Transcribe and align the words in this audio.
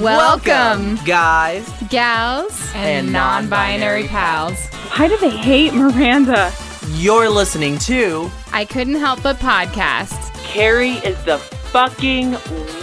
Welcome, 0.00 0.96
guys. 1.06 1.66
gals, 1.88 2.70
And 2.74 3.06
and 3.06 3.12
non-binary 3.12 4.08
pals. 4.08 4.58
Why 4.96 5.08
do 5.08 5.16
they 5.16 5.30
hate 5.30 5.72
Miranda? 5.72 6.52
You're 6.92 7.30
listening 7.30 7.78
to 7.80 8.30
I 8.52 8.66
couldn't 8.66 8.96
help 8.96 9.22
but 9.22 9.36
podcast. 9.36 10.32
Carrie 10.44 10.96
is 10.98 11.16
the 11.24 11.38
fucking 11.38 12.32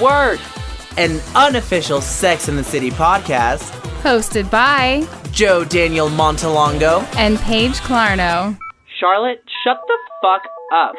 worst. 0.01 0.41
an 0.97 1.19
unofficial 1.35 2.01
Sex 2.01 2.47
in 2.49 2.55
the 2.55 2.63
City 2.63 2.89
podcast. 2.91 3.71
Hosted 4.01 4.49
by 4.49 5.07
Joe 5.31 5.63
Daniel 5.63 6.09
Montalongo. 6.09 7.03
and 7.15 7.37
Paige 7.39 7.75
Clarno. 7.81 8.57
Charlotte, 8.99 9.43
shut 9.63 9.77
the 9.87 9.97
fuck 10.21 10.41
up. 10.73 10.95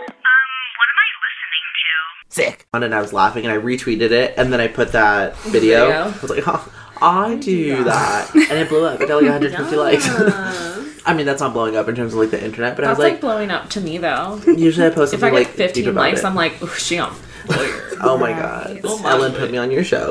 Sick. 2.35 2.66
And 2.75 2.93
I 2.93 3.01
was 3.01 3.12
laughing 3.12 3.45
and 3.46 3.53
I 3.53 3.59
retweeted 3.59 4.11
it 4.11 4.35
and 4.37 4.53
then 4.53 4.61
I 4.61 4.67
put 4.67 4.91
that 4.91 5.37
video. 5.39 5.89
I 5.89 6.07
was 6.21 6.31
like, 6.31 6.43
oh, 6.49 6.68
I 7.00 7.36
do 7.36 7.85
that. 7.85 8.31
And 8.35 8.59
it 8.59 8.68
blew 8.68 8.85
up. 8.85 9.00
It 9.00 9.07
got 9.07 9.22
like 9.22 9.31
150 9.31 9.76
likes. 9.76 10.09
I 11.07 11.14
mean, 11.14 11.26
that's 11.26 11.40
not 11.40 11.53
blowing 11.53 11.76
up 11.76 11.86
in 11.89 11.95
terms 11.95 12.12
of 12.12 12.18
like 12.18 12.31
the 12.32 12.43
internet, 12.45 12.75
but 12.75 12.82
That's 12.82 12.89
I 12.89 12.90
was 12.90 12.99
like, 12.99 13.12
like, 13.14 13.21
blowing 13.21 13.50
up 13.53 13.71
to 13.71 13.81
me 13.81 13.99
though. 13.99 14.40
usually 14.46 14.86
I 14.86 14.90
post 14.90 15.14
If 15.14 15.21
something 15.21 15.36
I 15.36 15.43
get 15.43 15.49
like 15.49 15.57
15 15.57 15.85
deep 15.85 15.93
about 15.93 16.00
likes, 16.00 16.21
it. 16.21 16.26
I'm 16.26 16.35
like, 16.35 16.61
ooh, 16.61 16.67
she 16.71 16.99
on 16.99 17.14
fire. 17.14 17.81
oh 18.00 18.18
my 18.18 18.32
god. 18.32 18.81
Ellen 18.85 19.32
put 19.32 19.53
me 19.53 19.59
on 19.59 19.71
your 19.71 19.85
show. 19.85 20.11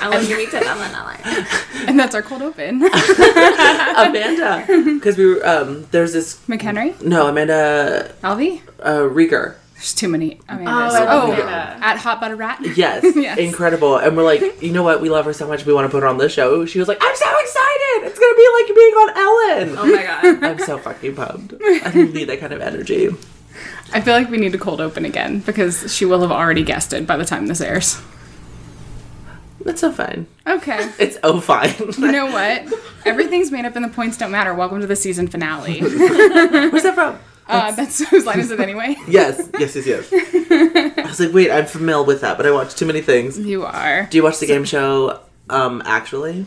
Ellen, 0.00 0.26
give 0.26 0.38
me 0.38 0.46
ten 0.46 0.64
dollars. 0.64 1.18
And 1.86 1.98
that's 1.98 2.14
our 2.14 2.22
cold 2.22 2.40
open. 2.42 2.76
Amanda. 3.96 4.64
Because 4.66 5.18
we 5.18 5.26
were, 5.34 5.46
um, 5.46 5.86
there's 5.90 6.12
this, 6.12 6.38
McHenry? 6.46 7.00
no, 7.02 7.26
Amanda 7.26 8.14
Alvi? 8.22 8.62
uh, 8.80 9.00
Rieger. 9.00 9.56
There's 9.82 9.94
too 9.94 10.06
many. 10.06 10.36
Amandas. 10.48 10.66
Oh, 10.92 10.94
I 10.94 11.12
Oh, 11.12 11.28
love 11.30 11.38
Amanda. 11.40 11.84
at 11.84 11.96
Hot 11.98 12.20
Butter 12.20 12.36
Rat? 12.36 12.60
Yes, 12.76 13.04
Yes. 13.16 13.36
incredible. 13.36 13.96
And 13.96 14.16
we're 14.16 14.22
like, 14.22 14.62
you 14.62 14.70
know 14.70 14.84
what? 14.84 15.00
We 15.00 15.08
love 15.08 15.24
her 15.24 15.32
so 15.32 15.48
much. 15.48 15.66
We 15.66 15.72
want 15.74 15.86
to 15.86 15.90
put 15.90 16.04
her 16.04 16.08
on 16.08 16.18
this 16.18 16.32
show. 16.32 16.64
She 16.66 16.78
was 16.78 16.86
like, 16.86 16.98
I'm 17.00 17.16
so 17.16 17.26
excited. 17.40 18.06
It's 18.06 18.16
gonna 18.16 18.36
be 18.36 18.48
like 18.60 18.76
being 18.76 18.94
on 18.94 19.08
Ellen. 19.18 19.78
Oh 19.78 19.96
my 19.96 20.02
god. 20.04 20.44
I'm 20.50 20.58
so 20.60 20.78
fucking 20.78 21.16
pumped. 21.16 21.54
I 21.60 21.90
need 21.94 22.26
that 22.26 22.38
kind 22.38 22.52
of 22.52 22.60
energy. 22.60 23.08
I 23.92 24.00
feel 24.00 24.14
like 24.14 24.30
we 24.30 24.36
need 24.38 24.52
to 24.52 24.58
cold 24.58 24.80
open 24.80 25.04
again 25.04 25.40
because 25.40 25.92
she 25.92 26.04
will 26.04 26.20
have 26.20 26.30
already 26.30 26.62
guessed 26.62 26.92
it 26.92 27.04
by 27.04 27.16
the 27.16 27.24
time 27.24 27.48
this 27.48 27.60
airs. 27.60 28.00
That's 29.64 29.80
so 29.80 29.90
fine. 29.90 30.28
Okay. 30.46 30.92
It's 31.00 31.18
oh 31.24 31.40
fine. 31.40 31.74
You 31.98 32.12
know 32.12 32.26
what? 32.26 32.72
Everything's 33.04 33.50
made 33.50 33.64
up 33.64 33.74
and 33.74 33.84
the 33.84 33.88
points 33.88 34.16
don't 34.16 34.30
matter. 34.30 34.54
Welcome 34.54 34.80
to 34.80 34.86
the 34.86 34.94
season 34.94 35.26
finale. 35.26 35.80
Where's 35.80 36.84
that 36.84 36.94
from? 36.94 37.18
Uh, 37.48 37.72
that's 37.72 37.98
whose 38.08 38.24
line 38.24 38.40
is 38.40 38.50
it 38.50 38.60
anyway? 38.68 38.96
Yes, 39.08 39.48
yes, 39.58 39.74
yes, 39.76 39.86
yes. 39.86 40.12
I 40.98 41.02
was 41.06 41.20
like, 41.20 41.32
wait, 41.32 41.50
I'm 41.50 41.66
familiar 41.66 42.04
with 42.04 42.20
that, 42.22 42.36
but 42.36 42.46
I 42.46 42.50
watched 42.52 42.78
too 42.78 42.86
many 42.86 43.00
things. 43.00 43.38
You 43.38 43.64
are. 43.64 44.06
Do 44.10 44.16
you 44.16 44.22
watch 44.22 44.38
the 44.38 44.46
game 44.46 44.64
show? 44.64 45.20
Um, 45.50 45.82
actually, 45.84 46.46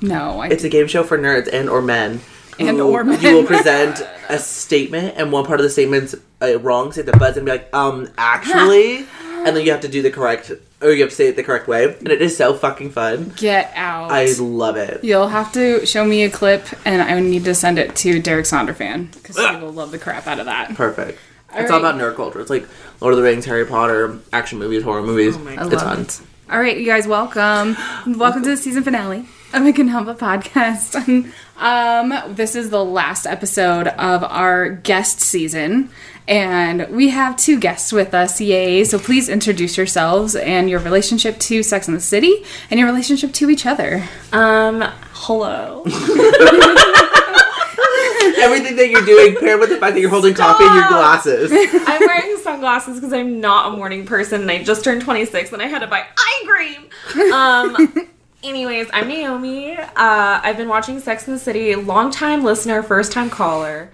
No, 0.00 0.40
I 0.40 0.48
it's 0.48 0.64
a 0.64 0.68
game 0.68 0.86
show 0.88 1.04
for 1.04 1.18
nerds 1.18 1.48
and 1.52 1.68
or 1.68 1.82
men. 1.82 2.20
And 2.58 2.80
or 2.80 3.04
men. 3.04 3.20
You 3.20 3.36
will 3.36 3.44
present 3.44 4.00
a 4.28 4.38
statement, 4.38 5.14
and 5.16 5.32
one 5.32 5.44
part 5.44 5.60
of 5.60 5.64
the 5.64 5.70
statement's 5.70 6.14
uh, 6.40 6.58
wrong. 6.58 6.92
Say 6.92 7.02
the 7.02 7.12
buzz 7.12 7.36
and 7.36 7.46
be 7.46 7.52
like, 7.52 7.72
um, 7.74 8.08
actually, 8.18 8.98
and 9.22 9.54
then 9.56 9.64
you 9.64 9.70
have 9.70 9.80
to 9.82 9.88
do 9.88 10.02
the 10.02 10.10
correct, 10.10 10.50
or 10.82 10.92
you 10.92 11.02
have 11.02 11.10
to 11.10 11.16
say 11.16 11.28
it 11.28 11.36
the 11.36 11.42
correct 11.42 11.68
way, 11.68 11.84
and 11.84 12.08
it 12.08 12.20
is 12.20 12.36
so 12.36 12.54
fucking 12.54 12.90
fun. 12.90 13.32
get 13.36 13.72
out. 13.74 14.10
I 14.10 14.32
love 14.38 14.76
it. 14.76 15.04
You'll 15.04 15.28
have 15.28 15.52
to 15.52 15.86
show 15.86 16.04
me 16.04 16.24
a 16.24 16.30
clip, 16.30 16.66
and 16.84 17.00
I 17.00 17.20
need 17.20 17.44
to 17.44 17.54
send 17.54 17.78
it 17.78 17.94
to 17.96 18.20
Derek 18.20 18.46
Sonderfan 18.46 19.12
because 19.14 19.36
he 19.38 19.56
will 19.56 19.72
love 19.72 19.90
the 19.90 19.98
crap 19.98 20.26
out 20.26 20.38
of 20.38 20.46
that. 20.46 20.74
Perfect. 20.74 21.18
it's 21.54 21.70
all 21.70 21.78
about 21.78 21.96
nerd 21.96 22.16
culture. 22.16 22.40
It's 22.40 22.50
like 22.50 22.66
Lord 23.00 23.14
of 23.14 23.18
the 23.18 23.24
Rings, 23.24 23.44
Harry 23.44 23.66
Potter, 23.66 24.18
action 24.32 24.58
movies, 24.58 24.82
horror 24.82 25.02
movies. 25.02 25.38
my 25.38 25.56
I 25.56 25.66
it's 25.66 25.82
fun. 25.82 26.00
it. 26.00 26.20
All 26.50 26.60
right, 26.60 26.76
you 26.76 26.84
guys, 26.84 27.06
welcome. 27.06 27.76
Welcome 28.18 28.42
to 28.42 28.50
the 28.50 28.56
season 28.58 28.82
finale 28.82 29.26
of 29.54 29.62
I 29.62 29.72
Can 29.72 29.88
Help 29.88 30.06
a 30.08 30.14
Podcast. 30.14 30.94
um, 31.56 32.34
this 32.34 32.54
is 32.54 32.68
the 32.68 32.84
last 32.84 33.26
episode 33.26 33.86
of 33.88 34.22
our 34.24 34.68
guest 34.68 35.20
season, 35.20 35.88
and 36.28 36.88
we 36.90 37.08
have 37.10 37.36
two 37.36 37.58
guests 37.58 37.92
with 37.92 38.14
us. 38.14 38.40
Yay! 38.40 38.84
So 38.84 38.98
please 38.98 39.28
introduce 39.28 39.76
yourselves 39.76 40.36
and 40.36 40.70
your 40.70 40.80
relationship 40.80 41.38
to 41.40 41.62
Sex 41.62 41.88
and 41.88 41.96
the 41.96 42.00
City, 42.00 42.44
and 42.70 42.78
your 42.78 42.88
relationship 42.88 43.32
to 43.34 43.50
each 43.50 43.66
other. 43.66 44.08
Um, 44.32 44.84
hello. 45.12 45.82
Everything 48.38 48.76
that 48.76 48.88
you're 48.90 49.04
doing 49.04 49.36
paired 49.36 49.60
with 49.60 49.68
the 49.68 49.76
fact 49.78 49.94
that 49.94 50.00
you're 50.00 50.10
holding 50.10 50.34
coffee 50.34 50.64
in 50.64 50.72
your 50.74 50.88
glasses. 50.88 51.50
I'm 51.86 52.00
wearing 52.00 52.36
sunglasses 52.38 52.96
because 52.96 53.12
I'm 53.12 53.40
not 53.40 53.72
a 53.72 53.76
morning 53.76 54.04
person 54.04 54.42
and 54.42 54.50
I 54.50 54.62
just 54.62 54.84
turned 54.84 55.02
26 55.02 55.52
and 55.52 55.62
I 55.62 55.66
had 55.66 55.80
to 55.80 55.86
buy 55.86 56.04
eye 56.16 56.42
cream. 56.46 57.32
Um, 57.32 58.08
anyways, 58.42 58.88
I'm 58.92 59.08
Naomi. 59.08 59.76
Uh, 59.76 59.86
I've 59.96 60.56
been 60.56 60.68
watching 60.68 60.98
Sex 61.00 61.26
in 61.26 61.34
the 61.34 61.38
City, 61.40 61.74
long 61.74 62.10
time 62.10 62.42
listener, 62.44 62.82
first 62.82 63.12
time 63.12 63.30
caller. 63.30 63.90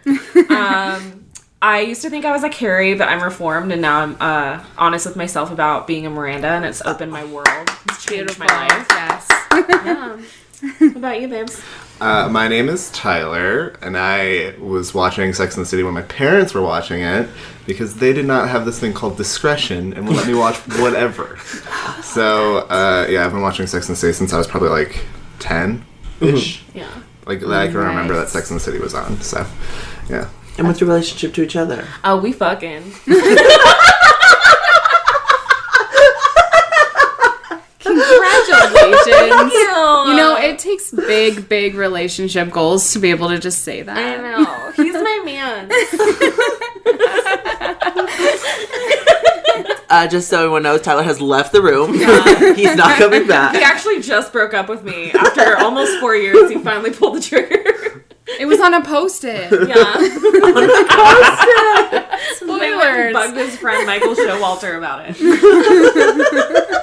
Um, 0.50 1.26
I 1.60 1.80
used 1.80 2.02
to 2.02 2.10
think 2.10 2.24
I 2.24 2.30
was 2.30 2.44
a 2.44 2.48
Carrie, 2.48 2.94
but 2.94 3.08
I'm 3.08 3.22
reformed 3.22 3.72
and 3.72 3.82
now 3.82 4.00
I'm 4.00 4.16
uh, 4.20 4.64
honest 4.76 5.06
with 5.06 5.16
myself 5.16 5.50
about 5.50 5.88
being 5.88 6.06
a 6.06 6.10
Miranda 6.10 6.48
and 6.48 6.64
it's 6.64 6.82
opened 6.82 7.10
my 7.10 7.24
world. 7.24 7.68
It's 7.86 8.04
changed 8.04 8.38
my 8.38 8.46
life. 8.46 8.86
Yes. 8.90 9.28
Yeah. 9.84 10.20
What 10.78 10.96
about 10.96 11.20
you, 11.20 11.28
babes? 11.28 11.62
Uh, 12.00 12.28
my 12.28 12.48
name 12.48 12.68
is 12.68 12.90
Tyler, 12.90 13.76
and 13.80 13.96
I 13.96 14.54
was 14.58 14.92
watching 14.92 15.32
Sex 15.32 15.56
and 15.56 15.64
the 15.64 15.68
City 15.68 15.84
when 15.84 15.94
my 15.94 16.02
parents 16.02 16.52
were 16.52 16.62
watching 16.62 17.00
it 17.00 17.28
because 17.66 17.94
they 17.96 18.12
did 18.12 18.26
not 18.26 18.48
have 18.48 18.64
this 18.64 18.78
thing 18.78 18.92
called 18.92 19.16
discretion 19.16 19.92
and 19.92 20.06
would 20.08 20.16
let 20.16 20.26
me 20.26 20.34
watch 20.34 20.56
whatever. 20.80 21.38
So, 22.02 22.58
uh, 22.68 23.06
yeah, 23.08 23.24
I've 23.24 23.32
been 23.32 23.40
watching 23.40 23.68
Sex 23.68 23.88
and 23.88 23.96
the 23.96 24.00
City 24.00 24.12
since 24.12 24.32
I 24.32 24.38
was 24.38 24.48
probably 24.48 24.70
like 24.70 25.04
10 25.38 25.84
ish. 26.20 26.64
Yeah. 26.74 26.90
Like, 27.24 27.40
that 27.40 27.50
I 27.50 27.66
can 27.68 27.76
remember 27.76 28.14
that 28.16 28.28
Sex 28.28 28.50
and 28.50 28.58
the 28.58 28.64
City 28.64 28.78
was 28.78 28.94
on. 28.94 29.20
So, 29.20 29.46
yeah. 30.08 30.28
And 30.58 30.66
what's 30.66 30.80
your 30.80 30.88
relationship 30.88 31.34
to 31.34 31.42
each 31.42 31.56
other? 31.56 31.86
Oh, 32.04 32.20
we 32.20 32.32
fucking. 32.32 32.92
Congratulations. 37.80 39.52
You 39.52 40.16
know, 40.16 40.36
it 40.38 40.58
takes 40.58 40.90
big, 40.90 41.48
big 41.48 41.74
relationship 41.74 42.50
goals 42.50 42.92
to 42.92 42.98
be 42.98 43.10
able 43.10 43.28
to 43.28 43.38
just 43.38 43.62
say 43.62 43.82
that. 43.82 43.96
I 43.96 44.16
know. 44.16 44.72
He's 44.76 44.94
my 44.94 45.22
man. 45.24 45.70
Uh, 49.90 50.06
just 50.06 50.28
so 50.28 50.36
everyone 50.40 50.62
knows, 50.62 50.82
Tyler 50.82 51.02
has 51.02 51.18
left 51.18 51.50
the 51.50 51.62
room. 51.62 51.94
He's 52.56 52.76
not 52.76 52.98
coming 52.98 53.26
back. 53.26 53.54
He 53.56 53.62
actually 53.62 54.02
just 54.02 54.34
broke 54.34 54.52
up 54.52 54.68
with 54.68 54.84
me 54.84 55.10
after 55.12 55.56
almost 55.56 55.98
four 55.98 56.14
years. 56.14 56.50
He 56.50 56.58
finally 56.58 56.90
pulled 56.90 57.16
the 57.16 57.22
trigger. 57.22 58.04
It 58.38 58.46
was 58.46 58.60
on 58.60 58.74
a 58.74 58.82
post-it. 58.82 59.50
yeah. 59.68 59.94
post-it. 60.94 62.04
Spoilers. 62.36 63.12
Bugged 63.12 63.36
his 63.36 63.56
friend 63.56 63.86
Michael 63.86 64.14
Showalter 64.14 64.76
about 64.76 65.04
it. 65.08 65.16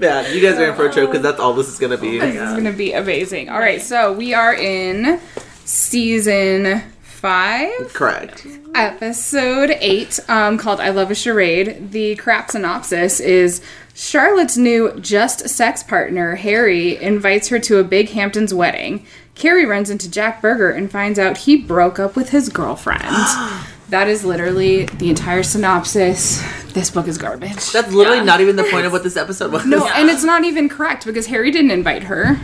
Yeah, 0.00 0.28
you 0.28 0.40
guys 0.40 0.58
are 0.58 0.68
in 0.70 0.76
for 0.76 0.86
a 0.86 0.92
trip 0.92 1.10
because 1.10 1.22
that's 1.24 1.40
all 1.40 1.54
this 1.54 1.68
is 1.68 1.78
gonna 1.78 1.96
be. 1.96 2.18
This 2.20 2.34
is 2.36 2.52
gonna 2.54 2.72
be 2.72 2.92
amazing. 2.92 3.48
All 3.48 3.58
right, 3.58 3.82
so 3.82 4.12
we 4.12 4.32
are 4.32 4.54
in 4.54 5.18
season 5.64 6.82
five, 7.02 7.92
Correct. 7.94 8.46
episode 8.76 9.76
eight, 9.80 10.20
um, 10.28 10.56
called 10.56 10.78
"I 10.80 10.90
Love 10.90 11.10
a 11.10 11.16
Charade." 11.16 11.90
The 11.90 12.14
crap 12.14 12.48
synopsis 12.50 13.18
is: 13.18 13.60
Charlotte's 13.92 14.56
new 14.56 14.92
just 15.00 15.48
sex 15.48 15.82
partner 15.82 16.36
Harry 16.36 16.96
invites 17.02 17.48
her 17.48 17.58
to 17.58 17.78
a 17.78 17.84
big 17.84 18.10
Hamptons 18.10 18.54
wedding. 18.54 19.04
Carrie 19.38 19.64
runs 19.66 19.88
into 19.88 20.10
Jack 20.10 20.42
Berger 20.42 20.70
and 20.70 20.90
finds 20.90 21.18
out 21.18 21.38
he 21.38 21.56
broke 21.56 21.98
up 21.98 22.16
with 22.16 22.30
his 22.30 22.48
girlfriend. 22.48 23.02
that 23.88 24.08
is 24.08 24.24
literally 24.24 24.84
the 24.86 25.08
entire 25.08 25.42
synopsis. 25.42 26.42
This 26.72 26.90
book 26.90 27.06
is 27.08 27.16
garbage. 27.18 27.70
That's 27.72 27.92
literally 27.92 28.24
not 28.24 28.40
even 28.40 28.56
the 28.56 28.64
point 28.64 28.84
of 28.86 28.92
what 28.92 29.02
this 29.04 29.16
episode 29.16 29.52
was. 29.52 29.64
No, 29.64 29.86
and 29.88 30.10
it's 30.10 30.24
not 30.24 30.44
even 30.44 30.68
correct 30.68 31.06
because 31.06 31.26
Harry 31.26 31.50
didn't 31.50 31.70
invite 31.70 32.04
her. 32.04 32.38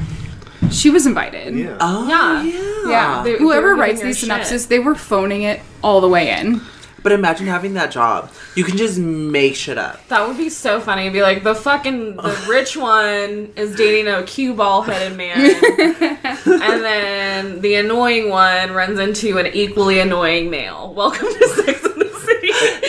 She 0.71 0.89
was 0.89 1.05
invited. 1.07 1.55
Yeah. 1.57 1.77
Oh, 1.81 2.09
Yeah. 2.09 2.43
Yeah. 2.89 3.23
They- 3.25 3.33
they 3.33 3.39
Whoever 3.39 3.75
writes 3.75 3.95
giving 3.95 4.01
her 4.03 4.07
these 4.09 4.19
shit. 4.19 4.29
synopses, 4.29 4.67
they 4.69 4.79
were 4.79 4.95
phoning 4.95 5.43
it 5.43 5.61
all 5.83 6.01
the 6.01 6.09
way 6.09 6.31
in. 6.31 6.61
But 7.05 7.13
imagine 7.13 7.47
having 7.47 7.75
that 7.75 7.91
job. 7.91 8.33
You 8.57 8.65
can 8.65 8.79
just 8.79 8.99
make 8.99 9.57
shit 9.57 9.77
up. 9.77 10.09
That 10.09 10.27
would 10.27 10.39
be 10.39 10.49
so 10.49 10.81
funny. 10.81 11.11
Be 11.11 11.21
like 11.21 11.45
the 11.45 11.55
fucking 11.55 12.17
the 12.17 12.47
rich 12.49 12.79
one 12.79 13.53
is 13.57 13.77
dating 13.77 14.09
a 14.09 14.23
cue 14.23 14.55
ball 14.55 14.81
headed 14.81 15.15
man, 15.15 15.39
and 16.47 16.83
then 16.83 17.61
the 17.61 17.75
annoying 17.75 18.31
one 18.31 18.73
runs 18.73 18.99
into 18.99 19.37
an 19.37 19.49
equally 19.49 20.01
annoying 20.01 20.49
male. 20.49 20.95
Welcome 20.95 21.29
to 21.29 21.49
Sex 21.49 21.85
and. 21.85 22.04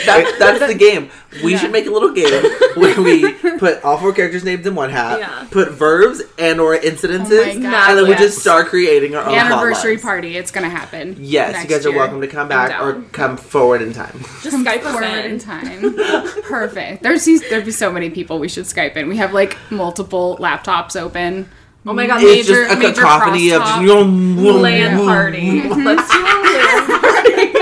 That, 0.05 0.35
that's 0.39 0.67
the 0.67 0.73
game. 0.75 1.09
We 1.43 1.57
should 1.57 1.71
make 1.71 1.85
a 1.85 1.91
little 1.91 2.11
game 2.13 2.43
where 2.75 3.01
we 3.01 3.33
put 3.57 3.83
all 3.83 3.97
four 3.97 4.13
characters' 4.13 4.43
names 4.43 4.65
in 4.65 4.73
one 4.75 4.89
hat, 4.89 5.19
Yeah. 5.19 5.47
put 5.51 5.71
verbs 5.71 6.21
and 6.39 6.59
or 6.61 6.77
incidences, 6.77 7.55
Oh 7.57 7.61
God, 7.61 7.89
and 7.89 7.97
then 7.99 8.07
we 8.07 8.15
just 8.15 8.39
start 8.39 8.67
creating 8.67 9.15
our 9.15 9.25
own 9.25 9.33
anniversary 9.35 9.97
party. 9.97 10.37
It's 10.37 10.51
gonna 10.51 10.69
happen. 10.69 11.15
Yes, 11.19 11.61
you 11.63 11.69
guys 11.69 11.85
are 11.85 11.89
year. 11.89 11.99
welcome 11.99 12.21
to 12.21 12.27
come 12.27 12.47
back 12.47 12.81
or 12.81 13.01
come 13.11 13.35
forward 13.37 13.81
in 13.81 13.91
time. 13.93 14.19
Just 14.43 14.55
Skype 14.57 14.83
us 14.85 14.91
forward 14.91 15.03
in 15.25 15.31
in. 15.31 15.39
time. 15.39 15.93
Perfect. 16.43 17.03
There's 17.03 17.25
these, 17.25 17.47
there'd 17.49 17.65
be 17.65 17.71
so 17.71 17.91
many 17.91 18.09
people 18.09 18.39
we 18.39 18.47
should 18.47 18.65
Skype 18.65 18.95
in. 18.95 19.07
We 19.09 19.17
have 19.17 19.33
like 19.33 19.57
multiple 19.69 20.37
laptops 20.39 20.95
open. 20.99 21.49
Oh 21.87 21.93
my 21.93 22.07
god, 22.07 22.21
It's 22.23 22.47
Major- 22.49 22.63
just 22.65 22.75
a 22.77 22.79
major 22.79 22.93
cacophony 23.01 23.51
of 23.51 23.61
crosstalk. 23.61 23.85
yum, 23.87 24.39
yum, 24.43 24.61
LAN 24.61 24.97
party. 25.05 25.61
Let's 25.69 26.09
do 26.11 26.17
a 26.17 26.23
LAN 26.23 26.87
party. 26.87 27.61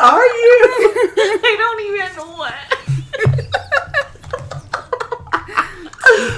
Are 0.00 0.24
you? 0.24 0.54
I 1.44 1.54
don't 1.58 1.80
even 1.82 2.16
know 2.16 2.32
what. 2.38 2.54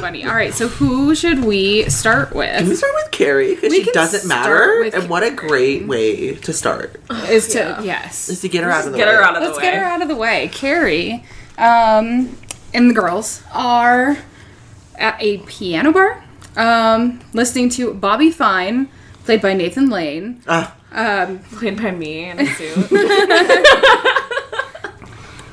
Funny. 0.01 0.25
All 0.25 0.30
right, 0.41 0.55
so 0.55 0.69
who 0.69 1.15
should 1.15 1.45
we 1.45 1.89
start 1.91 2.31
Can 2.31 2.39
we 2.39 2.69
with? 2.71 2.79
start 2.79 2.93
with 2.95 3.11
Carrie 3.11 3.55
because 3.55 3.73
she 3.75 3.85
doesn't 3.93 4.27
matter, 4.29 4.81
with 4.81 4.95
and 4.95 5.09
what 5.11 5.23
a 5.23 5.31
great 5.31 5.87
way 5.87 6.35
to 6.35 6.53
start 6.53 6.97
Is 7.29 7.49
to 7.49 7.79
yes. 7.83 8.29
is 8.29 8.41
to 8.41 8.49
get 8.49 8.65
her 8.65 8.71
out 8.71 8.87
of 8.87 8.93
the 8.93 8.99
Get 8.99 9.07
way. 9.09 9.15
her 9.15 9.23
out 9.23 9.37
of 9.37 9.43
Let's 9.43 9.57
the 9.57 9.63
get 9.63 9.75
way. 9.75 9.79
her 9.81 9.85
out 9.85 10.03
of 10.03 10.09
the 10.09 10.17
way. 10.17 10.49
Carrie, 10.53 11.25
um, 11.59 12.37
and 12.75 12.89
the 12.91 12.95
girls 12.95 13.43
are 13.53 14.17
at 14.97 15.17
a 15.21 15.39
piano 15.39 15.93
bar, 15.93 16.25
um, 16.57 17.21
listening 17.35 17.69
to 17.71 17.93
Bobby 17.95 18.31
Fine, 18.31 18.89
played 19.25 19.43
by 19.43 19.53
Nathan 19.55 19.91
Lane. 19.91 20.43
Ah, 20.49 20.75
Played 21.53 21.77
by 21.81 21.91
me 21.93 22.29
in 22.31 22.41
a 22.41 22.47
suit. 22.47 22.89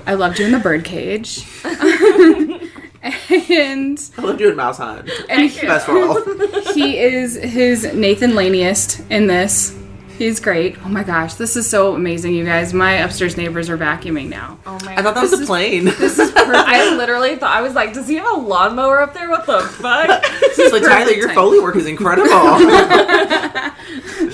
I 0.08 0.14
loved 0.16 0.40
you 0.40 0.46
in 0.46 0.52
the 0.54 0.60
birdcage. 0.60 1.46
and 3.50 4.12
I 4.18 4.22
love 4.22 4.38
doing 4.38 4.56
Mouse 4.56 4.78
Hunt. 4.78 5.10
and 5.30 5.50
he, 5.50 5.62
Best 5.68 5.86
for 5.86 5.98
all. 5.98 6.22
he 6.74 6.98
is 6.98 7.36
his 7.36 7.94
Nathan 7.94 8.32
Laniest 8.32 9.10
in 9.12 9.28
this. 9.28 9.76
He's 10.18 10.40
great. 10.40 10.76
Oh 10.84 10.90
my 10.90 11.04
gosh, 11.04 11.36
this 11.36 11.56
is 11.56 11.70
so 11.70 11.94
amazing, 11.94 12.34
you 12.34 12.44
guys. 12.44 12.74
My 12.74 12.94
upstairs 12.94 13.38
neighbors 13.38 13.70
are 13.70 13.78
vacuuming 13.78 14.30
now. 14.30 14.58
Oh 14.66 14.80
my 14.84 14.94
I 14.96 15.04
thought 15.04 15.14
that 15.14 15.22
was 15.22 15.30
This 15.30 15.42
a 15.42 15.44
is- 15.44 15.48
plane. 15.48 15.86
This 15.86 16.18
is 16.18 16.32
perfect. 16.34 16.56
I 16.56 16.96
literally 16.98 17.36
thought 17.36 17.56
I 17.56 17.62
was 17.62 17.76
like, 17.76 17.94
does 17.94 18.08
he 18.08 18.16
have 18.16 18.26
a 18.26 18.36
lawnmower 18.40 19.00
up 19.00 19.14
there? 19.14 19.30
What 19.30 19.46
the 19.46 19.60
fuck? 19.62 20.26
She's 20.56 20.72
like, 20.72 20.82
Tyler, 20.82 21.12
your 21.12 21.28
time. 21.28 21.36
Foley 21.36 21.60
work 21.60 21.76
is 21.76 21.86
incredible. 21.86 22.28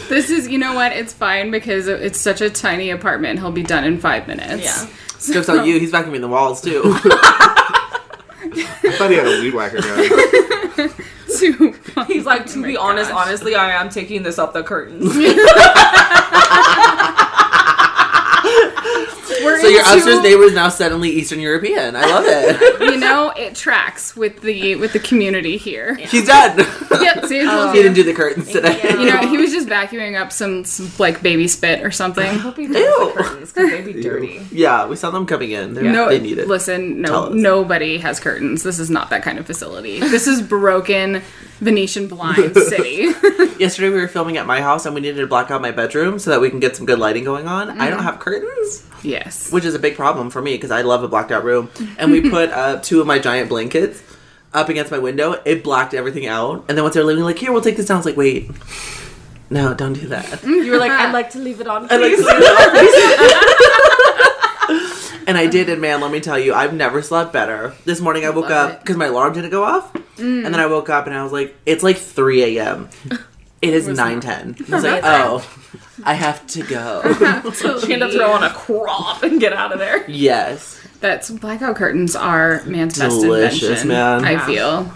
This 0.08 0.30
is, 0.30 0.48
you 0.48 0.58
know 0.58 0.74
what? 0.74 0.92
It's 0.94 1.12
fine 1.12 1.52
because 1.52 1.88
it's 1.88 2.20
such 2.20 2.40
a 2.42 2.50
tiny 2.50 2.90
apartment. 2.92 3.40
He'll 3.40 3.52
be 3.52 3.64
done 3.64 3.84
in 3.84 3.98
five 4.00 4.28
minutes. 4.28 4.64
Yeah. 4.64 5.34
Jokes 5.34 5.50
on 5.50 5.66
you, 5.66 5.80
he's 5.80 5.92
vacuuming 5.92 6.22
the 6.22 6.28
walls 6.30 6.62
too. 6.62 6.82
I 8.58 8.92
thought 8.98 9.10
he 9.10 9.18
had 9.18 9.28
a 9.28 9.42
weed 9.42 9.54
whacker 9.54 9.82
gun. 9.82 10.90
Too 11.38 11.74
He's 12.08 12.26
like, 12.26 12.46
to 12.48 12.60
Oh 12.60 12.64
be 12.64 12.78
honest, 12.78 13.10
gosh. 13.10 13.28
honestly, 13.28 13.56
I 13.56 13.72
am 13.72 13.90
taking 13.90 14.24
this 14.24 14.38
up 14.38 14.54
the 14.54 14.64
curtains. 14.64 15.14
We're 19.44 19.60
so 19.62 19.68
your 19.68 19.80
into- 19.82 19.94
upstairs 19.94 20.22
neighbor 20.22 20.44
is 20.44 20.54
now 20.54 20.70
suddenly 20.70 21.10
Eastern 21.10 21.40
European. 21.40 21.96
I 21.96 22.02
love 22.06 22.26
it. 22.28 22.82
You 22.94 23.00
know, 23.00 23.32
it 23.32 23.56
tracks 23.56 24.16
with 24.16 24.42
the 24.42 24.76
with 24.76 24.94
the 24.94 25.00
community 25.00 25.58
here. 25.58 25.96
He's 25.96 26.28
done. 26.28 26.58
Yep. 26.60 27.26
See, 27.26 27.42
I 27.42 27.44
told 27.46 27.76
he 27.76 27.82
didn't 27.82 27.96
do 27.96 28.04
the 28.04 28.14
curtains 28.14 28.52
today. 28.52 28.80
you. 28.84 29.00
You 29.00 29.06
know, 29.12 29.18
he 29.28 29.38
was 29.38 29.52
just 29.58 29.68
vacuuming 29.68 30.20
up 30.20 30.32
some, 30.32 30.64
some 30.66 30.92
like 31.00 31.22
baby 31.24 31.48
spit 31.48 31.84
or 31.84 31.92
something. 31.92 32.38
hope 32.40 32.58
he 32.58 32.68
does 32.68 32.76
Ew. 32.78 33.14
the 33.16 33.24
curtains 33.24 33.52
because 33.54 33.72
they'd 33.72 33.86
be 33.94 34.02
dirty. 34.02 34.46
Yeah, 34.52 34.86
we 34.88 34.96
saw 34.96 35.10
them 35.12 35.26
coming 35.26 35.52
in. 35.52 35.74
They're, 35.74 35.84
No, 35.84 36.10
they 36.10 36.20
need 36.20 36.38
it. 36.38 36.48
listen, 36.48 37.02
no, 37.02 37.30
nobody 37.30 37.98
has 37.98 38.20
curtains. 38.20 38.64
This 38.64 38.80
is 38.80 38.90
not 38.90 39.10
that 39.10 39.24
kind 39.24 39.40
of 39.40 39.46
facility. 39.48 40.00
This 40.00 40.28
is 40.28 40.42
broken 40.42 41.22
Venetian 41.64 42.08
blind 42.08 42.56
city. 42.56 43.08
Yesterday 43.60 43.90
we 43.90 43.96
were 44.02 44.08
filming 44.08 44.38
at 44.38 44.46
my 44.46 44.62
house 44.62 44.86
and 44.86 44.94
we 44.94 45.02
needed 45.02 45.22
to 45.22 45.28
black 45.28 45.50
out 45.52 45.62
my 45.62 45.72
bedroom 45.72 46.20
so 46.20 46.30
that 46.32 46.42
we 46.42 46.50
can 46.50 46.60
get 46.60 46.76
some 46.76 46.86
good 46.86 47.00
lighting 47.00 47.24
going 47.24 47.48
on. 47.48 47.70
I 47.82 47.88
Mm. 47.88 47.92
don't 47.92 48.04
have 48.04 48.20
curtains, 48.20 48.86
yes. 49.04 49.52
which 49.52 49.66
is 49.66 49.74
a 49.76 49.80
big 49.80 49.96
problem 49.96 50.30
for 50.30 50.42
me 50.42 50.54
because 50.56 50.72
I 50.72 50.82
love 50.82 51.04
a 51.04 51.08
blacked 51.08 51.32
out 51.32 51.44
room. 51.44 51.70
And 51.98 52.12
we 52.12 52.30
put 52.30 52.50
uh, 52.52 52.80
two 52.82 53.00
of 53.02 53.08
my 53.08 53.20
giant 53.20 53.50
blankets 53.50 54.02
up 54.54 54.70
against 54.70 54.92
my 54.92 55.00
window. 55.00 55.42
It 55.46 55.64
blacked 55.64 55.94
everything 55.94 56.28
out. 56.28 56.66
And 56.68 56.78
then 56.78 56.84
once 56.84 56.94
they're 56.96 57.04
leaving, 57.04 57.24
like, 57.24 57.38
here, 57.40 57.52
we'll 57.52 57.62
take 57.62 57.78
this 57.78 57.88
down. 57.88 57.96
I 57.96 58.00
was 58.00 58.06
like, 58.06 58.18
wait, 58.18 58.52
no, 59.50 59.74
don't 59.74 59.94
do 59.94 60.08
that. 60.10 60.44
You 60.44 60.72
were 60.72 60.78
like, 60.78 60.92
I'd 60.92 61.12
like 61.20 61.30
to 61.32 61.40
leave 61.40 61.60
it 61.62 61.68
on, 61.68 61.88
I 61.92 61.98
like 61.98 62.14
please. 62.14 62.18
to 62.18 62.26
leave 62.26 62.42
it 62.44 62.52
off, 62.60 62.72
please. 64.70 65.13
And 65.28 65.38
I 65.38 65.48
did, 65.48 65.70
and 65.70 65.82
man, 65.82 66.02
let 66.02 66.12
me 66.12 66.20
tell 66.20 66.38
you, 66.40 66.54
I've 66.54 66.74
never 66.74 67.02
slept 67.02 67.34
better. 67.34 67.74
This 67.86 68.00
morning 68.02 68.26
I 68.26 68.30
woke 68.30 68.50
Love 68.50 68.72
up 68.72 68.80
because 68.82 68.98
my 68.98 69.06
alarm 69.08 69.34
didn't 69.34 69.52
go 69.52 69.64
off, 69.64 69.94
mm. 69.94 70.46
and 70.46 70.46
then 70.46 70.60
I 70.60 70.66
woke 70.68 70.90
up 70.90 71.06
and 71.08 71.16
I 71.16 71.24
was 71.24 71.32
like, 71.32 71.56
it's 71.66 71.84
like 71.84 71.98
3 71.98 72.58
a.m. 72.58 72.90
It 73.62 73.74
is 73.74 73.88
was 73.88 73.98
9 73.98 74.20
10. 74.20 74.56
I 74.70 74.76
was 74.76 74.84
like, 74.84 75.02
oh, 75.06 75.50
I 76.04 76.14
have 76.16 76.46
to 76.48 76.64
go. 76.64 77.02
She 77.86 77.92
had 77.92 78.00
to 78.00 78.12
throw 78.12 78.32
on 78.32 78.44
a 78.44 78.50
crop 78.50 79.24
and 79.24 79.40
get 79.40 79.54
out 79.54 79.72
of 79.72 79.80
there. 79.80 80.10
yes. 80.10 80.80
That's 81.00 81.30
blackout 81.30 81.76
curtains 81.76 82.16
are 82.16 82.64
man's 82.66 82.98
best 82.98 83.20
Delicious, 83.22 83.62
invention. 83.64 83.88
man. 83.90 84.24
I 84.26 84.32
Yeah. 84.32 84.46
feel. 84.46 84.94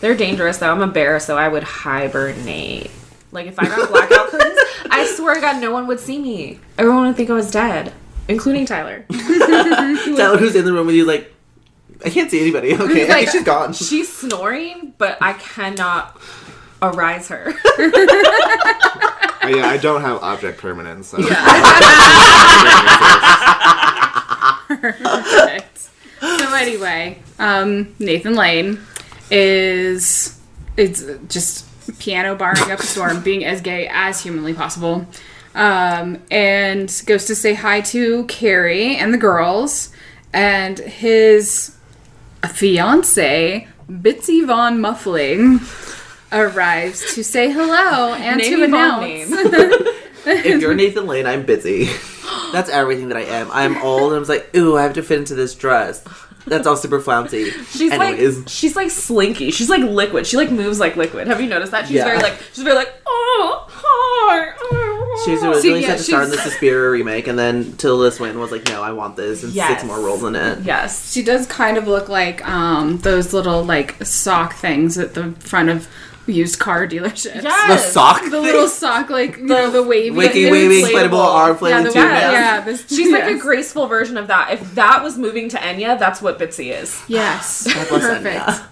They're 0.00 0.16
dangerous 0.16 0.58
though. 0.58 0.70
I'm 0.70 0.82
a 0.82 0.86
bear, 0.86 1.18
so 1.20 1.36
I 1.36 1.48
would 1.48 1.64
hibernate. 1.64 2.90
Like 3.32 3.46
if 3.48 3.58
I 3.58 3.64
got 3.66 3.88
blackout 3.88 4.28
curtains, 4.28 4.58
I 4.90 5.04
swear 5.16 5.34
to 5.36 5.40
God, 5.40 5.60
no 5.60 5.72
one 5.72 5.86
would 5.88 5.98
see 6.00 6.18
me. 6.18 6.60
Everyone 6.78 7.06
would 7.06 7.16
think 7.16 7.28
I 7.30 7.32
was 7.34 7.50
dead, 7.50 7.92
including 8.28 8.66
Tyler. 8.66 9.04
Tyler, 9.10 10.38
who's 10.38 10.54
in 10.54 10.64
the 10.64 10.72
room 10.72 10.86
with 10.86 10.96
you, 10.96 11.04
like, 11.04 11.32
I 12.04 12.10
can't 12.10 12.30
see 12.30 12.40
anybody. 12.40 12.74
Okay, 12.74 13.08
Like, 13.08 13.18
think 13.18 13.30
she's 13.30 13.44
gone. 13.44 13.72
She's 13.72 14.12
snoring, 14.12 14.94
but 14.98 15.18
I 15.20 15.34
cannot 15.34 16.20
arise 16.80 17.28
her. 17.28 17.48
Uh, 17.48 17.52
yeah, 19.48 19.68
I 19.68 19.78
don't 19.80 20.00
have 20.00 20.22
object 20.22 20.58
permanence. 20.58 21.08
So. 21.08 21.18
Perfect. 24.66 25.78
so 26.20 26.54
anyway, 26.54 27.22
um, 27.38 27.94
Nathan 28.00 28.34
Lane 28.34 28.80
is 29.30 30.40
it's 30.76 31.04
just 31.28 31.66
piano 31.98 32.34
barring 32.34 32.70
up 32.70 32.80
a 32.80 32.86
storm, 32.86 33.22
being 33.22 33.44
as 33.44 33.60
gay 33.60 33.88
as 33.90 34.22
humanly 34.22 34.54
possible, 34.54 35.06
um, 35.54 36.22
and 36.30 37.02
goes 37.06 37.26
to 37.26 37.34
say 37.34 37.54
hi 37.54 37.80
to 37.82 38.24
Carrie 38.24 38.96
and 38.96 39.12
the 39.12 39.18
girls, 39.18 39.90
and 40.32 40.78
his 40.78 41.76
fiance 42.48 43.68
Bitsy 43.90 44.46
Von 44.46 44.80
Muffling 44.80 45.60
arrives 46.32 47.14
to 47.14 47.22
say 47.22 47.50
hello 47.50 48.14
and 48.14 48.38
Name 48.38 48.56
to 48.58 48.62
announce. 48.64 49.30
if 50.26 50.60
you're 50.60 50.74
Nathan 50.74 51.06
Lane, 51.06 51.26
I'm 51.26 51.44
busy. 51.44 51.88
That's 52.52 52.70
everything 52.70 53.08
that 53.08 53.16
I 53.16 53.22
am. 53.22 53.50
I'm 53.50 53.76
old 53.82 54.12
and 54.12 54.16
I 54.16 54.18
was 54.18 54.28
like, 54.28 54.54
ooh, 54.56 54.76
I 54.76 54.82
have 54.82 54.94
to 54.94 55.02
fit 55.02 55.18
into 55.18 55.34
this 55.34 55.54
dress. 55.54 56.02
That's 56.46 56.66
all 56.66 56.76
super 56.76 57.00
flouncy. 57.00 57.50
She's 57.50 57.92
Anyways. 57.92 58.38
like 58.38 58.48
she's 58.48 58.74
like 58.74 58.90
slinky. 58.90 59.50
She's 59.52 59.68
like 59.70 59.82
liquid. 59.82 60.26
She 60.26 60.36
like 60.36 60.50
moves 60.50 60.80
like 60.80 60.96
liquid. 60.96 61.28
Have 61.28 61.40
you 61.40 61.48
noticed 61.48 61.70
that? 61.72 61.86
She's 61.86 61.96
Yeah. 61.96 62.04
very 62.04 62.18
like 62.18 62.36
she's 62.52 62.64
very 62.64 62.74
like 62.74 62.92
oh 63.06 63.66
hi. 63.70 64.52
oh." 64.58 64.91
She's 65.24 65.42
originally 65.42 65.80
yeah, 65.82 65.88
set 65.88 65.98
to 65.98 66.02
star 66.04 66.22
in 66.22 66.30
the 66.30 66.38
Suspiria 66.38 66.90
remake, 66.90 67.26
and 67.28 67.38
then 67.38 67.76
Tilda 67.76 68.10
Swinton 68.10 68.40
was 68.40 68.50
like, 68.50 68.66
"No, 68.68 68.82
I 68.82 68.92
want 68.92 69.16
this," 69.16 69.42
and 69.42 69.52
Yes. 69.52 69.68
six 69.68 69.84
more 69.84 70.00
roles 70.00 70.22
in 70.24 70.34
it. 70.34 70.60
yes. 70.64 71.12
She 71.12 71.22
does 71.22 71.46
kind 71.46 71.76
of 71.76 71.86
look 71.86 72.08
like 72.08 72.46
um, 72.48 72.98
those 72.98 73.32
little 73.32 73.62
like 73.64 73.96
sock 74.04 74.54
things 74.54 74.96
at 74.98 75.14
the 75.14 75.32
front 75.40 75.68
of 75.68 75.86
used 76.26 76.58
car 76.60 76.86
dealerships. 76.86 77.42
The 77.42 77.76
sock, 77.78 78.22
The 78.24 78.30
thing? 78.30 78.42
little 78.42 78.68
sock, 78.68 79.10
like 79.10 79.36
you 79.38 79.44
know, 79.44 79.70
the 79.70 79.82
wavy, 79.82 80.10
wiki, 80.12 80.50
wavy, 80.50 80.82
inflatable- 80.82 81.10
inflatable 81.10 81.24
arm, 81.24 81.48
Yeah, 81.50 81.56
flailing 81.58 81.84
the 81.84 81.90
tube. 81.90 81.96
yeah, 82.04 82.32
yeah. 82.32 82.60
This, 82.60 82.84
She's 82.88 83.12
like 83.12 83.24
a 83.24 83.36
graceful 83.36 83.86
version 83.88 84.16
of 84.16 84.28
that. 84.28 84.52
If 84.52 84.74
that 84.76 85.02
was 85.02 85.18
moving 85.18 85.48
to 85.50 85.56
Enya, 85.58 85.98
that's 85.98 86.22
what 86.22 86.38
Bitsy 86.38 86.72
is. 86.80 86.98
Yes, 87.08 87.66
perfect. 87.88 88.24
Enya. 88.46 88.62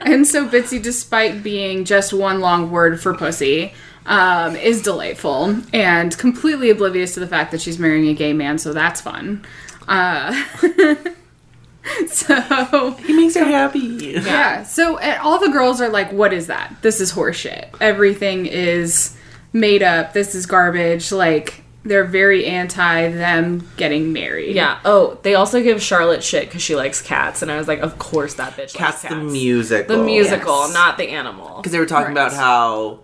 And 0.00 0.26
so 0.26 0.48
Bitsy, 0.48 0.82
despite 0.82 1.42
being 1.42 1.84
just 1.84 2.12
one 2.12 2.40
long 2.40 2.70
word 2.70 3.00
for 3.00 3.12
pussy, 3.14 3.72
um, 4.10 4.56
is 4.56 4.82
delightful 4.82 5.56
and 5.72 6.16
completely 6.18 6.68
oblivious 6.68 7.14
to 7.14 7.20
the 7.20 7.26
fact 7.26 7.50
that 7.52 7.62
she's 7.62 7.78
marrying 7.78 8.08
a 8.08 8.14
gay 8.14 8.34
man. 8.34 8.58
So 8.58 8.72
that's 8.74 9.00
fun. 9.00 9.46
Uh, 9.88 10.32
so 12.06 12.90
He 13.06 13.12
makes 13.14 13.34
her 13.36 13.44
happy. 13.44 13.78
Yeah. 13.78 14.62
So 14.64 14.98
and 14.98 15.20
all 15.22 15.38
the 15.38 15.48
girls 15.50 15.80
are 15.80 15.88
like, 15.88 16.12
"What 16.12 16.32
is 16.32 16.46
that? 16.48 16.74
This 16.82 17.00
is 17.00 17.12
horseshit. 17.12 17.68
Everything 17.80 18.46
is 18.46 19.16
made 19.52 19.82
up. 19.82 20.12
This 20.12 20.34
is 20.34 20.46
garbage." 20.46 21.10
Like 21.12 21.62
they're 21.82 22.04
very 22.04 22.44
anti 22.46 23.10
them 23.10 23.66
getting 23.78 24.12
married. 24.12 24.54
Yeah. 24.54 24.78
Oh, 24.84 25.18
they 25.22 25.34
also 25.34 25.62
give 25.62 25.82
Charlotte 25.82 26.22
shit 26.22 26.44
because 26.46 26.60
she 26.62 26.76
likes 26.76 27.00
cats, 27.00 27.40
and 27.42 27.50
I 27.50 27.56
was 27.56 27.66
like, 27.68 27.80
of 27.80 27.98
course 27.98 28.34
that 28.34 28.52
bitch 28.52 28.74
Cats 28.74 29.02
likes 29.02 29.02
the 29.02 29.08
cats. 29.20 29.32
music. 29.32 29.88
the 29.88 29.96
musical, 29.96 30.58
Yes. 30.66 30.74
not 30.74 30.98
the 30.98 31.08
animal. 31.08 31.56
Because 31.56 31.72
they 31.72 31.78
were 31.78 31.86
talking 31.86 32.14
Right. 32.14 32.26
about 32.26 32.32
how 32.34 33.00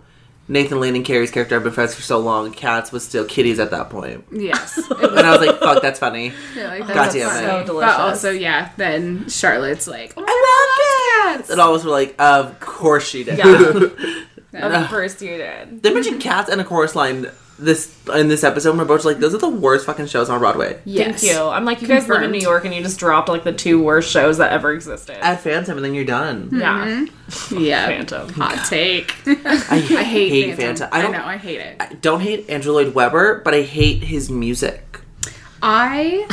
Nathan 0.49 0.79
Lane 0.79 0.95
and 0.95 1.03
Carrie's 1.03 1.29
character 1.31 1.55
have 1.55 1.63
been 1.63 1.73
friends 1.73 1.93
for 1.93 2.01
so 2.01 2.19
long. 2.19 2.51
cats 2.51 2.91
was 2.91 3.05
still 3.05 3.25
kitties 3.25 3.59
at 3.59 3.71
that 3.71 3.89
point. 3.89 4.25
Yes. 4.31 4.77
It 4.91 5.03
And 5.11 5.19
I 5.19 5.31
was 5.31 5.45
like, 5.45 5.59
fuck, 5.59 5.81
that's 5.81 5.99
funny. 5.99 6.31
Yeah, 6.55 6.69
like, 6.69 6.79
God 6.81 6.87
that's 6.95 7.13
damn 7.13 7.29
funny. 7.29 7.45
it. 7.45 7.49
So 7.49 7.65
delicious. 7.65 7.95
But 7.95 7.99
also, 8.01 8.31
yeah, 8.31 8.71
then 8.77 9.27
Charlotte's 9.29 9.87
like, 9.87 10.13
oh, 10.15 10.23
I 10.25 11.27
love 11.27 11.37
cats! 11.37 11.49
And 11.49 11.59
all 11.59 11.73
of 11.73 11.79
us 11.79 11.85
were 11.85 11.91
like, 11.91 12.15
of 12.19 12.59
course 12.59 13.07
she 13.07 13.23
did. 13.23 13.37
Yeah. 13.37 14.23
of 14.83 14.89
course 14.89 15.21
you 15.21 15.37
did. 15.37 15.83
they 15.83 15.93
mentioned 15.93 16.21
cats 16.21 16.49
and 16.49 16.61
a 16.61 16.63
chorus 16.63 16.95
line 16.95 17.29
this 17.59 17.93
in 18.13 18.27
this 18.27 18.43
episode. 18.43 18.69
and 18.71 18.79
We're 18.79 18.85
both 18.85 19.03
like, 19.03 19.17
those 19.19 19.33
are 19.33 19.39
the 19.39 19.49
worst 19.49 19.85
fucking 19.85 20.05
shows 20.07 20.29
on 20.29 20.39
Broadway. 20.39 20.79
yes. 20.85 21.21
Thank 21.21 21.33
you. 21.33 21.41
I'm 21.41 21.65
like, 21.65 21.81
you 21.81 21.87
guys 21.87 22.07
live 22.07 22.21
in 22.23 22.31
New 22.31 22.39
York 22.39 22.65
and 22.65 22.73
you 22.73 22.81
just 22.83 22.99
dropped 22.99 23.29
like 23.29 23.43
the 23.43 23.53
two 23.53 23.81
worst 23.81 24.11
shows 24.11 24.37
that 24.37 24.51
ever 24.51 24.71
existed. 24.73 25.17
Add 25.23 25.39
Phantom 25.39 25.77
and 25.77 25.83
then 25.85 25.93
you're 25.93 26.05
done. 26.05 26.49
Hmm. 26.49 26.59
yeah. 26.59 27.05
Yeah. 27.51 27.85
Phantom. 27.87 28.29
Hot 28.33 28.65
take. 28.69 29.15
I, 29.25 29.35
I 29.71 29.79
hate, 30.03 30.55
Phantom. 30.55 30.57
Phantom. 30.57 30.89
I 30.91 31.01
don't, 31.01 31.11
know, 31.13 31.25
I 31.25 31.37
hate 31.37 31.59
it. 31.59 31.77
I 31.79 31.93
don't 31.95 32.21
hate 32.21 32.49
Andrew 32.49 32.73
Lloyd 32.73 32.93
Webber, 32.93 33.41
but 33.43 33.53
I 33.53 33.61
hate 33.63 34.03
his 34.03 34.29
music. 34.29 35.01
I 35.61 36.27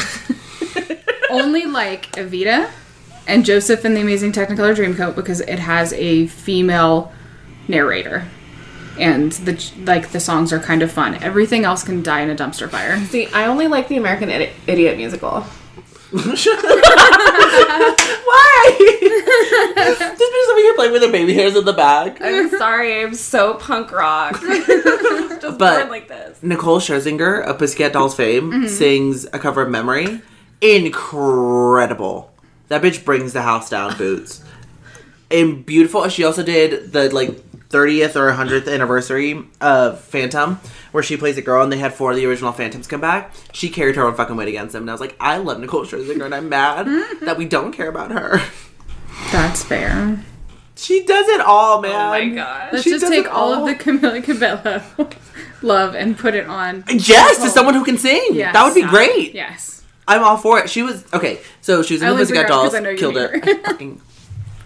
only 1.31 1.65
like 1.65 2.13
Evita 2.13 2.71
and 3.27 3.45
Joseph 3.47 3.87
in 3.87 3.95
the 3.95 4.03
Amazing 4.03 4.33
Technicolor 4.33 4.77
Dreamcoat 4.77 5.15
because 5.15 5.41
it 5.41 5.59
has 5.59 5.95
a 5.95 6.27
female 6.27 7.11
narrator. 7.69 8.27
And 8.99 9.33
the 9.33 9.73
like 9.85 10.11
the 10.11 10.21
songs 10.21 10.53
are 10.53 10.61
kind 10.61 10.83
of 10.83 10.93
fun. 10.93 11.15
Everything 11.23 11.65
else 11.65 11.83
can 11.83 12.03
die 12.03 12.21
in 12.21 12.31
a 12.31 12.35
dumpster 12.37 12.69
fire. 12.71 12.99
See, 13.07 13.27
I 13.29 13.47
only 13.47 13.67
like 13.67 13.89
the 13.89 13.97
American 13.97 14.29
Idi- 14.29 14.53
Idiot 14.67 14.97
musical. 14.97 15.41
Why? 16.15 16.23
this 19.75 19.99
bitch 19.99 20.21
is 20.21 20.51
over 20.51 20.61
here 20.61 20.75
playing 20.75 20.93
with 20.93 21.03
her 21.03 21.11
baby 21.11 21.35
hairs 21.35 21.57
in 21.57 21.65
the 21.65 21.73
back. 21.73 22.19
I'm 22.21 22.51
sorry, 22.51 23.03
I'm 23.03 23.15
so 23.15 23.55
punk 23.55 23.91
rock. 23.93 24.41
just 24.41 25.59
But- 25.59 25.79
born 25.79 25.89
like 25.91 26.09
this. 26.09 26.43
Nicole 26.43 26.81
Scherzinger 26.81 27.43
of 27.45 27.59
Pussycat 27.59 27.93
Dolls 27.93 28.15
fame 28.17 28.51
Mm-hmm. 28.53 28.67
sings 28.69 29.25
a 29.33 29.39
cover 29.39 29.63
of 29.63 29.71
Memory. 29.71 30.21
Incredible. 30.61 32.33
That 32.69 32.83
bitch 32.83 33.05
brings 33.05 33.33
the 33.33 33.43
house 33.43 33.69
down, 33.69 33.97
Boots. 33.99 34.43
And 35.31 35.65
beautiful. 35.67 36.09
She 36.09 36.25
also 36.25 36.43
did 36.43 36.93
the 36.93 37.13
like 37.13 37.64
30th 37.75 38.15
or 38.17 38.31
100th 38.33 38.73
anniversary 38.73 39.43
of 39.61 40.01
Phantom, 40.01 40.61
where 40.93 41.03
she 41.03 41.17
plays 41.17 41.37
a 41.37 41.43
girl 41.43 41.63
and 41.63 41.73
they 41.73 41.79
had 41.79 41.93
four 41.93 42.11
of 42.13 42.17
the 42.17 42.25
original 42.27 42.53
Phantoms 42.53 42.87
come 42.87 43.01
back. 43.01 43.33
She 43.53 43.69
carried 43.69 43.97
her 43.97 44.07
own 44.07 44.15
fucking 44.15 44.37
weight 44.37 44.49
against 44.49 44.73
them. 44.75 44.85
And 44.85 44.91
I 44.91 44.95
was 44.95 45.01
like, 45.01 45.17
I 45.19 45.39
love 45.39 45.59
Nicole 45.59 45.85
Scherzinger 45.85 46.25
and 46.25 46.35
I'm 46.35 46.49
mad 46.49 46.87
Mm-hmm. 46.87 47.25
that 47.25 47.37
we 47.37 47.47
don't 47.47 47.73
care 47.73 47.89
about 47.89 48.13
her. 48.13 48.41
That's 49.33 49.65
fair. 49.65 50.19
She 50.77 51.05
does 51.05 51.29
it 51.29 51.41
all, 51.41 51.81
man. 51.81 51.93
Oh 51.95 52.09
my 52.11 52.29
god. 52.29 52.73
Let's 52.73 52.85
She 52.85 52.91
just 52.91 53.07
take 53.07 53.33
all 53.33 53.55
all. 53.55 53.69
of 53.69 53.79
the 53.79 53.83
Camila 53.85 54.23
Cabello 54.23 54.83
love 55.63 55.95
and 55.95 56.17
put 56.19 56.35
it 56.35 56.47
on. 56.47 56.85
Yes, 56.89 57.39
to 57.43 57.49
someone 57.49 57.75
who 57.75 57.85
can 57.85 57.97
sing. 57.99 58.29
Yes. 58.33 58.53
that 58.53 58.65
would 58.65 58.75
be 58.75 58.83
great. 58.83 59.35
Yes. 59.35 59.83
I'm 60.07 60.23
all 60.23 60.37
for 60.37 60.59
it. 60.61 60.69
She 60.71 60.83
was 60.83 61.05
okay. 61.15 61.41
So 61.61 61.83
she 61.83 61.95
was 61.95 62.03
in 62.03 62.09
I 62.09 62.11
the 62.11 62.15
only 62.15 62.23
Pussycat 62.25 62.47
bring 62.47 62.53
her 62.53 62.55
up 62.55 62.61
Dolls, 62.61 62.73
'cause 62.73 62.75
I 62.75 62.81
know 62.81 62.91
you 62.91 62.97
killed 62.99 63.15
hate 63.17 63.81
it. 63.81 63.99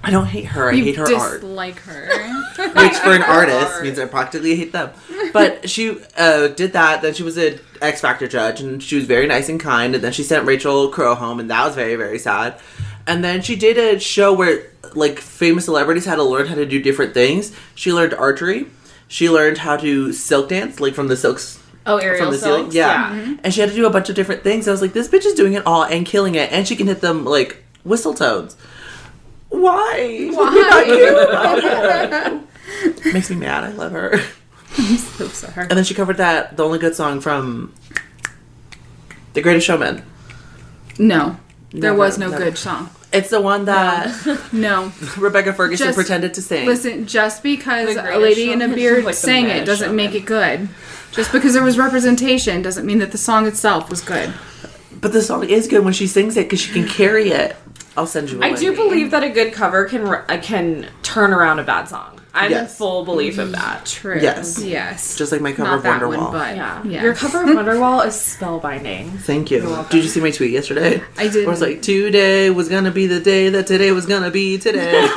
I 0.02 0.10
don't 0.10 0.26
hate 0.26 0.46
her. 0.46 0.70
I 0.70 0.74
You 0.74 0.84
hate 0.84 0.96
her 0.96 1.14
art, 1.14 1.40
dislike 1.40 1.78
her. 1.80 2.06
which 2.56 2.94
for 2.96 3.12
an 3.12 3.22
artist 3.22 3.72
art. 3.72 3.82
means 3.82 3.98
I 3.98 4.06
practically 4.06 4.54
hate 4.54 4.72
them. 4.72 4.90
But 5.32 5.68
she 5.68 5.98
uh, 6.16 6.48
did 6.48 6.72
that. 6.72 7.02
Then 7.02 7.14
she 7.14 7.22
was 7.22 7.36
an 7.36 7.58
X 7.82 8.00
Factor 8.00 8.28
judge, 8.28 8.60
and 8.60 8.82
she 8.82 8.96
was 8.96 9.04
very 9.04 9.26
nice 9.26 9.48
and 9.48 9.58
kind. 9.60 9.94
And 9.94 10.02
then 10.02 10.12
she 10.12 10.22
sent 10.22 10.46
Rachel 10.46 10.88
Crow 10.88 11.14
home, 11.14 11.40
and 11.40 11.50
that 11.50 11.66
was 11.66 11.74
very 11.74 11.96
very 11.96 12.18
sad. 12.18 12.58
And 13.06 13.24
then 13.24 13.42
she 13.42 13.56
did 13.56 13.78
a 13.78 13.98
show 13.98 14.32
where 14.32 14.70
like 14.94 15.18
famous 15.18 15.64
celebrities 15.64 16.04
had 16.04 16.16
to 16.16 16.22
learn 16.22 16.46
how 16.46 16.54
to 16.54 16.66
do 16.66 16.80
different 16.80 17.14
things. 17.14 17.54
She 17.74 17.92
learned 17.92 18.14
archery. 18.14 18.66
She 19.08 19.28
learned 19.30 19.58
how 19.58 19.76
to 19.78 20.12
silk 20.12 20.50
dance, 20.50 20.80
like 20.80 20.94
from 20.94 21.08
the 21.08 21.16
silks 21.16 21.58
Oh, 21.86 21.96
Ariel 21.96 22.24
from 22.26 22.32
the 22.32 22.38
ceiling. 22.38 22.62
Silks? 22.64 22.74
Yeah. 22.74 23.36
And 23.42 23.52
she 23.52 23.60
had 23.62 23.70
to 23.70 23.74
do 23.74 23.86
a 23.86 23.90
bunch 23.90 24.10
of 24.10 24.14
different 24.14 24.42
things. 24.42 24.68
I 24.68 24.70
was 24.70 24.82
like, 24.82 24.92
this 24.92 25.08
bitch 25.08 25.24
is 25.24 25.32
doing 25.32 25.54
it 25.54 25.66
all 25.66 25.84
and 25.84 26.04
killing 26.04 26.34
it, 26.34 26.52
and 26.52 26.68
she 26.68 26.76
can 26.76 26.86
hit 26.86 27.00
them 27.00 27.24
like 27.24 27.64
whistle 27.82 28.12
tones. 28.12 28.56
Why? 29.50 30.30
Why? 30.32 32.40
Makes 33.12 33.30
me 33.30 33.36
mad. 33.36 33.64
I 33.64 33.70
love 33.72 33.92
her. 33.92 34.18
so 34.98 35.28
sorry. 35.28 35.66
And 35.68 35.76
then 35.76 35.84
she 35.84 35.94
covered 35.94 36.18
that 36.18 36.56
the 36.56 36.64
only 36.64 36.78
good 36.78 36.94
song 36.94 37.20
from 37.20 37.72
The 39.32 39.40
Greatest 39.40 39.66
Showman. 39.66 40.02
No, 40.98 41.36
there 41.70 41.92
Never, 41.92 41.98
was 41.98 42.18
no 42.18 42.28
never. 42.28 42.44
good 42.44 42.58
song. 42.58 42.90
It's 43.12 43.30
the 43.30 43.40
one 43.40 43.64
that 43.64 44.14
No. 44.52 44.92
Rebecca 45.16 45.54
Ferguson 45.54 45.86
Just 45.86 45.96
pretended 45.96 46.34
to 46.34 46.42
sing. 46.42 46.66
Listen, 46.66 47.06
just 47.06 47.42
because 47.42 47.96
a 47.96 48.02
Greatest 48.02 48.20
lady 48.20 48.52
in 48.52 48.60
a 48.60 48.68
beard 48.68 49.04
Like 49.04 49.14
sang 49.14 49.48
it 49.48 49.64
doesn't 49.64 49.96
make 49.96 50.14
it 50.14 50.26
good. 50.26 50.68
Just 51.12 51.32
because 51.32 51.54
there 51.54 51.62
was 51.62 51.78
representation 51.78 52.60
doesn't 52.60 52.84
mean 52.84 52.98
that 52.98 53.12
the 53.12 53.18
song 53.18 53.46
itself 53.46 53.88
was 53.88 54.02
good. 54.02 54.34
But 55.00 55.14
the 55.14 55.22
song 55.22 55.48
is 55.48 55.66
good 55.68 55.84
when 55.84 55.94
she 55.94 56.06
sings 56.06 56.36
it 56.36 56.44
because 56.46 56.60
she 56.60 56.72
can 56.72 56.86
carry 56.86 57.30
it. 57.30 57.56
I'll 57.98 58.06
send 58.06 58.30
you. 58.30 58.40
a 58.40 58.44
I 58.44 58.48
link. 58.48 58.60
do 58.60 58.74
believe 58.74 59.10
that 59.10 59.22
a 59.24 59.28
good 59.30 59.52
cover 59.52 59.84
can 59.86 60.06
r- 60.06 60.24
uh, 60.28 60.38
can 60.40 60.88
turn 61.02 61.32
around 61.32 61.58
a 61.58 61.64
bad 61.64 61.88
song. 61.88 62.14
I'm 62.34 62.52
in 62.52 62.66
full 62.68 63.04
belief 63.04 63.38
of 63.38 63.50
that. 63.52 63.84
True. 63.86 64.20
Yes. 64.20 64.62
Yes. 64.62 65.16
Just 65.16 65.32
like 65.32 65.40
my 65.40 65.50
cover 65.52 65.70
not 65.70 65.78
of 66.02 66.10
Wonderwall. 66.10 66.18
one, 66.18 66.32
but 66.32 66.54
Yeah. 66.56 66.82
yeah. 66.84 67.02
Your 67.02 67.14
cover 67.14 67.42
of 67.42 67.48
Wonderwall 67.58 68.06
is 68.06 68.14
spellbinding. 68.14 69.18
Thank 69.20 69.50
you. 69.50 69.60
Did 69.90 70.04
you 70.04 70.08
see 70.08 70.20
my 70.20 70.30
tweet 70.30 70.52
yesterday? 70.52 71.02
I 71.16 71.26
did. 71.28 71.46
Where 71.46 71.52
it's 71.52 71.60
like 71.62 71.82
today 71.82 72.50
was 72.50 72.68
gonna 72.68 72.92
be 72.92 73.06
the 73.08 73.18
day 73.18 73.48
that 73.48 73.66
today 73.66 73.90
was 73.90 74.06
gonna 74.06 74.30
be 74.30 74.56
today. 74.58 75.08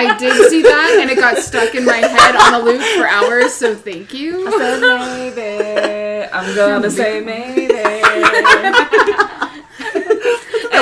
I 0.00 0.14
did 0.20 0.48
see 0.48 0.62
that, 0.62 0.98
and 1.00 1.10
it 1.10 1.16
got 1.16 1.38
stuck 1.38 1.74
in 1.74 1.84
my 1.84 1.96
head 1.96 2.36
on 2.36 2.54
a 2.54 2.58
loop 2.64 2.80
for 2.96 3.08
hours. 3.08 3.52
So 3.54 3.74
thank 3.74 4.14
you. 4.14 4.44
maybe 4.58 6.28
I'm 6.32 6.54
gonna 6.54 6.90
say 7.00 7.20
maybe. 7.20 7.66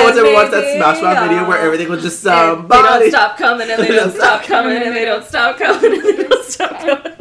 I 0.07 0.09
once 0.09 0.17
ever 0.19 0.33
watched 0.33 0.51
that 0.51 0.75
Smash 0.75 1.01
Mouth 1.01 1.27
video 1.27 1.47
where 1.47 1.59
everything 1.59 1.89
was 1.89 2.01
just 2.01 2.23
they 2.23 2.29
don't 2.29 3.09
stop 3.09 3.37
coming 3.37 3.69
and 3.69 3.81
they 3.83 3.87
don't 3.87 4.13
stop 4.15 4.43
coming 4.43 4.77
and 4.81 4.95
they 4.95 5.05
don't 5.05 5.25
stop 5.25 5.57
coming 5.57 5.93
and 5.93 6.03
they 6.03 6.23
don't 6.23 6.45
stop 6.45 6.79
coming. 6.79 7.13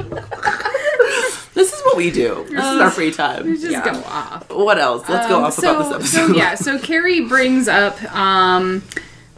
This 1.54 1.72
is 1.72 1.80
what 1.84 1.96
we 1.96 2.10
do. 2.10 2.44
This 2.50 2.64
is 2.64 2.80
our 2.80 2.90
free 2.90 3.10
time. 3.10 3.46
We 3.46 3.52
Just 3.52 3.70
Yeah. 3.70 3.84
go 3.84 3.98
off. 4.06 4.50
What 4.50 4.78
else? 4.78 5.08
Let's 5.08 5.26
go 5.26 5.38
Um, 5.38 5.44
off 5.44 5.54
so, 5.54 5.80
about 5.80 6.00
this 6.00 6.12
so 6.12 6.18
episode. 6.22 6.36
yeah, 6.36 6.54
so 6.54 6.78
Carrie 6.88 7.22
brings 7.22 7.66
up 7.66 8.00
um, 8.14 8.82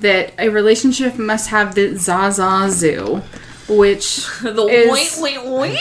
that 0.00 0.32
a 0.38 0.48
relationship 0.48 1.16
must 1.16 1.48
have 1.50 1.74
the 1.76 1.90
Zsa 1.92 2.28
Zsa 2.30 2.68
Zsu, 2.70 3.22
which 3.68 4.26
The 4.42 4.66
Is- 4.66 4.90
wait, 5.20 5.38
wait, 5.38 5.46
wait. 5.46 5.78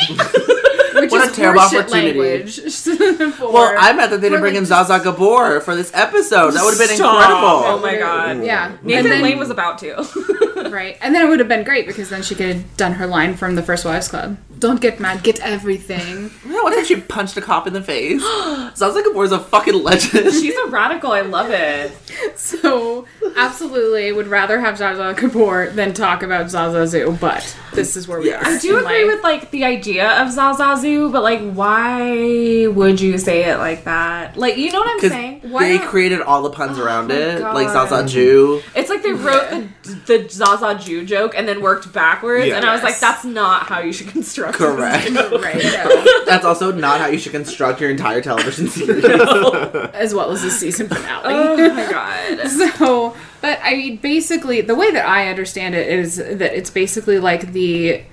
Which 1.02 1.12
What 1.12 1.30
a 1.30 1.34
terrible 1.34 1.62
opportunity. 1.62 2.18
language. 2.20 2.60
for- 3.36 3.52
Well, 3.52 3.76
I'm 3.78 3.98
mad 3.98 4.10
that 4.12 4.22
they 4.22 4.30
didn't 4.30 4.42
bring 4.42 4.56
like, 4.56 4.64
in 4.64 4.70
Zsa 4.70 4.86
Zsa 4.86 5.04
Gabor 5.04 5.60
for 5.62 5.76
this 5.76 5.92
episode. 5.94 6.52
That 6.52 6.64
would 6.64 6.78
have 6.78 6.88
been 6.88 6.96
Stop. 6.98 7.16
incredible. 7.16 7.48
Oh 7.66 7.80
my 7.82 7.98
god. 7.98 8.44
Yeah, 8.44 8.76
Nathan 8.82 9.06
and 9.06 9.12
then, 9.14 9.22
Lane 9.24 9.38
was 9.40 9.50
about 9.50 9.78
to. 9.80 10.70
right, 10.72 10.98
and 11.02 11.14
then 11.14 11.26
it 11.26 11.30
would 11.30 11.40
have 11.40 11.48
been 11.48 11.64
great 11.64 11.86
because 11.88 12.10
then 12.10 12.24
she 12.24 12.36
could 12.36 12.48
have 12.48 12.78
done 12.78 12.94
her 12.94 13.08
line 13.08 13.36
from 13.36 13.56
the 13.56 13.64
First 13.64 13.86
Wives 13.86 14.08
Club. 14.08 14.38
Don't 14.60 14.82
get 14.82 15.00
mad, 15.00 15.22
get 15.24 15.40
everything. 15.42 16.32
You 16.46 16.52
know, 16.52 16.64
one 16.64 16.74
time 16.74 16.86
she 16.86 17.00
punched 17.00 17.38
a 17.38 17.42
cop 17.42 17.68
in 17.68 17.74
the 17.74 17.84
face. 17.84 18.22
Zsa 18.24 18.74
Zsa 18.94 19.04
Gabor 19.04 19.24
is 19.24 19.32
a 19.32 19.40
fucking 19.40 19.84
legend. 19.84 20.32
She's 20.34 20.56
a 20.56 20.68
radical. 20.68 21.12
I 21.12 21.22
love 21.22 21.52
it. 21.52 21.92
So, 22.38 23.06
absolutely, 23.36 24.12
would 24.12 24.28
rather 24.28 24.60
have 24.60 24.76
Zsa 24.78 24.96
Zsa 24.96 25.16
Gabor 25.20 25.70
than 25.72 25.94
talk 25.94 26.24
about 26.24 26.48
Zsa 26.48 26.72
Zsa 26.72 27.06
Zsu. 27.06 27.20
But 27.20 27.56
this 27.74 27.96
is 27.96 28.08
where 28.08 28.20
we 28.20 28.28
Yes. 28.28 28.44
are. 28.46 28.50
I 28.56 28.58
do 28.60 28.78
in 28.80 28.84
agree 28.86 29.06
life. 29.06 29.16
with 29.16 29.24
like 29.24 29.52
the 29.52 29.64
idea 29.66 30.10
of 30.22 30.30
Zsa 30.30 30.56
Zsa 30.56 30.76
Zsu, 30.84 31.12
but 31.12 31.22
like, 31.24 31.42
why 31.54 32.68
would 32.68 33.00
you 33.00 33.18
say 33.18 33.44
it 33.46 33.58
like 33.58 33.84
that? 33.84 34.38
Like, 34.38 34.58
you 34.58 34.72
know 34.72 34.80
what 34.80 34.90
I'm 34.90 34.98
Because 34.98 35.12
saying? 35.12 35.42
Why 35.44 35.68
they 35.70 35.78
not- 35.78 35.88
created 35.88 36.22
all 36.22 36.42
the 36.42 36.50
puns 36.50 36.80
oh 36.80 36.84
around 36.84 37.10
my 37.10 37.16
it, 37.16 37.42
like 37.42 37.68
God. 37.68 37.90
Zsa 37.90 38.04
Zsa 38.08 38.14
Zsu. 38.16 38.64
It's 38.76 38.90
like 38.90 39.04
they 39.04 39.14
wrote 39.14 39.50
the, 39.84 39.94
the 40.08 40.20
Zsa 40.26 40.58
Zsa 40.58 40.78
Zsu 40.80 41.06
joke 41.06 41.34
and 41.38 41.48
then 41.48 41.62
worked 41.62 41.92
backwards, 41.94 42.48
Yeah. 42.48 42.56
and 42.58 42.66
I 42.66 42.74
was 42.74 42.84
like, 42.84 43.00
that's 43.00 43.24
not 43.24 43.64
how 43.68 43.80
you 43.82 43.94
should 43.94 44.08
construct. 44.08 44.47
This 44.48 44.58
Correct. 44.58 45.10
right, 45.42 45.64
no. 45.64 46.26
That's 46.26 46.46
also 46.46 46.72
not 46.72 47.00
how 47.00 47.08
you 47.08 47.18
should 47.18 47.32
construct 47.32 47.82
your 47.82 47.90
entire 47.90 48.22
television 48.22 48.68
series. 48.68 49.04
as 49.94 50.14
well 50.14 50.32
as 50.32 50.42
the 50.42 50.52
season 50.52 50.88
finale. 50.88 51.24
Oh 51.26 51.74
my 51.74 51.90
god. 51.90 52.48
So, 52.50 53.16
but 53.42 53.60
I 53.64 53.76
mean, 53.76 53.98
basically, 53.98 54.62
the 54.62 54.76
way 54.76 54.92
that 54.92 55.08
I 55.08 55.30
understand 55.30 55.76
it 55.76 55.88
is 55.88 56.18
that 56.18 56.58
it's 56.58 56.70
basically 56.70 57.20
like 57.20 57.54
the 57.54 58.04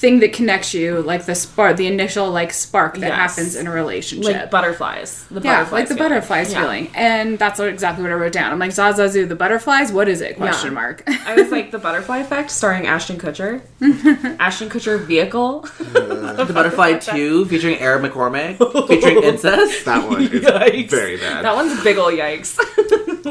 thing 0.00 0.20
that 0.20 0.32
connects 0.32 0.74
you, 0.74 1.02
like 1.02 1.26
the 1.26 1.34
spark, 1.34 1.76
the 1.76 1.86
initial 1.88 2.30
like 2.30 2.52
spark 2.52 2.94
that 2.98 3.08
Yes. 3.08 3.16
happens 3.36 3.56
in 3.56 3.66
a 3.66 3.70
relationship. 3.72 4.32
Like 4.32 4.50
butterflies. 4.50 5.24
The 5.30 5.40
yeah, 5.40 5.56
butterflies 5.56 5.72
like 5.72 5.88
the 5.88 5.94
feeling. 5.96 6.08
butterflies 6.10 6.52
Yeah. 6.52 6.60
feeling, 6.62 6.90
and 6.94 7.38
that's 7.38 7.58
what, 7.58 7.68
exactly 7.68 8.02
what 8.04 8.12
I 8.12 8.14
wrote 8.14 8.32
down. 8.32 8.52
I'm 8.52 8.58
like 8.60 8.70
Zsa 8.70 8.92
Zsa 8.94 9.08
Zsu, 9.08 9.28
the 9.28 9.34
butterflies. 9.34 9.90
What 9.92 10.08
is 10.08 10.20
it? 10.20 10.36
Question 10.36 10.68
Yeah. 10.70 10.74
mark. 10.74 11.02
I 11.26 11.34
was 11.34 11.50
like 11.50 11.72
the 11.72 11.78
butterfly 11.78 12.18
effect 12.18 12.50
starring 12.52 12.86
Ashton 12.86 13.18
Kutcher. 13.18 13.60
Ashton 14.40 14.68
Kutcher 14.70 15.00
vehicle. 15.04 15.60
the 15.78 16.50
Butterfly 16.54 16.98
2 16.98 17.46
featuring 17.46 17.78
Eric 17.78 18.02
McCormick, 18.12 18.56
featuring 18.88 19.22
incest. 19.24 19.84
That 19.84 20.08
one 20.08 20.22
is 20.22 20.28
Yikes. 20.30 20.90
very 20.90 21.16
bad. 21.16 21.44
That 21.44 21.54
one's 21.56 21.82
big 21.82 21.98
ol' 21.98 22.12
yikes. 22.12 22.56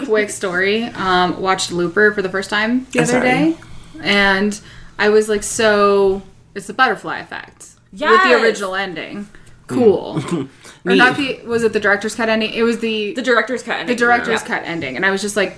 quick 0.05 0.29
story. 0.29 0.83
Um, 0.83 1.39
watched 1.41 1.71
Looper 1.71 2.11
for 2.13 2.21
the 2.21 2.29
first 2.29 2.49
time 2.49 2.85
the 2.91 2.99
I'm 2.99 3.03
other 3.03 3.11
sorry. 3.13 3.23
day, 3.29 3.57
and 4.01 4.59
I 4.99 5.09
was 5.09 5.29
like, 5.29 5.43
so 5.43 6.21
it's 6.57 6.67
the 6.67 6.73
butterfly 6.73 7.19
effect. 7.19 7.69
Yeah. 7.93 8.11
with 8.11 8.23
the 8.23 8.33
original 8.43 8.75
ending. 8.75 9.29
Cool. 9.67 10.15
Mm. 10.15 10.49
or 10.85 10.95
not 10.95 11.17
the 11.17 11.41
was 11.45 11.63
it 11.63 11.73
the 11.73 11.79
director's 11.79 12.15
cut 12.15 12.29
ending? 12.29 12.53
It 12.53 12.63
was 12.63 12.79
the 12.79 13.13
The 13.13 13.21
director's 13.21 13.63
cut. 13.63 13.87
the 13.87 13.95
director's 13.95 14.41
cut 14.43 14.63
ending, 14.65 14.95
and 14.95 15.05
I 15.05 15.11
was 15.11 15.21
just 15.21 15.35
like, 15.35 15.57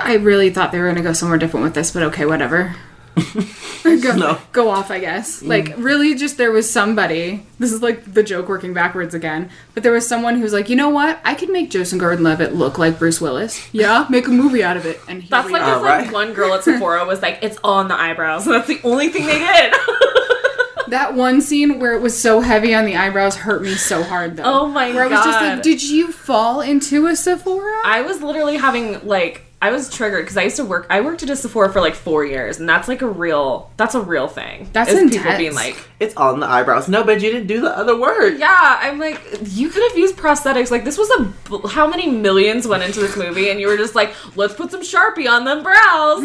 I 0.00 0.14
really 0.14 0.50
thought 0.50 0.72
they 0.72 0.78
were 0.80 0.88
gonna 0.88 1.02
go 1.02 1.12
somewhere 1.12 1.38
different 1.38 1.64
with 1.64 1.74
this, 1.74 1.90
but 1.90 2.02
okay, 2.04 2.26
whatever. 2.26 2.74
go, 3.82 4.14
No. 4.14 4.38
go 4.52 4.68
off, 4.68 4.90
I 4.90 4.98
guess. 4.98 5.42
Mm. 5.42 5.48
Like, 5.48 5.74
really, 5.78 6.14
just 6.14 6.36
there 6.36 6.52
was 6.52 6.70
somebody. 6.70 7.42
This 7.58 7.72
is 7.72 7.82
like 7.82 8.12
the 8.12 8.22
joke 8.22 8.48
working 8.48 8.74
backwards 8.74 9.14
again. 9.14 9.50
But 9.74 9.82
there 9.82 9.92
was 9.92 10.06
someone 10.06 10.36
who 10.36 10.42
was 10.42 10.52
like, 10.52 10.68
you 10.68 10.76
know 10.76 10.90
what? 10.90 11.18
I 11.24 11.34
could 11.34 11.50
make 11.50 11.70
Joseph 11.70 11.98
Gordon-Levitt 11.98 12.54
look 12.54 12.78
like 12.78 12.98
Bruce 12.98 13.20
Willis. 13.20 13.72
Yeah, 13.72 14.06
make 14.10 14.26
a 14.26 14.30
movie 14.30 14.62
out 14.62 14.76
of 14.76 14.84
it. 14.86 15.00
And 15.08 15.22
here 15.22 15.30
That's 15.30 15.46
we 15.46 15.52
like 15.54 15.62
are. 15.62 15.76
if 15.76 15.82
like 15.82 16.04
right. 16.04 16.12
one 16.12 16.34
girl 16.34 16.54
at 16.54 16.64
Sephora 16.64 17.04
was 17.06 17.22
like, 17.22 17.38
"It's 17.42 17.58
all 17.64 17.74
on 17.74 17.88
the 17.88 17.98
eyebrows." 17.98 18.44
That's 18.44 18.68
the 18.68 18.80
only 18.84 19.08
thing 19.08 19.26
they 19.26 19.38
did. 19.38 19.74
that 20.88 21.14
one 21.14 21.40
scene 21.40 21.78
where 21.78 21.94
it 21.94 22.00
was 22.00 22.20
so 22.20 22.40
heavy 22.40 22.74
on 22.74 22.84
the 22.84 22.96
eyebrows 22.96 23.36
hurt 23.36 23.62
me 23.62 23.74
so 23.74 24.02
hard 24.02 24.36
though. 24.36 24.44
Oh 24.44 24.66
my 24.66 24.92
where 24.92 25.04
I 25.04 25.08
was 25.08 25.18
just 25.18 25.40
like, 25.40 25.56
God. 25.56 25.62
did 25.62 25.82
you 25.82 26.12
fall 26.12 26.60
into 26.60 27.06
a 27.06 27.16
Sephora? 27.16 27.80
I 27.84 28.02
was 28.02 28.22
literally 28.22 28.56
having 28.56 29.04
like 29.06 29.45
I 29.60 29.70
was 29.70 29.90
triggered 29.90 30.24
because 30.24 30.36
I 30.36 30.42
used 30.42 30.56
to 30.56 30.64
work. 30.66 30.86
I 30.90 31.00
worked 31.00 31.22
at 31.22 31.30
a 31.30 31.36
Sephora 31.36 31.72
for 31.72 31.80
like 31.80 31.94
four 31.94 32.26
years, 32.26 32.60
and 32.60 32.68
that's 32.68 32.88
like 32.88 33.00
a 33.00 33.08
real. 33.08 33.70
That's 33.78 33.94
a 33.94 34.00
real 34.00 34.28
thing. 34.28 34.68
That's 34.72 34.90
is 34.90 35.10
people 35.10 35.34
being 35.36 35.54
like, 35.54 35.82
It's 35.98 36.14
on 36.16 36.40
the 36.40 36.46
eyebrows. 36.46 36.88
No, 36.88 37.02
but 37.02 37.22
you 37.22 37.30
didn't 37.32 37.46
do 37.46 37.62
the 37.62 37.76
other 37.76 37.98
word. 37.98 38.38
yeah. 38.38 38.78
I'm 38.82 38.98
like, 38.98 39.20
you 39.44 39.70
could 39.70 39.82
have 39.88 39.96
used 39.98 40.16
prosthetics. 40.16 40.70
Like 40.70 40.84
this 40.84 40.98
was 40.98 41.08
a 41.10 41.68
How 41.68 41.86
many 41.86 42.10
millions 42.10 42.68
went 42.68 42.82
into 42.82 43.00
this 43.00 43.16
movie, 43.16 43.48
and 43.48 43.58
you 43.58 43.68
were 43.68 43.78
just 43.78 43.94
like, 43.94 44.12
let's 44.36 44.52
put 44.54 44.70
some 44.70 44.82
sharpie 44.82 45.28
on 45.28 45.44
them 45.46 45.62
brows. 45.62 46.22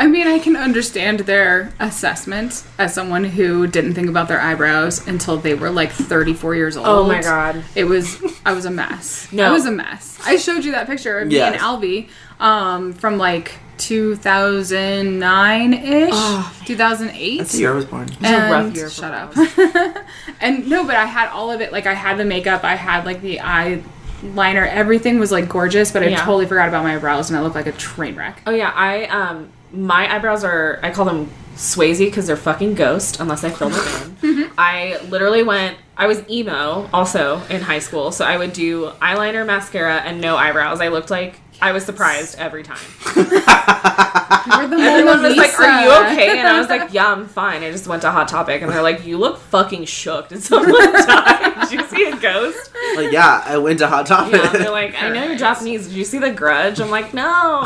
I 0.00 0.06
mean, 0.06 0.26
I 0.28 0.38
can 0.38 0.54
understand 0.56 1.20
their 1.20 1.72
assessment 1.80 2.62
as 2.78 2.94
someone 2.94 3.24
who 3.24 3.66
didn't 3.66 3.94
think 3.94 4.08
about 4.08 4.28
their 4.28 4.40
eyebrows 4.40 5.04
until 5.08 5.36
they 5.38 5.54
were 5.54 5.70
like 5.70 5.90
34 5.90 6.54
years 6.54 6.76
old. 6.76 6.86
Oh 6.86 7.04
my 7.06 7.20
God. 7.20 7.64
It 7.74 7.82
was, 7.84 8.22
I 8.46 8.52
was 8.52 8.64
a 8.64 8.70
mess. 8.70 9.26
No. 9.32 9.44
I 9.44 9.50
was 9.50 9.66
a 9.66 9.72
mess. 9.72 10.16
I 10.24 10.36
showed 10.36 10.64
you 10.64 10.70
that 10.72 10.86
picture 10.86 11.18
of 11.18 11.26
me 11.28 11.34
Yes. 11.34 11.52
and 11.52 11.60
Alvy 11.60 12.08
um, 12.38 12.92
from 12.92 13.18
like 13.18 13.54
2009 13.78 15.72
ish, 15.74 16.10
Oh, 16.12 16.56
2008. 16.66 17.38
That's 17.38 17.52
the 17.52 17.58
year 17.58 17.72
I 17.72 17.74
was 17.74 17.84
born. 17.84 18.08
It 18.08 18.20
a 18.22 18.26
and 18.26 18.50
rough 18.66 18.74
year 18.76 18.88
for 18.88 18.94
shut 18.94 19.12
up. 19.14 19.34
and 20.40 20.68
no, 20.68 20.84
but 20.86 20.96
I 20.96 21.06
had 21.06 21.28
all 21.30 21.50
of 21.50 21.60
it. 21.60 21.72
Like 21.72 21.86
I 21.86 21.94
had 21.94 22.18
the 22.18 22.24
makeup, 22.24 22.62
I 22.64 22.76
had 22.76 23.04
like 23.04 23.20
the 23.22 23.38
eyeliner, 23.38 24.66
everything 24.68 25.18
was 25.18 25.32
like 25.32 25.48
gorgeous. 25.48 25.90
But 25.90 26.02
I 26.02 26.06
Yeah. 26.08 26.24
totally 26.24 26.46
forgot 26.46 26.68
about 26.68 26.84
my 26.84 26.96
brows, 26.98 27.30
and 27.30 27.36
I 27.38 27.42
looked 27.42 27.54
like 27.56 27.66
a 27.66 27.72
train 27.72 28.14
wreck. 28.16 28.42
Oh 28.46 28.52
yeah, 28.52 28.72
I 28.74 29.04
um 29.06 29.48
my 29.72 30.12
eyebrows 30.14 30.44
are 30.44 30.80
I 30.82 30.90
call 30.90 31.04
them 31.04 31.30
Swayze 31.54 31.98
because 31.98 32.26
they're 32.26 32.36
fucking 32.36 32.74
ghost 32.74 33.18
unless 33.20 33.44
I 33.44 33.50
fill 33.50 33.70
them 33.70 33.80
in. 34.02 34.08
Mm-hmm. 34.18 34.52
I 34.58 34.98
literally 35.08 35.44
went. 35.44 35.78
I 35.96 36.08
was 36.08 36.28
emo 36.28 36.88
also 36.92 37.40
in 37.48 37.60
high 37.60 37.78
school, 37.78 38.10
so 38.10 38.24
I 38.24 38.36
would 38.36 38.52
do 38.52 38.90
eyeliner, 39.00 39.46
mascara, 39.46 39.98
and 39.98 40.20
no 40.20 40.36
eyebrows. 40.36 40.80
I 40.80 40.88
looked 40.88 41.08
like 41.10 41.40
I 41.62 41.70
was 41.70 41.84
surprised 41.84 42.36
every 42.36 42.64
time. 42.64 42.78
You're 43.14 43.24
Everyone 44.64 45.22
Mona 45.22 45.28
was 45.28 45.36
like, 45.36 45.58
"Are 45.60 45.82
you 45.82 45.90
okay?" 46.12 46.38
And 46.38 46.48
I 46.48 46.58
was 46.58 46.68
like, 46.68 46.92
"Yeah, 46.92 47.12
I'm 47.12 47.26
fine." 47.28 47.62
I 47.62 47.70
just 47.70 47.86
went 47.86 48.02
to 48.02 48.10
Hot 48.10 48.26
Topic, 48.28 48.60
and 48.62 48.70
they're 48.72 48.82
like, 48.82 49.04
"You 49.06 49.18
look 49.18 49.38
fucking 49.38 49.84
shook. 49.84 50.28
Did 50.30 50.42
someone 50.42 50.72
die? 50.92 51.66
Did 51.68 51.72
you 51.80 51.86
see 51.86 52.10
a 52.10 52.16
ghost?" 52.16 52.70
Like, 52.96 53.12
yeah, 53.12 53.42
I 53.44 53.58
went 53.58 53.78
to 53.80 53.86
Hot 53.86 54.06
Topic. 54.06 54.32
Yeah, 54.40 54.50
they're 54.50 54.70
like, 54.70 55.00
"I 55.00 55.10
know 55.10 55.24
you're 55.24 55.36
Japanese. 55.38 55.86
Did 55.86 55.96
you 55.96 56.04
see 56.04 56.18
The 56.18 56.32
Grudge?" 56.32 56.80
I'm 56.80 56.90
like, 56.90 57.14
"No." 57.14 57.62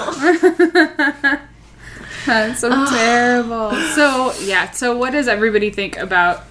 That's 2.27 2.61
so 2.61 2.71
terrible. 2.87 3.73
So 3.95 4.33
yeah. 4.43 4.71
So 4.71 4.97
what 4.97 5.11
does 5.13 5.29
everybody 5.29 5.71
think 5.71 5.97
about 5.97 6.45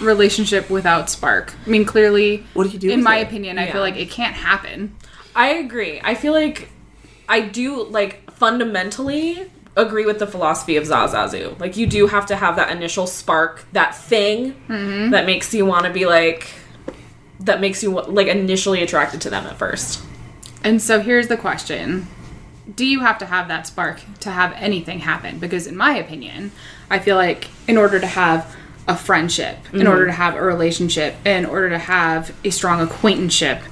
relationship 0.00 0.70
without 0.70 1.10
spark? 1.10 1.54
I 1.66 1.68
mean, 1.68 1.84
clearly, 1.84 2.46
What 2.54 2.64
do 2.64 2.70
you 2.70 2.78
do 2.78 2.90
In 2.90 3.02
my 3.02 3.18
it? 3.18 3.26
opinion, 3.26 3.58
I 3.58 3.70
feel 3.70 3.80
like 3.80 3.96
it 3.96 4.10
can't 4.10 4.34
happen. 4.34 4.96
I 5.34 5.50
agree. 5.54 6.00
I 6.02 6.14
feel 6.14 6.32
like 6.32 6.70
I 7.28 7.40
do 7.40 7.84
like 7.84 8.30
fundamentally 8.32 9.50
agree 9.76 10.04
with 10.04 10.18
the 10.18 10.26
philosophy 10.26 10.76
of 10.76 10.84
Zsa 10.84 11.08
Zsa 11.08 11.28
Zsu. 11.28 11.60
Like 11.60 11.76
you 11.76 11.86
do 11.86 12.06
have 12.08 12.26
to 12.26 12.36
have 12.36 12.56
that 12.56 12.70
initial 12.70 13.06
spark, 13.06 13.64
that 13.72 13.96
thing 13.96 14.54
mm-hmm. 14.68 15.10
that 15.10 15.26
makes 15.26 15.54
you 15.54 15.64
want 15.64 15.86
to 15.86 15.92
be 15.92 16.06
like 16.06 16.48
that 17.40 17.60
makes 17.60 17.82
you 17.82 17.90
like 18.02 18.26
initially 18.26 18.82
attracted 18.82 19.20
to 19.22 19.30
them 19.30 19.46
at 19.46 19.56
first. 19.56 20.04
And 20.62 20.82
so 20.82 21.00
here's 21.00 21.28
the 21.28 21.36
question. 21.36 22.06
Do 22.74 22.86
you 22.86 23.00
have 23.00 23.18
to 23.18 23.26
have 23.26 23.48
that 23.48 23.66
spark 23.66 24.00
to 24.20 24.30
have 24.30 24.52
anything 24.52 25.00
happen? 25.00 25.38
Because 25.38 25.66
in 25.66 25.76
my 25.76 25.96
opinion, 25.96 26.52
I 26.90 26.98
feel 26.98 27.16
like 27.16 27.48
in 27.66 27.76
order 27.76 27.98
to 27.98 28.06
have 28.06 28.56
a 28.86 28.96
friendship, 28.96 29.58
in 29.72 29.86
order 29.86 30.06
to 30.06 30.12
mm-hmm. 30.12 30.20
have 30.20 30.34
a 30.34 30.42
relationship, 30.42 31.14
in 31.24 31.46
order 31.46 31.70
to 31.70 31.78
have 31.78 32.34
a 32.44 32.50
strong 32.50 32.80
acquaintanceship, 32.80 33.62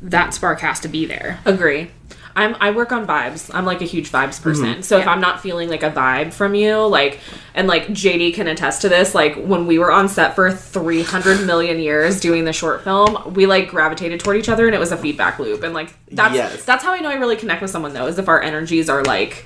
that 0.00 0.32
spark 0.34 0.60
has 0.60 0.80
to 0.80 0.88
be 0.88 1.06
there. 1.06 1.40
Agree. 1.44 1.90
I'm 2.36 2.56
I 2.60 2.70
work 2.70 2.92
on 2.92 3.06
vibes. 3.06 3.50
I'm 3.52 3.64
like 3.64 3.80
a 3.80 3.84
huge 3.84 4.10
vibes 4.12 4.40
person. 4.40 4.64
Mm-hmm. 4.66 4.80
So 4.82 4.98
if 4.98 5.06
I'm 5.06 5.20
not 5.20 5.40
feeling 5.40 5.68
like 5.68 5.82
a 5.82 5.90
vibe 5.90 6.32
from 6.32 6.54
you, 6.54 6.76
like 6.86 7.20
and 7.54 7.66
like 7.66 7.88
JD 7.88 8.34
can 8.34 8.46
attest 8.46 8.82
to 8.82 8.88
this, 8.88 9.14
like 9.14 9.36
when 9.36 9.66
we 9.66 9.78
were 9.78 9.90
on 9.90 10.08
set 10.08 10.34
for 10.34 10.50
300 10.50 11.46
million 11.46 11.78
years 11.78 12.20
doing 12.20 12.44
the 12.44 12.52
short 12.52 12.84
film, 12.84 13.34
we 13.34 13.46
like 13.46 13.68
gravitated 13.68 14.20
toward 14.20 14.36
each 14.36 14.48
other 14.48 14.66
and 14.66 14.74
it 14.74 14.78
was 14.78 14.92
a 14.92 14.96
feedback 14.96 15.38
loop. 15.38 15.62
And 15.62 15.74
like 15.74 15.94
that's 16.10 16.34
Yes. 16.34 16.64
that's 16.64 16.84
how 16.84 16.92
I 16.92 17.00
know 17.00 17.08
I 17.10 17.14
really 17.14 17.36
connect 17.36 17.62
with 17.62 17.70
someone 17.70 17.92
though, 17.94 18.06
is 18.06 18.18
if 18.18 18.28
our 18.28 18.40
energies 18.40 18.88
are 18.88 19.02
like 19.04 19.44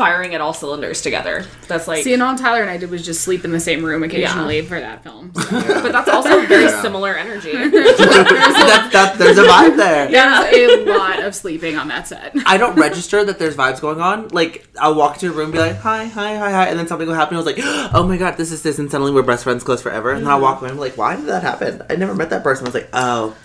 firing 0.00 0.34
at 0.34 0.40
all 0.40 0.54
cylinders 0.54 1.02
together. 1.02 1.44
That's 1.68 1.86
like 1.86 2.04
See, 2.04 2.14
and 2.14 2.22
all 2.22 2.34
Tyler 2.34 2.62
and 2.62 2.70
I 2.70 2.78
did 2.78 2.88
was 2.88 3.04
just 3.04 3.20
sleep 3.20 3.44
in 3.44 3.52
the 3.52 3.60
same 3.60 3.84
room 3.84 4.02
occasionally 4.02 4.62
for 4.62 4.80
that 4.80 5.02
film. 5.02 5.30
but 5.34 5.92
that's 5.92 6.08
also 6.08 6.40
very 6.46 6.64
Yeah. 6.64 6.80
similar 6.80 7.14
energy. 7.14 7.52
that, 7.52 8.88
that, 8.94 9.18
there's 9.18 9.36
a 9.36 9.42
vibe 9.44 9.76
there. 9.76 10.10
Yeah, 10.10 10.50
a 10.50 10.86
lot 10.86 11.22
of 11.22 11.34
sleeping 11.34 11.76
on 11.76 11.88
that 11.88 12.08
set. 12.08 12.32
I 12.46 12.56
don't 12.56 12.76
register 12.76 13.22
that 13.26 13.38
there's 13.38 13.56
vibes 13.56 13.82
going 13.82 14.00
on. 14.00 14.28
Like 14.28 14.66
I'll 14.80 14.94
walk 14.94 15.16
into 15.16 15.28
a 15.28 15.32
room, 15.32 15.46
and 15.46 15.52
be 15.52 15.58
like, 15.58 15.76
"Hi, 15.76 16.06
hi, 16.06 16.38
hi, 16.38 16.50
hi," 16.50 16.66
and 16.68 16.78
then 16.78 16.86
something 16.86 17.06
will 17.06 17.14
happen. 17.14 17.34
I 17.34 17.36
was 17.36 17.46
like, 17.46 17.58
"Oh 17.60 18.06
my 18.08 18.16
god, 18.16 18.38
this 18.38 18.52
is 18.52 18.62
this," 18.62 18.78
and 18.78 18.90
suddenly 18.90 19.12
we're 19.12 19.22
best 19.22 19.44
friends, 19.44 19.62
close 19.62 19.82
forever. 19.82 20.12
And 20.12 20.22
then 20.22 20.30
I'll 20.30 20.36
mm-hmm. 20.36 20.44
walk 20.44 20.62
away. 20.62 20.70
I'm 20.70 20.78
like, 20.78 20.96
"Why 20.96 21.14
did 21.16 21.26
that 21.26 21.42
happen? 21.42 21.82
I 21.90 21.96
never 21.96 22.14
met 22.14 22.30
that 22.30 22.42
person." 22.42 22.64
I 22.64 22.68
was 22.68 22.74
like, 22.74 22.88
"Oh, 22.94 23.36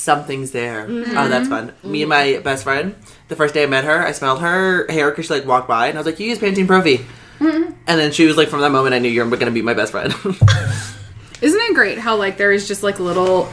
something's 0.00 0.50
there. 0.50 0.82
Oh, 0.82 0.86
mm-hmm. 0.88 1.30
that's 1.30 1.48
fun." 1.48 1.72
Me 1.82 2.02
and 2.02 2.08
my 2.08 2.38
best 2.38 2.64
friend. 2.64 2.94
The 3.28 3.36
first 3.36 3.54
day 3.54 3.62
I 3.62 3.66
met 3.66 3.84
her, 3.84 4.04
I 4.04 4.12
smelled 4.12 4.40
her 4.40 4.86
hair 4.90 5.10
because 5.10 5.26
she 5.26 5.34
like 5.34 5.46
walked 5.46 5.68
by, 5.68 5.88
and 5.88 5.96
I 5.96 6.00
was 6.00 6.06
like, 6.06 6.18
"You 6.20 6.28
use 6.28 6.38
Pantene 6.38 6.66
Pro-V." 6.66 6.98
Mm-hmm. 7.38 7.72
And 7.86 8.00
then 8.00 8.12
she 8.12 8.26
was 8.26 8.36
like, 8.36 8.48
"From 8.48 8.60
that 8.60 8.70
moment, 8.70 8.94
I 8.94 8.98
knew 8.98 9.08
you're 9.08 9.28
gonna 9.28 9.50
be 9.50 9.62
my 9.62 9.74
best 9.74 9.92
friend." 9.92 10.12
Isn't 11.42 11.60
it 11.60 11.74
great 11.74 11.98
how 11.98 12.16
like 12.16 12.36
there 12.36 12.52
is 12.52 12.68
just 12.68 12.82
like 12.82 13.00
little 13.00 13.50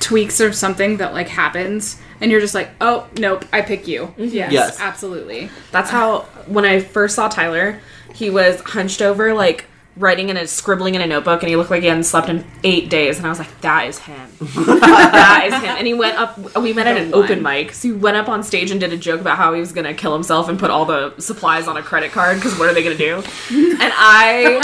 tweaks 0.00 0.40
or 0.40 0.52
something 0.52 0.98
that 0.98 1.12
like 1.12 1.28
happens 1.28 2.00
and 2.20 2.30
you're 2.30 2.40
just 2.40 2.54
like, 2.54 2.70
oh 2.80 3.08
nope, 3.18 3.44
I 3.52 3.62
pick 3.62 3.86
you. 3.86 4.06
Mm-hmm. 4.06 4.24
Yes, 4.24 4.52
Yes. 4.52 4.80
absolutely. 4.80 5.50
That's 5.70 5.90
how 5.90 6.20
when 6.46 6.64
I 6.64 6.80
first 6.80 7.14
saw 7.14 7.28
Tyler, 7.28 7.80
he 8.14 8.30
was 8.30 8.60
hunched 8.60 9.02
over 9.02 9.34
like 9.34 9.66
writing 9.96 10.28
in 10.28 10.36
a 10.36 10.46
scribbling 10.46 10.94
in 10.94 11.00
a 11.00 11.06
notebook 11.06 11.42
and 11.42 11.48
he 11.48 11.56
looked 11.56 11.70
like 11.70 11.82
he 11.82 11.88
hadn't 11.88 12.04
slept 12.04 12.28
in 12.28 12.44
eight 12.64 12.90
days 12.90 13.16
and 13.16 13.26
I 13.26 13.30
was 13.30 13.38
like, 13.38 13.60
that 13.62 13.86
is 13.86 13.98
him. 13.98 14.30
that 14.40 15.44
is 15.46 15.54
him. 15.54 15.76
And 15.76 15.86
he 15.86 15.94
went 15.94 16.18
up 16.18 16.36
we 16.56 16.72
met 16.72 16.86
at 16.86 16.96
an 16.96 17.14
open 17.14 17.42
mic. 17.42 17.72
So 17.72 17.88
he 17.88 17.94
went 17.94 18.16
up 18.16 18.28
on 18.28 18.42
stage 18.42 18.70
and 18.70 18.78
did 18.78 18.92
a 18.92 18.96
joke 18.96 19.20
about 19.20 19.38
how 19.38 19.54
he 19.54 19.60
was 19.60 19.72
gonna 19.72 19.94
kill 19.94 20.12
himself 20.12 20.48
and 20.48 20.58
put 20.58 20.70
all 20.70 20.84
the 20.84 21.14
supplies 21.18 21.66
on 21.66 21.76
a 21.76 21.82
credit 21.82 22.12
card 22.12 22.36
because 22.36 22.58
what 22.58 22.68
are 22.68 22.74
they 22.74 22.82
gonna 22.82 22.96
do? 22.96 23.22
And 23.50 23.92
I 23.94 24.60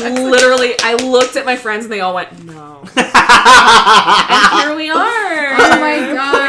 literally 0.20 0.74
I 0.82 0.94
looked 0.94 1.36
at 1.36 1.44
my 1.44 1.56
friends 1.56 1.84
and 1.84 1.92
they 1.92 2.00
all 2.00 2.14
went, 2.14 2.44
No. 2.44 2.82
and 2.96 4.60
here 4.60 4.74
we 4.76 4.90
are. 4.90 5.54
Oh 5.54 5.80
my 5.80 6.12
god. 6.14 6.39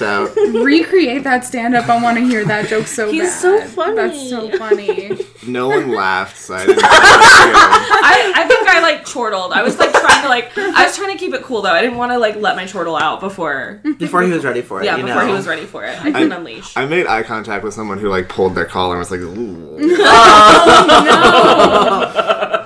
Later. 0.00 0.04
Yeah, 0.04 0.22
worked 0.22 0.36
out. 0.36 0.36
Recreate 0.64 1.24
that 1.24 1.44
stand 1.44 1.74
up. 1.74 1.88
I 1.88 2.02
want 2.02 2.18
to 2.18 2.24
hear 2.24 2.44
that 2.44 2.68
joke 2.68 2.86
so 2.86 3.10
He's 3.10 3.22
bad. 3.22 3.40
so 3.40 3.60
funny. 3.66 3.96
That's 3.96 4.28
so 4.30 4.50
funny. 4.58 5.18
No 5.46 5.68
one 5.68 5.92
laughed, 5.92 6.36
so 6.36 6.54
I 6.54 6.66
didn't. 6.66 6.82
I, 6.84 8.32
I 8.36 8.48
think 8.48 8.68
I 8.68 8.80
like 8.80 9.04
chortled. 9.06 9.52
I 9.52 9.62
was 9.62 9.78
like 9.78 9.92
trying 9.92 10.22
to 10.22 10.28
like 10.28 10.56
I 10.56 10.86
was 10.86 10.96
trying 10.96 11.12
to 11.12 11.18
keep 11.18 11.34
it 11.34 11.42
cool 11.42 11.62
though. 11.62 11.72
I 11.72 11.80
didn't 11.82 11.96
want 11.98 12.12
to 12.12 12.18
like 12.18 12.36
let 12.36 12.56
my 12.56 12.66
chortle 12.66 12.96
out 12.96 13.20
before 13.20 13.80
before 13.98 14.22
he 14.22 14.30
was 14.30 14.44
ready 14.44 14.62
for 14.62 14.80
it. 14.82 14.84
yeah 14.84 14.96
you 14.96 15.04
before 15.04 15.22
know? 15.22 15.28
he 15.28 15.32
was 15.34 15.46
ready 15.46 15.66
for 15.66 15.84
it. 15.84 15.98
I 15.98 16.12
couldn't 16.12 16.32
unleash. 16.32 16.76
I 16.76 16.86
made 16.86 17.06
eye 17.06 17.22
contact 17.22 17.64
with 17.64 17.74
someone 17.74 17.98
who 17.98 18.08
like 18.08 18.28
pulled 18.28 18.54
their 18.54 18.64
collar 18.66 18.94
and 18.94 19.00
was 19.00 19.10
like, 19.10 19.20
Ooh. 19.20 19.78
Oh, 19.80 20.94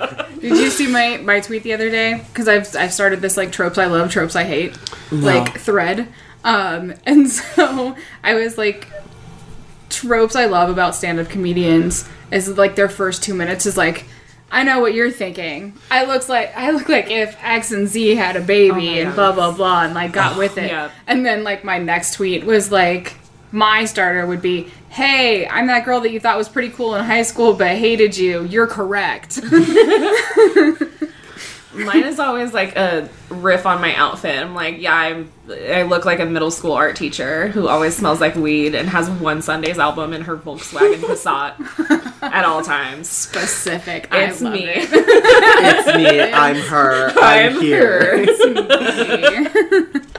no. 0.08 0.26
Did 0.40 0.58
you 0.58 0.70
see 0.70 0.88
my 0.88 1.18
my 1.18 1.38
tweet 1.40 1.62
the 1.62 1.72
other 1.72 1.88
day? 1.88 2.24
Because 2.32 2.48
I've 2.48 2.74
I've 2.74 2.92
started 2.92 3.20
this 3.20 3.36
like 3.36 3.52
tropes 3.52 3.78
I 3.78 3.86
love, 3.86 4.10
tropes 4.10 4.34
I 4.34 4.42
hate, 4.44 4.76
like 5.12 5.58
thread. 5.60 6.08
Um, 6.44 6.94
and 7.06 7.28
so 7.30 7.96
I 8.22 8.34
was 8.34 8.58
like, 8.58 8.88
tropes 9.90 10.36
I 10.36 10.46
love 10.46 10.70
about 10.70 10.94
stand 10.94 11.20
up 11.20 11.28
comedians 11.28 12.08
is 12.30 12.48
like 12.56 12.76
their 12.76 12.88
first 12.88 13.22
two 13.22 13.34
minutes 13.34 13.66
is 13.66 13.76
like. 13.76 14.06
I 14.54 14.64
know 14.64 14.80
what 14.80 14.92
you're 14.92 15.10
thinking. 15.10 15.72
I 15.90 16.04
looks 16.04 16.28
like 16.28 16.54
I 16.54 16.72
look 16.72 16.86
like 16.86 17.10
if 17.10 17.34
X 17.42 17.72
and 17.72 17.88
Z 17.88 18.16
had 18.16 18.36
a 18.36 18.40
baby 18.42 19.00
Oh 19.00 19.06
and 19.06 19.14
blah 19.14 19.32
blah 19.32 19.52
blah 19.52 19.84
and 19.84 19.94
like 19.94 20.12
got 20.12 20.36
with 20.36 20.58
it. 20.58 20.68
yeah. 20.70 20.90
And 21.06 21.24
then 21.24 21.42
like 21.42 21.64
my 21.64 21.78
next 21.78 22.14
tweet 22.16 22.44
was 22.44 22.70
like 22.70 23.14
my 23.50 23.86
starter 23.86 24.26
would 24.26 24.42
be, 24.42 24.68
"Hey, 24.90 25.46
I'm 25.48 25.68
that 25.68 25.86
girl 25.86 26.00
that 26.00 26.10
you 26.10 26.20
thought 26.20 26.36
was 26.36 26.50
pretty 26.50 26.68
cool 26.68 26.94
in 26.96 27.02
high 27.04 27.22
school 27.22 27.54
but 27.54 27.68
hated 27.78 28.14
you. 28.14 28.44
You're 28.44 28.66
correct." 28.66 29.40
Mine 31.74 32.04
is 32.04 32.18
always 32.18 32.52
like 32.52 32.76
a 32.76 33.08
riff 33.30 33.64
on 33.66 33.80
my 33.80 33.94
outfit. 33.94 34.38
I'm 34.38 34.54
like, 34.54 34.78
yeah, 34.80 34.94
I'm. 34.94 35.32
I 35.50 35.82
look 35.82 36.04
like 36.04 36.20
a 36.20 36.26
middle 36.26 36.50
school 36.50 36.72
art 36.72 36.96
teacher 36.96 37.48
who 37.48 37.66
always 37.68 37.96
smells 37.96 38.20
like 38.20 38.34
weed 38.36 38.74
and 38.74 38.88
has 38.88 39.08
one 39.10 39.42
Sunday's 39.42 39.78
album 39.78 40.12
in 40.12 40.22
her 40.22 40.36
Volkswagen 40.36 41.00
Passat 41.00 42.22
at 42.22 42.44
all 42.44 42.62
times. 42.62 43.08
Specific. 43.08 44.08
It's 44.12 44.42
I 44.42 44.44
love 44.44 44.52
me. 44.54 44.64
it. 44.66 44.88
It's 44.92 45.96
me. 45.96 46.20
I'm 46.20 46.56
her. 46.56 47.10
I'm, 47.18 47.56
I'm 47.56 47.60
here. 47.60 48.26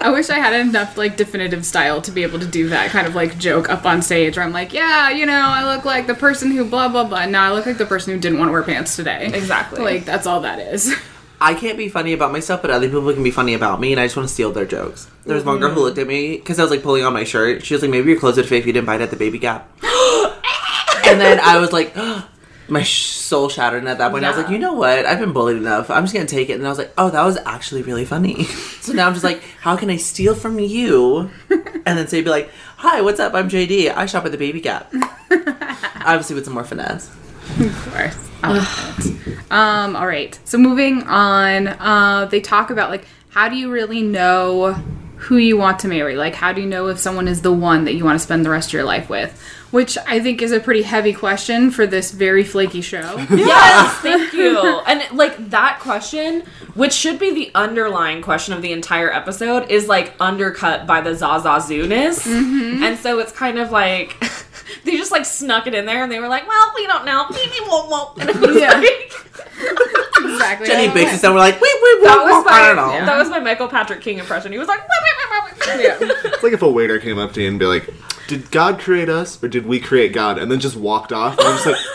I 0.00 0.10
wish 0.10 0.30
I 0.30 0.38
had 0.38 0.54
enough 0.54 0.96
like 0.96 1.16
definitive 1.16 1.64
style 1.64 2.00
to 2.02 2.10
be 2.10 2.22
able 2.22 2.38
to 2.40 2.46
do 2.46 2.68
that 2.68 2.90
kind 2.90 3.06
of 3.06 3.14
like 3.14 3.38
joke 3.38 3.68
up 3.68 3.84
on 3.84 4.02
stage 4.02 4.36
where 4.36 4.44
I'm 4.44 4.52
like, 4.52 4.72
yeah, 4.72 5.10
you 5.10 5.26
know, 5.26 5.40
I 5.40 5.74
look 5.74 5.84
like 5.84 6.06
the 6.06 6.14
person 6.14 6.50
who 6.50 6.64
blah 6.64 6.88
blah 6.88 7.04
blah. 7.04 7.26
No, 7.26 7.40
I 7.40 7.52
look 7.52 7.66
like 7.66 7.78
the 7.78 7.86
person 7.86 8.14
who 8.14 8.20
didn't 8.20 8.38
want 8.38 8.48
to 8.48 8.52
wear 8.52 8.62
pants 8.62 8.96
today. 8.96 9.30
Exactly. 9.32 9.82
Like 9.82 10.04
that's 10.04 10.26
all 10.26 10.40
that 10.40 10.58
is. 10.58 10.94
I 11.40 11.54
can't 11.54 11.78
be 11.78 11.88
funny 11.88 12.12
about 12.12 12.32
myself, 12.32 12.60
but 12.60 12.70
other 12.70 12.86
people 12.86 13.12
can 13.14 13.22
be 13.22 13.30
funny 13.30 13.54
about 13.54 13.80
me, 13.80 13.92
and 13.92 14.00
I 14.00 14.04
just 14.04 14.16
want 14.16 14.28
to 14.28 14.34
steal 14.34 14.52
their 14.52 14.66
jokes. 14.66 15.08
There 15.24 15.34
was 15.34 15.44
one 15.44 15.58
girl 15.58 15.70
who 15.70 15.76
mm-hmm. 15.76 15.84
looked 15.84 15.98
at 15.98 16.06
me 16.06 16.36
because 16.36 16.58
I 16.58 16.62
was 16.62 16.70
like 16.70 16.82
pulling 16.82 17.02
on 17.02 17.14
my 17.14 17.24
shirt. 17.24 17.64
She 17.64 17.72
was 17.72 17.82
like, 17.82 17.90
"Maybe 17.90 18.10
your 18.10 18.20
clothes 18.20 18.36
would 18.36 18.46
fit 18.46 18.58
if 18.58 18.66
you 18.66 18.74
didn't 18.74 18.86
buy 18.86 18.96
it 18.96 19.00
at 19.00 19.10
the 19.10 19.16
Baby 19.16 19.38
Gap." 19.38 19.66
and 19.82 21.18
then 21.18 21.40
I 21.40 21.58
was 21.58 21.72
like, 21.72 21.96
my 22.70 22.82
soul 22.82 23.48
shattered. 23.48 23.80
And 23.80 23.88
at 23.88 23.98
that 23.98 24.10
point, 24.10 24.24
I 24.24 24.28
was 24.28 24.36
like, 24.36 24.50
"You 24.50 24.58
know 24.58 24.74
what? 24.74 25.04
I've 25.06 25.18
been 25.18 25.32
bullied 25.32 25.56
enough. 25.56 25.90
I'm 25.90 26.04
just 26.04 26.14
gonna 26.14 26.26
take 26.26 26.48
it." 26.50 26.54
And 26.54 26.66
I 26.66 26.68
was 26.68 26.78
like, 26.78 26.92
"Oh, 26.96 27.10
that 27.10 27.24
was 27.24 27.38
actually 27.44 27.82
really 27.82 28.04
funny." 28.04 28.44
so 28.80 28.92
now 28.92 29.06
I'm 29.06 29.12
just 29.12 29.24
like, 29.24 29.42
"How 29.60 29.76
can 29.76 29.90
I 29.90 29.96
steal 29.96 30.34
from 30.34 30.58
you?" 30.58 31.30
And 31.86 31.98
then 31.98 32.08
say, 32.08 32.20
"Be 32.20 32.28
like, 32.28 32.50
hi, 32.76 33.00
what's 33.00 33.18
up? 33.18 33.34
I'm 33.34 33.48
JD. 33.48 33.90
I 33.96 34.04
shop 34.06 34.26
at 34.26 34.32
the 34.32 34.38
Baby 34.38 34.60
Gap." 34.60 34.92
Obviously, 36.04 36.34
with 36.34 36.44
some 36.44 36.54
more 36.54 36.64
finesse. 36.64 37.08
Of 37.58 37.90
course. 37.90 38.28
I 38.42 38.52
love 38.52 38.98
it. 38.98 39.50
Um, 39.50 39.96
all 39.96 40.06
right. 40.06 40.38
So 40.44 40.58
moving 40.58 41.02
on, 41.04 41.68
uh, 41.68 42.28
they 42.30 42.40
talk 42.40 42.70
about 42.70 42.90
like 42.90 43.06
how 43.30 43.48
do 43.48 43.56
you 43.56 43.70
really 43.70 44.02
know 44.02 44.76
who 45.20 45.36
you 45.36 45.56
want 45.56 45.78
to 45.80 45.88
marry? 45.88 46.16
Like 46.16 46.34
how 46.34 46.52
do 46.52 46.60
you 46.60 46.66
know 46.66 46.88
if 46.88 46.98
someone 46.98 47.28
is 47.28 47.42
the 47.42 47.52
one 47.52 47.84
that 47.84 47.94
you 47.94 48.04
want 48.04 48.16
to 48.16 48.24
spend 48.24 48.44
the 48.44 48.50
rest 48.50 48.70
of 48.70 48.72
your 48.74 48.84
life 48.84 49.08
with? 49.10 49.38
Which 49.70 49.96
I 50.04 50.18
think 50.18 50.42
is 50.42 50.50
a 50.50 50.58
pretty 50.58 50.82
heavy 50.82 51.12
question 51.12 51.70
for 51.70 51.86
this 51.86 52.10
very 52.10 52.42
flaky 52.42 52.80
show. 52.80 53.24
Yes, 53.30 53.94
thank 53.98 54.32
you. 54.32 54.58
And 54.58 55.16
like 55.16 55.50
that 55.50 55.78
question, 55.80 56.42
which 56.74 56.92
should 56.92 57.18
be 57.20 57.32
the 57.32 57.52
underlying 57.54 58.20
question 58.22 58.52
of 58.54 58.62
the 58.62 58.72
entire 58.72 59.12
episode, 59.12 59.70
is 59.70 59.86
like 59.86 60.14
undercut 60.18 60.86
by 60.88 61.00
the 61.00 61.14
Zaza 61.14 61.48
Zooness. 61.72 62.26
Mm-hmm. 62.26 62.82
And 62.82 62.98
so 62.98 63.20
it's 63.20 63.30
kind 63.30 63.58
of 63.60 63.70
like 63.70 64.16
they 64.84 64.96
just 64.96 65.12
like 65.12 65.24
snuck 65.24 65.68
it 65.68 65.74
in 65.74 65.86
there 65.86 66.02
and 66.02 66.10
they 66.10 66.18
were 66.18 66.28
like, 66.28 66.48
well, 66.48 66.72
we 66.74 66.86
don't 66.88 67.04
know. 67.04 67.26
Maybe 67.30 67.54
won't 67.68 67.90
won't. 67.90 68.18
And 68.22 68.30
it 68.30 68.40
was 68.40 68.56
Yeah. 68.60 68.72
like, 68.72 69.12
exactly. 70.40 70.66
Jenny 70.66 70.92
bakes 70.92 71.12
us 71.14 71.20
down. 71.22 71.34
We're 71.34 71.40
like, 71.40 71.60
wait, 71.60 71.74
wait, 71.82 72.02
that 72.04 72.22
wait, 72.24 72.32
was 72.32 72.46
I 72.48 72.66
don't 72.66 72.76
know. 72.76 72.86
my 73.00 73.04
that 73.06 73.16
was 73.18 73.28
my 73.28 73.40
Michael 73.40 73.68
Patrick 73.68 74.00
King 74.00 74.18
impression. 74.18 74.52
He 74.52 74.58
was 74.58 74.68
like, 74.68 74.80
wait, 74.80 74.88
wait, 74.90 75.76
wait, 75.76 75.84
Yeah. 75.84 75.98
It's 76.32 76.42
like 76.42 76.52
if 76.52 76.62
a 76.62 76.70
waiter 76.70 76.98
came 76.98 77.18
up 77.18 77.32
to 77.34 77.42
you 77.42 77.48
and 77.48 77.58
be 77.58 77.66
like, 77.66 77.88
"Did 78.26 78.50
God 78.50 78.78
create 78.80 79.08
us, 79.08 79.42
or 79.42 79.48
did 79.48 79.66
we 79.66 79.78
create 79.80 80.12
God?" 80.12 80.38
and 80.38 80.50
then 80.50 80.58
just 80.60 80.76
walked 80.76 81.12
off. 81.12 81.38
And 81.38 81.46
I'm 81.46 81.54
just 81.54 81.66
like, 81.66 81.76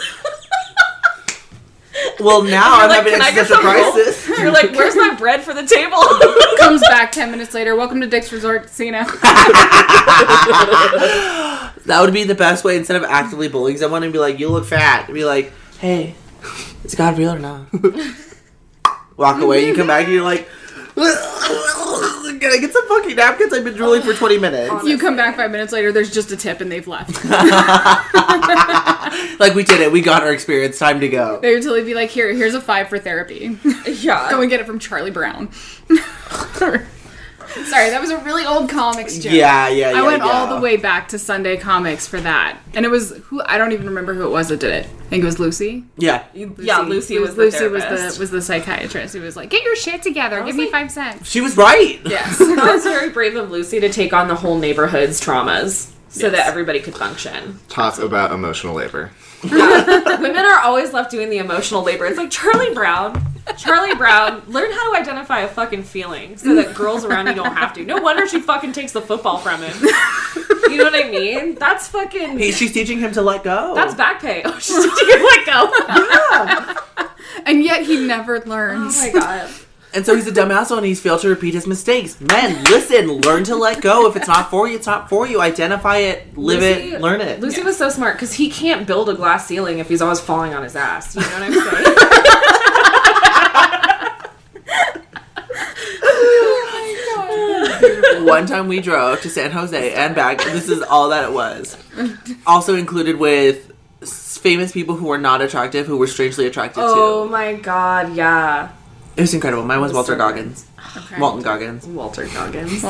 Well, 2.19 2.43
now 2.43 2.79
I'm 2.79 2.87
like, 2.89 2.97
having 2.99 3.13
an 3.15 3.19
"Can 3.19 3.27
I 3.27 3.31
get 3.31 3.39
existential 3.41 3.71
crisis. 3.71 4.27
You're 4.39 4.51
like, 4.51 4.71
where's 4.71 4.95
my 4.95 5.13
bread 5.15 5.41
for 5.41 5.53
the 5.53 5.63
table? 5.67 6.01
Comes 6.59 6.81
back 6.81 7.11
ten 7.11 7.29
minutes 7.29 7.53
later. 7.53 7.75
Welcome 7.75 7.99
to 8.01 8.07
Dick's 8.07 8.31
Resort 8.31 8.63
Casino. 8.63 9.03
That 11.85 11.99
would 12.01 12.13
be 12.13 12.23
the 12.23 12.35
best 12.35 12.63
way 12.63 12.77
instead 12.77 12.95
of 12.97 13.03
actively 13.03 13.47
bullying 13.47 13.77
someone 13.77 14.03
and 14.03 14.11
be 14.13 14.19
like, 14.19 14.39
"You 14.39 14.49
look 14.49 14.65
fat." 14.65 15.07
Be 15.13 15.25
like, 15.25 15.51
"Hey, 15.79 16.15
is 16.83 16.95
God 16.95 17.17
real 17.17 17.31
or 17.33 17.39
not?" 17.39 17.65
Walk 19.17 19.41
away. 19.41 19.65
You 19.67 19.73
come 19.75 19.87
back 19.87 20.05
and 20.05 20.13
you're 20.13 20.23
like, 20.23 20.47
"Can 20.95 21.03
I 22.51 22.57
get 22.59 22.71
some 22.73 22.87
fucking 22.87 23.15
napkins? 23.15 23.53
I've 23.53 23.63
been 23.63 23.73
drooling 23.75 24.01
for 24.01 24.13
20 24.13 24.37
minutes." 24.39 24.83
you 24.85 24.97
come 24.97 25.15
back 25.15 25.35
five 25.37 25.51
minutes 25.51 25.71
later. 25.71 25.91
There's 25.91 26.13
just 26.13 26.31
a 26.31 26.37
tip 26.37 26.59
and 26.61 26.71
they've 26.71 26.87
left. 26.87 27.23
Like 29.39 29.53
we 29.53 29.63
did 29.63 29.81
it. 29.81 29.91
We 29.91 30.01
got 30.01 30.23
our 30.23 30.31
experience. 30.33 30.79
Time 30.79 30.99
to 31.01 31.07
go. 31.09 31.39
They 31.41 31.53
would 31.53 31.61
totally 31.63 31.83
be 31.83 31.93
like, 31.93 32.09
here, 32.09 32.33
here's 32.33 32.53
a 32.53 32.61
five 32.61 32.87
for 32.89 32.99
therapy. 32.99 33.57
yeah. 33.85 34.27
Go 34.31 34.41
and 34.41 34.49
get 34.49 34.59
it 34.59 34.65
from 34.65 34.79
Charlie 34.79 35.11
Brown. 35.11 35.49
Sorry, 37.65 37.89
that 37.89 38.01
was 38.01 38.09
a 38.09 38.17
really 38.17 38.45
old 38.45 38.69
comics 38.69 39.17
joke. 39.17 39.31
Yeah, 39.31 39.69
yeah, 39.69 39.91
yeah. 39.91 39.97
I 39.97 40.05
went 40.05 40.23
yeah. 40.23 40.29
all 40.29 40.53
the 40.53 40.59
way 40.59 40.75
back 40.75 41.07
to 41.09 41.19
Sunday 41.19 41.55
Comics 41.55 42.05
for 42.05 42.19
that, 42.19 42.57
and 42.73 42.85
it 42.85 42.89
was 42.89 43.11
who 43.25 43.41
I 43.45 43.57
don't 43.57 43.71
even 43.71 43.87
remember 43.87 44.13
who 44.13 44.25
it 44.25 44.29
was 44.29 44.49
that 44.49 44.59
did 44.59 44.71
it. 44.71 44.85
I 44.85 45.07
think 45.07 45.21
it 45.23 45.25
was 45.25 45.39
Lucy. 45.39 45.85
Yeah. 45.97 46.25
yeah, 46.33 46.79
Lucy 46.79 47.17
was 47.17 47.35
the 47.35 47.43
Lucy 47.43 47.67
was 47.67 47.83
therapist. 47.83 48.15
the 48.15 48.19
was 48.21 48.31
the 48.31 48.41
psychiatrist 48.41 49.15
who 49.15 49.21
was 49.21 49.37
like, 49.37 49.49
"Get 49.49 49.63
your 49.63 49.75
shit 49.77 50.03
together. 50.03 50.37
Give 50.37 50.47
was 50.47 50.55
me 50.55 50.69
five 50.71 50.91
cents." 50.91 51.29
She 51.29 51.41
was 51.41 51.55
right. 51.55 52.01
Yes. 52.05 52.39
That 52.55 52.73
was 52.73 52.83
very 52.83 53.09
brave 53.09 53.35
of 53.35 53.51
Lucy 53.51 53.79
to 53.79 53.89
take 53.89 54.13
on 54.13 54.27
the 54.27 54.35
whole 54.35 54.57
neighborhood's 54.57 55.19
traumas 55.21 55.91
so 56.09 56.29
that 56.29 56.47
everybody 56.47 56.79
could 56.79 56.95
function. 56.95 57.59
talk 57.69 57.99
about 57.99 58.31
emotional 58.31 58.75
labor. 58.75 59.11
Women 59.43 60.37
are 60.45 60.59
always 60.59 60.93
left 60.93 61.11
doing 61.11 61.29
the 61.29 61.37
emotional 61.37 61.83
labor. 61.83 62.05
It's 62.05 62.17
like 62.17 62.31
Charlie 62.31 62.73
Brown. 62.73 63.33
Charlie 63.57 63.93
Brown, 63.95 64.41
learn 64.47 64.71
how 64.71 64.91
to 64.91 64.99
identify 64.99 65.41
a 65.41 65.47
fucking 65.47 65.83
feeling 65.83 66.35
so 66.35 66.55
that 66.55 66.73
girls 66.73 67.05
around 67.05 67.27
you 67.27 67.35
don't 67.35 67.53
have 67.55 67.73
to. 67.73 67.85
No 67.85 67.97
wonder 67.97 68.27
she 68.27 68.39
fucking 68.41 68.71
takes 68.73 68.91
the 68.91 69.01
football 69.01 69.37
from 69.37 69.61
him. 69.61 69.75
You 70.69 70.77
know 70.77 70.85
what 70.85 70.95
I 70.95 71.09
mean? 71.09 71.55
That's 71.55 71.87
fucking. 71.87 72.39
He, 72.39 72.51
she's 72.51 72.73
teaching 72.73 72.97
him 72.99 73.11
to 73.13 73.21
let 73.21 73.43
go. 73.43 73.75
that's 73.75 73.93
back 73.93 74.19
pay. 74.19 74.41
Oh, 74.43 74.51
she's 74.59 74.83
teaching 74.83 75.09
him 75.09 75.19
to 75.19 75.25
let 75.25 75.45
go. 76.65 77.11
and 77.45 77.63
yet 77.63 77.83
he 77.83 78.05
never 78.05 78.39
learns. 78.41 78.97
Oh 78.99 79.05
my 79.13 79.19
god. 79.19 79.49
And 79.95 80.05
so 80.05 80.13
he's 80.13 80.27
a 80.27 80.31
dumbass 80.31 80.75
and 80.75 80.85
he's 80.85 80.99
failed 80.99 81.21
to 81.21 81.29
repeat 81.29 81.53
his 81.53 81.65
mistakes. 81.65 82.19
Men, 82.19 82.61
listen, 82.65 83.07
learn 83.21 83.45
to 83.45 83.55
let 83.55 83.81
go. 83.81 84.07
If 84.07 84.17
it's 84.17 84.27
not 84.27 84.49
for 84.49 84.67
you, 84.67 84.75
it's 84.75 84.85
not 84.85 85.07
for 85.07 85.25
you. 85.25 85.39
Identify 85.39 85.97
it, 85.99 86.37
live 86.37 86.59
Lucy- 86.59 86.91
it, 86.95 87.01
learn 87.01 87.21
it. 87.21 87.39
Lucy 87.39 87.63
was 87.63 87.77
so 87.77 87.89
smart 87.89 88.15
because 88.15 88.33
he 88.33 88.49
can't 88.49 88.85
build 88.85 89.07
a 89.07 89.13
glass 89.13 89.47
ceiling 89.47 89.79
if 89.79 89.87
he's 89.87 90.01
always 90.01 90.19
falling 90.19 90.53
on 90.53 90.63
his 90.63 90.75
ass. 90.75 91.15
You 91.15 91.21
know 91.21 91.27
what 91.27 91.43
I'm 91.43 91.53
saying? 91.53 91.95
One 98.25 98.45
time 98.47 98.67
we 98.67 98.81
drove 98.81 99.21
to 99.21 99.29
San 99.29 99.51
Jose 99.51 99.93
and 99.93 100.13
back. 100.13 100.43
This 100.43 100.67
is 100.67 100.81
all 100.81 101.09
that 101.09 101.23
it 101.23 101.31
was. 101.31 101.77
Also 102.45 102.75
included 102.75 103.17
with 103.17 103.71
famous 104.01 104.73
people 104.73 104.95
who 104.95 105.07
were 105.07 105.17
not 105.17 105.41
attractive, 105.41 105.87
who 105.87 105.97
were 105.97 106.07
strangely 106.07 106.47
attracted 106.47 106.81
oh 106.83 106.95
to. 106.95 107.01
Oh 107.01 107.29
my 107.29 107.53
god, 107.53 108.13
yeah. 108.13 108.71
It 109.17 109.21
was 109.21 109.33
incredible. 109.33 109.63
Mine 109.63 109.79
was 109.81 109.93
Walter 109.93 110.13
so 110.13 110.17
Goggins. 110.17 110.65
Okay. 110.97 111.19
Walton 111.19 111.41
Goggins. 111.41 111.85
Walter 111.87 112.25
Goggins. 112.27 112.83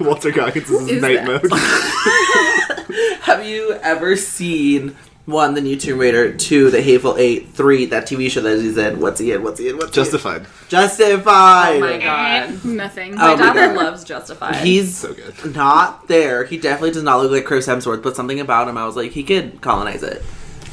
Walter 0.00 0.30
Goggins 0.32 0.70
is, 0.70 0.88
Is 0.88 1.02
night 1.02 1.24
that- 1.24 1.42
mode. 1.42 1.50
Have 3.22 3.46
you 3.46 3.72
ever 3.82 4.16
seen 4.16 4.96
one, 5.26 5.54
the 5.54 5.60
new 5.60 5.76
Tomb 5.76 5.98
Raider, 5.98 6.32
two, 6.36 6.70
the 6.70 6.82
Hateful 6.82 7.16
Eight, 7.16 7.50
three, 7.50 7.86
that 7.86 8.04
TV 8.06 8.30
show 8.30 8.40
that 8.40 8.60
he's 8.60 8.76
in? 8.76 8.98
What's 9.00 9.20
he 9.20 9.32
in? 9.32 9.42
What's 9.42 9.60
he 9.60 9.68
in? 9.68 9.76
What's 9.76 9.88
he 9.88 9.92
in? 9.92 10.04
Justified. 10.04 10.46
Justified. 10.68 11.76
Oh 11.76 11.80
my 11.80 11.98
god. 11.98 12.64
Nothing. 12.64 13.14
Oh 13.14 13.16
My 13.16 13.34
my 13.36 13.46
daughter 13.46 13.66
God. 13.68 13.76
loves 13.76 14.04
Justified. 14.04 14.56
He's 14.56 14.96
So 14.96 15.14
good. 15.14 15.54
not 15.54 16.08
there. 16.08 16.44
He 16.44 16.56
definitely 16.58 16.90
does 16.92 17.04
not 17.04 17.20
look 17.22 17.30
like 17.30 17.44
Chris 17.44 17.66
Hemsworth, 17.68 18.02
but 18.02 18.16
something 18.16 18.40
about 18.40 18.68
him, 18.68 18.76
I 18.76 18.84
was 18.86 18.96
like, 18.96 19.12
he 19.12 19.22
could 19.22 19.60
colonize 19.60 20.02
it. 20.02 20.22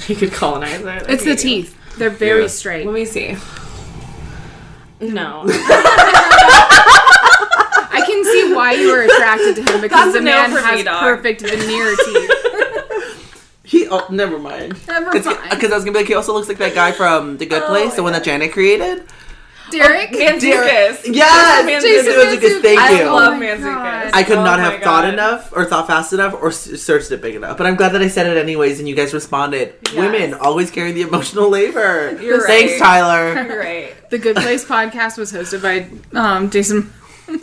he 0.07 0.15
could 0.15 0.31
colonize 0.33 0.81
it. 0.81 1.09
It's 1.09 1.23
the 1.23 1.31
Okay. 1.33 1.41
teeth. 1.41 1.77
They're 1.97 2.09
very 2.09 2.41
Yeah. 2.43 2.47
straight. 2.47 2.85
Let 2.85 2.93
me 2.95 3.05
see. 3.05 3.35
No. 4.99 5.43
I 7.89 8.03
can 8.05 8.23
see 8.23 8.53
why 8.53 8.73
you 8.73 8.91
were 8.91 9.01
attracted 9.03 9.55
to 9.57 9.61
him 9.61 9.81
because 9.81 10.13
That's 10.13 10.13
the 10.13 10.19
a 10.19 10.21
no 10.21 10.31
man 10.31 10.51
for 10.51 10.59
has 10.59 10.83
me, 10.83 10.89
perfect 10.89 11.41
veneer 11.41 11.95
teeth. 11.95 12.31
He, 13.67 13.85
oh, 13.89 14.07
never 14.09 14.39
mind. 14.39 14.77
Never 14.87 15.07
mind. 15.07 15.23
Because. 15.51 15.71
I 15.71 15.75
was 15.75 15.83
gonna 15.83 15.91
be 15.91 15.99
like, 15.99 16.07
he 16.07 16.13
also 16.13 16.31
looks 16.33 16.47
like 16.47 16.57
that 16.59 16.73
guy 16.73 16.93
from 16.93 17.35
The 17.35 17.45
Good 17.45 17.63
Oh 17.63 17.67
Place, 17.67 17.89
my 17.89 17.95
the 17.97 18.03
one 18.03 18.13
that 18.13 18.23
Janet 18.23 18.53
created. 18.53 19.03
Derek. 19.71 20.11
Derek- 20.11 20.35
Mantzoukas. 20.41 21.13
Yes, 21.13 21.83
Jason 21.83 22.13
Manzukis. 22.13 22.39
Mantzoukas. 22.39 22.61
Thank 22.61 22.79
I 22.79 22.91
you. 22.99 23.03
I 23.07 23.09
love 23.11 23.33
Oh 23.33 23.37
my 23.37 23.45
Mantzoukas. 23.45 24.09
I 24.13 24.23
could 24.23 24.37
Oh 24.37 24.43
not 24.43 24.59
my 24.59 24.65
have 24.69 24.81
thought 24.81 25.05
enough 25.07 25.51
or 25.55 25.65
thought 25.65 25.87
fast 25.87 26.13
enough 26.13 26.33
or 26.33 26.49
s- 26.49 26.81
searched 26.81 27.11
it 27.11 27.21
big 27.21 27.35
enough. 27.35 27.57
But 27.57 27.67
I'm 27.67 27.75
glad 27.75 27.91
that 27.93 28.01
I 28.01 28.07
said 28.07 28.27
it 28.27 28.37
anyways 28.37 28.79
and 28.79 28.87
you 28.87 28.95
guys 28.95 29.13
responded. 29.13 29.73
Women 29.95 30.33
always 30.33 30.71
carry 30.71 30.91
the 30.91 31.01
emotional 31.01 31.49
labor. 31.49 32.17
You're 32.21 32.45
Thanks, 32.47 32.73
right. 32.73 32.79
Tyler. 32.79 33.43
Great. 33.47 33.93
The 34.09 34.17
Good 34.17 34.35
Place 34.37 34.63
podcast 34.65 35.17
was 35.17 35.31
hosted 35.33 35.61
by 35.61 35.89
um, 36.17 36.49
Jason. 36.49 36.93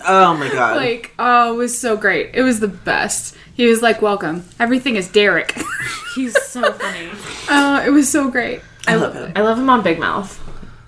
Oh 0.07 0.35
my 0.35 0.49
god. 0.51 0.77
Like, 0.85 1.13
oh, 1.19 1.53
it 1.55 1.57
was 1.57 1.79
so 1.79 1.97
great. 1.97 2.31
It 2.35 2.41
was 2.43 2.59
the 2.61 2.69
best. 2.69 3.37
He 3.55 3.67
was 3.67 3.83
like, 3.83 4.01
"Welcome. 4.01 4.45
Everything 4.59 4.97
is 4.97 5.09
Derek." 5.09 5.55
He's 6.15 6.35
so 6.45 6.73
funny. 6.73 7.11
uh, 7.51 7.85
it 7.87 7.91
was 7.91 8.11
so 8.11 8.31
great. 8.31 8.63
I 8.89 8.95
love 8.97 9.15
him. 9.15 9.33
I 9.37 9.43
love 9.43 9.59
him 9.59 9.69
on 9.69 9.83
Big 9.83 9.99
Mouth. 9.99 10.41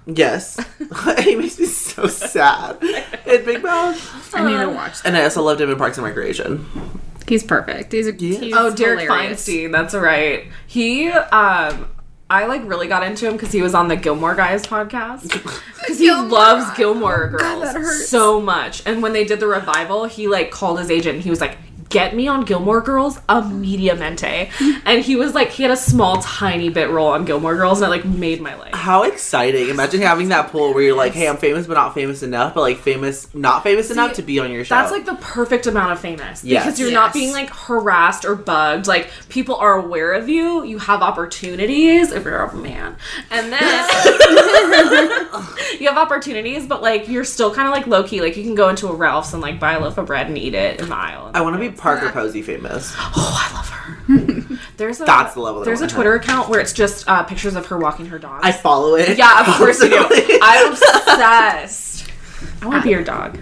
Yes. 0.06 0.56
he 1.20 1.34
makes 1.36 1.58
me 1.58 1.66
so 1.66 2.06
sad. 2.06 2.82
In 3.26 3.44
Big 3.44 3.62
Mouth. 3.62 4.34
I 4.34 4.46
need 4.48 4.58
to 4.58 4.68
watch. 4.70 5.02
That. 5.02 5.08
And 5.08 5.16
I 5.16 5.24
also 5.24 5.42
loved 5.42 5.60
him 5.60 5.70
in 5.70 5.76
Parks 5.76 5.98
and 5.98 6.06
Recreation. 6.06 6.66
He's 7.26 7.42
perfect. 7.42 7.92
He's 7.92 8.06
a 8.06 8.12
Yeah. 8.14 8.38
he's 8.38 8.54
Oh, 8.56 8.72
Derek 8.74 9.00
hilarious. 9.00 9.46
Feinstein. 9.48 9.72
That's 9.72 9.94
right. 9.94 10.44
He, 10.68 11.08
um, 11.08 11.88
I 12.30 12.46
like 12.46 12.62
really 12.64 12.86
got 12.88 13.02
into 13.04 13.26
him 13.26 13.32
because 13.32 13.50
he 13.52 13.62
was 13.62 13.74
on 13.74 13.88
the 13.88 13.96
Gilmore 13.96 14.34
Guys 14.34 14.62
podcast. 14.64 15.32
Because 15.86 15.98
he 16.00 16.10
loves 16.10 16.76
Gilmore 16.76 17.28
Girls 17.28 17.62
that 17.62 17.76
hurts. 17.76 18.08
so 18.08 18.40
much. 18.40 18.82
And 18.86 19.00
when 19.02 19.12
they 19.12 19.22
did 19.24 19.38
the 19.38 19.46
revival, 19.46 20.06
he 20.06 20.26
like 20.26 20.50
called 20.50 20.80
his 20.80 20.90
agent. 20.90 21.14
and 21.16 21.22
He 21.24 21.30
was 21.30 21.40
like, 21.40 21.56
"Get 21.88 22.14
me 22.14 22.28
on 22.28 22.44
Gilmore 22.44 22.80
Girls 22.80 23.18
immediatamente." 23.28 24.50
and 24.84 25.02
he 25.02 25.16
was 25.16 25.34
like, 25.34 25.50
he 25.50 25.62
had 25.62 25.72
a 25.72 25.76
small, 25.76 26.20
tiny 26.22 26.68
bit 26.68 26.90
role 26.90 27.08
on 27.08 27.24
Gilmore 27.24 27.56
Girls, 27.56 27.80
and 27.80 27.86
it 27.86 27.90
like 27.90 28.04
made 28.04 28.40
my 28.40 28.54
life. 28.54 28.74
How 28.74 29.02
exciting! 29.04 29.68
Imagine 29.68 30.00
having 30.00 30.28
that 30.28 30.50
pool 30.50 30.72
where 30.74 30.82
you're 30.82 30.96
like, 30.96 31.12
"Hey, 31.12 31.28
I'm 31.28 31.36
famous, 31.36 31.66
but 31.66 31.74
not 31.74 31.94
famous 31.94 32.22
enough," 32.22 32.54
but 32.54 32.60
like 32.60 32.78
famous, 32.78 33.32
not 33.34 33.62
famous 33.62 33.90
enough 33.90 34.14
to 34.14 34.22
be 34.22 34.38
on 34.38 34.50
your 34.52 34.64
show. 34.64 34.74
That's 34.74 34.92
like 34.92 35.06
the 35.06 35.14
perfect 35.16 35.66
amount 35.66 35.92
of 35.92 36.00
famous 36.00 36.44
Yes. 36.44 36.64
because 36.64 36.80
you're 36.80 36.92
not 36.92 37.12
being 37.12 37.32
like 37.32 37.50
harassed 37.50 38.24
or 38.24 38.34
bugged. 38.34 38.86
Like 38.86 39.10
people 39.28 39.56
are 39.56 39.74
aware 39.78 40.12
of 40.12 40.28
you. 40.28 40.64
You 40.64 40.78
have 40.78 41.02
opportunities 41.02 42.12
if 42.12 42.24
you're 42.24 42.36
a 42.36 42.54
man, 42.54 42.96
and 43.30 43.52
then 43.52 43.60
you 45.80 45.88
have 45.88 45.98
opportunities, 45.98 46.66
but 46.66 46.82
like 46.82 47.08
you're 47.08 47.24
still 47.24 47.54
kind 47.54 47.68
of 47.68 47.72
like 47.74 47.86
low 47.86 48.02
key. 48.02 48.20
Like 48.20 48.36
you 48.36 48.42
can 48.42 48.54
go 48.54 48.68
into 48.68 48.88
a 48.88 48.94
Ralph's 48.94 49.32
and 49.32 49.42
like 49.42 49.58
buy 49.60 49.72
a 49.74 49.80
loaf 49.80 49.98
of 49.98 50.06
bread 50.06 50.26
and 50.28 50.38
eat 50.38 50.54
it 50.54 50.80
in 50.80 50.88
the 50.88 50.96
aisle. 50.96 51.30
I 51.34 51.40
want 51.42 51.54
to 51.54 51.60
be 51.60 51.75
Parker 51.76 52.10
Posey 52.10 52.42
famous. 52.42 52.92
oh, 52.96 53.48
I 53.50 53.54
love 53.54 53.68
her. 53.68 54.58
There's 54.76 55.00
a 55.00 55.04
That's 55.04 55.34
the 55.34 55.40
level 55.40 55.64
There's 55.64 55.80
a 55.80 55.84
wanna 55.84 55.92
Twitter 55.94 56.14
account 56.14 56.48
where 56.48 56.60
it's 56.60 56.72
just 56.72 57.08
uh, 57.08 57.22
pictures 57.24 57.54
of 57.56 57.66
her 57.66 57.78
walking 57.78 58.06
her 58.06 58.18
dog. 58.18 58.40
I 58.42 58.52
follow 58.52 58.94
it. 58.96 59.16
yeah, 59.18 59.40
of 59.40 59.54
course 59.56 59.82
you 59.82 59.90
do. 59.90 59.98
I'm 60.42 60.72
obsessed. 60.72 62.10
I 62.62 62.66
want 62.66 62.82
to 62.82 62.86
be 62.86 62.90
your 62.90 63.04
dog. 63.04 63.38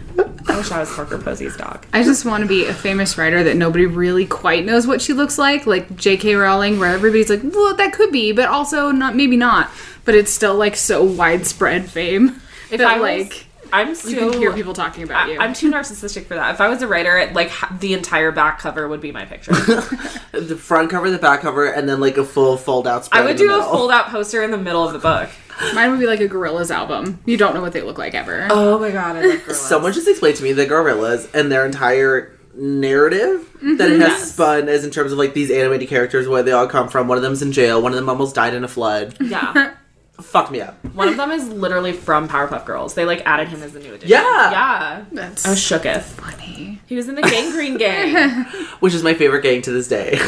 I 0.46 0.56
wish 0.56 0.70
I 0.70 0.78
was 0.80 0.92
Parker 0.92 1.18
Posey's 1.18 1.56
dog. 1.56 1.86
I 1.92 2.02
just 2.02 2.24
want 2.24 2.42
to 2.42 2.48
be 2.48 2.66
a 2.66 2.74
famous 2.74 3.16
writer 3.16 3.42
that 3.44 3.56
nobody 3.56 3.86
really 3.86 4.26
quite 4.26 4.64
knows 4.64 4.86
what 4.86 5.00
she 5.00 5.12
looks 5.12 5.38
like, 5.38 5.66
like 5.66 5.96
J.K. 5.96 6.34
Rowling, 6.34 6.78
where 6.78 6.90
everybody's 6.90 7.30
like, 7.30 7.40
"Well, 7.42 7.74
that 7.76 7.92
could 7.92 8.12
be," 8.12 8.32
but 8.32 8.48
also 8.48 8.90
not, 8.90 9.16
maybe 9.16 9.36
not. 9.36 9.70
But 10.04 10.14
it's 10.14 10.32
still 10.32 10.54
like 10.54 10.76
so 10.76 11.02
widespread 11.02 11.88
fame 11.88 12.40
If 12.70 12.78
that 12.78 12.86
I 12.86 13.00
was, 13.00 13.24
like 13.24 13.46
I'm 13.74 13.92
so 13.96 14.08
you 14.08 14.30
can 14.30 14.32
hear 14.34 14.52
people 14.52 14.72
talking 14.72 15.02
about 15.02 15.28
you. 15.28 15.40
I, 15.40 15.46
am 15.46 15.52
too 15.52 15.68
narcissistic 15.68 16.26
for 16.26 16.36
that. 16.36 16.54
If 16.54 16.60
I 16.60 16.68
was 16.68 16.80
a 16.80 16.86
writer, 16.86 17.18
it, 17.18 17.32
like 17.32 17.50
the 17.80 17.92
entire 17.92 18.30
back 18.30 18.60
cover 18.60 18.86
would 18.86 19.00
be 19.00 19.10
my 19.10 19.24
picture. 19.24 19.52
the 20.32 20.56
front 20.56 20.90
cover, 20.90 21.10
the 21.10 21.18
back 21.18 21.40
cover, 21.40 21.66
and 21.66 21.88
then 21.88 21.98
like 21.98 22.16
a 22.16 22.24
full 22.24 22.56
fold 22.56 22.86
out 22.86 23.04
spread. 23.04 23.22
I 23.22 23.24
would 23.24 23.32
in 23.32 23.36
the 23.38 23.42
do 23.42 23.52
a 23.52 23.58
middle. 23.58 23.72
fold 23.72 23.90
out 23.90 24.10
poster 24.10 24.44
in 24.44 24.52
the 24.52 24.58
middle 24.58 24.86
of 24.86 24.92
the 24.92 25.00
book. 25.00 25.28
Mine 25.74 25.90
would 25.90 25.98
be 25.98 26.06
like 26.06 26.20
a 26.20 26.28
Gorillaz 26.28 26.70
album. 26.70 27.20
You 27.26 27.36
don't 27.36 27.52
know 27.52 27.62
what 27.62 27.72
they 27.72 27.82
look 27.82 27.98
like 27.98 28.14
ever. 28.14 28.46
Oh 28.48 28.78
my 28.78 28.92
god, 28.92 29.16
I 29.16 29.22
love 29.22 29.40
Gorillaz. 29.40 29.54
Someone 29.54 29.92
just 29.92 30.06
explained 30.06 30.36
to 30.36 30.44
me 30.44 30.52
the 30.52 30.66
Gorillaz 30.66 31.28
and 31.34 31.50
their 31.50 31.66
entire 31.66 32.38
narrative 32.54 33.50
that 33.60 33.88
it 33.88 33.94
mm-hmm. 33.94 34.00
has 34.02 34.10
Yes. 34.10 34.32
spun 34.32 34.68
as 34.68 34.84
in 34.84 34.92
terms 34.92 35.10
of 35.10 35.18
like 35.18 35.34
these 35.34 35.50
animated 35.50 35.88
characters 35.88 36.28
where 36.28 36.44
they 36.44 36.52
all 36.52 36.68
come 36.68 36.88
from. 36.88 37.08
One 37.08 37.18
of 37.18 37.22
them's 37.22 37.42
in 37.42 37.50
jail. 37.50 37.82
One 37.82 37.90
of 37.90 37.96
them 37.96 38.08
almost 38.08 38.36
died 38.36 38.54
in 38.54 38.62
a 38.62 38.68
flood. 38.68 39.16
yeah, 39.20 39.74
Fuck 40.20 40.50
me 40.50 40.60
up. 40.60 40.76
one 40.94 41.08
of 41.08 41.16
them 41.16 41.30
is 41.32 41.48
literally 41.48 41.92
from 41.92 42.28
Powerpuff 42.28 42.64
Girls. 42.64 42.94
They 42.94 43.04
like 43.04 43.22
added 43.26 43.48
him 43.48 43.62
as 43.62 43.74
a 43.74 43.80
new 43.80 43.94
addition. 43.94 44.10
Yeah. 44.10 44.50
yeah. 44.50 45.04
That's 45.12 45.44
I 45.44 45.50
was 45.50 45.58
shooketh. 45.58 46.02
funny. 46.02 46.80
He 46.86 46.94
was 46.96 47.08
in 47.08 47.14
the 47.16 47.22
Gangreen 47.22 47.78
Gang. 47.78 48.44
Which 48.80 48.94
is 48.94 49.02
my 49.02 49.14
favorite 49.14 49.42
gang 49.42 49.60
to 49.62 49.72
this 49.72 49.88
day. 49.88 50.20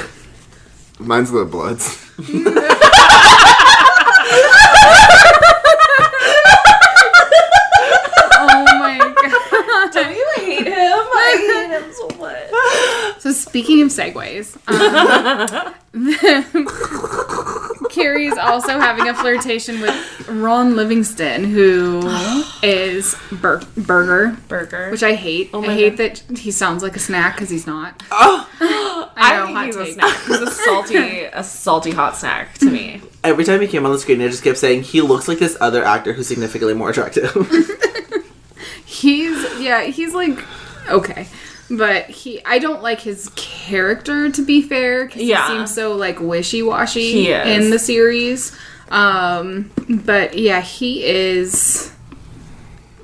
Mine's 0.99 1.31
the 1.31 1.45
Bloods. 1.45 2.03
Oh 8.39 8.65
my 8.79 8.99
god. 8.99 9.93
Do 9.93 10.01
you 10.01 10.33
hate 10.37 10.67
him? 10.67 10.75
I 10.75 11.69
hate 11.69 11.71
him 11.83 11.93
so 11.93 12.09
much. 12.19 13.21
So 13.21 13.33
speaking 13.33 13.81
of 13.83 13.89
segues, 13.89 14.57
um, 14.69 15.75
Carrie's 17.97 18.37
also 18.39 18.79
having 18.79 19.09
a 19.09 19.15
flirtation 19.15 19.81
with 19.81 20.29
Ron 20.29 20.77
Livingston, 20.77 21.45
who 21.45 22.03
is 22.63 23.17
Bur- 23.33 23.63
Berger, 23.77 24.37
Berger. 24.49 24.91
which 24.91 25.03
I 25.03 25.15
hate. 25.15 25.51
Oh 25.53 25.63
I 25.65 25.75
hate 25.75 25.97
God. 25.97 26.17
that 26.29 26.39
he 26.39 26.51
sounds 26.51 26.83
like 26.83 26.95
a 26.95 26.99
snack 27.01 27.35
because 27.37 27.51
he's 27.51 27.67
not. 27.67 28.03
oh, 28.11 28.49
I 28.61 29.11
I 29.17 29.37
know, 29.39 29.47
think 29.47 29.57
hot 29.57 29.67
he's 29.67 29.77
a 29.77 29.87
snack. 29.95 30.19
He's 30.27 30.41
a 30.41 30.51
salty, 30.51 30.97
a 31.33 31.43
salty 31.43 31.91
hot 31.91 32.17
snack 32.17 32.59
to 32.59 32.71
me. 32.71 33.01
every 33.25 33.45
time 33.45 33.61
he 33.61 33.67
came 33.67 33.85
on 33.87 33.93
the 33.93 33.99
screen, 33.99 34.21
I 34.21 34.29
just 34.29 34.45
kept 34.45 34.59
saying 34.59 34.83
he 34.83 35.01
looks 35.01 35.27
like 35.27 35.39
this 35.39 35.57
other 35.61 35.83
actor 35.85 36.13
who's 36.13 36.27
significantly 36.29 36.75
more 36.75 36.91
attractive. 36.91 37.33
He's 38.85 39.61
yeah, 39.61 39.85
he's 39.85 40.15
like 40.15 40.39
okay. 40.89 41.27
But 41.71 42.07
he, 42.07 42.45
I 42.45 42.59
don't 42.59 42.83
like 42.83 43.01
his 43.01 43.31
character 43.35 44.31
to 44.31 44.43
be 44.45 44.63
fair 44.63 45.07
because 45.07 45.23
Yeah. 45.23 45.49
he 45.49 45.55
seems 45.57 45.75
so 45.75 45.95
like 45.97 46.21
wishy 46.21 46.63
washy 46.63 47.31
in 47.31 47.71
the 47.71 47.79
series. 47.79 48.57
Um, 48.89 49.73
but 49.89 50.39
yeah, 50.39 50.61
he 50.61 51.05
is 51.05 51.93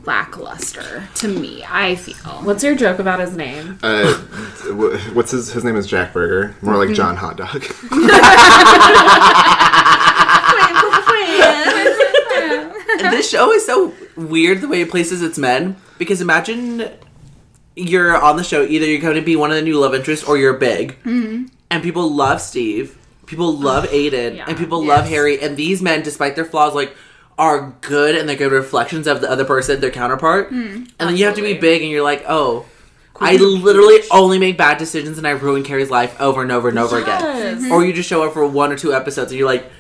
lackluster 0.05 1.09
to 1.16 1.29
me. 1.29 1.64
I 1.68 1.96
feel. 1.96 2.14
What's 2.44 2.62
your 2.62 2.77
joke 2.77 3.01
about 3.01 3.18
his 3.20 3.37
name? 3.37 3.79
Uh, 3.83 4.12
what's 5.12 5.33
his 5.33 5.53
his 5.53 5.64
name 5.64 5.75
is 5.77 5.87
Jack 5.88 6.12
Berger. 6.12 6.55
More 6.62 6.77
like 6.77 6.94
John 6.94 7.16
Hot 7.16 7.37
Dog. 7.37 7.64
This 13.11 13.29
show 13.31 13.53
is 13.53 13.64
so 13.66 13.92
weird 14.16 14.61
the 14.61 14.68
way 14.68 14.83
it 14.83 14.90
places 14.90 15.22
its 15.22 15.38
men 15.38 15.77
because 15.98 16.20
imagine 16.20 16.88
you're 17.77 18.21
on 18.21 18.37
the 18.37 18.45
show 18.45 18.63
either 18.63 18.87
you're 18.87 19.01
going 19.01 19.17
to 19.17 19.23
be 19.23 19.37
one 19.37 19.51
of 19.51 19.57
the 19.57 19.63
new 19.63 19.79
love 19.79 19.95
interests 19.95 20.27
or 20.27 20.37
you're 20.37 20.55
big. 20.55 20.97
And 21.05 21.83
people 21.83 22.11
love 22.11 22.41
steve. 22.41 22.99
People 23.27 23.57
love 23.57 23.85
aiden. 23.87 24.37
Yeah. 24.37 24.45
and 24.49 24.59
people 24.59 24.85
love 24.85 25.07
harry. 25.07 25.41
And 25.41 25.57
these 25.57 25.81
men 25.83 26.03
despite 26.03 26.37
their 26.37 26.45
flaws 26.45 26.75
like 26.75 26.95
are 27.39 27.75
good 27.81 28.15
and 28.15 28.29
they're 28.29 28.37
good 28.37 28.53
reflections 28.53 29.07
of 29.07 29.21
the 29.21 29.31
other 29.31 29.45
person 29.45 29.81
their 29.81 29.91
counterpart. 29.91 30.51
And 30.51 30.93
then 30.99 31.17
you 31.17 31.25
have 31.25 31.37
to 31.37 31.43
be 31.43 31.55
big 31.55 31.83
and 31.83 31.91
you're 31.91 32.03
like 32.03 32.25
oh 32.29 32.67
I 33.21 33.37
literally 33.37 34.01
only 34.11 34.39
make 34.39 34.59
bad 34.59 34.79
decisions 34.79 35.19
and 35.19 35.27
I 35.27 35.31
ruin 35.31 35.63
Carrie's 35.63 35.91
life 35.91 36.21
over 36.21 36.43
and 36.43 36.51
over 36.51 36.69
and 36.69 36.79
over 36.79 36.99
again. 36.99 37.21
Yes. 37.61 37.71
Or 37.71 37.85
you 37.85 37.93
just 37.93 38.09
show 38.09 38.25
up 38.25 38.33
for 38.33 38.47
one 38.47 38.73
or 38.73 38.77
two 38.77 38.93
episodes 38.93 39.31
and 39.31 39.39
you're 39.39 39.47
like, 39.49 39.71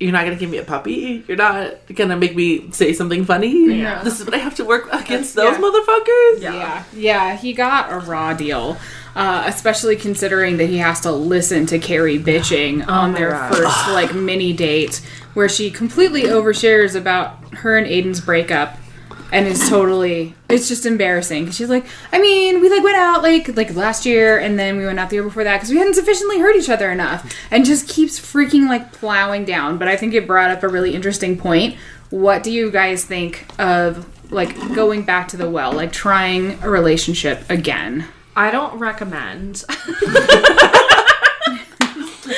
you're 0.00 0.12
not 0.12 0.24
gonna 0.24 0.36
give 0.36 0.50
me 0.50 0.58
a 0.58 0.64
puppy. 0.64 1.24
You're 1.28 1.36
not 1.36 1.86
gonna 1.94 2.16
make 2.16 2.34
me 2.34 2.70
say 2.72 2.92
something 2.92 3.24
funny. 3.24 3.78
Yeah. 3.78 4.02
This 4.02 4.18
is 4.18 4.26
what 4.26 4.34
I 4.34 4.38
have 4.38 4.56
to 4.56 4.64
work 4.64 4.92
against 4.92 5.34
those 5.34 5.56
yeah. 5.56 5.60
motherfuckers. 5.60 6.40
Yeah, 6.40 6.84
yeah, 6.94 7.36
he 7.36 7.52
got 7.52 7.92
a 7.92 7.98
raw 7.98 8.34
deal, 8.34 8.76
uh, 9.14 9.44
especially 9.46 9.96
considering 9.96 10.56
that 10.56 10.66
he 10.66 10.78
has 10.78 11.00
to 11.02 11.12
listen 11.12 11.66
to 11.66 11.78
Carrie 11.78 12.18
bitching 12.18 12.86
on 12.88 13.12
their 13.12 13.30
God. 13.30 13.54
first 13.54 13.88
like 13.88 14.14
mini 14.14 14.52
date, 14.52 15.00
where 15.34 15.48
she 15.48 15.70
completely 15.70 16.22
overshares 16.22 16.96
about 16.96 17.54
her 17.54 17.78
and 17.78 17.86
Aiden's 17.86 18.20
breakup, 18.20 18.76
and 19.34 19.48
it's 19.48 19.68
totally 19.68 20.32
it's 20.48 20.68
just 20.68 20.86
embarrassing. 20.86 21.50
she's 21.50 21.68
like, 21.68 21.84
I 22.12 22.20
mean, 22.20 22.60
we 22.60 22.70
like 22.70 22.84
went 22.84 22.96
out 22.96 23.20
like 23.22 23.56
like 23.56 23.74
last 23.74 24.06
year, 24.06 24.38
and 24.38 24.56
then 24.58 24.76
we 24.76 24.86
went 24.86 25.00
out 25.00 25.10
the 25.10 25.16
year 25.16 25.24
before 25.24 25.42
that 25.42 25.56
because 25.56 25.70
we 25.70 25.76
hadn't 25.76 25.94
sufficiently 25.94 26.38
hurt 26.38 26.54
each 26.54 26.70
other 26.70 26.90
enough, 26.90 27.34
and 27.50 27.64
just 27.64 27.88
keeps 27.88 28.18
freaking 28.18 28.68
like 28.68 28.92
plowing 28.92 29.44
down. 29.44 29.76
But 29.76 29.88
I 29.88 29.96
think 29.96 30.14
it 30.14 30.28
brought 30.28 30.52
up 30.52 30.62
a 30.62 30.68
really 30.68 30.94
interesting 30.94 31.36
point. 31.36 31.76
What 32.10 32.44
do 32.44 32.52
you 32.52 32.70
guys 32.70 33.04
think 33.04 33.44
of 33.58 34.06
like 34.30 34.56
going 34.74 35.02
back 35.02 35.26
to 35.28 35.36
the 35.36 35.50
well, 35.50 35.72
like 35.72 35.92
trying 35.92 36.62
a 36.62 36.70
relationship 36.70 37.50
again? 37.50 38.06
I 38.36 38.52
don't 38.52 38.78
recommend. 38.78 39.64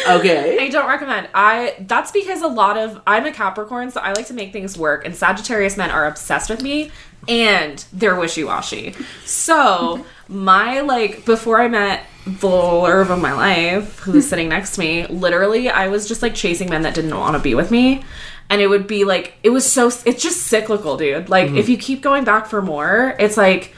Okay. 0.06 0.58
I 0.64 0.68
don't 0.68 0.88
recommend. 0.88 1.28
I 1.34 1.74
that's 1.80 2.12
because 2.12 2.42
a 2.42 2.48
lot 2.48 2.76
of 2.76 3.00
I'm 3.06 3.26
a 3.26 3.32
Capricorn, 3.32 3.90
so 3.90 4.00
I 4.00 4.12
like 4.12 4.26
to 4.26 4.34
make 4.34 4.52
things 4.52 4.76
work, 4.76 5.04
and 5.04 5.14
Sagittarius 5.14 5.76
men 5.76 5.90
are 5.90 6.06
obsessed 6.06 6.50
with 6.50 6.62
me, 6.62 6.90
and 7.28 7.84
they're 7.92 8.16
wishy 8.16 8.44
washy. 8.44 8.94
So 9.24 10.04
my 10.28 10.80
like 10.80 11.24
before 11.24 11.60
I 11.60 11.68
met 11.68 12.04
the 12.26 12.48
love 12.48 13.10
of 13.10 13.20
my 13.20 13.32
life, 13.32 14.00
who 14.00 14.12
was 14.12 14.28
sitting 14.28 14.48
next 14.48 14.74
to 14.74 14.80
me, 14.80 15.06
literally 15.06 15.68
I 15.68 15.88
was 15.88 16.08
just 16.08 16.22
like 16.22 16.34
chasing 16.34 16.68
men 16.68 16.82
that 16.82 16.94
didn't 16.94 17.16
want 17.16 17.36
to 17.36 17.42
be 17.42 17.54
with 17.54 17.70
me. 17.70 18.04
And 18.48 18.60
it 18.60 18.68
would 18.68 18.86
be 18.86 19.04
like 19.04 19.34
it 19.42 19.50
was 19.50 19.70
so 19.70 19.86
it's 20.04 20.22
just 20.22 20.42
cyclical, 20.42 20.96
dude. 20.96 21.28
Like 21.28 21.48
mm-hmm. 21.48 21.56
if 21.56 21.68
you 21.68 21.76
keep 21.76 22.02
going 22.02 22.24
back 22.24 22.46
for 22.46 22.62
more, 22.62 23.16
it's 23.18 23.36
like 23.36 23.74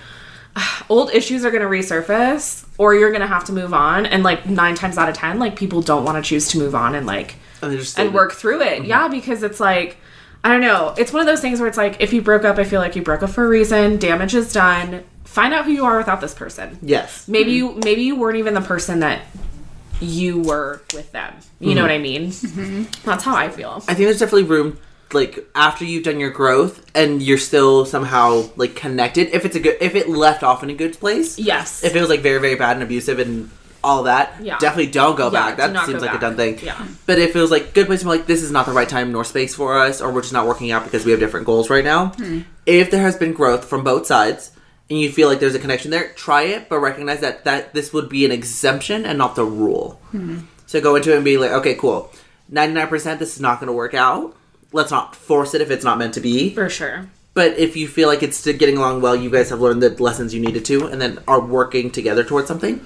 old 0.88 1.10
issues 1.12 1.44
are 1.44 1.50
going 1.50 1.62
to 1.62 1.68
resurface 1.68 2.66
or 2.78 2.94
you're 2.94 3.10
going 3.10 3.22
to 3.22 3.26
have 3.26 3.44
to 3.44 3.52
move 3.52 3.74
on 3.74 4.06
and 4.06 4.22
like 4.22 4.46
9 4.46 4.74
times 4.74 4.98
out 4.98 5.08
of 5.08 5.16
10 5.16 5.38
like 5.38 5.56
people 5.56 5.82
don't 5.82 6.04
want 6.04 6.22
to 6.22 6.28
choose 6.28 6.48
to 6.48 6.58
move 6.58 6.74
on 6.74 6.94
and 6.94 7.06
like 7.06 7.36
And, 7.96 8.06
and 8.06 8.14
work 8.14 8.32
through 8.32 8.62
it. 8.62 8.78
Mm-hmm. 8.80 8.84
Yeah, 8.84 9.08
because 9.08 9.42
it's 9.42 9.60
like 9.60 9.96
I 10.44 10.52
don't 10.52 10.60
know. 10.60 10.94
It's 10.96 11.12
one 11.12 11.20
of 11.20 11.26
those 11.26 11.40
things 11.40 11.58
where 11.58 11.68
it's 11.68 11.76
like 11.76 12.00
if 12.00 12.12
you 12.12 12.22
broke 12.22 12.44
up, 12.44 12.58
I 12.58 12.64
feel 12.64 12.80
like 12.80 12.94
you 12.94 13.02
broke 13.02 13.22
up 13.22 13.30
for 13.30 13.44
a 13.44 13.48
reason. 13.48 13.98
Damage 13.98 14.34
is 14.34 14.52
done. 14.52 15.04
Find 15.24 15.52
out 15.52 15.64
who 15.64 15.72
you 15.72 15.84
are 15.84 15.98
without 15.98 16.20
this 16.20 16.32
person. 16.32 16.78
Yes. 16.80 17.26
Maybe 17.26 17.50
mm-hmm. 17.50 17.76
you 17.76 17.80
maybe 17.84 18.02
you 18.02 18.16
weren't 18.16 18.38
even 18.38 18.54
the 18.54 18.60
person 18.60 19.00
that 19.00 19.22
you 20.00 20.40
were 20.40 20.80
with 20.94 21.10
them. 21.12 21.34
You 21.58 21.74
know 21.74 21.84
mm-hmm. 21.84 21.88
what 21.88 21.90
I 21.90 21.98
mean? 21.98 22.88
That's 23.04 23.24
how 23.24 23.34
I 23.34 23.48
feel. 23.48 23.82
I 23.88 23.94
think 23.94 24.06
there's 24.06 24.20
definitely 24.20 24.44
room 24.44 24.78
like 25.12 25.48
after 25.54 25.84
you've 25.84 26.04
done 26.04 26.20
your 26.20 26.30
growth 26.30 26.84
and 26.94 27.22
you're 27.22 27.38
still 27.38 27.84
somehow 27.86 28.44
like 28.56 28.74
connected 28.76 29.28
if 29.34 29.44
it's 29.44 29.56
a 29.56 29.60
good 29.60 29.76
if 29.80 29.94
it 29.94 30.08
left 30.08 30.42
off 30.42 30.62
in 30.62 30.70
a 30.70 30.74
good 30.74 30.98
place 31.00 31.38
Yes. 31.38 31.82
if 31.84 31.94
it 31.96 32.00
was 32.00 32.10
like 32.10 32.20
very 32.20 32.40
very 32.40 32.56
bad 32.56 32.76
and 32.76 32.82
abusive 32.82 33.18
and 33.18 33.50
all 33.84 34.02
that, 34.02 34.34
Yeah. 34.42 34.58
definitely 34.58 34.90
don't 34.90 35.16
go 35.16 35.26
Yeah, 35.26 35.54
back. 35.54 35.56
do 35.56 35.72
That 35.72 35.86
seems 35.86 36.02
like 36.02 36.10
a 36.10 36.14
back. 36.14 36.20
done 36.20 36.36
thing. 36.36 36.58
Yeah. 36.62 36.76
But 37.06 37.20
if 37.20 37.36
it 37.36 37.40
was 37.40 37.50
like 37.52 37.74
good 37.74 37.86
place 37.86 38.00
to 38.00 38.06
be 38.06 38.10
like 38.10 38.26
this 38.26 38.42
is 38.42 38.50
not 38.50 38.66
the 38.66 38.72
right 38.72 38.88
time 38.88 39.12
nor 39.12 39.24
space 39.24 39.54
for 39.54 39.78
us, 39.78 40.00
or 40.00 40.10
we're 40.12 40.20
just 40.22 40.32
not 40.32 40.46
working 40.48 40.72
out 40.72 40.82
because 40.84 41.04
we 41.04 41.12
have 41.12 41.20
different 41.20 41.46
goals 41.46 41.70
right 41.70 41.84
now. 41.84 42.06
Hmm. 42.08 42.40
If 42.66 42.90
there 42.90 43.00
has 43.00 43.16
been 43.16 43.32
growth 43.32 43.64
from 43.64 43.84
both 43.84 44.06
sides 44.06 44.50
and 44.90 44.98
you 44.98 45.12
feel 45.12 45.28
like 45.28 45.38
there's 45.38 45.54
a 45.54 45.60
connection 45.60 45.92
there, 45.92 46.08
try 46.16 46.42
it, 46.42 46.68
but 46.68 46.80
recognize 46.80 47.20
that 47.20 47.44
that 47.44 47.72
this 47.72 47.92
would 47.92 48.08
be 48.08 48.24
an 48.24 48.32
exemption 48.32 49.06
and 49.06 49.16
not 49.16 49.36
the 49.36 49.44
rule. 49.44 50.00
Hmm. 50.10 50.38
So 50.66 50.80
go 50.80 50.96
into 50.96 51.12
it 51.12 51.16
and 51.16 51.24
be 51.24 51.38
like, 51.38 51.52
okay, 51.52 51.74
cool. 51.76 52.10
Ninety 52.48 52.74
nine 52.74 52.88
percent, 52.88 53.20
this 53.20 53.36
is 53.36 53.40
not 53.40 53.60
going 53.60 53.68
to 53.68 53.72
work 53.72 53.94
out. 53.94 54.34
Let's 54.72 54.90
not 54.90 55.16
force 55.16 55.54
it 55.54 55.60
if 55.60 55.70
it's 55.70 55.84
not 55.84 55.98
meant 55.98 56.14
to 56.14 56.20
be. 56.20 56.54
For 56.54 56.68
sure. 56.68 57.08
But 57.34 57.56
if 57.58 57.76
you 57.76 57.86
feel 57.86 58.08
like 58.08 58.22
it's 58.22 58.44
getting 58.44 58.76
along 58.76 59.00
well, 59.00 59.14
you 59.14 59.30
guys 59.30 59.50
have 59.50 59.60
learned 59.60 59.82
the 59.82 59.90
lessons 60.02 60.34
you 60.34 60.40
needed 60.40 60.64
to, 60.66 60.86
and 60.86 61.00
then 61.00 61.20
are 61.28 61.40
working 61.40 61.90
together 61.90 62.24
towards 62.24 62.48
something. 62.48 62.84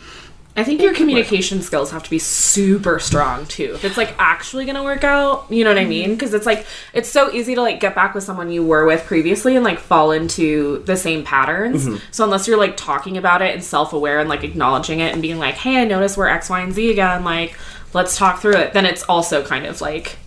I 0.55 0.64
think 0.64 0.83
your 0.83 0.92
communication 0.92 1.62
skills 1.62 1.90
have 1.92 2.03
to 2.03 2.11
be 2.11 2.18
super 2.18 2.99
strong 2.99 3.47
too. 3.47 3.73
If 3.75 3.87
it's 3.87 3.97
like 3.97 4.14
actually 4.18 4.66
gonna 4.66 4.85
work 4.85 5.03
out, 5.03 5.47
you 5.49 5.64
know 5.64 5.71
what 5.71 5.79
I 5.79 5.87
mean? 5.87 6.05
Mm-hmm. 6.05 6.14
Because 6.14 6.35
it's 6.35 6.45
like 6.45 6.66
it's 6.92 7.09
so 7.09 7.33
easy 7.33 7.55
to 7.55 7.62
like 7.62 7.81
get 7.81 7.95
back 7.95 8.14
with 8.14 8.23
someone 8.25 8.53
you 8.53 8.62
were 8.62 8.85
with 8.85 9.07
previously 9.07 9.57
and 9.57 9.64
like 9.64 9.79
fall 9.79 10.11
into 10.11 10.83
the 10.85 10.97
same 10.97 11.25
patterns. 11.25 11.87
Mm-hmm. 11.87 11.97
So 12.11 12.25
unless 12.25 12.47
you're 12.47 12.59
like 12.59 12.77
talking 12.77 13.16
about 13.16 13.40
it 13.40 13.55
and 13.55 13.64
self 13.64 13.95
aware 13.95 14.21
and 14.21 14.29
like 14.29 14.45
acknowledging 14.45 15.01
it 15.01 15.14
and 15.14 15.23
being 15.23 15.38
like, 15.38 15.55
hey, 15.55 15.81
I 15.81 15.85
noticed 15.87 16.18
we're 16.18 16.29
X, 16.29 16.51
Y, 16.51 16.61
and 16.61 16.75
Z 16.75 16.90
again. 16.90 17.25
Like, 17.25 17.57
let's 17.95 18.18
talk 18.18 18.40
through 18.40 18.57
it. 18.57 18.75
Then 18.75 18.85
it's 18.85 19.05
also 19.05 19.42
kind 19.42 19.64
of 19.64 19.81
like 19.81 20.18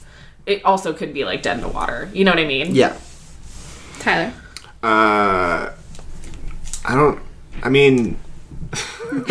it 0.46 0.64
also 0.66 0.94
could 0.94 1.14
be 1.14 1.26
like 1.26 1.42
dead 1.42 1.58
in 1.58 1.62
the 1.62 1.68
water. 1.68 2.10
You 2.14 2.26
know 2.26 2.32
what 2.32 2.40
I 2.40 2.46
mean? 2.46 2.76
Yeah. 2.76 2.96
Tyler. 4.00 4.34
Uh, 4.84 5.72
I 6.86 6.96
don't. 6.96 7.20
I 7.64 7.70
mean, 7.70 8.18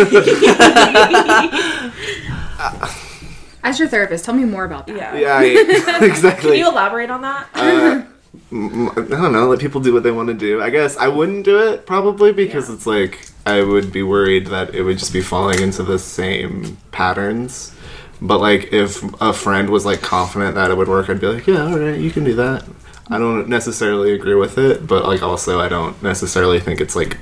As 3.62 3.78
your 3.78 3.88
therapist, 3.88 4.24
tell 4.24 4.34
me 4.34 4.44
more 4.44 4.64
about 4.64 4.86
that. 4.86 4.96
Yeah. 4.96 5.14
yeah, 5.14 5.38
I, 5.38 5.44
exactly. 6.04 6.50
Can 6.50 6.58
you 6.58 6.68
elaborate 6.68 7.10
on 7.10 7.22
that? 7.22 7.48
I 7.54 8.04
don't 8.50 9.32
know. 9.32 9.48
Let 9.48 9.58
people 9.58 9.80
do 9.80 9.92
what 9.92 10.02
they 10.02 10.10
want 10.10 10.28
to 10.28 10.34
do. 10.34 10.62
I 10.62 10.70
guess 10.70 10.96
I 10.96 11.08
wouldn't 11.08 11.44
do 11.44 11.58
it 11.58 11.86
probably 11.86 12.32
because 12.32 12.68
it's 12.68 12.86
like 12.86 13.26
I 13.46 13.62
would 13.62 13.92
be 13.92 14.02
worried 14.02 14.48
that 14.48 14.74
it 14.74 14.82
would 14.82 14.98
just 14.98 15.12
be 15.12 15.22
falling 15.22 15.60
into 15.60 15.82
the 15.82 15.98
same 15.98 16.76
patterns. 16.90 17.73
But 18.20 18.40
like 18.40 18.72
if 18.72 19.02
a 19.20 19.32
friend 19.32 19.70
was 19.70 19.84
like 19.84 20.00
confident 20.00 20.54
that 20.54 20.70
it 20.70 20.76
would 20.76 20.88
work, 20.88 21.10
I'd 21.10 21.20
be 21.20 21.26
like, 21.26 21.46
yeah, 21.46 21.64
all 21.66 21.78
right, 21.78 21.98
you 21.98 22.10
can 22.10 22.24
do 22.24 22.34
that. 22.36 22.64
I 23.08 23.18
don't 23.18 23.48
necessarily 23.48 24.14
agree 24.14 24.34
with 24.34 24.56
it, 24.56 24.86
but 24.86 25.04
like 25.06 25.22
also 25.22 25.60
I 25.60 25.68
don't 25.68 26.00
necessarily 26.02 26.58
think 26.60 26.80
it's 26.80 26.96
like 26.96 27.18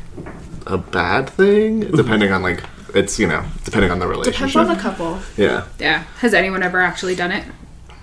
a 0.66 0.78
bad 0.78 1.28
thing. 1.28 1.80
Depending 1.96 2.32
on 2.32 2.42
like 2.42 2.62
it's 2.94 3.18
you 3.18 3.26
know 3.26 3.42
depending 3.64 3.90
on 3.90 3.98
the 3.98 4.06
relationship. 4.06 4.48
Depends 4.48 4.56
on 4.56 4.68
the 4.76 4.80
couple. 4.80 5.18
yeah. 5.36 5.66
Yeah. 5.78 6.04
Has 6.18 6.34
anyone 6.34 6.62
ever 6.62 6.80
actually 6.80 7.14
done 7.14 7.32
it? 7.32 7.44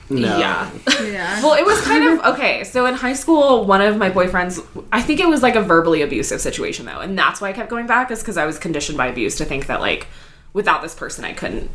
No. 0.09 0.39
Yeah. 0.39 0.71
Yeah. 1.03 1.41
Well, 1.43 1.53
it 1.53 1.65
was 1.65 1.79
kind 1.81 2.03
of 2.19 2.25
okay. 2.33 2.63
So 2.63 2.85
in 2.87 2.95
high 2.95 3.13
school, 3.13 3.65
one 3.65 3.81
of 3.81 3.95
my 3.97 4.09
boyfriends, 4.09 4.65
I 4.91 5.01
think 5.03 5.19
it 5.19 5.27
was 5.27 5.43
like 5.43 5.55
a 5.55 5.61
verbally 5.61 6.01
abusive 6.01 6.41
situation 6.41 6.85
though, 6.87 6.99
and 6.99 7.17
that's 7.17 7.39
why 7.39 7.49
I 7.49 7.53
kept 7.53 7.69
going 7.69 7.85
back, 7.87 8.09
is 8.11 8.19
because 8.19 8.35
I 8.35 8.45
was 8.45 8.57
conditioned 8.57 8.97
by 8.97 9.07
abuse 9.07 9.35
to 9.37 9.45
think 9.45 9.67
that 9.67 9.79
like 9.79 10.07
without 10.51 10.81
this 10.81 10.95
person 10.95 11.23
I 11.23 11.33
couldn't 11.33 11.69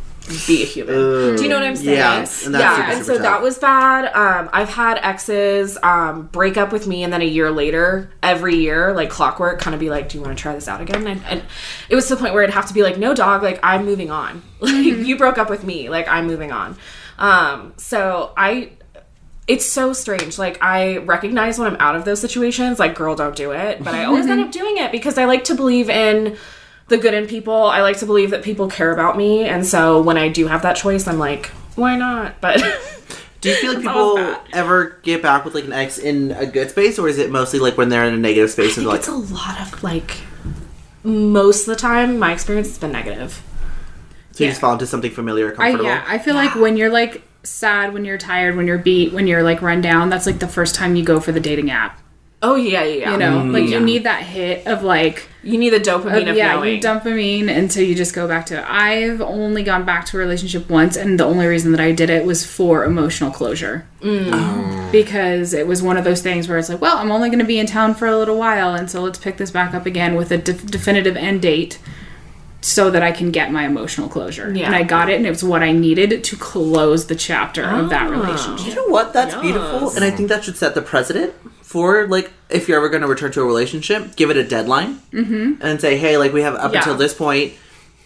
be 0.47 0.63
a 0.63 0.67
human. 0.67 1.37
Do 1.37 1.43
you 1.43 1.49
know 1.49 1.57
what 1.57 1.65
I'm 1.65 1.77
saying? 1.77 1.99
Yeah, 1.99 2.19
and 2.19 2.29
super, 2.29 2.59
yeah, 2.59 2.93
and 2.93 3.05
so 3.05 3.15
tough. 3.15 3.23
that 3.23 3.43
was 3.43 3.59
bad. 3.59 4.07
Um, 4.15 4.49
I've 4.53 4.69
had 4.69 4.99
exes 4.99 5.77
um, 5.83 6.29
break 6.29 6.57
up 6.57 6.73
with 6.73 6.87
me, 6.87 7.03
and 7.03 7.13
then 7.13 7.21
a 7.21 7.27
year 7.27 7.51
later, 7.51 8.11
every 8.23 8.57
year, 8.57 8.95
like 8.95 9.11
clockwork, 9.11 9.61
kind 9.61 9.75
of 9.75 9.81
be 9.81 9.91
like, 9.91 10.09
"Do 10.09 10.19
you 10.19 10.25
want 10.25 10.37
to 10.37 10.41
try 10.41 10.55
this 10.55 10.69
out 10.69 10.81
again?" 10.81 11.07
And, 11.07 11.23
and 11.27 11.43
it 11.89 11.95
was 11.95 12.09
to 12.09 12.15
the 12.15 12.21
point 12.21 12.33
where 12.35 12.43
I'd 12.43 12.51
have 12.51 12.67
to 12.69 12.75
be 12.75 12.83
like, 12.83 12.99
"No, 12.99 13.15
dog, 13.15 13.43
like 13.43 13.61
I'm 13.63 13.85
moving 13.85 14.11
on. 14.11 14.43
Like 14.65 14.83
you 14.83 15.19
broke 15.19 15.37
up 15.37 15.51
with 15.51 15.63
me, 15.63 15.91
like 15.91 16.09
I'm 16.09 16.27
moving 16.27 16.51
on." 16.51 16.79
Um, 17.19 17.75
so 17.77 18.33
I 18.35 18.71
it's 19.47 19.67
so 19.67 19.93
strange. 19.93 20.39
Like 20.39 20.63
I 20.63 20.99
recognize 20.99 21.59
when 21.59 21.69
I'm 21.69 21.81
out 21.81 21.97
of 21.97 22.05
those 22.05 22.21
situations, 22.21 22.79
like 22.79 22.95
girl, 22.95 23.15
don't 23.15 23.37
do 23.37 23.51
it. 23.51 23.83
But 23.85 23.95
I 23.95 24.05
always 24.05 24.27
end 24.27 24.41
up 24.41 24.51
doing 24.53 24.79
it 24.79 24.91
because 24.91 25.19
I 25.19 25.27
like 25.27 25.45
to 25.45 25.55
believe 25.55 25.91
in 25.91 26.37
the 26.89 26.99
good 26.99 27.15
in 27.15 27.27
people. 27.27 27.55
I 27.55 27.81
like 27.83 27.99
to 27.99 28.07
believe 28.07 28.31
that 28.31 28.43
people 28.43 28.69
care 28.69 28.93
about 28.93 29.17
me, 29.17 29.45
and 29.45 29.67
so 29.67 30.01
when 30.01 30.17
I 30.17 30.29
do 30.29 30.47
have 30.47 30.63
that 30.63 30.77
choice, 30.77 31.07
I'm 31.07 31.19
like, 31.19 31.47
why 31.77 31.97
not? 31.97 32.41
But 32.41 32.63
Do 33.45 33.51
you 33.51 33.57
feel 33.57 33.75
like 33.75 33.83
people 33.83 34.37
ever 34.55 34.99
get 35.03 35.21
back 35.21 35.45
with 35.45 35.55
like 35.55 35.65
an 35.65 35.73
ex 35.75 35.99
in 35.99 36.31
a 36.33 36.47
good 36.47 36.71
space, 36.71 36.99
or 36.99 37.09
is 37.09 37.19
it 37.19 37.31
mostly 37.31 37.59
like 37.59 37.77
when 37.77 37.91
they're 37.91 38.07
in 38.07 38.15
a 38.15 38.19
negative 38.19 38.51
space 38.51 38.79
I 38.79 38.81
and 38.81 38.89
think 38.89 38.89
like, 38.89 38.99
it's 39.01 39.09
a 39.09 39.35
lot 39.35 39.61
of 39.61 39.83
like 39.83 40.17
most 41.03 41.61
of 41.61 41.67
the 41.67 41.77
time, 41.77 42.19
my 42.19 42.33
experience 42.33 42.69
has 42.69 42.79
been 42.79 42.93
negative. 42.93 43.43
so 44.33 44.45
you 44.45 44.51
just 44.51 44.63
fall 44.63 44.73
into 44.73 44.87
something 44.87 45.11
familiar, 45.11 45.49
or 45.49 45.53
I, 45.53 45.73
comfortable? 45.73 45.85
yeah, 45.85 46.05
I 46.09 46.17
feel 46.19 46.35
like 46.35 46.55
when 46.55 46.79
you're 46.79 46.89
like 46.89 47.23
sad, 47.43 47.93
when 47.93 48.07
you're 48.07 48.17
tired, 48.17 48.57
when 48.57 48.67
you're 48.67 48.79
beat, 48.79 49.13
when 49.13 49.27
you're 49.27 49.43
like 49.43 49.61
run 49.61 49.83
down, 49.83 50.09
that's 50.09 50.25
like 50.25 50.39
the 50.39 50.49
first 50.49 50.75
time 50.75 50.97
you 50.97 51.05
go 51.05 51.21
for 51.21 51.31
the 51.33 51.41
dating 51.41 51.71
app. 51.71 52.01
Oh 52.45 52.57
yeah, 52.57 52.85
yeah, 52.85 52.95
yeah. 52.95 53.13
You 53.13 53.17
know, 53.17 53.43
like 53.43 53.63
Yeah. 53.63 53.69
you 53.69 53.77
mm-hmm. 53.77 53.85
need 53.87 54.05
that 54.05 54.23
hit 54.23 54.67
of 54.67 54.83
like, 54.83 55.29
you 55.43 55.57
need 55.57 55.71
the 55.71 55.81
dopamine 55.81 56.23
of, 56.25 56.29
of 56.29 56.37
yeah, 56.37 56.53
knowing. 56.53 56.75
you 56.75 56.81
dopamine 56.81 57.49
until 57.49 57.83
you 57.83 57.95
just 57.95 58.15
go 58.15 58.29
back 58.29 58.45
to 58.47 58.59
it. 58.59 58.65
I've 58.69 59.23
only 59.23 59.63
gone 59.63 59.87
back 59.87 60.05
to 60.07 60.19
a 60.19 60.21
relationship 60.21 60.69
once, 60.69 60.95
and 60.95 61.19
the 61.19 61.25
only 61.25 61.47
reason 61.47 61.73
that 61.73 61.81
I 61.81 61.93
did 61.93 62.11
it 62.11 62.27
was 62.27 62.45
for 62.45 62.85
emotional 62.85 63.31
closure. 63.31 63.87
Mm. 64.03 64.29
Oh. 64.31 64.89
Because 64.93 65.55
it 65.55 65.67
was 65.67 65.83
one 65.83 65.97
of 65.97 66.05
those 66.05 66.21
things 66.21 66.47
where 66.47 66.59
it's 66.59 66.69
like, 66.69 66.83
well, 66.83 66.99
I'm 66.99 67.11
only 67.11 67.31
going 67.31 67.39
to 67.39 67.47
be 67.47 67.59
in 67.59 67.67
town 67.67 67.95
for 67.95 68.07
a 68.07 68.17
little 68.17 68.37
while, 68.37 68.75
and 68.75 68.91
so 68.91 69.03
let's 69.03 69.19
pick 69.19 69.39
this 69.39 69.51
back 69.51 69.73
up 69.73 69.87
again 69.87 70.15
with 70.15 70.31
a 70.31 70.37
def- 70.37 70.67
definitive 70.67 71.17
end 71.17 71.41
date 71.41 71.79
so 72.61 72.91
that 72.91 73.03
I 73.03 73.13
can 73.13 73.31
get 73.31 73.53
my 73.53 73.65
emotional 73.65 74.09
closure. 74.09 74.53
Yeah. 74.55 74.67
And 74.67 74.75
I 74.75 74.83
got 74.83 75.09
it, 75.09 75.17
and 75.17 75.27
it 75.27 75.31
was 75.31 75.43
what 75.43 75.63
I 75.63 75.73
needed 75.73 76.23
to 76.23 76.37
close 76.37 77.07
the 77.07 77.17
chapter 77.17 77.65
of 77.65 77.89
that 77.89 78.09
ah. 78.09 78.11
relationship. 78.11 78.69
You 78.69 78.75
know 78.75 78.89
what? 78.89 79.15
That's 79.15 79.35
beautiful, 79.35 79.91
and 79.97 80.05
I 80.05 80.11
think 80.11 80.29
that 80.29 80.45
should 80.45 80.59
set 80.59 80.75
the 80.75 80.83
precedent 80.83 81.33
for 81.75 82.07
like 82.07 82.33
if 82.51 82.69
you're 82.69 82.77
ever 82.77 82.89
going 82.89 83.03
to 83.03 83.09
return 83.09 83.33
to 83.33 83.41
a 83.41 83.45
relationship, 83.45 84.15
give 84.15 84.31
it 84.31 84.37
a 84.37 84.45
deadline 84.45 85.01
mm-hmm. 85.13 85.61
and 85.61 85.81
say, 85.81 85.99
hey, 85.99 86.17
like 86.19 86.33
we 86.33 86.43
have 86.43 86.55
up 86.55 86.73
Yeah. 86.73 86.79
until 86.79 86.95
this 86.95 87.13
point. 87.13 87.55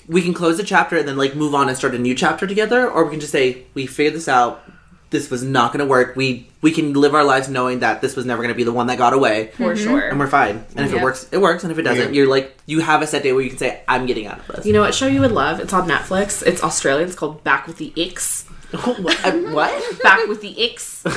We 0.09 0.23
can 0.23 0.33
close 0.33 0.57
the 0.57 0.65
chapter 0.65 0.97
and 0.97 1.07
then 1.07 1.19
like 1.19 1.37
move 1.37 1.55
on 1.55 1.69
and 1.69 1.77
start 1.77 1.95
a 1.95 1.99
new 1.99 2.15
chapter 2.15 2.47
together, 2.47 2.91
or 2.91 3.05
we 3.05 3.11
can 3.11 3.21
just 3.21 3.31
say 3.31 3.65
we 3.75 3.85
figured 3.87 4.15
this 4.15 4.27
out. 4.27 4.63
This 5.11 5.31
was 5.31 5.43
not 5.43 5.71
going 5.71 5.81
to 5.81 5.85
work. 5.85 6.17
We 6.17 6.49
we 6.63 6.73
can 6.73 6.95
live 6.95 7.15
our 7.15 7.25
lives 7.25 7.51
knowing 7.51 7.81
that 7.81 8.01
this 8.01 8.17
was 8.17 8.25
never 8.25 8.41
going 8.41 8.55
to 8.55 8.57
be 8.57 8.65
the 8.65 8.73
one 8.73 8.87
that 8.87 8.97
got 8.97 9.13
away, 9.13 9.49
for 9.59 9.77
sure. 9.77 10.09
and 10.09 10.19
we're 10.19 10.29
fine. 10.29 10.65
And 10.75 10.87
if 10.87 10.95
it 10.95 11.03
works, 11.03 11.29
it 11.31 11.37
works. 11.37 11.63
And 11.63 11.71
if 11.71 11.79
it 11.79 11.83
doesn't, 11.83 12.15
Yeah. 12.15 12.23
you're 12.23 12.27
like 12.27 12.57
you 12.65 12.81
have 12.81 13.03
a 13.03 13.07
set 13.07 13.23
day 13.23 13.35
where 13.35 13.43
you 13.43 13.51
can 13.51 13.59
say, 13.59 13.83
I'm 13.87 14.07
getting 14.07 14.27
out 14.27 14.39
of 14.39 14.47
this. 14.47 14.65
You 14.65 14.73
know 14.73 14.81
what 14.81 14.95
show 14.95 15.09
you 15.09 15.21
would 15.21 15.33
love? 15.33 15.61
It's 15.61 15.75
on 15.75 15.87
Netflix. 15.87 16.43
It's 16.47 16.63
Australian. 16.65 17.07
It's 17.07 17.17
called 17.19 17.45
Back 17.45 17.67
with 17.67 17.77
the 17.77 17.93
Icks. 17.99 18.45
what? 18.71 19.27
Uh, 19.27 19.33
what? 19.53 20.03
Back 20.03 20.27
with 20.27 20.41
the 20.41 20.55
Icks. 20.59 21.05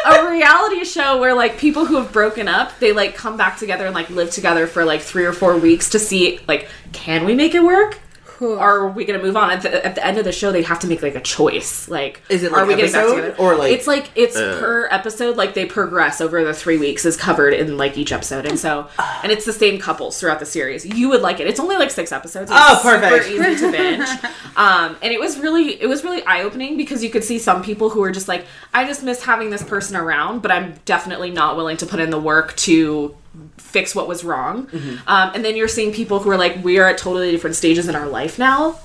a 0.06 0.30
reality 0.30 0.84
show 0.84 1.20
where 1.20 1.34
like 1.34 1.58
people 1.58 1.84
who 1.84 1.96
have 1.96 2.12
broken 2.12 2.48
up, 2.48 2.78
they 2.78 2.92
like 2.92 3.14
come 3.14 3.36
back 3.36 3.58
together 3.58 3.86
and 3.86 3.94
like 3.94 4.10
live 4.10 4.30
together 4.30 4.66
for 4.66 4.84
like 4.84 5.00
three 5.00 5.24
or 5.24 5.32
four 5.32 5.56
weeks 5.56 5.90
to 5.90 5.98
see 5.98 6.40
like 6.46 6.68
can 6.92 7.24
we 7.24 7.34
make 7.34 7.54
it 7.54 7.62
work? 7.62 7.98
Or 8.40 8.58
are 8.58 8.88
we 8.88 9.04
gonna 9.04 9.22
move 9.22 9.36
on? 9.36 9.50
At 9.50 9.62
the, 9.62 9.84
at 9.84 9.94
the 9.94 10.06
end 10.06 10.18
of 10.18 10.24
the 10.24 10.32
show, 10.32 10.52
they 10.52 10.62
have 10.62 10.78
to 10.80 10.86
make 10.86 11.02
like 11.02 11.14
a 11.14 11.20
choice. 11.20 11.88
Like, 11.88 12.22
Is 12.28 12.42
it, 12.42 12.52
like 12.52 12.62
are 12.62 12.66
we 12.66 12.76
getting 12.76 12.92
back 12.92 13.02
episode 13.02 13.16
together? 13.22 13.36
or, 13.42 13.56
like- 13.56 13.72
it's 13.72 13.86
like 13.86 14.10
it's 14.14 14.36
per 14.36 14.88
episode. 14.90 15.36
Like 15.36 15.54
they 15.54 15.66
progress 15.66 16.20
over 16.20 16.44
the 16.44 16.54
three 16.54 16.78
weeks 16.78 17.04
is 17.04 17.16
covered 17.16 17.54
in 17.54 17.76
like 17.76 17.96
each 17.96 18.12
episode, 18.12 18.46
and 18.46 18.58
so 18.58 18.88
and 19.22 19.32
it's 19.32 19.44
the 19.44 19.52
same 19.52 19.78
couples 19.78 20.18
throughout 20.20 20.38
the 20.40 20.46
series. 20.46 20.84
You 20.86 21.08
would 21.10 21.22
like 21.22 21.40
it. 21.40 21.46
It's 21.46 21.60
only 21.60 21.76
like 21.76 21.90
six 21.90 22.12
episodes. 22.12 22.50
It's 22.50 22.60
Oh, 22.60 22.78
perfect. 22.82 23.24
Super 23.26 23.48
easy 23.48 23.66
to 23.66 23.72
binge. 23.72 24.08
Um, 24.56 24.96
and 25.02 25.12
it 25.12 25.20
was 25.20 25.38
really 25.38 25.78
it 25.82 25.86
was 25.86 26.02
really 26.02 26.24
eye 26.24 26.40
opening 26.42 26.78
because 26.78 27.04
you 27.04 27.10
could 27.10 27.22
see 27.22 27.38
some 27.38 27.62
people 27.62 27.90
who 27.90 28.00
were 28.00 28.10
just 28.10 28.26
like, 28.26 28.46
I 28.72 28.86
just 28.86 29.02
miss 29.02 29.22
having 29.22 29.50
this 29.50 29.62
person 29.62 29.96
around, 29.96 30.40
but 30.40 30.50
I'm 30.50 30.74
definitely 30.86 31.30
not 31.30 31.56
willing 31.56 31.76
to 31.76 31.84
put 31.86 32.00
in 32.00 32.08
the 32.08 32.18
work 32.18 32.56
to 32.56 33.14
fix 33.58 33.94
what 33.94 34.08
was 34.08 34.24
wrong. 34.24 34.68
Um, 35.06 35.32
and 35.34 35.44
then 35.44 35.56
you're 35.56 35.68
seeing 35.68 35.92
people 35.92 36.20
who 36.20 36.30
are 36.30 36.36
like, 36.38 36.62
we 36.64 36.78
are 36.78 36.88
at 36.88 36.98
totally 36.98 37.30
different 37.30 37.56
stages 37.56 37.88
in 37.88 37.94
our 37.94 38.06
life 38.08 38.38
now. 38.38 38.78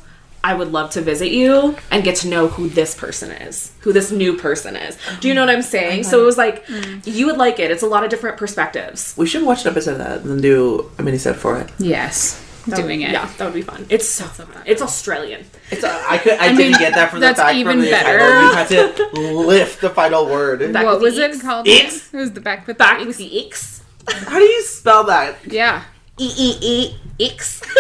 I 0.43 0.55
would 0.55 0.71
love 0.71 0.89
to 0.91 1.01
visit 1.01 1.29
you 1.31 1.77
and 1.91 2.03
get 2.03 2.15
to 2.17 2.27
know 2.27 2.47
who 2.47 2.67
this 2.67 2.95
person 2.95 3.31
is, 3.31 3.73
who 3.81 3.93
this 3.93 4.11
new 4.11 4.35
person 4.35 4.75
is. 4.75 4.97
Do 5.19 5.27
you 5.27 5.35
know 5.35 5.45
what 5.45 5.53
I'm 5.53 5.61
saying? 5.61 6.03
So 6.03 6.19
it 6.21 6.25
was 6.25 6.35
like, 6.37 6.65
you 7.05 7.27
would 7.27 7.37
like 7.37 7.59
it. 7.59 7.69
It's 7.69 7.83
a 7.83 7.87
lot 7.87 8.03
of 8.03 8.09
different 8.09 8.37
perspectives. 8.37 9.13
We 9.17 9.27
should 9.27 9.43
watch 9.43 9.65
an 9.65 9.71
episode 9.71 9.91
of 9.93 9.97
that 9.99 10.21
and 10.21 10.31
then 10.31 10.41
do 10.41 10.89
a 10.97 11.03
mini 11.03 11.19
set 11.19 11.35
for 11.35 11.59
it. 11.59 11.69
Yes. 11.77 12.43
Doing 12.75 13.01
it. 13.01 13.11
Yeah, 13.11 13.27
that 13.37 13.45
would 13.45 13.53
be 13.53 13.61
fun. 13.63 13.85
It's 13.89 14.07
so 14.07 14.25
fun. 14.25 14.63
It's 14.65 14.81
Australian. 14.81 15.45
It's 15.71 15.83
a, 15.83 15.89
I 16.07 16.17
could 16.19 16.39
I, 16.39 16.49
mean, 16.49 16.57
didn't 16.57 16.79
get 16.79 16.93
that 16.93 17.09
from 17.09 17.19
the 17.19 17.25
that's 17.27 17.39
fact 17.39 17.55
even 17.55 17.73
from 17.73 17.81
the 17.81 17.89
better. 17.91 18.19
title. 18.19 18.41
You 18.41 18.53
had 18.53 18.67
to 18.97 19.31
lift 19.47 19.81
the 19.81 19.89
final 19.89 20.25
word. 20.25 20.71
Back 20.73 20.85
What 20.85 21.01
was 21.01 21.17
it 21.17 21.39
called? 21.41 21.67
Icks? 21.67 22.13
It 22.13 22.17
was 22.17 22.31
the 22.33 22.41
back 22.41 22.65
with 22.67 22.77
Back 22.77 22.99
the 22.99 23.05
with 23.07 23.19
Icks. 23.19 23.29
the 23.29 23.39
Icks. 23.45 23.80
How 24.07 24.39
do 24.39 24.45
you 24.45 24.63
spell 24.63 25.03
that? 25.05 25.37
Yeah. 25.45 25.83
E 26.17 26.31
E 26.37 26.57
E 26.61 26.95
Icks. 27.19 27.61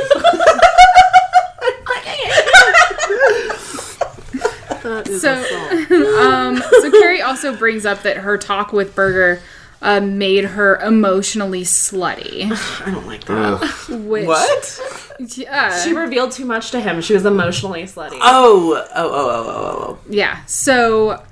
So, 4.81 5.33
um, 6.19 6.57
so 6.57 6.91
Carrie 6.91 7.21
also 7.21 7.55
brings 7.55 7.85
up 7.85 8.01
that 8.03 8.17
her 8.17 8.37
talk 8.37 8.73
with 8.73 8.95
Berger 8.95 9.41
uh, 9.81 9.99
made 9.99 10.45
her 10.45 10.77
emotionally 10.77 11.61
slutty. 11.61 12.51
I 12.85 12.91
don't 12.91 13.05
like 13.05 13.25
that. 13.25 13.61
Ugh. 13.89 14.01
Which, 14.05 14.27
What? 14.27 15.07
Yeah. 15.19 15.79
She 15.83 15.93
revealed 15.93 16.31
too 16.31 16.45
much 16.45 16.71
to 16.71 16.79
him. 16.79 17.01
She 17.01 17.13
was 17.13 17.25
emotionally 17.25 17.83
slutty. 17.83 18.17
Oh, 18.21 18.83
oh, 18.83 18.85
oh, 18.95 19.09
oh, 19.13 19.45
oh, 19.47 19.75
oh. 19.89 19.99
Yeah. 20.09 20.43
So 20.45 21.23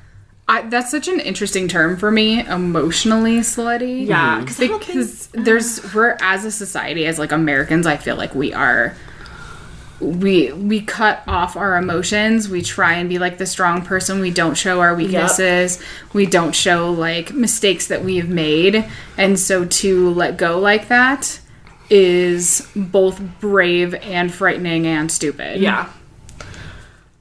I, 0.49 0.63
that's 0.63 0.89
such 0.89 1.07
an 1.07 1.19
interesting 1.19 1.67
term 1.67 1.95
for 1.95 2.09
me, 2.09 2.39
emotionally 2.39 3.37
slutty. 3.37 4.07
yeah, 4.07 4.37
mm-hmm. 4.37 4.41
because 4.41 4.59
Because 4.79 5.27
there's 5.27 5.93
we're 5.93 6.17
as 6.21 6.43
a 6.43 6.51
society 6.51 7.05
as 7.05 7.19
like 7.19 7.31
Americans, 7.31 7.85
I 7.85 7.97
feel 7.97 8.15
like 8.15 8.33
we 8.33 8.51
are 8.51 8.95
we 9.99 10.51
we 10.53 10.81
cut 10.81 11.21
off 11.27 11.55
our 11.55 11.77
emotions. 11.77 12.49
We 12.49 12.63
try 12.63 12.93
and 12.93 13.07
be 13.07 13.19
like 13.19 13.37
the 13.37 13.45
strong 13.45 13.83
person. 13.83 14.21
We 14.21 14.31
don't 14.31 14.55
show 14.55 14.81
our 14.81 14.95
weaknesses. 14.95 15.79
We 16.13 16.25
don't 16.25 16.55
show 16.55 16.91
like 16.91 17.31
mistakes 17.31 17.87
that 17.87 18.03
we 18.03 18.17
have 18.17 18.29
made. 18.29 18.85
And 19.17 19.37
so 19.39 19.65
to 19.65 20.09
let 20.09 20.37
go 20.37 20.57
like 20.57 20.87
that 20.87 21.39
is 21.91 22.67
both 22.75 23.21
brave 23.39 23.93
and 23.93 24.33
frightening 24.33 24.87
and 24.87 25.11
stupid. 25.11 25.59
Yeah. 25.59 25.91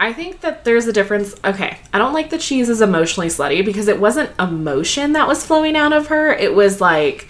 I 0.01 0.13
think 0.13 0.41
that 0.43 0.65
there's 0.65 0.87
a 0.87 0.93
difference. 0.93 1.35
Okay, 1.45 1.77
I 1.93 1.99
don't 1.99 2.13
like 2.13 2.31
that 2.31 2.41
she 2.41 2.61
is 2.61 2.81
emotionally 2.81 3.29
slutty 3.29 3.65
because 3.65 3.89
it 3.89 3.99
wasn't 3.99 4.31
emotion 4.39 5.13
that 5.15 5.27
was 5.27 5.45
flowing 5.45 5.75
out 5.77 5.93
of 5.93 6.07
her. 6.09 6.33
It 6.33 6.55
was 6.55 6.81
like 6.81 7.27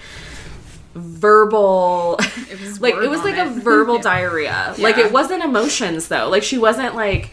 verbal. 0.94 2.16
It 2.50 2.60
was 2.60 2.80
like 2.82 2.94
it 2.94 3.08
was 3.08 3.22
like 3.24 3.36
a 3.36 3.46
verbal 3.60 3.96
Yeah. 3.96 4.02
diarrhea. 4.02 4.74
Like 4.78 4.98
it 4.98 5.12
wasn't 5.12 5.42
emotions 5.42 6.08
though. 6.08 6.28
Like 6.28 6.42
she 6.42 6.58
wasn't 6.58 6.94
like 6.94 7.30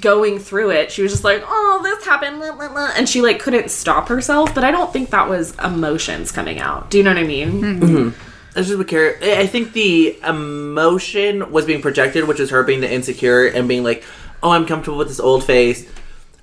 going 0.00 0.38
through 0.38 0.70
it. 0.70 0.90
She 0.92 1.02
was 1.02 1.12
just 1.12 1.24
like, 1.24 1.42
"Oh, 1.46 1.80
this 1.82 2.04
happened," 2.04 2.38
blah, 2.38 2.52
blah, 2.52 2.68
blah," 2.68 2.90
and 2.96 3.08
she 3.08 3.22
like 3.22 3.40
couldn't 3.40 3.70
stop 3.70 4.08
herself. 4.08 4.54
But 4.54 4.64
I 4.64 4.70
don't 4.70 4.92
think 4.92 5.10
that 5.10 5.28
was 5.28 5.54
emotions 5.64 6.32
coming 6.32 6.58
out. 6.58 6.90
Do 6.90 6.98
you 6.98 7.04
know 7.04 7.10
what 7.10 7.18
I 7.18 7.26
mean? 7.26 7.50
Hmm. 7.50 7.80
Mm-hmm. 7.82 8.22
That's 8.54 8.68
just 8.68 8.78
what 8.78 8.88
Carrie. 8.88 9.16
I 9.22 9.40
I 9.42 9.46
think 9.46 9.72
the 9.74 10.18
emotion 10.26 11.50
was 11.52 11.66
being 11.66 11.82
projected, 11.82 12.26
which 12.26 12.40
is 12.40 12.50
her 12.50 12.62
being 12.62 12.80
the 12.80 12.90
insecure 12.90 13.46
and 13.46 13.68
being 13.68 13.84
like, 13.84 14.02
"Oh, 14.42 14.50
I'm 14.50 14.66
comfortable 14.66 14.98
with 14.98 15.08
this 15.08 15.20
old 15.20 15.44
face. 15.44 15.88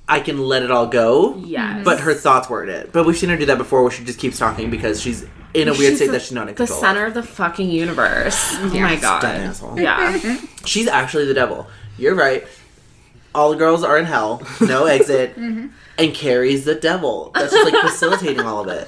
I 0.08 0.20
can 0.20 0.40
let 0.40 0.64
it 0.64 0.72
all 0.72 0.88
go." 0.88 1.36
Yes. 1.46 1.84
But 1.86 2.02
her 2.02 2.14
thoughts 2.14 2.50
weren't 2.50 2.70
it. 2.70 2.92
But 2.92 3.06
we've 3.06 3.18
seen 3.18 3.30
her 3.30 3.38
do 3.38 3.46
that 3.48 3.58
before, 3.58 3.82
where 3.84 3.92
she 3.92 4.04
just 4.04 4.20
keeps 4.20 4.38
talking 4.38 4.70
because 4.70 5.02
she's 5.02 5.24
in 5.54 5.68
a 5.68 5.72
weird 5.72 5.78
She's 5.92 5.96
state 5.98 6.06
the- 6.08 6.12
that 6.14 6.22
she's 6.24 6.32
not 6.32 6.50
in 6.50 6.56
the 6.56 6.66
control. 6.66 6.78
of. 6.80 6.82
center 6.86 7.06
of 7.06 7.14
the 7.14 7.24
fucking 7.24 7.70
universe. 7.70 8.36
Oh 8.58 8.70
my 8.74 8.96
god. 8.96 9.22
Dumb 9.22 9.32
asshole. 9.32 9.80
Yeah. 9.80 10.38
She's 10.66 10.88
actually 10.88 11.26
the 11.26 11.34
devil. 11.36 11.68
You're 11.98 12.16
right. 12.16 12.46
All 13.36 13.52
the 13.52 13.58
girls 13.58 13.84
are 13.84 13.98
in 13.98 14.06
hell, 14.06 14.42
no 14.62 14.86
exit, 14.98 15.36
Mm-hmm. 15.36 15.68
and 15.98 16.14
Carrie's 16.14 16.66
the 16.66 16.76
devil. 16.76 17.32
That's 17.36 17.52
just 17.54 17.72
like 17.72 17.82
facilitating 17.84 18.42
all 18.42 18.62
of 18.62 18.68
it. 18.68 18.88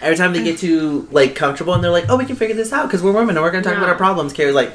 Every 0.00 0.16
time 0.16 0.32
they 0.32 0.42
get 0.42 0.58
too 0.58 1.06
like 1.10 1.34
comfortable 1.34 1.74
and 1.74 1.82
they're 1.84 1.90
like, 1.90 2.06
"Oh, 2.08 2.16
we 2.16 2.24
can 2.24 2.36
figure 2.36 2.54
this 2.56 2.72
out 2.72 2.86
because 2.86 3.02
we're 3.02 3.12
women 3.12 3.36
and 3.36 3.44
we're 3.44 3.50
gonna 3.50 3.62
talk 3.64 3.76
about 3.76 3.88
our 3.88 3.94
problems." 3.96 4.32
Carrie's 4.32 4.54
like, 4.54 4.72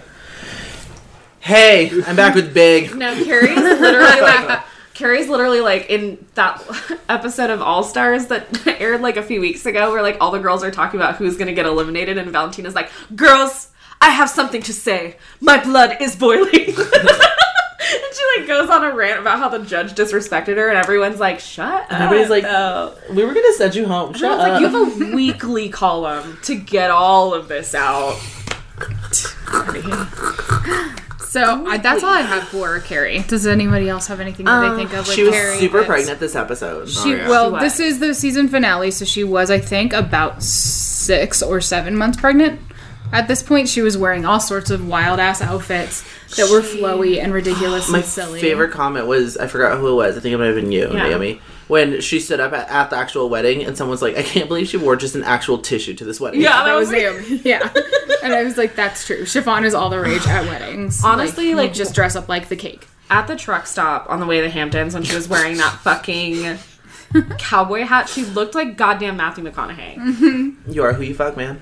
"Hey, 1.45 1.91
I'm 2.07 2.15
back 2.15 2.33
with 2.35 2.53
big." 2.53 2.95
No, 2.95 3.13
Carrie's 3.23 3.55
literally 3.55 4.21
like 4.21 4.63
Carrie's 4.95 5.27
literally 5.29 5.61
like 5.61 5.89
in 5.89 6.25
that 6.35 6.63
episode 7.09 7.49
of 7.51 7.61
All 7.61 7.83
Stars 7.83 8.27
that 8.27 8.65
aired 8.81 9.01
like 9.01 9.15
a 9.17 9.21
few 9.23 9.39
weeks 9.41 9.65
ago 9.65 9.91
where 9.91 10.01
like 10.01 10.17
all 10.19 10.31
the 10.31 10.39
girls 10.39 10.63
are 10.63 10.71
talking 10.71 10.99
about 10.99 11.17
who's 11.17 11.37
gonna 11.37 11.53
get 11.53 11.65
eliminated 11.65 12.17
and 12.17 12.31
Valentina's 12.31 12.73
like, 12.75 12.89
Girls, 13.15 13.69
I 14.01 14.09
have 14.09 14.29
something 14.29 14.61
to 14.63 14.73
say. 14.73 15.17
My 15.41 15.63
blood 15.63 15.97
is 16.01 16.15
boiling. 16.15 16.45
and 16.53 16.75
she 16.75 18.23
like 18.39 18.47
goes 18.47 18.69
on 18.69 18.83
a 18.85 18.95
rant 18.95 19.19
about 19.19 19.37
how 19.39 19.49
the 19.49 19.59
judge 19.59 19.93
disrespected 19.93 20.55
her 20.57 20.69
and 20.69 20.77
everyone's 20.77 21.19
like, 21.19 21.39
Shut 21.41 21.85
And 21.91 22.01
everybody's 22.01 22.29
like, 22.31 22.45
Oh. 22.45 22.95
"We 23.11 23.23
were 23.25 23.33
gonna 23.33 23.53
send 23.53 23.75
you 23.75 23.85
home." 23.85 24.13
Shut 24.13 24.31
It's 24.31 24.39
like 24.41 24.53
up. 24.53 24.61
you 24.61 24.67
have 24.69 25.11
a 25.11 25.15
weekly 25.15 25.69
column 25.69 26.39
to 26.43 26.55
get 26.55 26.89
all 26.89 27.33
of 27.33 27.47
this 27.49 27.75
out. 27.75 28.17
So 31.35 31.65
I, 31.67 31.77
that's 31.77 32.03
all 32.03 32.09
I 32.13 32.21
have 32.21 32.47
for 32.47 32.79
Carrie. 32.79 33.19
Does 33.19 33.45
anybody 33.45 33.89
else 33.89 34.07
have 34.07 34.19
anything 34.19 34.45
that 34.45 34.61
they 34.61 34.67
um, 34.67 34.75
think 34.77 34.93
of? 34.93 35.05
With 35.05 35.15
she 35.15 35.23
was 35.23 35.33
Carrie 35.33 35.57
super 35.59 35.79
that's- 35.81 35.87
pregnant 35.87 36.19
this 36.19 36.35
episode. 36.35 36.89
She 36.89 37.13
Oh, 37.13 37.15
yeah. 37.17 37.27
well, 37.29 37.49
She 37.49 37.53
was. 37.53 37.61
this 37.61 37.79
is 37.81 37.99
the 37.99 38.13
season 38.13 38.47
finale, 38.47 38.89
so 38.91 39.03
she 39.05 39.23
was, 39.23 39.51
I 39.51 39.59
think, 39.59 39.91
about 39.93 40.41
six 40.41 41.43
or 41.43 41.59
seven 41.61 41.95
months 41.97 42.17
pregnant. 42.19 42.61
At 43.11 43.27
this 43.27 43.43
point, 43.43 43.69
she 43.69 43.81
was 43.81 43.97
wearing 43.97 44.25
all 44.25 44.39
sorts 44.39 44.71
of 44.71 44.87
wild 44.87 45.19
ass 45.19 45.41
outfits 45.41 46.03
that 46.37 46.49
were 46.49 46.61
flowy 46.61 47.21
and 47.21 47.33
ridiculous 47.33 47.89
My 47.89 47.99
and 47.99 48.07
silly. 48.07 48.41
favorite 48.41 48.71
comment 48.71 49.05
was 49.07 49.37
I 49.37 49.47
forgot 49.47 49.77
who 49.77 49.89
it 49.89 49.95
was. 49.95 50.17
I 50.17 50.21
think 50.21 50.33
it 50.33 50.37
might 50.37 50.47
have 50.47 50.55
been 50.55 50.71
you, 50.71 50.87
Yeah. 50.91 51.03
Naomi. 51.09 51.39
When 51.67 51.99
she 51.99 52.19
stood 52.19 52.39
up 52.39 52.53
at, 52.53 52.69
at 52.69 52.89
the 52.91 52.95
actual 52.95 53.27
wedding 53.27 53.63
and 53.63 53.75
someone's 53.75 54.01
like, 54.01 54.15
I 54.15 54.21
can't 54.21 54.47
believe 54.47 54.67
she 54.67 54.77
wore 54.77 54.95
just 54.95 55.15
an 55.15 55.23
actual 55.23 55.57
tissue 55.57 55.95
to 55.95 56.05
this 56.05 56.19
wedding. 56.19 56.41
Yeah, 56.41 56.63
that 56.63 56.75
was 56.75 56.91
Naomi. 56.91 57.37
Yeah, 57.43 57.73
and 58.23 58.33
I 58.33 58.43
was 58.43 58.55
like, 58.57 58.75
"That's 58.75 59.05
true. 59.05 59.25
Chiffon 59.25 59.63
is 59.63 59.73
all 59.73 59.89
the 59.89 59.99
rage 59.99 60.25
at 60.27 60.45
weddings. 60.45 61.03
Honestly, 61.03 61.49
you 61.49 61.55
like- 61.55 61.73
just 61.73 61.95
dress 61.95 62.15
up 62.15 62.29
like 62.29 62.49
the 62.49 62.55
cake." 62.55 62.87
at 63.07 63.27
the 63.27 63.35
truck 63.35 63.67
stop 63.67 64.09
on 64.09 64.19
the 64.19 64.25
way 64.25 64.37
to 64.37 64.43
the 64.47 64.49
Hamptons 64.49 64.95
when 64.95 65.03
she 65.03 65.13
was 65.15 65.27
wearing 65.29 65.57
that 65.57 65.71
fucking 65.83 66.57
cowboy 67.37 67.81
hat, 67.83 68.09
she 68.09 68.25
looked 68.25 68.55
like 68.55 68.77
goddamn 68.77 69.17
Matthew 69.17 69.43
McConaughey. 69.43 69.95
Mm-hmm. 69.95 70.71
You 70.71 70.83
are 70.83 70.93
who 70.93 71.03
you 71.03 71.13
fuck, 71.13 71.37
man. 71.37 71.61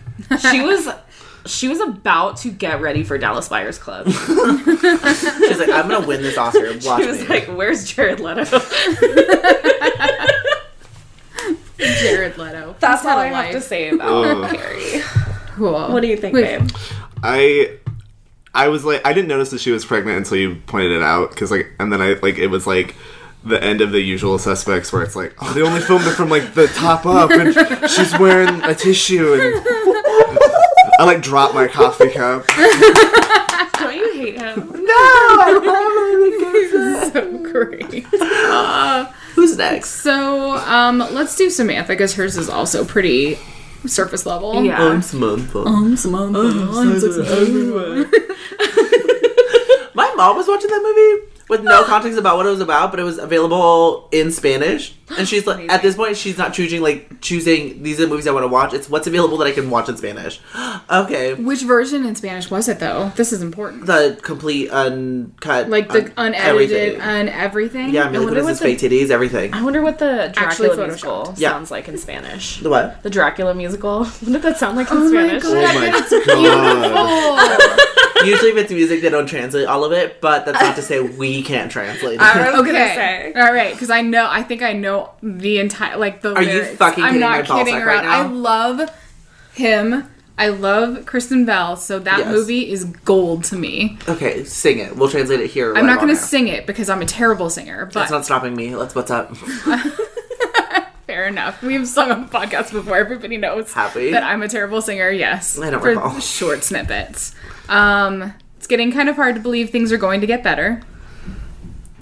She 0.51 0.61
was 0.61 0.87
she 1.45 1.67
was 1.67 1.79
about 1.79 2.37
to 2.37 2.49
get 2.49 2.81
ready 2.81 3.03
for 3.03 3.17
Dallas 3.17 3.49
Buyers 3.49 3.77
Club. 3.77 4.07
She's 4.09 4.17
like, 5.59 5.69
I'm 5.69 5.89
gonna 5.89 6.05
win 6.07 6.21
this 6.21 6.37
Oscar. 6.37 6.73
Watch 6.83 7.01
she 7.01 7.07
was 7.07 7.21
me. 7.21 7.27
like, 7.27 7.45
"Where's 7.47 7.91
Jared 7.91 8.19
Leto?" 8.19 8.43
Jared 11.77 12.37
Leto. 12.37 12.75
That's 12.79 13.01
He's 13.01 13.09
I 13.09 13.29
all 13.29 13.33
have 13.35 13.51
to 13.51 13.61
say 13.61 13.89
about 13.89 14.09
Ugh. 14.25 14.55
Carrie. 14.55 15.01
Cool. 15.55 15.89
What 15.91 16.01
do 16.01 16.07
you 16.07 16.17
think, 16.17 16.33
Wait. 16.33 16.59
babe? 16.59 16.69
I 17.21 17.77
I 18.53 18.67
was 18.69 18.85
like 18.85 19.05
I 19.05 19.13
didn't 19.13 19.27
notice 19.27 19.49
that 19.51 19.59
she 19.59 19.71
was 19.71 19.85
pregnant 19.85 20.17
until 20.17 20.37
you 20.37 20.55
pointed 20.67 20.91
it 20.91 21.01
out 21.03 21.29
because 21.31 21.51
like 21.51 21.71
and 21.79 21.91
then 21.91 22.01
I 22.01 22.13
like 22.21 22.37
it 22.37 22.47
was 22.47 22.65
like 22.67 22.95
the 23.43 23.61
end 23.61 23.81
of 23.81 23.91
the 23.91 23.99
usual 23.99 24.37
suspects 24.39 24.93
where 24.93 25.03
it's 25.03 25.15
like 25.17 25.35
oh 25.41 25.51
they 25.53 25.61
only 25.61 25.81
filmed 25.81 26.05
it 26.07 26.11
from 26.11 26.29
like 26.29 26.53
the 26.53 26.67
top 26.67 27.05
up 27.05 27.29
and 27.31 27.53
she's 27.89 28.17
wearing 28.17 28.61
a 28.63 28.73
tissue 28.73 29.33
and 29.33 29.65
I 30.99 31.05
like 31.05 31.21
dropped 31.21 31.53
my 31.55 31.67
coffee 31.67 32.09
cup. 32.09 32.45
Don't 33.79 33.95
you 33.95 34.13
hate 34.13 34.39
him? 34.39 34.69
No, 34.71 34.93
I 35.39 35.51
love 35.63 37.13
him. 37.13 37.43
so 37.43 37.51
great. 37.51 38.05
Who's 39.35 39.57
next? 39.57 39.89
So, 40.01 40.57
um, 40.57 40.99
let's 40.99 41.35
do 41.35 41.49
Samantha 41.49 41.93
because 41.93 42.13
hers 42.13 42.37
is 42.37 42.49
also 42.49 42.85
pretty 42.85 43.39
surface 43.85 44.25
level. 44.25 44.63
Yeah. 44.63 44.81
I'm 44.81 45.01
Samantha. 45.01 45.59
Um, 45.59 45.97
Samantha. 45.97 46.39
I'm 46.39 46.99
so 46.99 47.07
My 49.95 50.13
mom 50.15 50.37
was 50.37 50.47
watching 50.47 50.69
that 50.69 50.81
movie 50.81 51.32
with 51.49 51.61
no 51.63 51.83
context 51.83 52.17
about 52.17 52.37
what 52.37 52.45
it 52.45 52.49
was 52.49 52.61
about, 52.61 52.91
but 52.91 52.99
it 52.99 53.03
was 53.03 53.17
available 53.17 54.07
in 54.11 54.31
Spanish. 54.31 54.95
And 55.17 55.27
she's 55.27 55.45
like, 55.45 55.69
at 55.69 55.81
this 55.81 55.95
point, 55.95 56.15
she's 56.17 56.37
not 56.37 56.53
choosing 56.53 56.81
like 56.81 57.21
choosing 57.21 57.83
these 57.83 57.99
are 57.99 58.03
the 58.03 58.07
movies 58.09 58.25
I 58.27 58.31
want 58.31 58.43
to 58.45 58.47
watch. 58.47 58.73
It's 58.73 58.89
what's 58.89 59.05
available 59.05 59.37
that 59.37 59.45
I 59.47 59.51
can 59.51 59.69
watch 59.69 59.87
in 59.89 59.97
Spanish. 59.97 60.39
okay, 60.89 61.33
Which 61.35 61.61
version 61.63 62.05
in 62.05 62.15
Spanish 62.15 62.49
was 62.49 62.67
it 62.67 62.79
though? 62.79 63.11
This 63.15 63.31
is 63.33 63.41
important. 63.41 63.85
the 63.85 64.17
complete 64.23 64.69
uncut, 64.71 65.69
Like 65.69 65.89
the 65.89 66.05
un- 66.17 66.33
unedited 66.33 66.41
everything. 66.95 67.01
and 67.01 67.29
everything. 67.29 67.89
yeah, 67.89 68.09
Mila 68.09 68.25
wonder 68.25 68.41
Kunis' 68.41 68.45
what 68.45 68.57
fake 68.59 68.79
titties, 68.79 69.09
everything. 69.11 69.53
I 69.53 69.61
wonder 69.63 69.81
what 69.81 69.99
the 69.99 70.33
Actually 70.37 70.69
Dracula 70.69 70.69
photoshopped. 70.69 70.87
musical 70.87 71.33
Yeah. 71.37 71.49
sounds 71.51 71.69
like 71.71 71.87
in 71.87 71.97
Spanish. 71.97 72.59
The 72.61 72.69
what? 72.69 73.03
The 73.03 73.09
Dracula 73.09 73.53
musical. 73.53 74.05
What 74.05 74.31
did 74.31 74.41
that 74.43 74.57
sound 74.57 74.77
like 74.77 74.89
in 74.89 74.97
Oh 74.97 75.01
my 75.11 75.39
Spanish? 75.39 75.43
God. 75.43 75.57
Oh 76.29 77.35
my 77.35 77.49
god. 77.49 77.99
Usually, 78.25 78.51
if 78.51 78.57
it's 78.57 78.71
music, 78.71 79.01
they 79.01 79.09
don't 79.09 79.27
translate 79.27 79.67
all 79.67 79.83
of 79.83 79.91
it, 79.91 80.19
but 80.21 80.45
that's 80.45 80.59
not 80.61 80.75
to 80.77 80.81
say 80.81 80.99
we 81.01 81.41
can't 81.43 81.71
translate 81.71 82.15
it. 82.15 82.21
I 82.21 82.51
was 82.51 82.59
Okay. 82.61 82.71
gonna 82.71 82.95
say. 82.95 83.33
All 83.35 83.53
right, 83.53 83.73
because 83.73 83.89
I 83.89 84.01
know. 84.01 84.27
I 84.29 84.43
think 84.43 84.61
I 84.61 84.73
know 84.73 85.11
the 85.21 85.59
entire 85.59 85.97
like 85.97 86.21
the. 86.21 86.33
Are 86.35 86.41
you 86.43 86.49
lyrics. 86.53 86.77
fucking 86.77 87.03
I'm 87.03 87.19
not 87.19 87.45
kidding 87.45 87.75
around. 87.75 87.85
right? 87.85 88.05
I 88.05 88.25
love 88.27 88.89
him. 89.53 90.09
I 90.35 90.47
love 90.47 91.05
Kristen 91.05 91.45
Bell. 91.45 91.75
So 91.77 91.99
that 91.99 92.17
Yes. 92.19 92.27
movie 92.27 92.71
is 92.71 92.85
gold 92.85 93.43
to 93.45 93.55
me. 93.55 93.99
okay, 94.09 94.43
sing 94.45 94.79
it. 94.79 94.95
We'll 94.95 95.07
translate 95.09 95.39
it 95.41 95.51
here. 95.51 95.75
I'm 95.75 95.85
not 95.85 95.97
going 95.99 96.07
going 96.07 96.17
to 96.17 96.23
sing 96.23 96.47
it 96.47 96.65
because 96.65 96.89
I'm 96.89 97.03
a 97.03 97.05
terrible 97.05 97.51
singer. 97.51 97.85
But 97.85 97.93
That's 97.93 98.11
not 98.11 98.25
stopping 98.25 98.55
me. 98.55 98.75
Let's 98.75 98.95
what's 98.95 99.11
up. 99.11 99.35
fair 101.07 101.27
enough. 101.27 101.61
We've 101.61 101.87
sung 101.87 102.11
on 102.11 102.21
the 102.23 102.27
podcast 102.27 102.71
before. 102.71 102.97
Everybody 102.97 103.37
knows 103.37 103.71
Happy? 103.73 104.11
that 104.11 104.23
I'm 104.23 104.41
a 104.41 104.47
terrible 104.47 104.81
singer. 104.81 105.09
Yes, 105.11 105.59
I 105.59 105.69
don't 105.69 105.81
for 105.81 105.89
recall. 105.89 106.19
short 106.19 106.63
snippets. 106.63 107.35
Um, 107.69 108.33
it's 108.57 108.67
getting 108.67 108.91
kind 108.91 109.09
of 109.09 109.15
hard 109.15 109.35
to 109.35 109.41
believe 109.41 109.69
things 109.69 109.91
are 109.91 109.97
going 109.97 110.21
to 110.21 110.27
get 110.27 110.43
better. 110.43 110.81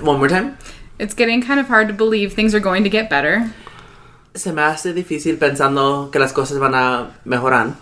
One 0.00 0.18
more 0.18 0.28
time. 0.28 0.56
It's 0.98 1.14
getting 1.14 1.42
kind 1.42 1.60
of 1.60 1.66
hard 1.68 1.88
to 1.88 1.94
believe 1.94 2.32
things 2.34 2.54
are 2.54 2.60
going 2.60 2.84
to 2.84 2.90
get 2.90 3.08
better. 3.10 3.52
Se 4.34 4.52
me 4.52 4.62
hace 4.62 4.92
difícil 4.94 5.36
pensando 5.38 6.10
que 6.12 6.20
las 6.20 6.32
cosas 6.32 6.58
van 6.58 6.74
a 6.74 7.14
mejorar. 7.26 7.74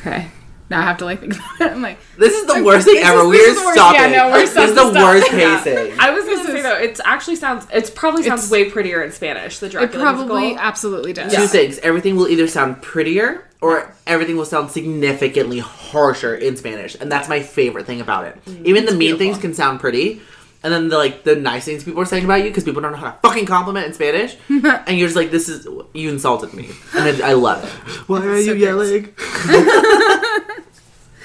Okay. 0.00 0.28
Now 0.70 0.80
I 0.80 0.84
have 0.84 0.98
to 0.98 1.04
like 1.04 1.20
think 1.20 1.34
about 1.34 1.60
it. 1.60 1.72
I'm 1.72 1.82
like, 1.82 1.98
This 2.16 2.32
is 2.34 2.46
the 2.46 2.52
Okay, 2.52 2.62
worst 2.62 2.86
thing 2.86 2.98
ever. 3.02 3.26
We're 3.26 3.32
this 3.32 3.58
is 3.58 3.62
the 3.64 3.72
stopping. 3.72 4.00
yeah, 4.00 4.08
no, 4.08 4.30
we're 4.30 4.46
stopping. 4.46 4.62
this 4.62 4.70
is 4.70 4.74
the 4.76 4.90
stopping, 4.90 5.00
stop. 5.00 5.14
worst 5.14 5.32
Yeah. 5.32 5.62
pacing. 5.64 6.00
I 6.00 6.10
was 6.10 6.24
gonna 6.24 6.36
This 6.36 6.46
say 6.46 6.56
is- 6.58 6.62
though, 6.62 6.76
it 6.78 7.00
actually 7.04 7.36
sounds. 7.36 7.66
It 7.72 7.92
probably 7.94 8.22
sounds 8.22 8.50
way 8.50 8.70
prettier 8.70 9.02
in 9.02 9.12
Spanish. 9.12 9.58
The 9.58 9.66
it 9.66 9.72
Dracula 9.72 10.02
probably 10.02 10.40
musical. 10.42 10.60
absolutely 10.64 11.12
does. 11.12 11.34
Two 11.34 11.46
things. 11.46 11.78
Everything 11.80 12.16
will 12.16 12.28
either 12.28 12.46
sound 12.46 12.80
prettier 12.80 13.44
or 13.62 13.94
everything 14.06 14.36
will 14.36 14.44
sound 14.44 14.70
significantly 14.70 15.60
harsher 15.60 16.34
in 16.34 16.56
Spanish. 16.56 16.94
And 17.00 17.10
that's 17.10 17.28
my 17.28 17.40
favorite 17.40 17.86
thing 17.86 18.00
about 18.02 18.24
it. 18.26 18.36
Even 18.64 18.84
the 18.84 18.92
mean 18.94 19.16
things 19.16 19.38
can 19.38 19.54
sound 19.54 19.80
pretty. 19.80 20.20
And 20.64 20.72
then 20.72 20.88
the 20.88 20.96
like 20.96 21.24
the 21.24 21.34
nice 21.34 21.64
things 21.64 21.82
people 21.82 22.00
are 22.02 22.04
saying 22.04 22.24
about 22.24 22.36
you 22.36 22.44
because 22.44 22.62
people 22.62 22.82
don't 22.82 22.92
know 22.92 22.98
how 22.98 23.10
to 23.10 23.18
fucking 23.22 23.46
compliment 23.46 23.86
in 23.86 23.94
Spanish, 23.94 24.36
and 24.48 24.96
you're 24.96 25.08
just 25.08 25.16
like, 25.16 25.32
"This 25.32 25.48
is 25.48 25.66
you 25.92 26.08
insulted 26.08 26.54
me," 26.54 26.68
and 26.94 27.08
it, 27.08 27.20
I 27.20 27.32
love 27.32 27.64
it. 27.64 27.70
Why 28.08 28.24
are 28.24 28.38
you 28.38 28.54
good. 28.54 28.60
yelling? 28.60 29.12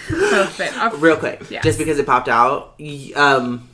Perfect. 0.08 0.74
Real 1.02 1.18
quick, 1.18 1.44
Yes. 1.52 1.64
just 1.64 1.78
because 1.78 2.00
it 2.00 2.06
popped 2.08 2.30
out. 2.30 2.74
Um, 3.16 3.70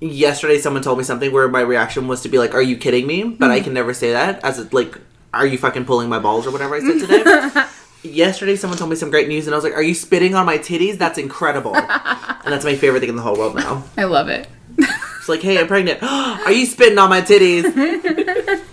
yesterday, 0.00 0.58
someone 0.58 0.82
told 0.82 0.98
me 0.98 1.04
something 1.04 1.32
where 1.32 1.48
my 1.48 1.60
reaction 1.60 2.06
was 2.08 2.20
to 2.22 2.28
be 2.28 2.38
like, 2.38 2.54
"Are 2.54 2.60
you 2.62 2.76
kidding 2.76 3.06
me?" 3.06 3.24
But 3.24 3.50
I 3.50 3.60
can 3.60 3.72
never 3.72 3.94
say 3.94 4.12
that 4.12 4.44
as 4.44 4.58
a, 4.58 4.68
like, 4.72 4.98
"Are 5.32 5.46
you 5.46 5.58
fucking 5.58 5.84
pulling 5.84 6.08
my 6.08 6.18
balls?" 6.18 6.46
or 6.46 6.50
whatever 6.50 6.76
I 6.76 6.80
said 6.80 7.00
today. 7.00 7.66
yesterday, 8.02 8.56
someone 8.56 8.78
told 8.78 8.90
me 8.90 8.96
some 8.96 9.10
great 9.10 9.28
news, 9.28 9.46
and 9.46 9.54
I 9.54 9.56
was 9.56 9.64
like, 9.64 9.74
"Are 9.74 9.82
you 9.82 9.94
spitting 9.94 10.34
on 10.34 10.46
my 10.46 10.58
titties? 10.58 10.98
That's 10.98 11.18
incredible!" 11.18 11.74
and 11.76 12.52
that's 12.52 12.64
my 12.64 12.74
favorite 12.74 13.00
thing 13.00 13.08
in 13.08 13.16
the 13.16 13.22
whole 13.22 13.36
world 13.36 13.56
now. 13.56 13.84
I 13.96 14.04
love 14.04 14.28
it. 14.28 14.48
It's 14.78 15.28
like, 15.28 15.42
"Hey, 15.42 15.58
I'm 15.58 15.66
pregnant. 15.66 16.02
Are 16.02 16.52
you 16.52 16.66
spitting 16.66 16.98
on 16.98 17.10
my 17.10 17.20
titties?" 17.20 17.64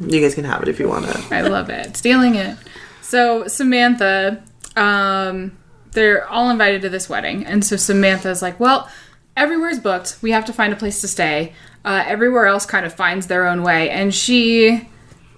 you 0.00 0.20
guys 0.20 0.34
can 0.34 0.44
have 0.44 0.62
it 0.62 0.68
if 0.68 0.78
you 0.78 0.88
want 0.88 1.06
it. 1.06 1.32
I 1.32 1.42
love 1.42 1.68
it. 1.70 1.96
Stealing 1.96 2.36
it. 2.36 2.56
So 3.02 3.46
Samantha, 3.48 4.42
um, 4.76 5.56
they're 5.92 6.26
all 6.28 6.50
invited 6.50 6.82
to 6.82 6.88
this 6.88 7.08
wedding, 7.08 7.44
and 7.44 7.64
so 7.64 7.76
Samantha's 7.76 8.42
like, 8.42 8.58
"Well, 8.58 8.88
everywhere's 9.36 9.80
booked. 9.80 10.18
We 10.22 10.30
have 10.30 10.44
to 10.46 10.52
find 10.52 10.72
a 10.72 10.76
place 10.76 11.00
to 11.02 11.08
stay. 11.08 11.52
Uh, 11.84 12.02
everywhere 12.06 12.46
else 12.46 12.64
kind 12.64 12.86
of 12.86 12.94
finds 12.94 13.26
their 13.26 13.46
own 13.46 13.62
way." 13.62 13.90
And 13.90 14.14
she 14.14 14.88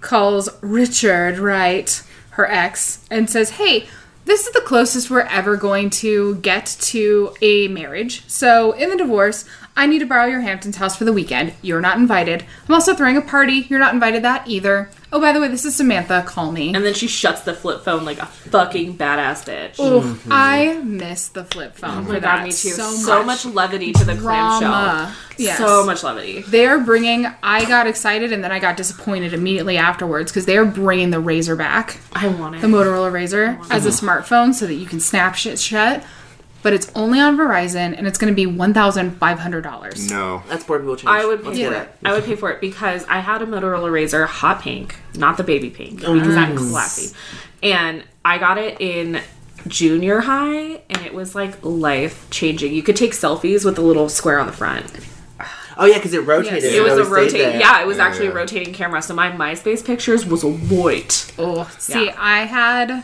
calls 0.01 0.49
Richard, 0.61 1.37
right, 1.37 2.01
her 2.31 2.49
ex, 2.49 3.05
and 3.09 3.29
says, 3.29 3.51
"Hey." 3.51 3.87
This 4.25 4.45
is 4.45 4.51
the 4.51 4.59
closest 4.59 5.09
we're 5.09 5.21
ever 5.21 5.55
going 5.55 5.89
to 5.89 6.35
get 6.35 6.65
to 6.81 7.33
a 7.41 7.69
marriage. 7.69 8.25
So, 8.27 8.73
in 8.73 8.89
the 8.89 8.97
divorce, 8.97 9.45
I 9.77 9.85
need 9.85 9.99
to 9.99 10.05
borrow 10.05 10.25
your 10.25 10.41
Hamptons 10.41 10.75
house 10.77 10.97
for 10.97 11.05
the 11.05 11.13
weekend. 11.13 11.53
You're 11.61 11.79
not 11.81 11.97
invited. 11.97 12.43
I'm 12.67 12.73
also 12.73 12.95
throwing 12.95 13.15
a 13.15 13.21
party. 13.21 13.67
You're 13.69 13.79
not 13.79 13.93
invited 13.93 14.23
that 14.23 14.47
either. 14.47 14.89
Oh, 15.13 15.21
by 15.21 15.31
the 15.31 15.39
way, 15.39 15.47
this 15.47 15.63
is 15.63 15.75
Samantha. 15.75 16.23
Call 16.27 16.51
me. 16.51 16.73
And 16.73 16.83
then 16.83 16.93
she 16.93 17.07
shuts 17.07 17.41
the 17.41 17.53
flip 17.53 17.83
phone 17.83 18.03
like 18.03 18.17
a 18.19 18.25
fucking 18.25 18.97
badass 18.97 19.45
bitch. 19.45 19.79
Ooh, 19.79 20.01
mm-hmm. 20.01 20.29
I 20.31 20.73
miss 20.83 21.29
the 21.29 21.45
flip 21.45 21.75
phone. 21.75 22.05
Oh 22.07 22.11
my 22.11 22.19
god, 22.19 22.43
me 22.43 22.49
too. 22.49 22.69
So, 22.69 22.91
So, 22.91 23.23
much. 23.23 23.45
much. 23.45 23.53
levity 23.53 23.93
to 23.93 24.03
the 24.03 24.15
clamshell. 24.15 24.69
Drama. 24.69 25.15
Yes. 25.37 25.59
So 25.59 25.85
much 25.85 26.03
levity. 26.03 26.41
They're 26.41 26.79
bringing. 26.79 27.27
I 27.43 27.63
got 27.65 27.85
excited 27.87 28.33
and 28.33 28.43
then 28.43 28.51
I 28.51 28.59
got 28.59 28.75
disappointed 28.75 29.33
immediately 29.33 29.77
afterwards 29.77 30.31
because 30.31 30.45
they're 30.45 30.65
bringing 30.65 31.11
the 31.11 31.21
Razr 31.21 31.57
back, 31.57 31.99
I 32.13 32.27
want 32.27 32.55
it. 32.55 32.61
the 32.61 32.67
Motorola 32.67 33.11
Razr, 33.11 33.65
as 33.71 33.85
a 33.85 33.89
smartphone 33.89 34.53
so 34.53 34.65
that 34.65 34.73
you 34.73 34.87
can 34.87 34.99
snap 34.99 35.35
shit 35.35 35.59
shut. 35.59 36.03
But 36.63 36.73
it's 36.73 36.91
only 36.95 37.19
on 37.19 37.37
Verizon 37.37 37.97
and 37.97 38.07
it's 38.07 38.17
going 38.17 38.31
to 38.31 38.35
be 38.35 38.45
one 38.45 38.73
thousand 38.73 39.11
five 39.17 39.39
hundred 39.39 39.61
dollars. 39.61 40.09
No. 40.09 40.41
That's 40.49 40.63
poor 40.63 40.79
people 40.79 40.95
change. 40.95 41.07
I 41.07 41.25
would 41.25 41.43
Let's 41.43 41.57
pay 41.57 41.63
get 41.63 41.73
for 41.73 41.81
it. 41.81 41.89
I 42.03 42.11
would 42.13 42.23
pay 42.25 42.35
for 42.35 42.51
it 42.51 42.59
because 42.59 43.05
I 43.05 43.19
had 43.19 43.41
a 43.41 43.45
Motorola 43.45 43.89
Razr 43.91 44.25
hot 44.27 44.61
pink, 44.61 44.95
not 45.15 45.37
the 45.37 45.43
baby 45.43 45.69
pink, 45.69 46.03
oh, 46.05 46.13
because 46.15 46.35
that's 46.35 46.57
classy. 46.69 47.15
And 47.63 48.03
I 48.25 48.37
got 48.37 48.57
it 48.57 48.81
in 48.81 49.21
junior 49.67 50.21
high, 50.21 50.81
and 50.89 51.05
it 51.05 51.13
was 51.13 51.35
like 51.35 51.63
life 51.63 52.29
changing. 52.29 52.73
You 52.73 52.83
could 52.83 52.95
take 52.95 53.11
selfies 53.13 53.63
with 53.65 53.75
the 53.75 53.81
little 53.81 54.09
square 54.09 54.39
on 54.39 54.47
the 54.47 54.53
front. 54.53 54.85
Oh 55.77 55.85
yeah, 55.85 55.97
because 55.97 56.13
it 56.13 56.25
rotated. 56.25 56.63
Yes. 56.63 56.73
It 56.73 56.81
was 56.81 56.93
a 56.93 57.03
always 57.03 57.07
stayed 57.07 57.13
rotating, 57.15 57.49
there. 57.51 57.59
yeah, 57.59 57.81
it 57.81 57.87
was 57.87 57.97
Yeah, 57.97 58.03
actually 58.07 58.27
a 58.27 58.33
rotating 58.33 58.73
camera. 58.73 59.01
So 59.01 59.13
my 59.13 59.29
MySpace 59.31 59.85
pictures 59.85 60.25
was 60.25 60.43
white. 60.43 61.31
Oh, 61.37 61.69
see, 61.77 62.05
Yeah. 62.05 62.15
I 62.17 62.39
had 62.45 63.03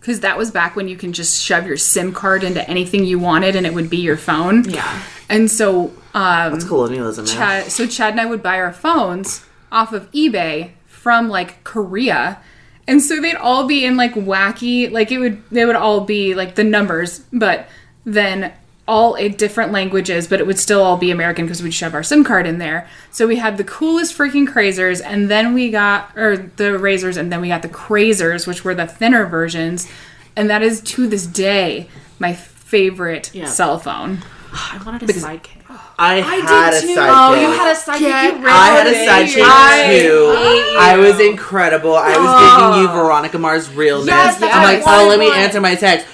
because 0.00 0.20
that 0.20 0.36
was 0.38 0.50
back 0.50 0.74
when 0.76 0.88
you 0.88 0.96
can 0.96 1.12
just 1.12 1.42
shove 1.42 1.66
your 1.66 1.76
SIM 1.76 2.12
card 2.12 2.42
into 2.42 2.68
anything 2.68 3.04
you 3.04 3.18
wanted 3.18 3.54
and 3.54 3.66
it 3.66 3.74
would 3.74 3.90
be 3.90 3.98
your 3.98 4.16
phone. 4.16 4.64
Yeah. 4.64 5.02
And 5.28 5.50
so, 5.50 5.92
um, 6.14 6.54
It's 6.54 6.64
colonialism. 6.64 7.26
Chad, 7.26 7.70
so 7.70 7.86
Chad 7.86 8.12
and 8.12 8.20
I 8.20 8.24
would 8.24 8.42
buy 8.42 8.58
our 8.58 8.72
phones 8.72 9.44
off 9.70 9.92
of 9.92 10.10
eBay 10.12 10.72
from 10.86 11.28
like 11.28 11.62
Korea. 11.64 12.40
And 12.88 13.02
so 13.02 13.20
they'd 13.20 13.36
all 13.36 13.66
be 13.66 13.84
in 13.84 13.96
like 13.96 14.14
wacky, 14.14 14.90
like 14.90 15.12
it 15.12 15.18
would, 15.18 15.42
they 15.50 15.64
would 15.64 15.76
all 15.76 16.00
be 16.00 16.34
like 16.34 16.54
the 16.54 16.64
numbers, 16.64 17.20
but 17.32 17.68
then 18.04 18.52
all 18.90 19.14
in 19.14 19.36
different 19.36 19.70
languages, 19.70 20.26
but 20.26 20.40
it 20.40 20.46
would 20.48 20.58
still 20.58 20.82
all 20.82 20.96
be 20.96 21.12
American 21.12 21.46
because 21.46 21.62
we'd 21.62 21.72
shove 21.72 21.94
our 21.94 22.02
SIM 22.02 22.24
card 22.24 22.44
in 22.44 22.58
there. 22.58 22.88
So 23.12 23.28
we 23.28 23.36
had 23.36 23.56
the 23.56 23.62
coolest 23.62 24.18
freaking 24.18 24.48
crazers, 24.48 25.00
and 25.02 25.30
then 25.30 25.54
we 25.54 25.70
got, 25.70 26.10
or 26.16 26.36
the 26.36 26.76
razors, 26.76 27.16
and 27.16 27.32
then 27.32 27.40
we 27.40 27.46
got 27.48 27.62
the 27.62 27.68
crazers, 27.68 28.48
which 28.48 28.64
were 28.64 28.74
the 28.74 28.88
thinner 28.88 29.26
versions. 29.26 29.86
And 30.34 30.50
that 30.50 30.62
is 30.62 30.80
to 30.80 31.06
this 31.06 31.24
day 31.26 31.88
my 32.18 32.32
favorite 32.34 33.30
Yeah. 33.32 33.46
cell 33.46 33.78
phone. 33.78 34.18
I 34.52 34.80
wanted 34.84 35.08
a 35.08 35.12
sidekick. 35.12 35.60
I, 35.96 36.16
had 36.16 36.74
a 36.74 36.80
too. 36.80 36.86
sidekick. 36.88 37.08
Oh, 37.10 37.34
you 37.40 37.56
had 37.56 37.70
a 37.70 37.78
sidekick. 37.78 38.42
Get 38.42 38.44
I 38.46 38.66
had 38.68 38.86
a 38.86 38.92
sidekick 38.92 39.44
away. 39.44 40.00
too. 40.00 40.34
hate 40.36 40.76
I 40.78 40.96
was 40.96 41.20
incredible. 41.20 41.94
I 41.94 42.16
was 42.16 42.72
giving 42.72 42.82
you 42.82 42.88
Veronica 42.88 43.38
Mars 43.38 43.70
realness. 43.70 44.08
Yes, 44.08 44.42
I'm 44.42 44.62
like, 44.62 44.84
I 44.84 45.02
oh, 45.02 45.06
wanted 45.06 45.08
let 45.08 45.18
me 45.20 45.30
answer 45.32 45.60
my 45.60 45.74
text. 45.76 46.06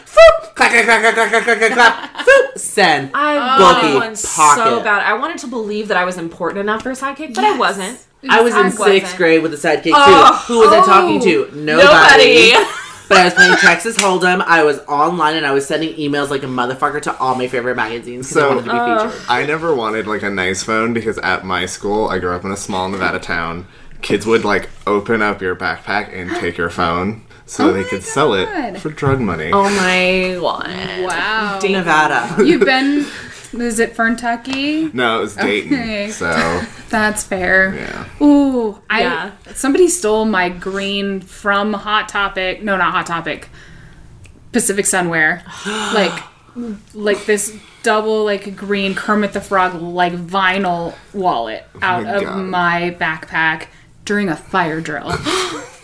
Foop, 0.57 0.71
clack, 0.71 0.85
clack, 0.85 1.01
clack, 1.03 1.15
clack, 1.15 1.31
clack, 1.31 1.45
clack, 1.45 1.59
clack, 1.59 1.73
clack, 1.73 2.27
foop, 2.27 2.59
send. 2.59 3.11
I 3.15 3.59
Bookie, 3.59 3.87
wanted 3.95 4.07
one 4.07 4.17
so 4.17 4.29
pocket. 4.29 4.85
bad. 4.85 5.03
I 5.03 5.13
wanted 5.15 5.39
to 5.39 5.47
believe 5.49 5.89
that 5.89 5.97
I 5.97 6.05
was 6.05 6.17
important 6.17 6.61
enough 6.61 6.83
for 6.83 6.91
a 6.91 6.95
sidekick, 6.95 7.35
but 7.35 7.45
I 7.45 7.57
wasn't. 7.59 8.03
I 8.29 8.41
was 8.41 8.55
in 8.55 8.61
I 8.67 8.69
sixth 8.71 8.79
wasn't. 8.81 9.17
grade 9.19 9.43
with 9.43 9.53
a 9.55 9.57
sidekick 9.57 9.85
too. 9.85 9.93
Oh, 9.95 10.45
Who 10.49 10.59
was 10.61 10.73
I 10.73 10.85
talking 10.85 11.21
to? 11.21 11.51
Nobody. 11.55 12.53
Nobody. 12.53 12.71
But 13.09 13.19
I 13.19 13.25
was 13.27 13.35
playing 13.35 13.55
Texas 13.59 13.97
Hold'em. 13.99 14.43
I 14.45 14.65
was 14.65 14.81
online 14.89 15.37
and 15.37 15.47
I 15.47 15.53
was 15.53 15.65
sending 15.65 15.95
emails 15.95 16.29
like 16.29 16.43
a 16.43 16.47
motherfucker 16.47 17.01
to 17.03 17.17
all 17.19 17.37
my 17.37 17.47
favorite 17.47 17.77
magazines 17.77 18.29
because 18.29 18.37
I 18.37 18.41
So- 18.41 18.49
wanted 18.49 18.65
to 18.65 18.71
be 18.73 18.77
Uh, 18.77 19.09
featured. 19.11 19.27
I 19.29 19.47
never 19.47 19.73
wanted 19.77 20.09
like 20.09 20.25
a 20.25 20.31
nice 20.31 20.65
phone 20.65 20.93
because 20.93 21.17
at 21.19 21.45
my 21.45 21.67
school, 21.67 22.09
I 22.09 22.19
grew 22.19 22.35
up 22.35 22.45
in 22.45 22.51
a 22.51 22.57
small 22.57 22.89
Nevada 22.89 23.21
town. 23.21 23.69
Kids 24.03 24.27
would 24.27 24.45
like 24.45 24.71
open 24.89 25.23
up 25.23 25.41
your 25.41 25.55
backpack 25.55 26.13
and 26.13 26.33
take 26.35 26.57
your 26.57 26.69
phone 26.69 27.23
so 27.47 27.69
Oh 27.69 27.73
they 27.73 27.83
my 27.83 27.89
could 27.89 28.03
sell 28.03 28.35
it 28.35 28.79
for 28.81 28.91
drug 28.91 29.21
money. 29.21 29.51
Oh 29.53 29.65
my 29.65 30.37
god. 30.41 31.05
Wow. 31.05 31.59
Nevada. 31.63 32.45
You've 32.45 32.65
been, 32.65 33.07
is 33.61 33.79
it 33.79 33.95
Ferntucky? 33.95 34.93
No, 34.93 35.19
it 35.19 35.21
was 35.23 35.37
Dayton. 35.37 35.73
Okay. 35.75 36.11
So 36.11 36.63
That's 36.91 37.25
fair. 37.25 37.75
yeah. 37.75 38.25
Ooh, 38.25 38.81
I 38.91 39.01
Yeah. 39.01 39.31
somebody 39.55 39.89
stole 39.89 40.25
my 40.25 40.49
green 40.49 41.21
from 41.21 41.73
Hot 41.73 42.09
Topic. 42.09 42.63
No, 42.63 42.77
not 42.77 42.93
Hot 42.93 43.07
Topic. 43.07 43.49
Pacific 44.53 44.85
Sunwear. 44.87 45.43
like 45.95 46.23
like 46.95 47.27
this 47.27 47.55
double 47.83 48.25
like 48.25 48.57
green 48.57 48.95
Kermit 48.95 49.33
the 49.35 49.41
Frog 49.41 49.75
like 49.81 50.13
vinyl 50.15 50.95
wallet 51.13 51.65
oh 51.77 51.79
out 51.83 52.05
my 52.05 52.11
of 52.15 52.23
God. 52.23 52.37
my 52.47 52.97
backpack 52.99 53.67
during 54.05 54.29
a 54.29 54.37
fire 54.37 54.81
drill. 54.81 55.13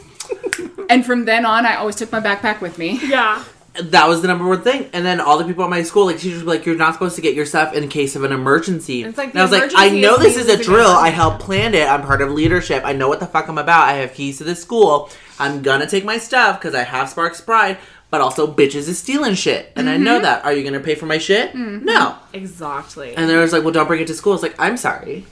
and 0.93 1.05
from 1.07 1.24
then 1.24 1.45
on 1.47 1.66
I 1.66 1.76
always 1.76 1.97
took 1.97 2.12
my 2.12 2.20
backpack 2.20 2.61
with 2.61 2.78
me. 2.78 3.01
Yeah. 3.05 3.43
that 3.80 4.07
was 4.07 4.20
the 4.20 4.28
number 4.28 4.47
one 4.47 4.61
thing. 4.62 4.90
And 4.93 5.05
then 5.07 5.18
all 5.18 5.38
the 5.38 5.45
people 5.45 5.64
at 5.64 5.70
my 5.70 5.82
school, 5.82 6.05
like 6.07 6.18
teachers, 6.18 6.45
were 6.45 6.51
like, 6.51 6.66
"You're 6.66 6.76
not 6.76 6.93
supposed 6.93 7.16
to 7.16 7.22
get 7.22 7.34
your 7.34 7.47
stuff 7.47 7.72
in 7.72 7.88
case 7.88 8.14
of 8.16 8.22
an 8.22 8.30
emergency." 8.32 9.03
It's 9.03 9.16
like 9.16 9.30
and 9.30 9.38
I 9.38 9.43
was 9.43 9.51
like, 9.53 9.72
"I 9.74 9.88
know 9.88 10.18
this 10.18 10.36
is 10.36 10.49
a 10.49 10.62
drill. 10.62 10.90
I 10.90 11.09
helped 11.09 11.40
plan 11.40 11.74
it. 11.74 11.88
I'm 11.88 12.03
part 12.03 12.20
of 12.20 12.30
leadership. 12.30 12.82
I 12.84 12.93
know 12.93 13.09
what 13.09 13.18
the 13.20 13.26
fuck 13.26 13.49
I'm 13.49 13.57
about. 13.59 13.88
I 13.88 13.95
have 13.95 14.12
keys 14.12 14.38
to 14.38 14.45
the 14.45 14.55
school. 14.55 15.09
I'm 15.38 15.62
gonna 15.62 15.86
take 15.88 16.05
my 16.05 16.18
stuff 16.18 16.61
because 16.61 16.74
I 16.74 16.82
have 16.82 17.09
Sparks 17.09 17.40
Pride." 17.40 17.78
But 18.11 18.20
also, 18.20 18.47
bitches 18.47 18.88
is 18.93 18.99
stealing 18.99 19.34
shit, 19.34 19.72
and 19.74 19.88
I 19.88 19.97
know 19.97 20.16
Mm-hmm. 20.16 20.24
that. 20.24 20.45
Are 20.45 20.53
you 20.53 20.62
gonna 20.64 20.80
pay 20.80 20.95
for 20.95 21.07
my 21.07 21.16
shit? 21.16 21.55
No. 21.55 22.14
Exactly. 22.34 23.14
And 23.16 23.28
they 23.30 23.36
was 23.36 23.55
like, 23.55 23.62
"Well, 23.62 23.72
don't 23.72 23.86
bring 23.86 24.03
it 24.03 24.07
to 24.09 24.14
school." 24.14 24.34
It's 24.34 24.43
like, 24.43 24.55
"I'm 24.59 24.76
sorry. 24.76 25.24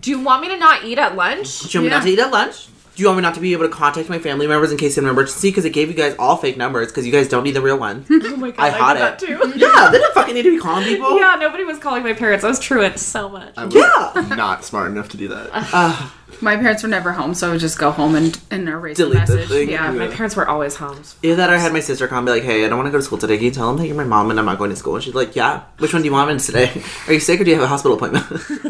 Do 0.00 0.10
you 0.10 0.20
want 0.20 0.40
me 0.40 0.48
to 0.48 0.56
not 0.58 0.84
eat 0.84 0.98
at 0.98 1.16
lunch? 1.16 1.60
Do 1.60 1.68
you 1.68 1.80
want 1.80 1.84
me 1.84 1.96
not 1.98 2.02
to 2.04 2.08
eat 2.10 2.18
at 2.18 2.30
lunch? 2.30 2.68
Do 2.94 3.02
you 3.02 3.08
want 3.08 3.18
me 3.18 3.22
not 3.22 3.34
to 3.34 3.40
be 3.40 3.52
able 3.52 3.64
to 3.64 3.70
contact 3.72 4.08
my 4.08 4.18
family 4.20 4.46
members 4.46 4.70
in 4.70 4.78
case 4.78 4.96
of 4.96 5.04
an 5.04 5.10
emergency? 5.10 5.48
Because 5.50 5.64
it 5.64 5.70
gave 5.70 5.88
you 5.88 5.94
guys 5.94 6.14
all 6.18 6.36
fake 6.36 6.56
numbers 6.56 6.88
because 6.88 7.04
you 7.04 7.10
guys 7.12 7.28
don't 7.28 7.42
need 7.42 7.52
the 7.54 7.60
real 7.62 7.78
one." 7.78 8.04
Oh 8.26 8.36
my 8.36 8.50
god, 8.50 8.60
I 8.60 8.66
I, 8.66 8.70
had 8.70 8.94
did 8.94 9.02
that 9.02 9.22
it. 9.22 9.52
too. 9.52 9.58
yeah, 9.58 9.88
they 9.90 9.98
didn't 9.98 10.14
fucking 10.14 10.34
need 10.34 10.42
to 10.42 10.50
be 10.50 10.58
calling 10.60 10.84
people. 10.84 11.18
Yeah, 11.18 11.36
nobody 11.38 11.64
was 11.64 11.78
calling 11.78 12.02
my 12.02 12.12
parents. 12.12 12.44
I 12.44 12.48
was 12.48 12.58
truant 12.58 12.98
so 12.98 13.28
much. 13.28 13.52
I 13.56 13.64
was 13.66 13.74
Yeah. 13.74 14.34
not 14.36 14.64
smart 14.64 14.90
enough 14.90 15.08
to 15.10 15.16
do 15.16 15.28
that. 15.28 16.10
My 16.40 16.56
parents 16.56 16.82
were 16.82 16.88
never 16.88 17.12
home, 17.12 17.32
so 17.34 17.48
I 17.48 17.52
would 17.52 17.60
just 17.60 17.78
go 17.78 17.92
home 17.92 18.16
and, 18.16 18.38
and 18.50 18.68
erase 18.68 18.96
the 18.96 19.04
Delete 19.04 19.26
the 19.26 19.34
message. 19.36 19.48
thing. 19.50 19.70
Yeah. 19.70 19.90
My 19.92 20.08
parents 20.08 20.34
were 20.34 20.48
always 20.48 20.74
home. 20.74 21.00
Either 21.22 21.36
that 21.36 21.48
or 21.50 21.54
I 21.54 21.58
had 21.58 21.72
my 21.72 21.78
sister 21.80 22.08
call 22.08 22.18
and 22.18 22.26
be 22.26 22.32
like, 22.32 22.42
hey, 22.42 22.64
I 22.64 22.68
don't 22.68 22.76
want 22.76 22.88
to 22.88 22.90
go 22.90 22.98
to 22.98 23.04
school 23.04 23.18
today. 23.18 23.36
Can 23.36 23.44
you 23.44 23.50
tell 23.52 23.68
them 23.68 23.76
that 23.76 23.86
you're 23.86 23.96
my 23.96 24.02
mom 24.04 24.30
and 24.30 24.38
I'm 24.40 24.44
not 24.44 24.58
going 24.58 24.70
to 24.70 24.76
school? 24.76 24.96
And 24.96 25.04
she's 25.04 25.14
like, 25.14 25.36
yeah. 25.36 25.62
Which 25.78 25.92
one 25.92 26.02
do 26.02 26.06
you 26.06 26.12
want 26.12 26.30
in 26.32 26.38
today? 26.38 26.82
Are 27.06 27.12
you 27.12 27.20
sick 27.20 27.40
or 27.40 27.44
do 27.44 27.50
you 27.50 27.56
have 27.56 27.64
a 27.64 27.68
hospital 27.68 27.96
appointment? 27.96 28.26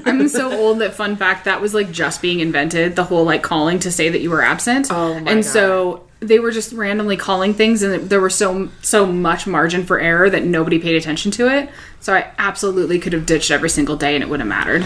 I'm 0.06 0.28
so 0.28 0.52
old 0.52 0.80
that 0.80 0.92
fun 0.92 1.16
fact 1.16 1.46
that 1.46 1.62
was 1.62 1.72
like 1.72 1.90
just 1.90 2.20
being 2.20 2.40
invented. 2.40 2.96
The 2.96 3.04
whole 3.04 3.24
like 3.24 3.42
calling 3.42 3.78
to 3.80 3.90
say 3.90 4.10
that 4.14 4.22
you 4.22 4.30
were 4.30 4.42
absent. 4.42 4.88
Oh 4.90 5.12
my 5.20 5.30
And 5.30 5.42
God. 5.42 5.44
so 5.44 6.04
they 6.20 6.38
were 6.38 6.50
just 6.50 6.72
randomly 6.72 7.18
calling 7.18 7.52
things, 7.52 7.82
and 7.82 8.08
there 8.08 8.20
were 8.20 8.30
so 8.30 8.70
so 8.80 9.04
much 9.04 9.46
margin 9.46 9.84
for 9.84 10.00
error 10.00 10.30
that 10.30 10.44
nobody 10.44 10.78
paid 10.78 10.96
attention 10.96 11.30
to 11.32 11.48
it. 11.54 11.68
So 12.00 12.14
I 12.14 12.30
absolutely 12.38 12.98
could 12.98 13.12
have 13.14 13.24
ditched 13.26 13.50
every 13.50 13.68
single 13.70 13.96
day, 13.96 14.14
and 14.14 14.22
it 14.22 14.28
wouldn't 14.30 14.50
have 14.50 14.66
mattered. 14.66 14.82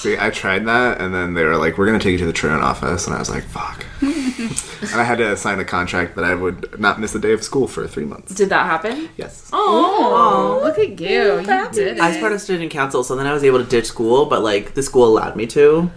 See, 0.00 0.16
I 0.18 0.30
tried 0.30 0.66
that, 0.66 1.00
and 1.00 1.14
then 1.14 1.34
they 1.34 1.44
were 1.44 1.56
like, 1.56 1.76
"We're 1.76 1.86
gonna 1.86 1.98
take 1.98 2.12
you 2.12 2.18
to 2.18 2.26
the 2.26 2.32
truant 2.32 2.62
office," 2.62 3.06
and 3.06 3.14
I 3.14 3.18
was 3.18 3.28
like, 3.30 3.44
"Fuck." 3.44 3.84
and 4.00 5.00
I 5.00 5.04
had 5.04 5.18
to 5.18 5.36
sign 5.36 5.58
a 5.60 5.64
contract 5.64 6.14
that 6.16 6.24
I 6.24 6.34
would 6.34 6.78
not 6.80 7.00
miss 7.00 7.14
a 7.14 7.18
day 7.18 7.32
of 7.32 7.42
school 7.42 7.68
for 7.68 7.86
three 7.86 8.04
months. 8.04 8.34
Did 8.34 8.48
that 8.50 8.64
happen? 8.66 9.08
Yes. 9.16 9.48
Oh, 9.52 10.60
look 10.62 10.78
at 10.78 10.98
you! 11.00 11.40
You 11.40 11.46
did 11.72 11.98
I 12.00 12.08
was 12.08 12.16
it. 12.16 12.20
part 12.20 12.32
of 12.32 12.40
student 12.40 12.70
council, 12.70 13.02
so 13.04 13.14
then 13.16 13.26
I 13.26 13.32
was 13.32 13.44
able 13.44 13.58
to 13.58 13.64
ditch 13.64 13.86
school, 13.86 14.26
but 14.26 14.42
like 14.42 14.74
the 14.74 14.82
school 14.82 15.04
allowed 15.06 15.36
me 15.36 15.46
to. 15.48 15.90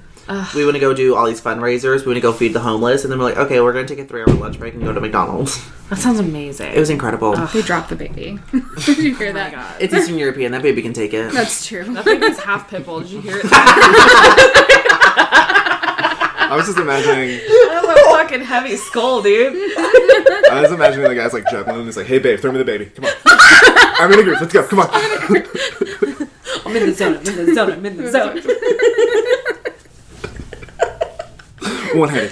We 0.55 0.63
want 0.63 0.75
to 0.75 0.79
go 0.79 0.93
do 0.93 1.15
all 1.15 1.25
these 1.25 1.41
fundraisers. 1.41 2.01
We 2.01 2.07
want 2.07 2.17
to 2.17 2.21
go 2.21 2.31
feed 2.31 2.53
the 2.53 2.59
homeless, 2.59 3.03
and 3.03 3.11
then 3.11 3.19
we're 3.19 3.25
like, 3.25 3.37
okay, 3.37 3.59
we're 3.59 3.73
gonna 3.73 3.87
take 3.87 3.99
a 3.99 4.05
three-hour 4.05 4.33
lunch 4.35 4.59
break 4.59 4.73
and 4.73 4.83
go 4.83 4.93
to 4.93 5.01
McDonald's. 5.01 5.59
That 5.89 5.97
sounds 5.97 6.19
amazing. 6.19 6.71
It 6.71 6.79
was 6.79 6.89
incredible. 6.89 7.35
They 7.47 7.61
dropped 7.61 7.89
the 7.89 7.95
baby. 7.97 8.39
did 8.85 8.97
you 8.97 9.15
hear 9.15 9.29
oh 9.29 9.33
that? 9.33 9.51
God. 9.51 9.75
It's 9.81 9.93
Eastern 9.93 10.17
European. 10.17 10.53
That 10.53 10.61
baby 10.61 10.81
can 10.81 10.93
take 10.93 11.13
it. 11.13 11.33
That's 11.33 11.65
true. 11.65 11.83
That 11.83 12.05
baby's 12.05 12.39
half 12.39 12.69
pit 12.69 12.85
bull. 12.85 13.01
Did 13.01 13.09
you 13.11 13.21
hear 13.21 13.39
it? 13.39 13.45
I 16.51 16.55
was 16.55 16.65
just 16.65 16.77
imagining. 16.77 17.39
That's 17.47 17.87
a 17.87 17.95
fucking 18.11 18.41
heavy 18.41 18.75
skull, 18.75 19.21
dude. 19.21 19.53
I 19.77 20.59
was 20.61 20.71
imagining 20.71 21.07
the 21.07 21.15
guy's 21.15 21.33
like 21.33 21.45
juggling. 21.49 21.77
And 21.77 21.85
he's 21.85 21.97
like, 21.97 22.07
"Hey, 22.07 22.19
babe, 22.19 22.39
throw 22.39 22.51
me 22.51 22.57
the 22.57 22.65
baby. 22.65 22.85
Come 22.87 23.05
on. 23.05 23.11
I'm 23.25 24.11
in 24.11 24.19
a 24.19 24.23
group. 24.23 24.41
Let's 24.41 24.53
go. 24.53 24.67
Come 24.67 24.79
on." 24.79 24.89
I'm 26.65 26.75
in 26.75 26.85
the 26.87 26.93
zone. 26.93 27.17
I'm 27.17 27.27
in 27.27 27.45
the 27.45 27.53
zone. 27.55 27.71
I'm 27.71 27.85
in 27.85 27.97
the 27.97 28.11
zone. 28.11 28.41
One 31.93 32.09
handed. 32.09 32.31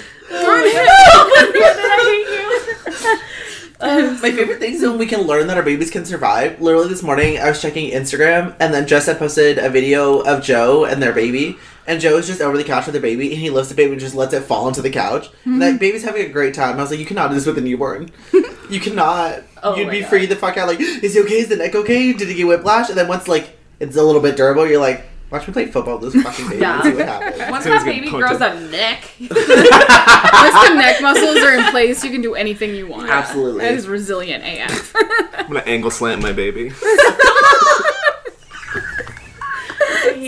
My 4.22 4.30
favorite 4.32 4.58
thing 4.58 4.74
is 4.74 4.82
when 4.82 4.98
we 4.98 5.06
can 5.06 5.22
learn 5.22 5.46
that 5.46 5.56
our 5.56 5.62
babies 5.62 5.90
can 5.90 6.04
survive. 6.04 6.60
Literally 6.60 6.88
this 6.88 7.02
morning, 7.02 7.38
I 7.38 7.48
was 7.48 7.62
checking 7.62 7.90
Instagram, 7.90 8.54
and 8.60 8.74
then 8.74 8.86
Jess 8.86 9.06
had 9.06 9.18
posted 9.18 9.56
a 9.58 9.70
video 9.70 10.20
of 10.20 10.42
Joe 10.42 10.84
and 10.84 11.02
their 11.02 11.12
baby. 11.14 11.56
And 11.86 12.00
Joe 12.00 12.18
is 12.18 12.26
just 12.26 12.42
over 12.42 12.56
the 12.58 12.64
couch 12.64 12.84
with 12.86 12.94
the 12.94 13.00
baby, 13.00 13.30
and 13.32 13.40
he 13.40 13.48
lifts 13.50 13.70
the 13.70 13.74
baby 13.74 13.92
and 13.92 14.00
just 14.00 14.14
lets 14.14 14.34
it 14.34 14.42
fall 14.42 14.66
onto 14.66 14.82
the 14.82 14.90
couch. 14.90 15.28
And 15.44 15.60
that 15.62 15.80
baby's 15.80 16.04
having 16.04 16.26
a 16.26 16.28
great 16.28 16.52
time. 16.54 16.76
I 16.78 16.82
was 16.82 16.90
like, 16.90 17.00
you 17.00 17.06
cannot 17.06 17.28
do 17.28 17.34
this 17.34 17.46
with 17.46 17.56
a 17.58 17.62
newborn. 17.62 18.10
you 18.70 18.80
cannot. 18.80 19.42
Oh 19.62 19.74
You'd 19.76 19.90
be 19.90 20.00
God. 20.00 20.10
free 20.10 20.26
the 20.26 20.36
fuck 20.36 20.56
out. 20.58 20.68
Like, 20.68 20.80
is 20.80 21.14
he 21.14 21.20
okay? 21.22 21.38
Is 21.40 21.48
the 21.48 21.56
neck 21.56 21.74
okay? 21.74 22.12
Did 22.12 22.28
he 22.28 22.34
get 22.34 22.46
whiplash? 22.46 22.90
And 22.90 22.98
then 22.98 23.08
once 23.08 23.28
like 23.28 23.56
it's 23.80 23.96
a 23.96 24.02
little 24.02 24.20
bit 24.20 24.36
durable, 24.36 24.66
you're 24.66 24.80
like, 24.80 25.04
watch 25.30 25.46
me 25.46 25.52
play 25.52 25.66
football 25.66 25.98
with 25.98 26.12
this 26.12 26.22
fucking 26.24 26.48
baby 26.48 26.64
and 26.64 26.82
see 26.82 26.92
what 26.94 27.06
happens. 27.06 27.50
Once 27.50 27.64
So 27.64 27.70
that 27.70 27.84
baby 27.84 28.10
grows 28.10 28.40
up. 28.40 28.54
a 28.54 28.60
neck, 28.60 29.04
Once 29.20 29.30
the 29.34 30.74
neck 30.76 31.00
muscles 31.02 31.36
are 31.38 31.54
in 31.54 31.64
place, 31.70 32.02
you 32.04 32.10
can 32.10 32.20
do 32.22 32.34
anything 32.34 32.74
you 32.74 32.86
want. 32.86 33.08
Absolutely. 33.08 33.60
That 33.64 33.74
is 33.74 33.88
resilient 33.88 34.44
AF. 34.44 34.92
I'm 35.34 35.46
gonna 35.48 35.60
angle 35.60 35.90
slant 35.90 36.22
my 36.22 36.32
baby. 36.32 36.70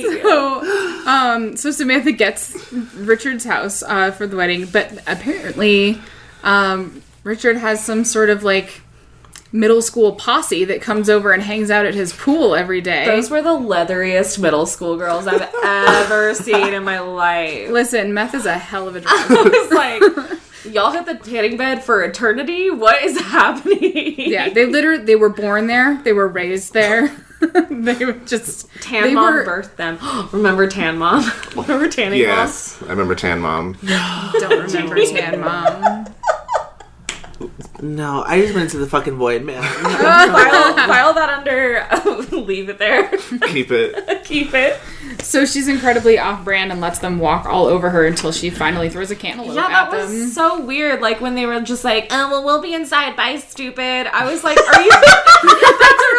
so, 0.03 1.07
um, 1.07 1.57
so 1.57 1.71
Samantha 1.71 2.13
gets 2.13 2.73
Richard's 2.95 3.45
house 3.45 3.83
uh, 3.83 4.11
for 4.11 4.27
the 4.27 4.37
wedding, 4.37 4.67
but 4.67 4.93
apparently, 5.07 6.01
um, 6.43 7.03
Richard 7.25 7.57
has 7.57 7.85
some 7.85 8.05
sort 8.05 8.31
of 8.31 8.43
like 8.43 8.81
middle 9.53 9.83
school 9.83 10.13
posse 10.15 10.65
that 10.65 10.81
comes 10.81 11.11
over 11.11 11.33
and 11.33 11.43
hangs 11.43 11.71
out 11.71 11.85
at 11.87 11.95
his 11.95 12.13
pool 12.13 12.55
every 12.55 12.81
day. 12.81 13.05
those 13.05 13.31
were 13.31 13.43
the 13.43 13.51
leatheriest 13.51 14.39
middle 14.39 14.65
school 14.67 14.97
girls 14.97 15.27
I've 15.27 15.49
ever 15.65 16.35
seen 16.35 16.73
in 16.73 16.85
my 16.85 17.01
life. 17.01 17.69
Listen, 17.71 18.15
meth 18.15 18.35
is 18.35 18.47
a 18.47 18.57
hell 18.59 18.89
of 18.89 18.97
a 18.97 19.01
drug. 19.01 19.13
I 19.15 19.43
was 19.43 19.71
like, 19.73 20.73
y'all 20.73 20.93
hit 20.93 21.05
the 21.07 21.15
tanning 21.17 21.57
bed 21.59 21.83
for 21.85 22.03
eternity? 22.03 22.71
What 22.71 23.03
is 23.03 23.21
happening? 23.21 24.15
yeah, 24.17 24.49
they 24.49 24.65
literally 24.67 25.05
they 25.05 25.17
were 25.17 25.29
born 25.29 25.67
there, 25.67 26.01
they 26.03 26.13
were 26.13 26.29
raised 26.29 26.73
there. 26.73 27.15
they 27.71 28.05
were 28.05 28.13
just 28.25 28.69
Tan 28.81 29.03
they 29.03 29.15
mom 29.15 29.35
were- 29.35 29.45
birthed 29.45 29.75
them. 29.77 29.99
Remember 30.33 30.67
Tan 30.69 30.97
mom? 30.97 31.29
Remember 31.57 31.89
Tanning 31.89 32.21
Yes, 32.21 32.81
I 32.85 32.91
remember 32.91 33.17
Tan 33.17 33.41
Mom. 33.41 33.77
Don't 33.85 34.73
remember 34.73 35.05
Tan 35.05 35.41
Mom. 35.41 36.07
No, 37.83 38.23
I 38.25 38.41
just 38.41 38.55
went 38.55 38.67
into 38.67 38.79
the 38.79 38.87
fucking 38.87 39.17
void, 39.17 39.43
man. 39.43 39.61
file, 39.83 40.75
file 40.87 41.15
that 41.15 41.31
under. 41.31 41.85
leave 42.37 42.69
it 42.69 42.79
there. 42.79 43.09
Keep 43.49 43.73
it. 43.73 44.23
Keep 44.25 44.55
it. 44.55 44.79
So 45.21 45.45
she's 45.45 45.67
incredibly 45.67 46.17
off-brand 46.17 46.71
and 46.71 46.81
lets 46.81 47.01
them 47.01 47.19
walk 47.19 47.45
all 47.45 47.67
over 47.67 47.91
her 47.91 48.07
until 48.07 48.31
she 48.31 48.51
finally 48.51 48.89
throws 48.89 49.11
a 49.11 49.17
cantaloupe 49.17 49.57
Yeah, 49.57 49.65
at 49.65 49.91
that 49.91 49.91
was 49.91 50.33
so 50.33 50.61
weird. 50.65 51.01
Like 51.01 51.21
when 51.21 51.35
they 51.35 51.45
were 51.45 51.61
just 51.61 51.83
like, 51.83 52.07
"Oh, 52.13 52.31
well, 52.31 52.45
we'll 52.45 52.63
be 52.63 52.73
inside." 52.73 53.17
Bye, 53.17 53.39
stupid. 53.39 54.07
I 54.07 54.31
was 54.31 54.45
like, 54.45 54.59
"Are 54.59 54.81
you?" 54.81 54.91
That's 54.91 55.03
really 55.43 56.12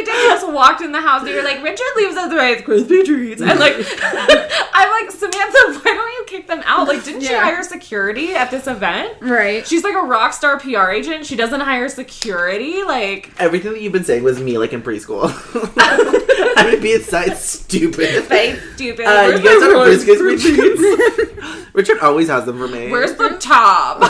what 0.00 0.06
they 0.06 0.12
did. 0.12 0.30
They 0.30 0.34
just 0.34 0.52
walked 0.52 0.80
in 0.82 0.92
the 0.92 1.00
house. 1.00 1.24
They 1.24 1.34
were 1.34 1.42
like, 1.42 1.62
"Richard 1.62 1.86
leaves 1.96 2.16
us 2.16 2.32
with 2.32 2.64
crispy 2.64 3.02
treats," 3.02 3.40
and 3.40 3.58
like, 3.60 3.74
I'm 4.02 4.90
like, 4.90 5.10
Samantha, 5.10 5.80
why 5.80 5.94
don't 5.94 6.12
you 6.12 6.24
kick 6.26 6.46
them 6.46 6.62
out? 6.64 6.88
Like, 6.88 7.04
didn't 7.04 7.22
she 7.22 7.34
hire 7.34 7.62
security 7.62 8.34
at 8.34 8.50
this 8.50 8.66
event? 8.66 9.16
Right. 9.20 9.66
She's 9.66 9.84
like 9.84 9.94
a 9.94 10.02
rock 10.02 10.32
star 10.32 10.58
PR 10.58 10.90
agent. 10.90 11.26
She 11.26 11.36
doesn't 11.36 11.60
hire 11.60 11.88
security. 11.88 12.82
Like, 12.82 13.30
Everything 13.38 13.72
that 13.72 13.80
you've 13.80 13.92
been 13.92 14.04
saying 14.04 14.22
was 14.22 14.40
me, 14.40 14.58
like 14.58 14.72
in 14.72 14.82
preschool. 14.82 15.30
I 15.76 16.70
would 16.70 16.82
be 16.82 16.92
inside 16.94 17.36
stupid. 17.36 18.28
bye, 18.28 18.58
stupid. 18.74 19.06
Uh, 19.06 19.24
Where's 19.26 19.40
you 19.42 19.46
guys 19.48 19.60
the 19.60 19.66
are 19.66 19.86
Rice 19.86 20.04
biscuits, 20.04 20.20
Krispies? 20.22 21.18
Richard. 21.18 21.64
Richard 21.72 21.98
always 22.00 22.28
has 22.28 22.44
them 22.46 22.58
for 22.58 22.68
me. 22.68 22.90
Where's 22.90 23.14
the 23.14 23.36
top? 23.38 24.00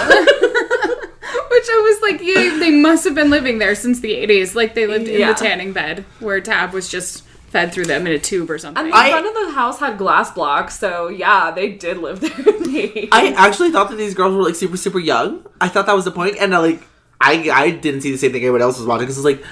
Which 1.51 1.65
I 1.69 2.01
was 2.01 2.03
like, 2.11 2.21
yeah, 2.23 2.59
they 2.59 2.71
must 2.71 3.05
have 3.05 3.15
been 3.15 3.31
living 3.31 3.59
there 3.59 3.75
since 3.75 4.01
the 4.01 4.11
80s. 4.13 4.55
Like 4.55 4.75
they 4.75 4.87
lived 4.87 5.09
in 5.09 5.19
Yeah. 5.21 5.33
the 5.33 5.39
tanning 5.39 5.73
bed 5.73 6.05
where 6.21 6.41
Tab 6.41 6.73
was 6.73 6.89
just 6.89 7.25
fed 7.51 7.73
through 7.73 7.85
them 7.87 8.07
in 8.07 8.13
a 8.13 8.19
tube 8.19 8.51
or 8.51 8.59
something. 8.59 8.85
And 8.85 8.93
the 8.93 8.97
I- 8.97 9.11
front 9.11 9.27
of 9.27 9.35
the 9.35 9.53
house 9.53 9.79
had 9.81 9.99
glass 9.99 10.31
blocks, 10.31 10.79
so 10.79 11.09
yeah, 11.09 11.51
they 11.51 11.71
did 11.73 11.99
live 11.99 12.21
there. 12.21 12.31
in 12.31 12.63
the 12.63 12.89
80s. 12.89 13.09
I 13.13 13.33
actually 13.37 13.71
thought 13.73 13.91
that 13.91 13.97
these 13.97 14.15
girls 14.15 14.35
were 14.37 14.43
like 14.43 14.55
super, 14.55 14.77
super 14.77 14.99
young. 15.01 15.45
I 15.61 15.69
thought 15.69 15.87
that 15.87 15.95
was 15.97 16.05
the 16.05 16.13
point, 16.13 16.37
and 16.39 16.55
uh, 16.55 16.61
like 16.61 16.83
I, 17.21 17.51
I 17.53 17.71
didn't 17.71 18.03
see 18.03 18.13
the 18.13 18.19
same 18.19 18.31
thing 18.33 18.43
everyone 18.43 18.63
else 18.63 18.79
was 18.79 18.87
watching 18.87 19.03
because 19.07 19.19
it's 19.19 19.25
like, 19.25 19.43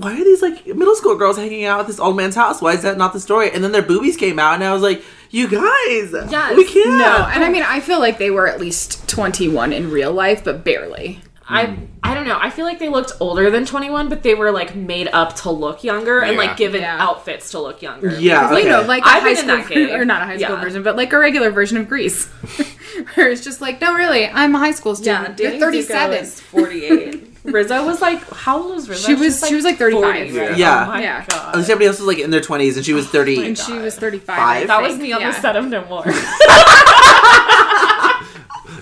why 0.00 0.12
are 0.12 0.24
these 0.24 0.42
like 0.42 0.64
middle 0.66 0.94
school 0.94 1.16
girls 1.16 1.36
hanging 1.36 1.64
out 1.64 1.80
at 1.80 1.86
this 1.88 1.98
old 1.98 2.16
man's 2.16 2.36
house? 2.36 2.62
Why 2.62 2.72
is 2.74 2.82
that 2.82 2.96
not 2.96 3.12
the 3.12 3.20
story? 3.20 3.50
And 3.50 3.64
then 3.64 3.72
their 3.72 3.82
boobies 3.82 4.16
came 4.16 4.38
out, 4.38 4.54
and 4.54 4.62
I 4.64 4.72
was 4.72 4.82
like, 4.82 5.02
you 5.30 5.48
guys, 5.48 6.12
Yes. 6.30 6.56
we 6.56 6.64
can't. 6.64 6.98
no, 6.98 7.28
and 7.32 7.42
I 7.44 7.50
mean, 7.50 7.64
I 7.64 7.80
feel 7.80 7.98
like 7.98 8.18
they 8.18 8.30
were 8.30 8.46
at 8.46 8.60
least 8.60 9.08
21 9.08 9.72
in 9.72 9.90
real 9.90 10.12
life, 10.12 10.44
but 10.44 10.64
barely. 10.64 11.20
I 11.50 11.66
hmm. 11.66 11.84
I 12.02 12.14
don't 12.14 12.28
know. 12.28 12.38
I 12.40 12.50
feel 12.50 12.64
like 12.64 12.78
they 12.78 12.88
looked 12.88 13.12
older 13.20 13.50
than 13.50 13.64
21, 13.66 14.08
but 14.08 14.22
they 14.22 14.34
were 14.34 14.50
like 14.50 14.74
made 14.76 15.08
up 15.08 15.34
to 15.36 15.50
look 15.50 15.82
younger 15.82 16.20
and 16.20 16.36
like 16.36 16.56
given 16.56 16.80
Yeah. 16.82 16.96
outfits 17.02 17.50
to 17.50 17.58
look 17.58 17.82
younger. 17.82 18.18
Yeah, 18.20 18.48
Like, 18.50 18.64
you 18.64 18.70
know, 18.70 18.82
like 18.82 19.02
a 19.02 19.08
I've 19.08 19.22
high 19.22 19.34
school, 19.34 19.56
that 19.56 19.90
or 19.98 20.04
not 20.04 20.22
a 20.22 20.26
high 20.26 20.36
school 20.38 20.56
Yeah. 20.56 20.62
version, 20.62 20.82
but 20.82 20.96
like 20.96 21.12
a 21.12 21.18
regular 21.18 21.50
version 21.50 21.76
of 21.76 21.88
Grease. 21.88 22.26
Where 23.14 23.30
it's 23.30 23.42
just 23.44 23.60
like, 23.60 23.80
no, 23.80 23.94
really, 23.94 24.26
I'm 24.26 24.54
a 24.54 24.58
high 24.58 24.70
school 24.72 24.92
Yeah, 25.00 25.24
student. 25.34 25.40
You're 25.40 25.50
Danny 25.50 25.60
37. 25.82 26.18
Zuko 26.18 26.22
is 26.22 26.40
48. 26.40 27.24
Rizzo 27.52 27.84
was 27.84 28.00
like, 28.00 28.22
how 28.30 28.62
old 28.62 28.74
was 28.74 28.88
Rizzo? 28.88 29.06
She 29.06 29.14
was- 29.14 29.46
she 29.46 29.54
was, 29.54 29.64
like, 29.64 29.76
35. 29.76 30.02
40, 30.02 30.38
right? 30.38 30.56
Yeah. 30.56 30.84
Oh 30.84 30.88
my 30.88 31.02
Yeah. 31.02 31.24
god. 31.28 31.54
At 31.54 31.58
least 31.58 31.70
else 31.70 31.98
was 31.98 32.06
like 32.06 32.18
in 32.18 32.30
their 32.30 32.40
twenties, 32.40 32.76
and 32.76 32.84
she 32.84 32.92
was 32.92 33.06
oh 33.06 33.10
thirty. 33.10 33.44
and 33.44 33.58
she 33.58 33.72
was 33.72 33.96
35. 33.96 34.38
I 34.38 34.66
that 34.66 34.82
was 34.82 34.92
think. 34.92 35.02
me 35.02 35.12
on 35.12 35.20
Yeah. 35.20 35.32
the 35.32 35.40
set 35.40 35.56
of 35.56 35.66
No 35.66 35.84
More. 35.86 36.04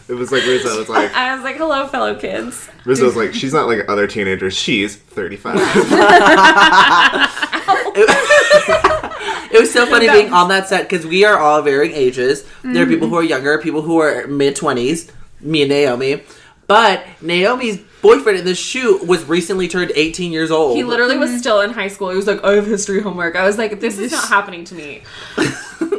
It 0.08 0.14
was 0.14 0.30
like 0.30 0.44
Rizzo 0.44 0.78
was 0.78 0.88
like 0.88 1.12
I 1.14 1.34
was 1.34 1.42
like, 1.42 1.56
hello, 1.56 1.88
fellow 1.88 2.14
kids. 2.14 2.68
Rizzo 2.84 3.06
was 3.06 3.16
like 3.16 3.34
she's 3.34 3.52
not 3.52 3.66
like 3.66 3.88
other 3.88 4.06
teenagers. 4.06 4.56
She's 4.56 4.94
35. 4.94 5.56
It 9.48 9.60
was 9.60 9.72
so 9.72 9.86
funny 9.86 10.08
being 10.08 10.32
on 10.32 10.48
that 10.48 10.68
set 10.68 10.88
because 10.88 11.06
we 11.06 11.24
are 11.24 11.38
all 11.38 11.62
varying 11.62 11.94
ages. 11.94 12.42
There 12.42 12.50
are 12.50 12.84
mm-hmm. 12.84 12.90
people 12.90 13.08
who 13.08 13.16
are 13.16 13.22
younger, 13.22 13.58
people 13.58 13.80
who 13.80 14.00
are 14.00 14.26
mid 14.26 14.54
twenties. 14.54 15.10
Me 15.40 15.62
and 15.62 15.70
Naomi, 15.70 16.22
but 16.66 17.04
Naomi's 17.22 17.78
boyfriend 18.06 18.38
in 18.38 18.44
this 18.44 18.58
shoot 18.58 19.06
was 19.06 19.24
recently 19.24 19.68
turned 19.68 19.92
eighteen 19.94 20.32
years 20.32 20.50
old. 20.50 20.76
He 20.76 20.84
literally 20.84 21.16
was 21.18 21.30
mm-hmm. 21.30 21.38
still 21.38 21.60
in 21.60 21.70
high 21.70 21.88
school. 21.88 22.10
He 22.10 22.16
was 22.16 22.26
like, 22.26 22.42
I 22.44 22.52
have 22.52 22.66
history 22.66 23.00
homework. 23.00 23.36
I 23.36 23.44
was 23.44 23.58
like, 23.58 23.80
this 23.80 23.98
is 23.98 24.12
not 24.12 24.28
happening 24.28 24.64
to 24.64 24.74
me. 24.74 25.02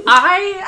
I. 0.08 0.64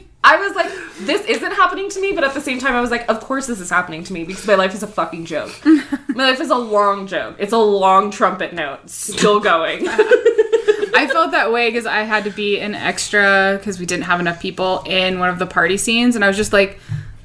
I 0.24 0.36
was 0.36 0.54
like, 0.56 0.70
this 1.06 1.24
isn't 1.26 1.52
happening 1.52 1.88
to 1.90 2.00
me, 2.00 2.12
but 2.12 2.24
at 2.24 2.34
the 2.34 2.40
same 2.40 2.58
time, 2.58 2.74
I 2.74 2.80
was 2.80 2.90
like, 2.90 3.08
of 3.08 3.20
course 3.20 3.46
this 3.46 3.60
is 3.60 3.70
happening 3.70 4.02
to 4.04 4.12
me 4.12 4.24
because 4.24 4.46
my 4.46 4.56
life 4.56 4.74
is 4.74 4.82
a 4.82 4.86
fucking 4.86 5.24
joke. 5.24 5.52
my 5.64 6.28
life 6.30 6.40
is 6.40 6.50
a 6.50 6.56
long 6.56 7.06
joke. 7.06 7.36
It's 7.38 7.52
a 7.52 7.58
long 7.58 8.10
trumpet 8.10 8.52
note, 8.52 8.90
still 8.90 9.40
going. 9.40 9.86
I 9.88 11.08
felt 11.10 11.30
that 11.30 11.52
way 11.52 11.70
because 11.70 11.86
I 11.86 12.00
had 12.00 12.24
to 12.24 12.30
be 12.30 12.58
an 12.58 12.74
extra 12.74 13.56
because 13.58 13.78
we 13.78 13.86
didn't 13.86 14.04
have 14.04 14.18
enough 14.20 14.40
people 14.40 14.82
in 14.84 15.18
one 15.18 15.30
of 15.30 15.38
the 15.38 15.46
party 15.46 15.76
scenes, 15.76 16.16
and 16.16 16.24
I 16.24 16.28
was 16.28 16.36
just 16.36 16.52
like, 16.52 16.80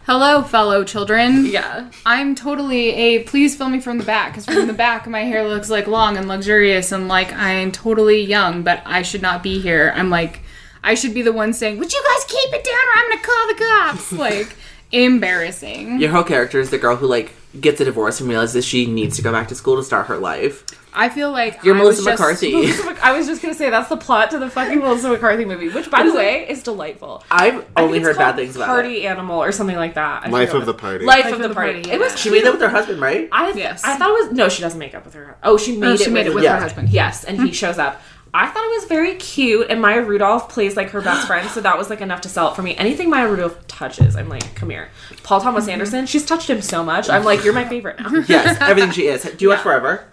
"Hello, 0.06 0.42
fellow 0.44 0.84
children. 0.84 1.46
yeah. 1.46 1.90
I'm 2.06 2.36
totally 2.36 2.90
a. 2.90 3.24
Please 3.24 3.56
film 3.56 3.72
me 3.72 3.80
from 3.80 3.98
the 3.98 4.04
back 4.04 4.32
because 4.34 4.46
from 4.46 4.68
the 4.68 4.74
back 4.74 5.08
my 5.08 5.22
hair 5.22 5.48
looks 5.48 5.70
like 5.70 5.88
long 5.88 6.18
and 6.18 6.28
luxurious 6.28 6.92
and 6.92 7.08
like 7.08 7.32
I'm 7.34 7.72
totally 7.72 8.22
young, 8.22 8.64
but 8.64 8.82
I 8.86 9.02
should 9.02 9.22
not 9.22 9.42
be 9.44 9.60
here. 9.60 9.94
I'm 9.96 10.10
like, 10.10 10.42
I 10.84 10.94
should 10.96 11.14
be 11.14 11.22
the 11.22 11.32
one 11.34 11.54
saying, 11.54 11.78
"Would 11.80 11.94
you 11.94 12.04
guys 12.04 12.26
keep 12.26 12.54
it 12.54 12.64
down 12.64 12.74
or 12.74 12.98
I'm 12.98 13.10
gonna 13.10 13.22
call 13.22 13.48
the 13.48 13.64
cops?" 13.64 14.12
Like. 14.24 14.56
embarrassing. 14.92 16.00
Your 16.00 16.12
whole 16.12 16.24
character 16.24 16.60
is 16.60 16.70
the 16.70 16.78
girl 16.78 16.96
who 16.96 17.08
like 17.08 17.34
gets 17.60 17.80
a 17.82 17.86
divorce 17.86 18.20
and 18.20 18.30
realizes 18.30 18.66
she 18.66 18.86
needs 18.86 19.16
to 19.18 19.22
go 19.22 19.32
back 19.32 19.48
to 19.50 19.56
school 19.56 19.76
to 19.78 19.84
start 19.84 20.08
her 20.08 20.18
life. 20.18 20.66
I 20.96 21.10
feel 21.10 21.32
like 21.32 21.64
You're 21.64 21.76
I 21.76 21.80
Melissa 21.80 22.02
was 22.02 22.06
just- 22.06 22.20
McCarthy. 22.20 22.54
I 23.02 23.18
was 23.18 23.26
just 23.26 23.42
gonna 23.42 23.54
say 23.54 23.70
that's 23.70 23.90
the 23.90 23.98
plot 23.98 24.32
to 24.32 24.40
the 24.40 24.50
fucking 24.50 24.80
Melissa 24.80 25.10
McCarthy 25.10 25.44
movie, 25.44 25.70
which, 25.70 25.90
by 25.90 26.04
the 26.04 26.14
way, 26.16 26.48
is 26.48 26.62
delightful. 26.64 27.24
I've 27.32 27.66
only 27.76 28.00
heard 28.00 28.18
bad 28.18 28.36
things 28.36 28.56
about 28.56 28.66
it. 28.66 28.68
Party 28.68 29.04
it. 29.04 29.08
Animal 29.08 29.42
or 29.42 29.52
something 29.52 29.76
like 29.76 29.96
that. 29.96 30.26
I 30.26 30.30
Life 30.30 30.54
of 30.54 30.66
the 30.66 30.74
Party. 30.74 31.06
Life, 31.06 31.32
of 31.32 31.40
the, 31.40 31.54
Party. 31.54 31.82
Party, 31.82 31.92
It 31.92 32.00
was 32.00 32.12
yeah. 32.12 32.16
She 32.18 32.30
made 32.30 32.46
that 32.46 32.52
with 32.54 32.62
her 32.62 32.70
husband, 32.70 33.02
right? 33.02 33.28
I 33.32 33.46
th- 33.46 33.56
Yes. 33.58 33.84
I 33.84 33.98
thought 33.98 34.10
it 34.10 34.28
was 34.28 34.32
no, 34.34 34.50
she 34.50 34.62
doesn't 34.62 34.80
make 34.80 34.94
up 34.94 35.06
with 35.06 35.14
her. 35.16 35.38
Oh, 35.44 35.58
she 35.58 35.78
made 35.78 35.88
oh, 35.88 35.96
she 35.96 36.06
it. 36.06 36.14
made 36.14 36.26
with, 36.26 36.34
it 36.34 36.36
with 36.36 36.44
Yeah. 36.44 36.56
her 36.56 36.62
husband. 36.62 36.90
Yes, 36.90 37.24
and 37.24 37.38
he 37.40 37.48
hmm. 37.48 37.54
shows 37.54 37.78
up. 37.80 38.02
I 38.36 38.48
thought 38.48 38.64
it 38.64 38.80
was 38.80 38.86
very 38.86 39.16
cute, 39.16 39.68
and 39.70 39.80
Maya 39.80 40.02
Rudolph 40.02 40.50
plays 40.50 40.76
like 40.76 40.90
her 40.90 41.02
best 41.02 41.28
friend, 41.28 41.48
so 41.50 41.62
that 41.62 41.78
was 41.78 41.90
like 41.90 42.02
enough 42.02 42.22
to 42.22 42.30
sell 42.30 42.50
it 42.52 42.56
for 42.56 42.64
me. 42.64 42.76
Anything 42.76 43.10
Maya 43.10 43.28
Rudolph 43.30 43.68
touches, 43.68 44.16
I'm 44.16 44.28
like, 44.28 44.56
come 44.56 44.70
here. 44.72 44.90
Paul 45.22 45.40
Thomas 45.42 45.66
mm-hmm. 45.66 45.74
Anderson, 45.74 46.06
she's 46.08 46.26
touched 46.26 46.50
him 46.50 46.62
so 46.62 46.84
much. 46.84 47.10
I'm 47.10 47.24
like, 47.24 47.44
you're 47.44 47.54
my 47.54 47.66
favorite 47.66 48.00
now. 48.00 48.10
Yes, 48.28 48.58
everything 48.62 48.92
she 48.92 49.08
is. 49.08 49.24
Do 49.24 49.36
you 49.40 49.50
watch 49.50 49.60
Forever? 49.60 50.06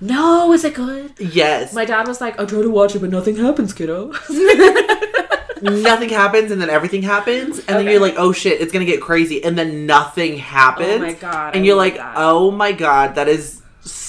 no, 0.00 0.52
is 0.52 0.64
it 0.64 0.74
good? 0.74 1.12
Yes. 1.18 1.74
My 1.74 1.84
dad 1.84 2.06
was 2.06 2.20
like, 2.20 2.38
I 2.38 2.44
try 2.44 2.62
to 2.62 2.70
watch 2.70 2.94
it, 2.94 3.00
but 3.00 3.10
nothing 3.10 3.36
happens, 3.36 3.72
kiddo. 3.72 4.12
nothing 5.62 6.10
happens 6.10 6.50
and 6.50 6.60
then 6.60 6.68
everything 6.68 7.02
happens 7.02 7.58
and 7.60 7.78
then 7.78 7.86
you're 7.86 8.00
like 8.00 8.14
oh 8.18 8.30
shit 8.30 8.60
it's 8.60 8.70
gonna 8.72 8.84
get 8.84 9.00
crazy 9.00 9.42
and 9.42 9.56
then 9.56 9.86
nothing 9.86 10.36
happens 10.36 10.88
Oh 10.88 10.98
my 10.98 11.12
God, 11.14 11.54
and 11.54 11.62
I 11.62 11.66
you're 11.66 11.76
like 11.76 11.96
that. 11.96 12.14
oh 12.18 12.50
my 12.50 12.72
god 12.72 13.14
that 13.14 13.26
is 13.26 13.62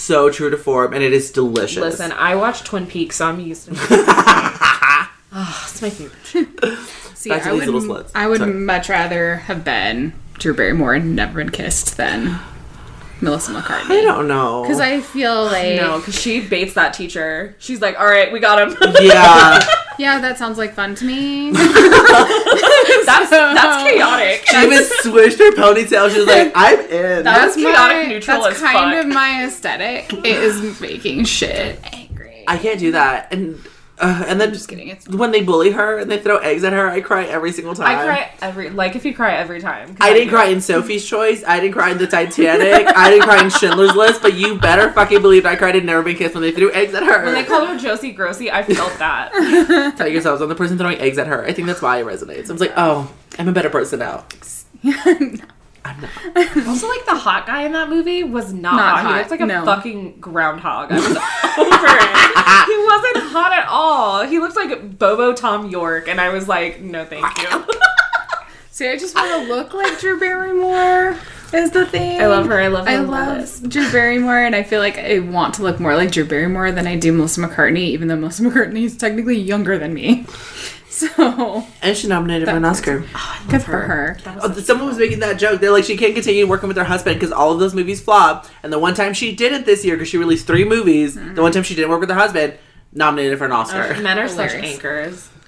so 0.08 0.30
true 0.30 0.50
to 0.50 0.58
form 0.58 0.94
and 0.94 1.04
it 1.04 1.12
is 1.14 1.32
delicious 1.32 1.82
Listen, 1.82 2.12
I 2.14 2.36
watch 2.36 2.64
Twin 2.64 2.88
Peaks, 2.88 3.18
so 3.18 3.26
I'm 3.28 3.40
used 3.40 3.66
to 3.66 3.72
it. 3.72 3.78
oh, 3.82 4.06
ah, 5.34 5.68
it's 5.70 5.82
my 5.82 5.90
favorite. 5.90 6.78
See, 7.16 7.30
Back 7.30 7.44
to 7.44 7.50
I 7.50 7.52
these 7.54 7.66
would, 7.68 7.76
little 7.76 7.96
sluts. 7.96 8.12
I 8.16 8.28
would 8.28 8.40
Sorry. 8.40 8.54
much 8.54 8.90
rather 8.90 9.36
have 9.36 9.64
been 9.66 10.14
Drew 10.40 10.54
Barrymore 10.54 10.94
and 10.94 11.16
never 11.16 11.36
been 11.44 11.50
kissed 11.50 11.98
than 11.98 12.40
Melissa 13.22 13.52
McCarthy. 13.52 13.94
i 13.98 14.02
don't 14.02 14.28
know 14.28 14.62
Because 14.62 14.80
I 14.80 15.02
feel 15.02 15.46
like 15.46 15.76
No, 15.82 15.98
because 16.00 16.20
she 16.20 16.40
baits 16.40 16.74
that 16.76 16.94
teacher. 16.94 17.56
She's 17.60 17.82
like, 17.82 18.00
all 18.00 18.06
right, 18.06 18.32
we 18.32 18.40
got 18.40 18.62
him. 18.62 18.78
yeah 19.02 19.60
yeah, 20.00 20.20
that 20.22 20.38
sounds 20.38 20.60
like 20.60 20.74
fun 20.76 20.94
to 20.94 21.06
me. 21.06 21.50
that's 21.52 23.30
that's 23.32 23.84
chaotic. 23.84 24.44
she 24.46 24.58
even 24.58 24.84
swished 25.02 25.40
her 25.40 25.52
ponytail 25.54 26.10
she 26.12 26.20
was 26.20 26.28
like 26.28 26.52
i'm 26.56 26.80
in 26.82 27.24
That's 27.24 27.56
chaotic 27.56 28.04
my, 28.04 28.06
neutral 28.08 28.44
That's 28.44 28.58
as 28.58 28.62
kind 28.62 28.94
fuck. 28.96 29.06
of 29.06 29.12
my 29.12 29.46
aesthetic. 29.46 30.14
It 30.14 30.26
is 30.26 30.80
making 30.80 31.26
shit 31.26 31.80
angry. 31.94 32.44
i 32.48 32.58
can't 32.58 32.80
do 32.80 32.92
that 32.92 33.34
and 33.34 33.60
uh, 34.00 34.26
and 34.28 34.40
then 34.40 34.54
just 34.54 34.68
kidding. 34.68 34.90
It's 34.90 35.08
when 35.08 35.32
they 35.32 35.42
bully 35.42 35.72
her 35.72 35.98
and 36.00 36.10
they 36.10 36.20
throw 36.20 36.38
eggs 36.38 36.64
at 36.64 36.74
her 36.74 36.88
i 36.88 37.02
cry 37.02 37.26
every 37.26 37.52
single 37.52 37.74
time 37.74 37.88
I 37.88 38.04
cry 38.04 38.32
every 38.42 38.70
like 38.70 38.96
if 38.96 39.06
you 39.06 39.14
cry 39.14 39.36
every 39.36 39.60
time. 39.60 39.98
I 40.00 40.14
didn't 40.14 40.30
cry 40.30 40.46
in 40.48 40.62
Sophie's 40.70 41.08
Choice. 41.08 41.44
I 41.46 41.60
didn't 41.60 41.74
cry 41.74 41.92
in 41.92 41.98
the 41.98 42.08
Titanic. 42.08 42.88
I 42.96 43.10
didn't 43.10 43.24
cry 43.24 43.44
in 43.44 43.50
Schindler's 43.50 43.96
List. 43.96 44.22
But 44.22 44.36
you 44.36 44.60
better 44.60 44.92
fucking 44.92 45.22
believe 45.22 45.46
I 45.46 45.56
cried 45.56 45.76
in 45.76 45.86
Never 45.86 46.04
Been 46.04 46.16
Kissed 46.16 46.36
when 46.36 46.44
they 46.44 46.52
threw 46.52 46.72
eggs 46.74 46.94
at 46.94 47.04
her. 47.04 47.26
When 47.26 47.34
they 47.34 47.44
called 47.44 47.68
her 47.68 47.78
Josie 47.78 48.14
Grossie, 48.14 48.52
I 48.52 48.64
felt 48.64 48.98
that. 49.00 49.94
Tell 49.98 50.08
yourselves, 50.08 50.42
I'm 50.42 50.50
the 50.50 50.56
person 50.56 50.78
throwing 50.78 51.00
eggs 51.00 51.18
at 51.18 51.28
her. 51.28 51.46
I 51.46 51.54
think 51.54 51.68
that's 51.68 51.82
why 51.82 52.00
it 52.00 52.06
resonates. 52.06 52.50
I 52.50 52.54
was 52.54 52.62
like, 52.62 52.74
oh, 52.78 53.12
I'm 53.40 53.48
a 53.48 53.54
better 53.54 53.70
person 53.70 54.00
now. 54.00 54.26
I'm 55.88 56.02
not. 56.56 56.68
also, 56.68 56.88
like 56.88 57.06
the 57.06 57.16
hot 57.16 57.46
guy 57.48 57.64
in 57.64 57.72
that 57.74 57.90
movie 57.90 58.24
was 58.24 58.54
not, 58.54 58.76
Not 58.76 59.00
hot. 59.00 59.02
hot, 59.04 59.12
He 59.14 59.18
looked 59.20 59.32
like 59.32 59.40
a 59.42 59.46
no. 59.46 59.66
fucking 59.66 60.20
groundhog. 60.20 60.92
I 60.92 60.96
was 60.96 61.06
over 61.58 61.88
it. 61.90 62.68
He 62.68 62.78
wasn't 62.86 63.32
hot 63.32 63.54
at 63.54 63.68
all. 63.70 64.26
He 64.26 64.40
looked 64.40 64.56
like 64.56 64.98
Bobo 65.00 65.34
Tom 65.34 65.70
York, 65.70 66.08
and 66.08 66.20
I 66.22 66.30
was 66.30 66.48
like, 66.48 66.82
no, 66.82 67.06
thank 67.06 67.26
you. 67.40 67.66
See, 68.72 68.88
I 68.88 68.98
just 68.98 69.16
want 69.16 69.32
to 69.48 69.52
look 69.54 69.74
like 69.74 70.00
Drew 70.00 70.20
Barrymore. 70.20 71.18
Is 71.54 71.72
the 71.72 71.86
thing. 71.86 72.22
I 72.22 72.28
love 72.28 72.46
her. 72.48 72.60
I 72.60 72.68
love 72.68 72.86
her. 72.86 72.92
I 72.92 72.98
love 72.98 73.62
love. 73.64 73.70
Drew 73.70 73.90
Barrymore, 73.92 74.38
and 74.44 74.54
I 74.54 74.64
feel 74.64 74.82
like 74.82 74.98
I 74.98 75.20
want 75.20 75.54
to 75.56 75.64
look 75.64 75.80
more 75.80 75.96
like 75.96 76.12
Drew 76.12 76.26
Barrymore 76.26 76.72
than 76.74 76.86
I 76.88 76.98
do 76.98 77.14
Melissa 77.14 77.40
McCarthy, 77.40 77.84
even 77.84 78.10
though 78.10 78.18
Melissa 78.18 78.44
McCarthy 78.44 78.84
is 78.84 78.98
technically 78.98 79.38
younger 79.40 79.78
than 79.80 79.94
me. 79.94 80.26
So 80.98 81.64
And 81.84 81.96
she 81.96 82.08
nominated 82.08 82.50
for 82.50 82.56
an 82.56 82.66
Oscar. 82.66 83.04
good 83.50 83.62
for 83.62 83.78
her. 83.82 84.18
Oh, 84.42 84.52
someone 84.54 84.88
was 84.88 84.98
making 84.98 85.20
that 85.20 85.38
joke. 85.38 85.62
They're 85.62 85.72
like, 85.72 85.84
she 85.84 85.96
can't 85.96 86.16
continue 86.16 86.48
working 86.48 86.68
with 86.68 86.78
her 86.78 86.84
husband 86.84 87.18
because 87.20 87.32
all 87.32 87.52
of 87.52 87.60
those 87.60 87.76
movies 87.76 88.02
flop. 88.02 88.48
And 88.64 88.74
the 88.74 88.80
one 88.80 88.96
time 88.96 89.14
she 89.14 89.36
didn't 89.36 89.66
this 89.68 89.86
year, 89.86 89.96
because 89.96 90.08
she 90.10 90.18
released 90.18 90.48
three 90.48 90.64
movies, 90.66 91.14
the 91.14 91.42
one 91.42 91.52
time 91.52 91.62
she 91.64 91.76
didn't 91.76 91.92
work 91.92 92.00
with 92.00 92.10
her 92.10 92.16
husband, 92.16 92.56
nominated 92.94 93.38
for 93.38 93.46
an 93.46 93.52
Oscar. 93.52 93.96
Men 94.02 94.18
are 94.18 94.28
such 94.28 94.54
anchors. 94.54 95.30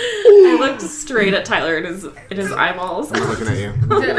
I 0.00 0.56
looked 0.60 0.82
straight 0.82 1.34
at 1.34 1.44
Tyler 1.44 1.76
in 1.78 1.84
his 1.84 2.04
in 2.30 2.36
his 2.36 2.52
eyeballs. 2.52 3.10
I'm 3.12 3.28
looking 3.28 3.48
at 3.48 3.58
you. 3.58 3.72
Violated. 3.88 4.12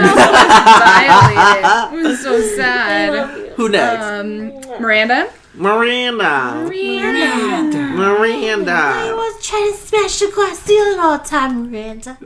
It 2.00 2.08
was 2.10 2.22
so 2.22 2.42
sad. 2.56 3.50
Who 3.54 3.70
next? 3.70 4.04
Um, 4.04 4.82
Miranda. 4.82 5.32
Miranda. 5.54 6.66
Miranda. 6.68 7.78
Miranda. 7.78 8.72
I 8.72 9.12
was 9.14 9.46
trying 9.46 9.72
to 9.72 9.78
smash 9.78 10.20
the 10.20 10.28
glass 10.34 10.60
ceiling 10.60 11.00
all 11.00 11.18
the 11.18 11.24
time, 11.24 11.72
Miranda. 11.72 12.14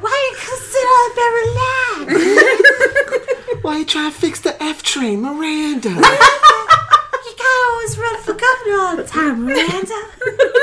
Why 0.00 0.30
you 0.30 0.36
couldn't 0.38 0.64
sit 0.70 0.86
on 0.96 1.08
the 1.08 1.14
bed 1.16 1.32
relax? 1.40 3.60
Why 3.62 3.72
you 3.78 3.84
trying 3.84 4.10
to 4.12 4.16
fix 4.16 4.40
the 4.40 4.60
F 4.62 4.82
train, 4.82 5.22
Miranda? 5.22 5.88
You 5.88 5.94
gotta 5.96 7.64
always 7.70 7.98
run 7.98 8.16
for 8.22 8.32
governor 8.34 8.78
all 8.78 8.96
the 8.96 9.04
time, 9.04 9.44
Miranda. 9.44 10.00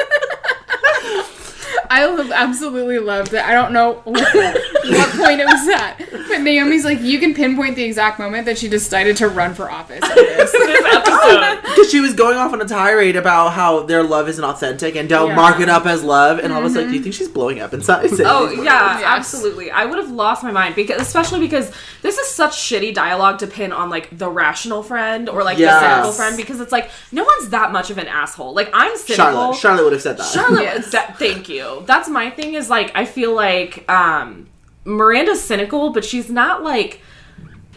I 1.89 2.05
lo- 2.05 2.29
absolutely 2.33 2.99
loved 2.99 3.33
it. 3.33 3.43
I 3.43 3.53
don't 3.53 3.71
know 3.73 3.93
what 4.03 4.15
point 4.33 5.39
it 5.41 5.45
was 5.45 5.67
at, 5.69 5.97
but 6.27 6.41
Naomi's 6.41 6.85
like, 6.85 7.01
you 7.01 7.19
can 7.19 7.33
pinpoint 7.33 7.75
the 7.75 7.83
exact 7.83 8.19
moment 8.19 8.45
that 8.45 8.57
she 8.57 8.67
decided 8.67 9.17
to 9.17 9.27
run 9.27 9.53
for 9.53 9.69
office. 9.69 10.01
this. 10.01 10.51
This 10.67 10.95
episode. 10.95 11.61
Because 11.61 11.89
she 11.89 11.99
was 12.01 12.13
going 12.13 12.37
off 12.37 12.51
on 12.53 12.61
a 12.61 12.65
tirade 12.65 13.15
about 13.15 13.53
how 13.53 13.83
their 13.83 14.03
love 14.03 14.27
isn't 14.29 14.43
authentic 14.43 14.95
and 14.95 15.07
don't 15.09 15.29
Yeah. 15.29 15.35
mark 15.35 15.59
it 15.59 15.69
up 15.69 15.85
as 15.85 16.03
love. 16.03 16.39
And 16.39 16.51
I 16.53 16.59
was 16.59 16.75
like, 16.75 16.83
mm-hmm. 16.83 16.91
do 16.91 16.97
you 16.97 17.03
think 17.03 17.15
she's 17.15 17.27
blowing 17.29 17.59
up 17.59 17.73
inside? 17.73 18.07
Oh 18.19 18.49
yeah, 18.51 18.99
Yes. 18.99 19.03
absolutely. 19.05 19.71
I 19.71 19.85
would 19.85 19.97
have 19.97 20.11
lost 20.11 20.43
my 20.43 20.51
mind 20.51 20.75
because, 20.75 21.01
especially 21.01 21.39
because 21.39 21.71
this 22.01 22.17
is 22.17 22.27
such 22.27 22.51
shitty 22.57 22.93
dialogue 22.93 23.39
to 23.39 23.47
pin 23.47 23.71
on 23.71 23.89
like 23.89 24.15
the 24.17 24.29
rational 24.29 24.83
friend 24.83 25.29
or 25.29 25.43
like 25.43 25.57
Yes. 25.57 25.81
the 25.81 25.89
cynical 25.89 26.11
friend 26.11 26.37
because 26.37 26.59
it's 26.59 26.71
like 26.71 26.89
no 27.11 27.23
one's 27.23 27.49
that 27.49 27.71
much 27.71 27.89
of 27.89 27.97
an 27.97 28.07
asshole. 28.07 28.53
Like 28.53 28.69
I'm 28.73 28.95
cynical. 28.97 29.15
Charlotte. 29.25 29.57
Charlotte 29.57 29.83
would 29.85 29.93
have 29.93 30.01
said 30.01 30.17
that. 30.17 30.25
Charlotte, 30.31 30.63
Yes. 30.63 30.91
that, 30.91 31.17
thank 31.17 31.49
you. 31.49 31.76
That's 31.81 32.09
my 32.09 32.29
thing. 32.29 32.53
Is 32.53 32.69
like 32.69 32.91
I 32.95 33.05
feel 33.05 33.33
like 33.35 33.89
um, 33.89 34.47
Miranda's 34.85 35.43
cynical, 35.43 35.91
but 35.91 36.05
she's 36.05 36.29
not 36.29 36.63
like 36.63 37.01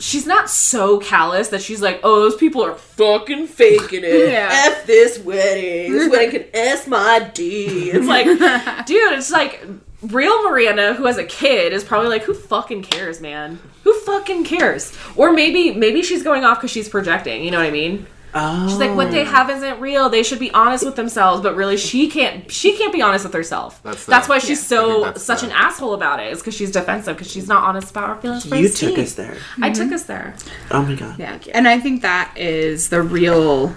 she's 0.00 0.26
not 0.26 0.48
so 0.50 0.98
callous 0.98 1.48
that 1.48 1.60
she's 1.62 1.82
like, 1.82 2.00
oh, 2.02 2.20
those 2.20 2.36
people 2.36 2.64
are 2.64 2.74
fucking 2.74 3.46
faking 3.46 4.02
it. 4.02 4.30
Yeah. 4.30 4.48
F 4.50 4.86
this 4.86 5.18
wedding. 5.18 5.92
This 5.92 6.10
wedding 6.10 6.30
can 6.30 6.44
S 6.54 6.86
my 6.86 7.30
D. 7.34 7.90
It's 7.90 8.06
like, 8.06 8.26
dude, 8.86 9.12
it's 9.12 9.30
like 9.30 9.64
real 10.02 10.42
Miranda 10.48 10.94
who 10.94 11.04
has 11.06 11.18
a 11.18 11.24
kid 11.24 11.72
is 11.72 11.84
probably 11.84 12.08
like, 12.08 12.22
who 12.22 12.34
fucking 12.34 12.82
cares, 12.82 13.20
man? 13.20 13.58
Who 13.84 13.92
fucking 14.00 14.44
cares? 14.44 14.96
Or 15.16 15.32
maybe 15.32 15.74
maybe 15.74 16.02
she's 16.02 16.22
going 16.22 16.44
off 16.44 16.58
because 16.58 16.70
she's 16.70 16.88
projecting. 16.88 17.44
You 17.44 17.50
know 17.50 17.58
what 17.58 17.66
I 17.66 17.70
mean? 17.70 18.06
Oh. 18.32 18.68
She's 18.68 18.78
like, 18.78 18.94
what 18.94 19.10
they 19.10 19.22
oh. 19.22 19.26
have 19.26 19.50
isn't 19.50 19.80
real. 19.80 20.08
They 20.08 20.22
should 20.22 20.38
be 20.38 20.50
honest 20.52 20.84
with 20.84 20.96
themselves, 20.96 21.42
but 21.42 21.56
really, 21.56 21.76
she 21.76 22.08
can't. 22.08 22.50
She 22.50 22.76
can't 22.76 22.92
be 22.92 23.02
honest 23.02 23.24
with 23.24 23.34
herself. 23.34 23.82
That's 23.82 24.06
That's, 24.06 24.28
why 24.28 24.38
she's 24.38 24.60
I 24.60 24.76
so 24.76 25.14
such 25.14 25.40
the- 25.40 25.46
an 25.46 25.52
asshole 25.52 25.94
about 25.94 26.20
it. 26.20 26.32
Is 26.32 26.38
because 26.38 26.54
she's 26.54 26.70
defensive 26.70 27.16
because 27.16 27.30
she's 27.30 27.48
not 27.48 27.64
honest 27.64 27.90
about 27.90 28.08
her 28.08 28.20
feelings. 28.20 28.46
for 28.46 28.56
You 28.56 28.62
his 28.62 28.78
took 28.78 28.98
us 28.98 29.14
there. 29.14 29.36
I 29.60 29.70
mm-hmm. 29.70 29.72
took 29.72 29.92
us 29.92 30.04
there. 30.04 30.34
Oh 30.70 30.82
my 30.82 30.94
god. 30.94 31.18
Yeah, 31.18 31.38
and 31.52 31.66
I 31.66 31.80
think 31.80 32.02
that 32.02 32.32
is 32.36 32.90
the 32.90 33.02
real 33.02 33.74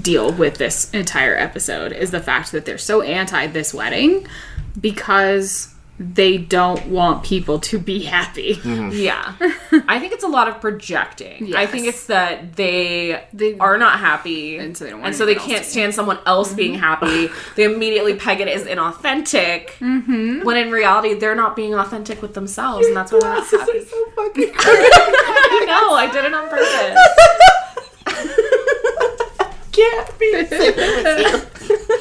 deal 0.00 0.32
with 0.32 0.56
this 0.56 0.92
entire 0.92 1.36
episode 1.36 1.92
is 1.92 2.10
the 2.10 2.20
fact 2.20 2.52
that 2.52 2.64
they're 2.64 2.78
so 2.78 3.02
anti 3.02 3.46
this 3.48 3.74
wedding 3.74 4.26
because 4.80 5.71
they 6.02 6.36
don't 6.38 6.86
want 6.88 7.22
people 7.22 7.58
to 7.60 7.78
be 7.78 8.00
happy. 8.02 8.58
Yeah, 8.64 9.34
I 9.88 9.98
think 10.00 10.12
it's 10.12 10.24
a 10.24 10.28
lot 10.28 10.48
of 10.48 10.60
projecting. 10.60 11.54
I 11.54 11.66
think 11.66 11.86
it's 11.86 12.06
that 12.06 12.56
they 12.56 13.22
They- 13.32 13.56
are 13.58 13.78
not 13.78 13.98
happy, 14.00 14.58
And 14.58 14.76
so 14.76 14.84
they 14.84 14.90
don't 14.90 15.00
want 15.00 15.08
and 15.08 15.16
so 15.16 15.24
they 15.26 15.34
can't 15.34 15.62
to. 15.64 15.70
stand 15.70 15.94
someone 15.94 16.18
else 16.26 16.52
being 16.52 16.74
happy. 16.74 17.28
They 17.56 17.64
immediately 17.64 18.14
peg 18.14 18.40
it 18.40 18.48
as 18.48 18.64
inauthentic, 18.64 19.70
Mm-hmm. 19.80 20.42
when 20.44 20.56
in 20.56 20.70
reality 20.72 21.14
they're 21.14 21.34
not 21.36 21.54
being 21.56 21.74
authentic 21.74 22.20
with 22.22 22.34
themselves, 22.34 22.86
and 22.86 22.96
that's 22.96 23.12
why 23.12 23.20
they're 23.20 23.34
not 23.34 23.46
happy. 23.46 23.84
so 23.84 24.04
fucking 24.16 24.52
I 24.58 25.64
know, 25.68 25.94
I 25.94 26.10
did 26.10 26.24
it 26.24 26.34
on 26.34 26.48
purpose. 26.48 26.98
can't 29.72 30.18
be 30.18 30.46
saying 30.46 30.76
with 30.76 31.51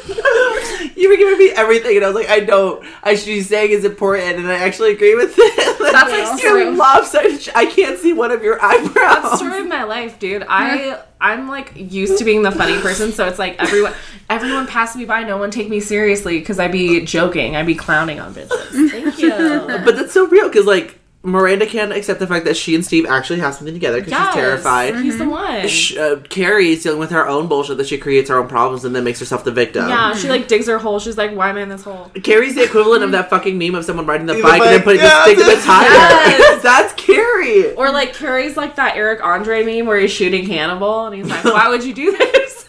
you. 0.07 0.91
you 0.95 1.09
were 1.09 1.17
giving 1.17 1.37
me 1.37 1.51
everything, 1.51 1.95
and 1.95 2.05
I 2.05 2.07
was 2.07 2.15
like, 2.15 2.29
I 2.29 2.39
don't. 2.39 2.85
I 3.03 3.15
should 3.15 3.27
be 3.27 3.41
saying 3.41 3.71
is 3.71 3.85
important, 3.85 4.37
and 4.37 4.47
I 4.47 4.55
actually 4.55 4.93
agree 4.93 5.15
with 5.15 5.35
it. 5.37 5.57
That's 5.91 6.11
That's 6.11 6.31
like 6.31 6.43
You're 6.43 6.71
lopsided. 6.71 7.49
I 7.55 7.65
can't 7.65 7.99
see 7.99 8.13
one 8.13 8.31
of 8.31 8.43
your 8.43 8.63
eyebrows. 8.63 9.39
story 9.39 9.61
of 9.61 9.67
my 9.67 9.83
life, 9.83 10.19
dude. 10.19 10.45
I 10.47 11.01
I'm 11.19 11.47
like 11.47 11.73
used 11.75 12.17
to 12.17 12.23
being 12.23 12.43
the 12.43 12.51
funny 12.51 12.79
person, 12.81 13.11
so 13.11 13.27
it's 13.27 13.39
like 13.39 13.61
everyone 13.61 13.93
everyone 14.29 14.67
passed 14.67 14.95
me 14.95 15.05
by, 15.05 15.23
no 15.23 15.37
one 15.37 15.51
take 15.51 15.69
me 15.69 15.79
seriously 15.79 16.39
because 16.39 16.59
I'd 16.59 16.71
be 16.71 17.05
joking, 17.05 17.55
I'd 17.55 17.67
be 17.67 17.75
clowning 17.75 18.19
on 18.19 18.33
bitches. 18.33 18.89
Thank 18.89 19.19
you. 19.19 19.29
But 19.29 19.95
that's 19.95 20.13
so 20.13 20.27
real 20.27 20.47
because 20.47 20.65
like 20.65 21.00
Miranda 21.23 21.67
can't 21.67 21.91
accept 21.91 22.19
the 22.19 22.25
fact 22.25 22.45
that 22.45 22.57
she 22.57 22.73
and 22.73 22.83
Steve 22.83 23.05
actually 23.05 23.39
have 23.41 23.53
something 23.53 23.75
together 23.75 23.97
because 23.99 24.11
Yes, 24.11 24.33
she's 24.33 24.41
terrified. 24.41 24.95
He's 24.95 25.17
the 25.19 25.29
one. 25.29 25.67
Sh- 25.67 25.95
uh, 25.95 26.15
Carrie's 26.29 26.81
dealing 26.81 26.97
with 26.99 27.11
her 27.11 27.27
own 27.27 27.47
bullshit 27.47 27.77
that 27.77 27.87
she 27.87 27.99
creates 27.99 28.27
her 28.29 28.37
own 28.39 28.47
problems 28.47 28.85
and 28.85 28.95
then 28.95 29.03
makes 29.03 29.19
herself 29.19 29.43
the 29.43 29.51
victim. 29.51 29.87
yeah, 29.87 30.15
she 30.15 30.29
like 30.29 30.47
digs 30.47 30.65
her 30.67 30.79
hole. 30.79 30.97
She's 30.99 31.17
like, 31.19 31.35
"Why 31.35 31.49
am 31.49 31.57
I 31.57 31.61
in 31.61 31.69
this 31.69 31.83
hole?" 31.83 32.09
Carrie's 32.23 32.55
the 32.55 32.63
equivalent 32.63 33.03
of 33.03 33.11
that 33.11 33.29
fucking 33.29 33.55
meme 33.57 33.75
of 33.75 33.85
someone 33.85 34.07
riding 34.07 34.25
the 34.25 34.33
The 34.33 34.41
bike 34.41 34.61
and 34.61 34.69
then 34.71 34.81
putting 34.81 35.01
yeah, 35.01 35.23
the 35.25 35.31
stick 35.35 35.37
in 35.37 35.45
the 35.45 35.61
tire. 35.63 35.89
Yes. 35.89 36.61
That's 36.63 36.93
Carrie. 36.93 37.73
Or 37.75 37.91
like 37.91 38.13
Carrie's 38.15 38.57
like 38.57 38.75
that 38.77 38.97
Eric 38.97 39.23
Andre 39.23 39.63
meme 39.63 39.85
where 39.85 39.99
he's 39.99 40.11
shooting 40.11 40.47
Hannibal, 40.47 41.05
and 41.05 41.15
he's 41.15 41.27
like, 41.27 41.43
"Why 41.43 41.69
would 41.69 41.83
you 41.83 41.93
do 41.93 42.17
this?" 42.17 42.67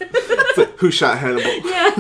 Like, 0.59 0.79
who 0.79 0.91
shot 0.91 1.17
Hannibal? 1.19 1.51
yeah. 1.71 1.91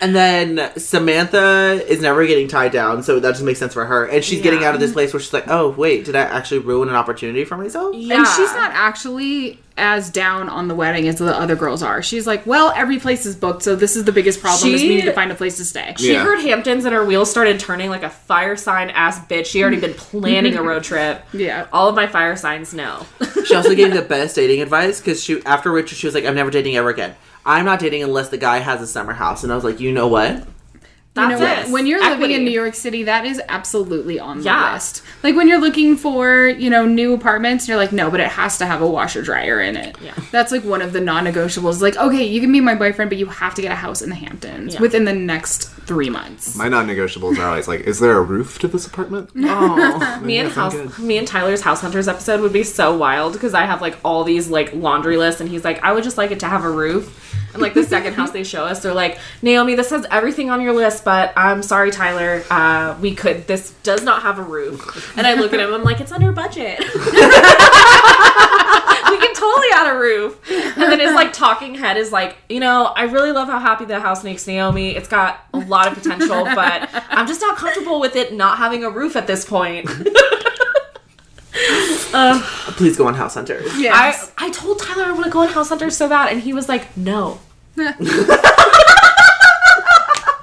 And 0.00 0.14
then 0.14 0.70
Samantha 0.76 1.80
is 1.88 2.00
never 2.00 2.26
getting 2.26 2.48
tied 2.48 2.72
down, 2.72 3.02
so 3.02 3.20
that 3.20 3.30
just 3.32 3.42
makes 3.44 3.58
sense 3.60 3.72
for 3.74 3.84
her. 3.84 4.04
And 4.06 4.24
she's 4.24 4.42
getting 4.42 4.64
out 4.64 4.74
of 4.74 4.80
this 4.80 4.92
place 4.92 5.12
where 5.12 5.20
she's 5.20 5.32
like, 5.32 5.44
"Oh, 5.48 5.70
wait, 5.70 6.04
did 6.04 6.16
I 6.16 6.22
actually 6.22 6.58
ruin 6.58 6.88
an 6.88 6.94
opportunity 6.96 7.44
for 7.44 7.56
myself?" 7.56 7.94
yeah. 7.94 8.16
And 8.16 8.26
she's 8.26 8.52
not 8.52 8.72
actually 8.74 9.60
as 9.76 10.08
down 10.10 10.48
on 10.48 10.68
the 10.68 10.74
wedding 10.74 11.08
as 11.08 11.16
the 11.18 11.36
other 11.36 11.56
girls 11.56 11.82
are. 11.82 12.00
She's 12.00 12.28
like, 12.28 12.46
well, 12.46 12.72
every 12.76 12.98
place 13.00 13.26
is 13.26 13.34
booked, 13.34 13.64
so 13.64 13.74
this 13.74 13.96
is 13.96 14.04
the 14.04 14.12
biggest 14.12 14.40
problem. 14.40 14.72
is 14.72 14.82
we 14.82 14.88
need 14.88 15.02
to 15.04 15.12
find 15.12 15.32
a 15.32 15.34
place 15.34 15.56
to 15.56 15.64
stay. 15.64 15.94
She 15.98 16.12
Yeah. 16.12 16.22
heard 16.22 16.38
Hamptons 16.40 16.84
and 16.84 16.94
her 16.94 17.04
wheels 17.04 17.28
started 17.28 17.58
turning 17.58 17.90
like 17.90 18.04
a 18.04 18.10
fire 18.10 18.54
sign 18.54 18.90
ass 18.90 19.18
bitch. 19.26 19.46
She 19.46 19.62
already 19.62 19.80
been 19.80 19.94
planning 19.94 20.56
a 20.56 20.62
road 20.62 20.84
trip. 20.90 21.22
Yeah. 21.32 21.66
All 21.72 21.88
of 21.88 21.96
my 21.96 22.06
fire 22.06 22.36
signs 22.36 22.72
know. 22.72 23.04
She 23.46 23.54
also 23.56 23.74
gave 23.74 23.92
the 23.92 24.02
best 24.08 24.36
dating 24.36 24.60
advice 24.62 25.00
because 25.00 25.22
she 25.24 25.42
after 25.44 25.72
Richard, 25.72 25.96
she 25.98 26.06
was 26.06 26.14
like, 26.14 26.24
"I'm 26.24 26.36
never 26.36 26.50
dating 26.52 26.76
ever 26.76 26.90
again. 26.90 27.16
I'm 27.46 27.64
not 27.64 27.78
dating 27.78 28.02
unless 28.02 28.28
the 28.28 28.38
guy 28.38 28.58
has 28.58 28.80
a 28.80 28.86
summer 28.86 29.12
house." 29.12 29.42
And 29.42 29.52
I 29.52 29.54
was 29.54 29.64
like, 29.64 29.80
"You 29.80 29.92
know 29.92 30.08
what? 30.08 30.44
You 31.16 31.28
know 31.28 31.38
That's 31.38 31.60
what? 31.60 31.68
it. 31.68 31.72
When 31.72 31.86
you're 31.86 32.00
living 32.00 32.32
in 32.32 32.44
New 32.44 32.50
York 32.50 32.74
City, 32.74 33.04
that 33.04 33.24
is 33.24 33.40
absolutely 33.48 34.18
on 34.18 34.38
the 34.38 34.44
Yeah. 34.46 34.72
list. 34.74 35.02
Like 35.22 35.36
when 35.36 35.46
you're 35.46 35.60
looking 35.60 35.96
for, 35.96 36.48
you 36.48 36.68
know, 36.68 36.86
new 36.86 37.14
apartments, 37.14 37.68
you're 37.68 37.76
like, 37.76 37.92
no, 37.92 38.10
but 38.10 38.18
it 38.18 38.26
has 38.30 38.58
to 38.58 38.66
have 38.66 38.82
a 38.82 38.86
washer 38.88 39.22
dryer 39.22 39.60
in 39.60 39.76
it. 39.76 39.96
Yeah. 40.02 40.10
That's 40.32 40.50
like 40.50 40.64
one 40.64 40.82
of 40.82 40.92
the 40.92 41.00
non-negotiables. 41.00 41.80
Like, 41.80 41.96
okay, 41.96 42.24
you 42.24 42.40
can 42.40 42.50
be 42.50 42.60
my 42.60 42.74
boyfriend, 42.74 43.10
but 43.12 43.18
you 43.18 43.26
have 43.26 43.54
to 43.54 43.62
get 43.62 43.70
a 43.70 43.76
house 43.76 44.02
in 44.02 44.08
the 44.10 44.16
Hamptons 44.16 44.74
Yeah. 44.74 44.80
within 44.80 45.04
the 45.04 45.12
next 45.14 45.70
three 45.86 46.10
months. 46.10 46.56
My 46.56 46.68
non-negotiables 46.68 47.38
are 47.38 47.46
always 47.46 47.68
like, 47.68 47.82
is 47.82 48.00
there 48.00 48.16
a 48.18 48.22
roof 48.22 48.58
to 48.58 48.66
this 48.66 48.84
apartment? 48.84 49.30
Oh, 49.36 50.20
me 50.24 50.38
and 50.38 50.50
house, 50.50 50.74
good. 50.74 50.98
me 50.98 51.16
and 51.16 51.28
Tyler's 51.28 51.60
House 51.60 51.80
Hunters 51.80 52.08
episode 52.08 52.40
would 52.40 52.52
be 52.52 52.64
so 52.64 52.96
wild 52.96 53.34
because 53.34 53.54
I 53.54 53.66
have 53.66 53.80
like 53.80 53.96
all 54.04 54.24
these 54.24 54.48
like 54.50 54.74
laundry 54.74 55.16
lists, 55.16 55.40
and 55.40 55.48
he's 55.48 55.62
like, 55.64 55.80
I 55.84 55.92
would 55.92 56.02
just 56.02 56.18
like 56.18 56.32
it 56.32 56.40
to 56.40 56.46
have 56.46 56.64
a 56.64 56.70
roof. 56.70 57.30
And 57.54 57.62
like 57.62 57.72
the 57.72 57.84
second 57.84 58.14
house 58.14 58.32
they 58.32 58.42
show 58.42 58.64
us, 58.64 58.82
they're 58.82 58.92
like, 58.92 59.18
Naomi, 59.40 59.76
this 59.76 59.90
has 59.90 60.04
everything 60.10 60.50
on 60.50 60.60
your 60.60 60.72
list, 60.72 61.04
but 61.04 61.32
I'm 61.36 61.62
sorry, 61.62 61.92
Tyler, 61.92 62.42
uh, 62.50 62.98
we 63.00 63.14
could. 63.14 63.46
This 63.46 63.70
does 63.84 64.02
not 64.02 64.22
have 64.22 64.40
a 64.40 64.42
roof. 64.42 65.16
And 65.16 65.24
I 65.24 65.34
look 65.34 65.52
at 65.52 65.60
him, 65.60 65.72
I'm 65.72 65.84
like, 65.84 66.00
it's 66.00 66.10
under 66.10 66.32
budget. 66.32 66.80
we 66.80 66.86
can 69.18 69.34
totally 69.34 69.68
add 69.72 69.94
a 69.94 69.98
roof. 69.98 70.40
And 70.50 70.90
then 70.90 70.98
his 70.98 71.14
like 71.14 71.32
talking 71.32 71.76
head 71.76 71.96
is 71.96 72.10
like, 72.10 72.36
you 72.48 72.58
know, 72.58 72.86
I 72.86 73.04
really 73.04 73.30
love 73.30 73.48
how 73.48 73.60
happy 73.60 73.84
the 73.84 74.00
house 74.00 74.24
makes 74.24 74.46
Naomi. 74.48 74.96
It's 74.96 75.08
got 75.08 75.46
a 75.54 75.58
lot 75.58 75.86
of 75.86 75.94
potential, 75.94 76.44
but 76.44 76.88
I'm 77.08 77.28
just 77.28 77.40
not 77.40 77.56
comfortable 77.56 78.00
with 78.00 78.16
it 78.16 78.34
not 78.34 78.58
having 78.58 78.82
a 78.82 78.90
roof 78.90 79.14
at 79.14 79.28
this 79.28 79.44
point. 79.44 79.88
Uh, 82.12 82.40
please 82.76 82.96
go 82.96 83.06
on 83.06 83.14
House 83.14 83.34
Hunters." 83.34 83.78
Yes. 83.78 84.32
I, 84.38 84.46
I 84.46 84.50
told 84.50 84.80
Tyler 84.80 85.04
I 85.04 85.12
want 85.12 85.24
to 85.24 85.30
go 85.30 85.40
on 85.40 85.48
House 85.48 85.68
Hunters 85.68 85.96
so 85.96 86.08
bad, 86.08 86.32
and 86.32 86.40
he 86.40 86.52
was 86.52 86.68
like, 86.68 86.96
no. 86.96 87.40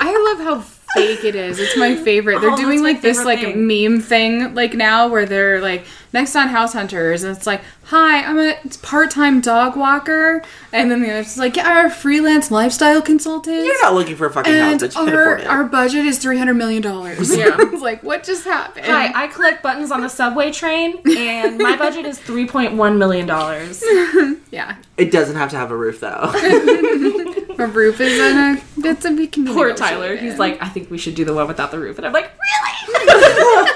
I 0.03 0.35
love 0.35 0.39
how 0.45 0.61
fake 0.95 1.23
it 1.23 1.35
is. 1.35 1.59
It's 1.59 1.77
my 1.77 1.95
favorite. 1.95 2.41
They're 2.41 2.51
Oh, 2.53 2.57
doing 2.57 2.83
like 2.83 3.01
this 3.01 3.23
like 3.23 3.39
thing. 3.39 3.67
meme 3.67 4.01
thing 4.01 4.53
like 4.55 4.73
now 4.73 5.07
where 5.07 5.25
they're 5.25 5.61
like 5.61 5.85
next 6.13 6.35
on 6.35 6.49
House 6.49 6.73
Hunters 6.73 7.23
and 7.23 7.35
it's 7.35 7.47
like, 7.47 7.61
"Hi, 7.85 8.23
I'm 8.23 8.37
a 8.37 8.55
part-time 8.81 9.39
dog 9.41 9.77
walker." 9.77 10.43
And 10.73 10.91
then 10.91 11.01
the 11.01 11.09
other's 11.09 11.37
like, 11.37 11.55
"Yeah, 11.55 11.67
I'm 11.67 11.85
a 11.85 11.89
freelance 11.89 12.51
lifestyle 12.51 13.01
consultant." 13.01 13.65
You're 13.65 13.81
not 13.81 13.93
looking 13.93 14.15
for 14.17 14.25
a 14.25 14.31
fucking 14.31 14.51
house 14.53 14.71
and 14.71 14.79
that 14.81 14.95
you 14.95 15.05
can 15.05 15.13
our, 15.15 15.21
afford 15.21 15.39
it. 15.41 15.47
our 15.47 15.63
budget 15.63 16.05
is 16.05 16.17
three 16.19 16.37
hundred 16.37 16.55
million 16.55 16.81
dollars. 16.81 17.35
Yeah. 17.35 17.55
it's 17.59 17.81
like 17.81 18.03
what 18.03 18.23
just 18.23 18.43
happened? 18.43 18.85
Hi, 18.87 19.11
I 19.23 19.27
collect 19.27 19.63
buttons 19.63 19.91
on 19.91 20.01
the 20.01 20.09
subway 20.09 20.51
train, 20.51 20.99
and 21.17 21.57
my 21.57 21.77
budget 21.77 22.05
is 22.05 22.19
$3.1 22.19 22.97
million. 22.97 23.27
yeah, 24.51 24.75
it 25.01 25.11
doesn't 25.11 25.35
have 25.35 25.49
to 25.51 25.57
have 25.57 25.71
a 25.71 25.75
roof 25.75 25.99
though. 25.99 26.07
a 27.57 27.67
roof 27.67 27.99
is 27.99 28.19
in 28.19 28.37
a. 28.37 28.61
It's 28.87 29.05
a 29.05 29.11
we 29.11 29.27
can 29.27 29.45
Poor 29.47 29.73
Tyler. 29.73 30.15
He's 30.15 30.37
like, 30.39 30.61
I 30.61 30.69
think 30.69 30.89
we 30.91 30.97
should 30.97 31.15
do 31.15 31.25
the 31.25 31.33
one 31.33 31.47
without 31.47 31.71
the 31.71 31.79
roof. 31.79 31.97
And 31.97 32.05
I'm 32.07 32.13
like, 32.13 32.31
really? 32.31 33.69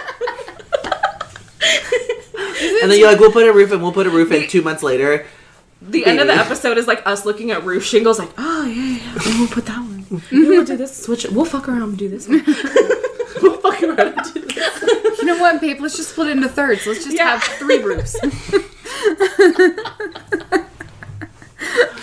and 2.81 2.91
then 2.91 2.99
you're 2.99 3.09
like, 3.09 3.19
"We'll 3.19 3.31
put 3.31 3.47
a 3.47 3.53
roof 3.53 3.71
in. 3.71 3.81
We'll 3.81 3.91
put 3.91 4.07
a 4.07 4.09
roof 4.09 4.31
in." 4.31 4.47
Two 4.47 4.61
months 4.61 4.83
later, 4.83 5.25
The 5.81 6.05
end 6.05 6.19
of 6.19 6.27
the 6.27 6.33
episode 6.33 6.77
is 6.77 6.87
like 6.87 7.05
us 7.05 7.25
looking 7.25 7.51
at 7.51 7.63
roof 7.63 7.83
shingles, 7.83 8.19
like, 8.19 8.31
oh, 8.37 8.65
yeah, 8.65 8.73
yeah, 8.73 8.97
yeah. 9.25 9.39
we'll 9.39 9.47
put 9.47 9.65
that 9.65 9.79
one. 9.79 9.95
We'll 10.31 10.63
do 10.63 10.77
this, 10.77 11.03
switch 11.03 11.25
it. 11.25 11.31
We'll 11.31 11.45
fuck 11.45 11.67
around 11.67 11.81
and 11.81 11.97
do 11.97 12.07
this 12.07 12.27
one. 12.27 12.43
we'll 13.41 13.57
fuck 13.57 13.81
around 13.83 13.99
and 13.99 14.33
do 14.33 14.39
this. 14.41 14.81
you 15.19 15.25
know 15.25 15.37
what, 15.39 15.59
babe? 15.59 15.81
Let's 15.81 15.97
just 15.97 16.11
split 16.11 16.27
it 16.27 16.37
into 16.37 16.47
thirds. 16.47 16.85
Let's 16.85 17.03
just 17.03 17.17
Yeah. 17.17 17.37
have 17.37 17.43
three 17.43 17.81
roofs. 17.83 18.15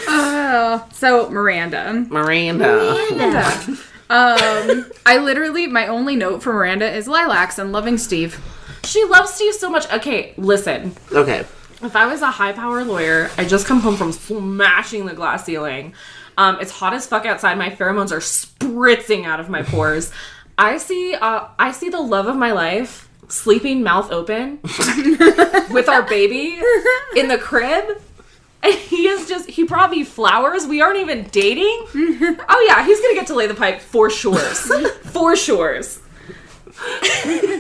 Oh, 0.09 0.87
so 0.93 1.31
Miranda. 1.31 2.07
Miranda. 2.09 3.57
Um, 4.11 4.91
I 5.07 5.19
literally 5.19 5.67
my 5.67 5.87
only 5.87 6.17
note 6.17 6.43
for 6.43 6.53
Miranda 6.53 6.91
is 6.91 7.09
lilacs 7.09 7.59
and 7.59 7.73
loving 7.73 7.97
Steve. 7.97 8.39
She 8.85 9.03
loves 9.05 9.33
Steve 9.33 9.55
so 9.55 9.71
much. 9.71 9.91
Okay, 9.91 10.35
listen. 10.37 10.95
Okay. 11.11 11.47
If 11.83 11.97
I 11.97 12.07
was 12.07 12.21
a 12.21 12.31
high 12.31 12.53
power 12.53 12.85
lawyer, 12.85 13.31
I 13.39 13.45
just 13.45 13.67
come 13.67 13.81
home 13.81 13.97
from 13.97 14.13
smashing 14.13 15.07
the 15.07 15.15
glass 15.15 15.45
ceiling. 15.45 15.95
Um, 16.37 16.59
it's 16.61 16.71
hot 16.71 16.93
as 16.93 17.07
fuck 17.07 17.27
outside. 17.27 17.57
My 17.59 17.71
pheromones 17.71 18.13
are 18.13 18.21
spritzing 18.21 19.25
out 19.25 19.41
of 19.41 19.49
my 19.49 19.63
pores. 19.63 20.13
I 20.59 20.79
see, 20.79 21.15
uh, 21.15 21.49
I 21.59 21.73
see 21.73 21.89
the 21.89 22.01
love 22.01 22.27
of 22.27 22.37
my 22.37 22.53
life 22.53 23.09
sleeping 23.29 23.83
mouth 23.83 24.13
open 24.13 24.61
with 25.71 25.89
our 25.89 26.03
baby 26.03 26.61
in 27.17 27.29
the 27.29 27.39
crib. 27.39 28.01
And 28.63 28.75
he 28.75 29.09
is 29.09 29.29
just, 29.29 29.51
he 29.51 29.65
brought 29.65 29.91
me 29.91 30.05
flowers. 30.05 30.67
We 30.67 30.81
aren't 30.81 30.99
even 31.01 31.25
dating. 31.25 31.87
Oh, 32.49 32.65
yeah, 32.69 32.85
he's 32.87 33.01
gonna 33.01 33.15
get 33.15 33.27
to 33.29 33.35
lay 33.35 33.47
the 33.47 33.55
pipe 33.55 33.81
for 33.81 34.09
shores. 34.09 34.61
for 35.05 35.35
shores. 35.37 36.01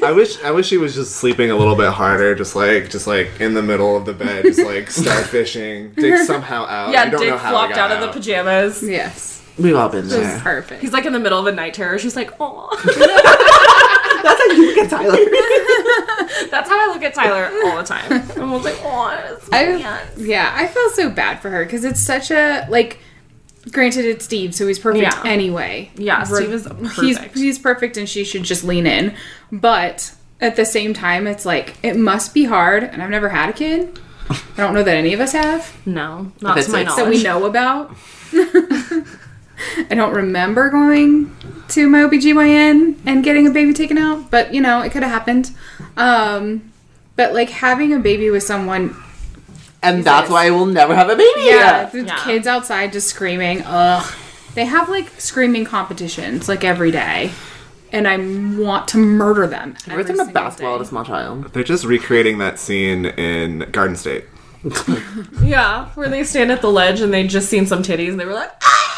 I 0.02 0.12
wish 0.14 0.42
I 0.42 0.50
wish 0.50 0.70
he 0.70 0.78
was 0.78 0.94
just 0.94 1.16
sleeping 1.16 1.50
a 1.50 1.56
little 1.56 1.76
bit 1.76 1.90
harder, 1.90 2.34
just 2.34 2.56
like 2.56 2.90
just 2.90 3.06
like 3.06 3.40
in 3.40 3.54
the 3.54 3.62
middle 3.62 3.96
of 3.96 4.04
the 4.04 4.12
bed, 4.12 4.44
just 4.44 4.60
like 4.60 4.86
starfishing. 4.86 5.94
Dick 5.94 6.18
somehow 6.26 6.64
out. 6.66 6.92
Yeah, 6.92 7.02
I 7.02 7.08
don't 7.08 7.20
Dick 7.20 7.30
know 7.30 7.36
how 7.36 7.50
flopped 7.50 7.72
it 7.72 7.76
got 7.76 7.90
out 7.90 8.02
of 8.02 8.08
the 8.08 8.18
pajamas. 8.18 8.82
Yes, 8.82 9.41
We've 9.58 9.76
all 9.76 9.88
been 9.88 10.08
there. 10.08 10.40
perfect. 10.40 10.80
He's 10.82 10.92
like 10.92 11.04
in 11.06 11.12
the 11.12 11.20
middle 11.20 11.38
of 11.38 11.46
a 11.46 11.52
night 11.52 11.74
terror. 11.74 11.98
She's 11.98 12.16
like, 12.16 12.30
oh. 12.40 12.68
That's 14.22 14.40
how 14.40 14.46
you 14.52 14.66
look 14.66 14.78
at 14.78 14.90
Tyler. 14.90 15.16
That's 16.50 16.68
how 16.68 16.78
I 16.90 16.92
look 16.92 17.02
at 17.02 17.14
Tyler 17.14 17.50
all 17.66 17.76
the 17.78 17.82
time. 17.84 18.10
I'm 18.36 18.42
almost 18.42 18.64
like, 18.64 18.76
oh, 18.82 19.34
it's 19.36 19.48
I, 19.52 19.64
man." 19.78 20.00
yeah, 20.16 20.52
I 20.56 20.66
feel 20.68 20.88
so 20.90 21.10
bad 21.10 21.40
for 21.40 21.50
her 21.50 21.64
because 21.64 21.84
it's 21.84 22.00
such 22.00 22.30
a 22.30 22.66
like. 22.70 22.98
Granted, 23.70 24.04
it's 24.06 24.24
Steve, 24.24 24.56
so 24.56 24.66
he's 24.66 24.80
perfect 24.80 25.04
Yeah. 25.04 25.22
anyway. 25.24 25.90
Yeah, 25.94 26.20
Re- 26.28 26.42
Steve 26.42 26.52
is 26.52 26.64
He's 27.00 27.16
perfect. 27.18 27.36
he's 27.38 27.58
perfect, 27.60 27.96
and 27.96 28.08
she 28.08 28.24
should 28.24 28.42
just 28.42 28.64
lean 28.64 28.86
in. 28.88 29.14
But 29.52 30.12
at 30.40 30.56
the 30.56 30.64
same 30.64 30.92
time, 30.94 31.28
it's 31.28 31.46
like 31.46 31.76
it 31.82 31.96
must 31.96 32.34
be 32.34 32.44
hard, 32.44 32.82
and 32.82 33.00
I've 33.00 33.10
never 33.10 33.28
had 33.28 33.50
a 33.50 33.52
kid. 33.52 34.00
I 34.30 34.36
don't 34.56 34.74
know 34.74 34.82
that 34.82 34.96
any 34.96 35.12
of 35.14 35.20
us 35.20 35.30
have 35.32 35.76
No, 35.86 36.32
not 36.40 36.60
to 36.60 36.70
my 36.72 36.80
it. 36.80 36.84
knowledge. 36.86 36.96
that 37.04 37.08
we 37.08 37.22
know 37.22 37.44
about. 37.44 37.94
I 39.90 39.94
don't 39.94 40.14
remember 40.14 40.70
going 40.70 41.34
to 41.68 41.88
my 41.88 41.98
OBGYN 42.00 42.98
and 43.06 43.24
getting 43.24 43.46
a 43.46 43.50
baby 43.50 43.72
taken 43.72 43.96
out, 43.98 44.30
but 44.30 44.52
you 44.54 44.60
know, 44.60 44.80
it 44.82 44.90
could 44.92 45.02
have 45.02 45.12
happened. 45.12 45.50
Um, 45.96 46.72
but 47.16 47.32
like 47.34 47.50
having 47.50 47.92
a 47.92 47.98
baby 47.98 48.30
with 48.30 48.42
someone, 48.42 48.96
And 49.82 50.04
that's 50.04 50.30
why 50.30 50.46
I 50.46 50.50
will 50.50 50.66
never 50.66 50.94
have 50.94 51.08
a 51.08 51.16
baby. 51.16 51.40
yeah, 51.44 51.84
the 51.86 52.02
Yeah. 52.04 52.16
kids 52.24 52.46
outside 52.46 52.92
just 52.92 53.08
screaming, 53.08 53.62
ugh. 53.66 54.12
They 54.54 54.64
have 54.66 54.88
like 54.88 55.08
screaming 55.18 55.64
competitions 55.64 56.48
like 56.48 56.62
every 56.62 56.90
day, 56.90 57.30
and 57.90 58.06
I 58.06 58.18
want 58.18 58.86
to 58.88 58.98
murder 58.98 59.46
them. 59.46 59.74
Every 59.86 59.92
every 60.00 60.04
time 60.04 60.14
a 60.14 60.24
single 60.24 60.34
basketball 60.34 60.72
day. 60.74 60.80
at 60.80 60.80
a 60.82 60.88
small 60.88 61.04
child. 61.04 61.52
They're 61.54 61.62
just 61.64 61.84
recreating 61.84 62.36
that 62.38 62.58
scene 62.58 63.06
in 63.06 63.60
Garden 63.72 63.96
State. 63.96 64.24
Yeah, 65.42 65.86
where 65.94 66.08
they 66.08 66.22
stand 66.24 66.52
at 66.52 66.60
the 66.62 66.70
ledge 66.70 67.00
and 67.00 67.12
they 67.12 67.26
just 67.26 67.48
seen 67.48 67.66
some 67.66 67.82
titties 67.82 68.10
and 68.10 68.20
they 68.20 68.24
were 68.24 68.32
like, 68.34 68.52
ah! 68.62 68.91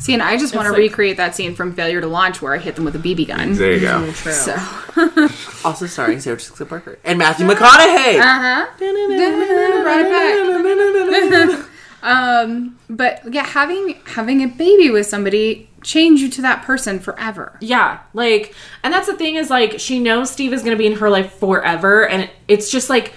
See, 0.00 0.12
and 0.14 0.22
I 0.22 0.36
just 0.36 0.54
want 0.54 0.66
to 0.66 0.72
like- 0.72 0.78
recreate 0.78 1.16
that 1.16 1.34
scene 1.34 1.54
from 1.56 1.74
Failure 1.74 2.00
to 2.00 2.06
Launch 2.06 2.40
where 2.40 2.54
I 2.54 2.58
hit 2.58 2.76
them 2.76 2.84
with 2.84 2.94
a 2.94 3.00
BB 3.00 3.26
gun. 3.26 3.54
There 3.54 3.72
you 3.72 3.80
go. 3.80 4.10
So, 4.12 4.56
Also 5.64 5.86
starring 5.86 6.20
Sarah 6.20 6.36
Jessica 6.36 6.64
Parker 6.66 6.98
and 7.04 7.18
Matthew 7.18 7.46
McConaughey. 7.46 8.18
uh 8.20 8.22
huh. 8.22 8.66
Brought 8.78 10.00
it 10.00 11.50
back. 11.60 11.68
Um, 12.00 12.78
but 12.88 13.22
yeah, 13.34 13.44
having 13.44 13.96
having 14.06 14.40
a 14.44 14.46
baby 14.46 14.88
with 14.88 15.08
somebody 15.08 15.68
change 15.82 16.20
you 16.20 16.30
to 16.30 16.42
that 16.42 16.62
person 16.62 17.00
forever. 17.00 17.56
Yeah, 17.60 17.98
like, 18.14 18.54
and 18.84 18.94
that's 18.94 19.08
the 19.08 19.16
thing 19.16 19.34
is 19.34 19.50
like 19.50 19.80
she 19.80 19.98
knows 19.98 20.30
Steve 20.30 20.52
is 20.52 20.62
gonna 20.62 20.76
be 20.76 20.86
in 20.86 20.98
her 20.98 21.10
life 21.10 21.32
forever, 21.34 22.06
and 22.08 22.22
it- 22.22 22.30
it's 22.46 22.70
just 22.70 22.88
like. 22.88 23.14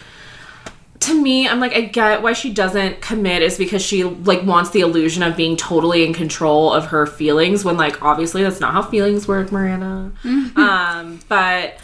To 1.01 1.19
me, 1.19 1.47
I'm 1.47 1.59
like, 1.59 1.73
I 1.73 1.81
get 1.81 2.21
why 2.21 2.33
she 2.33 2.53
doesn't 2.53 3.01
commit 3.01 3.41
is 3.41 3.57
because 3.57 3.81
she 3.81 4.03
like 4.03 4.43
wants 4.43 4.69
the 4.69 4.81
illusion 4.81 5.23
of 5.23 5.35
being 5.35 5.57
totally 5.57 6.05
in 6.05 6.13
control 6.13 6.71
of 6.71 6.87
her 6.87 7.05
feelings 7.07 7.65
when 7.65 7.75
like 7.75 8.01
obviously 8.03 8.43
that's 8.43 8.59
not 8.59 8.73
how 8.73 8.83
feelings 8.83 9.27
work, 9.27 9.51
Miranda. 9.51 10.11
Um, 10.55 11.19
but 11.27 11.77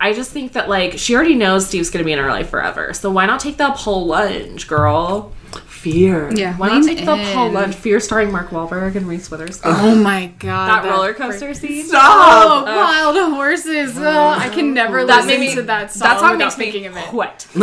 I 0.00 0.12
just 0.14 0.30
think 0.30 0.52
that 0.52 0.68
like 0.68 0.98
she 0.98 1.14
already 1.14 1.34
knows 1.34 1.66
Steve's 1.66 1.90
gonna 1.90 2.04
be 2.04 2.12
in 2.12 2.18
her 2.18 2.28
life 2.30 2.48
forever, 2.48 2.94
so 2.94 3.10
why 3.10 3.26
not 3.26 3.40
take 3.40 3.58
the 3.58 3.70
whole 3.70 4.06
lunge, 4.06 4.66
girl? 4.66 5.32
Fear. 5.78 6.32
Yeah, 6.34 6.56
Why 6.56 6.68
not 6.68 6.82
lean 6.82 6.96
take 6.96 7.04
the 7.06 7.16
whole 7.16 7.46
in. 7.48 7.54
lunge? 7.54 7.74
Fear 7.76 8.00
starring 8.00 8.32
Mark 8.32 8.48
Wahlberg 8.50 8.96
and 8.96 9.06
Reese 9.06 9.30
Witherspoon. 9.30 9.72
Oh 9.76 9.94
my 9.94 10.26
god, 10.40 10.82
that 10.84 10.90
roller 10.90 11.14
coaster 11.14 11.54
scene. 11.54 11.86
Oh, 11.92 12.64
wild 12.66 13.16
horses! 13.34 13.96
Oh, 13.96 14.28
I 14.30 14.48
can 14.48 14.74
never 14.74 15.04
That 15.04 15.24
listen 15.24 15.40
made 15.40 15.50
me- 15.50 15.54
to 15.54 15.62
that 15.62 15.92
song 15.92 16.08
That 16.08 16.18
song 16.18 16.32
without 16.32 16.44
makes 16.46 16.56
thinking 16.56 16.82
me 16.82 16.88
of 16.88 16.96
it. 16.96 17.04
quit. 17.04 17.46
I'm 17.54 17.62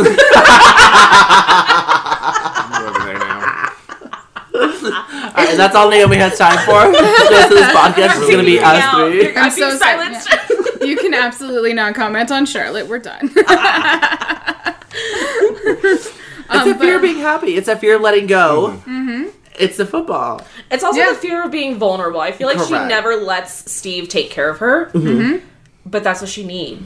over 2.86 2.98
there 3.04 3.18
now. 3.18 3.72
All 4.54 5.44
right, 5.44 5.56
that's 5.56 5.74
all 5.76 5.90
Naomi 5.90 6.16
has 6.16 6.38
time 6.38 6.56
for. 6.64 6.90
The 6.90 7.28
rest 7.30 7.52
of 7.52 7.58
this 7.58 7.76
podcast 7.76 8.22
is 8.22 8.28
going 8.30 8.38
to 8.38 8.44
be 8.44 8.58
us 8.58 8.78
Now, 8.78 9.06
three. 9.08 9.24
you're- 9.24 9.36
I'm 9.36 9.50
so 9.50 9.68
being 9.68 9.78
sorry. 9.78 10.14
silenced. 10.14 10.28
You 10.82 10.96
can 10.96 11.12
absolutely 11.12 11.74
not 11.74 11.94
comment 11.94 12.30
on 12.32 12.46
Charlotte. 12.46 12.86
We're 12.86 12.98
done. 12.98 13.30
It's 16.50 16.66
a 16.66 16.74
fear 16.78 16.96
of 16.96 17.02
being 17.02 17.18
happy. 17.18 17.56
It's 17.56 17.68
a 17.68 17.76
fear 17.76 17.96
of 17.96 18.02
letting 18.02 18.26
go. 18.26 18.80
Mm-hmm. 18.86 19.28
It's 19.58 19.76
the 19.76 19.86
football. 19.86 20.42
It's 20.70 20.84
also 20.84 21.00
Yeah. 21.00 21.12
the 21.12 21.18
fear 21.18 21.44
of 21.44 21.50
being 21.50 21.76
vulnerable. 21.78 22.20
I 22.20 22.32
feel 22.32 22.46
like 22.46 22.58
she 22.66 22.72
never 22.74 23.16
lets 23.16 23.70
Steve 23.72 24.08
take 24.08 24.30
care 24.30 24.50
of 24.50 24.58
her. 24.58 24.90
Mm-hmm. 24.90 25.44
But 25.86 26.04
that's 26.04 26.20
what 26.20 26.30
she 26.30 26.44
needs. 26.44 26.82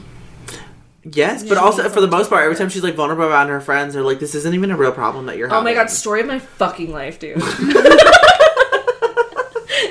Yes, 1.03 1.43
but 1.43 1.57
also 1.57 1.89
for 1.89 1.99
the 1.99 2.07
most 2.07 2.29
part, 2.29 2.43
every 2.43 2.55
time 2.55 2.69
she's 2.69 2.83
like 2.83 2.93
vulnerable 2.93 3.25
around 3.25 3.47
her 3.49 3.59
friends, 3.59 3.95
they're 3.95 4.03
like, 4.03 4.19
"This 4.19 4.35
isn't 4.35 4.53
even 4.53 4.69
a 4.69 4.77
real 4.77 4.91
problem 4.91 5.25
that 5.25 5.35
you're 5.35 5.47
having." 5.47 5.57
Oh 5.57 5.61
having." 5.67 5.75
my 5.75 5.81
god, 5.83 5.89
story 5.89 6.21
of 6.21 6.27
my 6.27 6.37
fucking 6.37 6.91
life, 6.91 7.17
dude. 7.17 7.41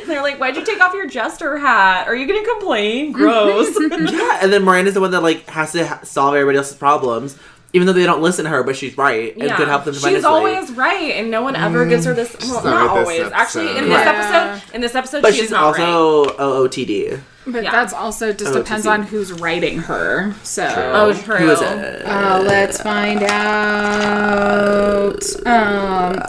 They're 0.06 0.22
like, 0.22 0.38
why'd 0.38 0.56
you 0.56 0.64
take 0.64 0.80
off 0.80 0.92
your 0.94 1.06
jester 1.08 1.56
hat? 1.56 2.06
Are 2.08 2.14
you 2.14 2.26
gonna 2.26 2.44
complain? 2.46 3.12
Gross. 3.12 3.74
Yeah, 3.90 4.38
and 4.42 4.52
then 4.52 4.62
Miranda's 4.64 4.94
the 4.94 5.00
one 5.00 5.10
that 5.12 5.22
like 5.22 5.46
has 5.48 5.72
to 5.72 5.86
ha- 5.86 6.00
solve 6.04 6.34
everybody 6.34 6.58
else's 6.58 6.76
problems, 6.76 7.36
even 7.72 7.86
though 7.86 7.92
they 7.92 8.04
don't 8.04 8.22
listen 8.22 8.44
to 8.44 8.50
her, 8.50 8.62
but 8.62 8.76
she's 8.76 8.96
right 8.98 9.34
and 9.36 9.50
could 9.52 9.68
help 9.68 9.84
them 9.84 9.94
She's 9.94 10.02
tremendously. 10.02 10.30
always 10.30 10.70
right, 10.72 11.12
and 11.12 11.30
no 11.30 11.42
one 11.42 11.56
ever 11.56 11.86
gives 11.86 12.04
her 12.04 12.14
this. 12.14 12.36
Well, 12.42 12.64
not 12.64 12.64
not 12.64 12.96
with 12.96 13.06
this 13.08 13.18
always. 13.20 13.32
Actually, 13.32 13.78
in 13.78 13.84
this 13.88 14.04
Yeah. 14.04 14.52
episode, 14.56 14.74
in 14.74 14.80
this 14.80 14.94
episode, 14.94 15.22
but 15.22 15.32
she 15.34 15.40
is 15.40 15.44
she's 15.46 15.50
not 15.52 15.76
right. 15.78 15.88
also 15.88 16.36
OOTD. 16.68 17.20
But 17.46 17.64
Yeah. 17.64 17.70
that's 17.72 17.92
also 17.94 18.32
just 18.32 18.52
Oh, 18.52 18.58
depends 18.58 18.86
on 18.86 19.04
who's 19.04 19.32
writing 19.32 19.78
her. 19.78 20.34
So 20.42 20.64
Oh, 20.66 21.12
true. 21.12 21.36
Who 21.36 21.50
is 21.50 21.60
it? 21.62 22.04
uh, 22.06 22.42
let's 22.44 22.80
find 22.82 23.22
out. 23.22 25.22
Um, 25.46 26.20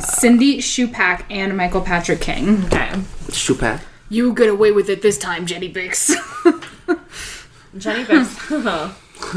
Cindy 0.00 0.58
Chupack 0.58 1.24
and 1.30 1.56
Michael 1.56 1.80
Patrick 1.82 2.20
King. 2.20 2.64
Okay. 2.66 2.90
Shupak. 3.30 3.80
You 4.08 4.32
get 4.32 4.48
away 4.48 4.72
with 4.72 4.88
it 4.88 5.02
this 5.02 5.18
time, 5.18 5.44
Jenny 5.46 5.68
Bicks. 5.68 6.12
Jenny 7.78 8.04
Bicks. 8.04 8.50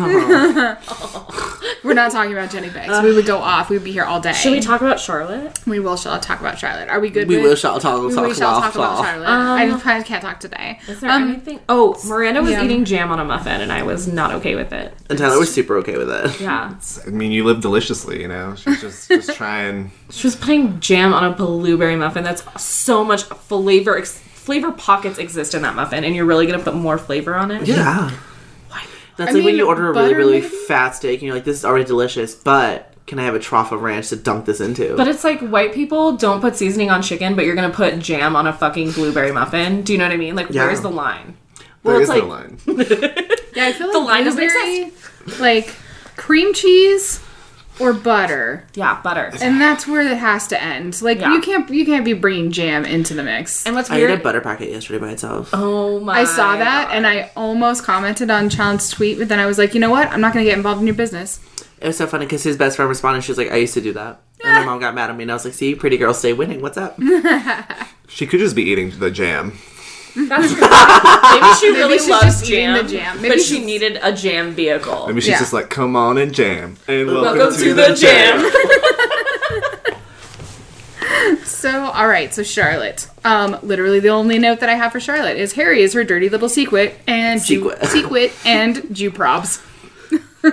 We're 1.84 1.94
not 1.94 2.12
talking 2.12 2.32
about 2.34 2.50
Jenny 2.52 2.70
Bicks. 2.70 3.02
we 3.04 3.14
would 3.14 3.26
go 3.26 3.38
off. 3.38 3.70
We'd 3.70 3.84
be 3.84 3.92
here 3.92 4.04
all 4.04 4.20
day. 4.20 4.34
Should 4.34 4.52
we 4.52 4.60
talk 4.60 4.82
about 4.82 5.00
Charlotte? 5.00 5.60
We 5.68 5.80
will 5.80 5.96
shall 5.98 6.20
talk 6.20 6.40
about 6.40 6.58
Charlotte. 6.58 6.90
Are 6.90 7.00
we 7.00 7.10
good? 7.10 7.28
We 7.28 7.36
with- 7.38 7.46
will 7.46 7.56
shall 7.56 7.80
talk. 7.80 8.02
We, 8.04 8.14
talk, 8.14 8.28
we 8.28 8.34
shall 8.34 8.60
talk, 8.60 8.74
talk 8.74 8.76
about 8.76 8.96
talk. 8.98 9.06
Charlotte. 9.06 9.28
I 9.28 9.68
just 9.68 9.86
I 9.86 10.02
can't 10.04 10.22
talk 10.22 10.40
today. 10.40 10.80
Is 10.88 11.00
there 11.00 11.12
Um, 11.12 11.24
anything? 11.30 11.60
Oh, 11.70 11.96
Miranda 12.06 12.42
was 12.42 12.52
yeah. 12.52 12.64
eating 12.64 12.86
jam 12.86 13.12
on 13.12 13.20
a 13.20 13.26
muffin, 13.26 13.62
and 13.62 13.72
I 13.72 13.84
was 13.84 14.08
not 14.08 14.32
okay 14.36 14.56
with 14.56 14.74
it. 14.74 14.94
And 15.10 15.18
Tyler 15.20 15.40
was 15.40 15.54
super 15.54 15.78
okay 15.78 15.98
with 15.98 16.10
it. 16.10 16.40
Yeah, 16.42 16.74
I 17.08 17.10
mean, 17.10 17.32
you 17.32 17.44
live 17.44 17.62
deliciously, 17.62 18.22
you 18.22 18.28
know. 18.28 18.56
She's 18.56 18.82
just 18.82 19.08
just 19.10 19.34
trying. 19.36 19.92
she 20.10 20.26
was 20.28 20.36
putting 20.36 20.80
jam 20.80 21.14
on 21.14 21.24
a 21.24 21.32
blueberry 21.36 21.96
muffin. 21.96 22.24
That's 22.24 22.44
so 22.62 23.04
much 23.04 23.24
flavor. 23.24 23.98
Ex- 23.98 24.18
flavor 24.18 24.72
pockets 24.72 25.18
exist 25.20 25.54
in 25.54 25.62
that 25.62 25.76
muffin, 25.76 26.04
and 26.04 26.16
you're 26.16 26.26
really 26.26 26.46
gonna 26.48 26.64
put 26.64 26.76
more 26.76 26.98
flavor 26.98 27.36
on 27.36 27.52
it. 27.52 27.68
Yeah. 27.68 28.12
That's 29.18 29.32
I 29.32 29.34
like 29.36 29.44
when 29.46 29.56
you 29.56 29.68
order 29.68 29.90
a 29.90 29.94
really, 29.94 30.14
really 30.14 30.42
maybe? 30.42 30.48
fat 30.48 30.92
steak 30.92 31.20
and 31.20 31.24
you're 31.28 31.36
like, 31.36 31.44
this 31.44 31.58
is 31.58 31.66
already 31.66 31.86
delicious, 31.86 32.36
but 32.36 32.94
can 33.08 33.20
I 33.20 33.24
have 33.24 33.36
a 33.36 33.40
trough 33.40 33.72
of 33.72 33.82
ranch 33.82 34.10
to 34.10 34.16
dunk 34.16 34.46
this 34.46 34.60
into? 34.62 34.96
But 34.96 35.08
it's 35.08 35.24
like 35.24 35.40
white 35.42 35.74
people 35.74 36.18
don't 36.18 36.40
put 36.42 36.56
seasoning 36.56 36.90
on 36.92 37.02
chicken, 37.02 37.36
but 37.36 37.46
you're 37.46 37.56
gonna 37.56 37.70
put 37.70 38.00
jam 38.00 38.36
on 38.36 38.48
a 38.48 38.54
fucking 38.54 38.92
blueberry 38.92 39.32
muffin. 39.32 39.82
Do 39.82 39.94
you 39.94 39.98
know 40.00 40.06
what 40.06 40.12
I 40.14 40.18
mean? 40.18 40.36
Like, 40.36 40.50
Yeah. 40.52 40.66
where's 40.66 40.82
the 40.82 40.90
line? 40.92 41.36
There 41.84 41.96
it's 42.02 42.04
is 42.04 42.10
like- 42.10 42.24
no 42.24 42.30
line. 42.30 42.58
Yeah, 43.56 43.66
I 43.66 43.74
feel 43.74 43.88
like 43.88 43.94
The 43.94 44.00
line 44.00 44.24
doesn't 44.26 44.40
blueberry, 44.40 44.92
like 45.40 45.74
cream 46.16 46.54
cheese 46.54 47.20
or 47.80 47.94
butter, 47.94 48.66
Yeah, 48.76 49.00
butter. 49.02 49.32
and 49.42 49.60
that's 49.62 49.86
where 49.88 50.02
it 50.02 50.18
has 50.18 50.48
to 50.48 50.62
end. 50.62 51.02
Like 51.02 51.20
Yeah. 51.20 51.34
you 51.34 51.42
can't 51.42 51.70
you 51.70 51.86
can't 51.86 52.04
be 52.06 52.14
bringing 52.14 52.52
jam 52.52 52.86
into 52.86 53.14
the 53.14 53.24
mix. 53.24 53.66
And 53.66 53.76
what's 53.76 53.90
weird? 53.90 54.10
I 54.10 54.14
did 54.16 54.20
a 54.20 54.24
butter 54.24 54.42
packet 54.42 54.70
yesterday 54.72 55.00
by 55.00 55.12
itself. 55.12 55.50
oh 55.54 56.00
my! 56.00 56.20
I 56.22 56.24
saw 56.26 56.56
that 56.58 56.90
and 56.92 57.06
I 57.08 57.32
almost 57.36 57.84
commented 57.84 58.30
on 58.32 58.50
Child's 58.50 58.90
tweet, 58.90 59.18
but 59.20 59.28
then 59.30 59.40
I 59.40 59.46
was 59.46 59.58
like, 59.58 59.74
you 59.74 59.80
know 59.80 59.90
what? 59.92 60.08
I'm 60.12 60.22
not 60.22 60.34
going 60.34 60.44
to 60.46 60.50
get 60.50 60.58
involved 60.58 60.82
in 60.82 60.88
your 60.88 60.96
business. 60.96 61.40
It 61.80 61.86
was 61.88 61.98
so 61.98 62.08
funny 62.08 62.26
because 62.26 62.42
his 62.44 62.58
best 62.58 62.76
friend 62.76 62.90
responded. 62.90 63.24
She 63.24 63.32
was 63.32 63.38
like, 63.38 63.52
"I 63.52 63.58
used 63.58 63.76
to 63.76 63.82
do 63.82 63.94
that," 63.94 64.20
and 64.44 64.52
my 64.54 64.66
mom 64.72 64.80
got 64.80 64.96
mad 64.96 65.12
at 65.12 65.16
me, 65.16 65.24
and 65.24 65.32
I 65.32 65.36
was 65.36 65.46
like, 65.46 65.54
"See, 65.54 65.76
pretty 65.76 65.98
girls 65.98 66.18
stay 66.18 66.34
winning. 66.34 66.62
What's 66.62 66.78
up?" 66.78 66.98
She 68.10 68.26
could 68.26 68.40
just 68.40 68.56
be 68.56 68.64
eating 68.64 68.98
the 69.00 69.12
jam. 69.12 69.60
That's 70.18 70.52
true. 70.54 70.62
Maybe 70.62 71.54
she 71.60 71.70
really 71.80 71.98
she's 72.00 72.10
loves 72.10 72.26
just 72.40 72.44
eating 72.46 72.66
jam, 72.66 72.86
the 72.86 72.92
jam. 72.92 73.16
Maybe 73.22 73.30
but 73.36 73.42
she 73.42 73.56
she's- 73.56 73.66
needed 73.66 74.00
a 74.02 74.12
jam 74.12 74.52
vehicle. 74.52 75.08
Maybe 75.08 75.22
she's 75.22 75.30
Yeah. 75.30 75.40
just 75.40 75.54
like, 75.54 75.70
"Come 75.70 75.96
on 75.96 76.18
and 76.18 76.34
jam," 76.34 76.78
and 76.88 77.08
welcome, 77.08 77.38
Welcome 77.38 77.60
to 77.62 77.74
the 77.74 77.94
jam. 77.94 78.50
So, 81.44 81.86
all 81.86 82.08
right, 82.08 82.34
so 82.34 82.44
Charlotte. 82.44 83.08
Um, 83.26 83.58
literally, 83.64 84.00
the 84.00 84.10
only 84.10 84.38
note 84.38 84.60
that 84.60 84.70
I 84.70 84.76
have 84.76 84.92
for 84.92 85.00
Charlotte 85.00 85.38
is 85.38 85.54
Harry 85.54 85.82
is 85.82 85.94
her 85.94 86.04
dirty 86.04 86.30
little 86.30 86.50
secret 86.50 86.96
and 87.08 87.42
Jew, 87.44 87.72
Secret. 87.72 87.86
secret 87.88 88.34
and 88.46 88.96
Jew 88.96 89.10
probs. 89.12 89.62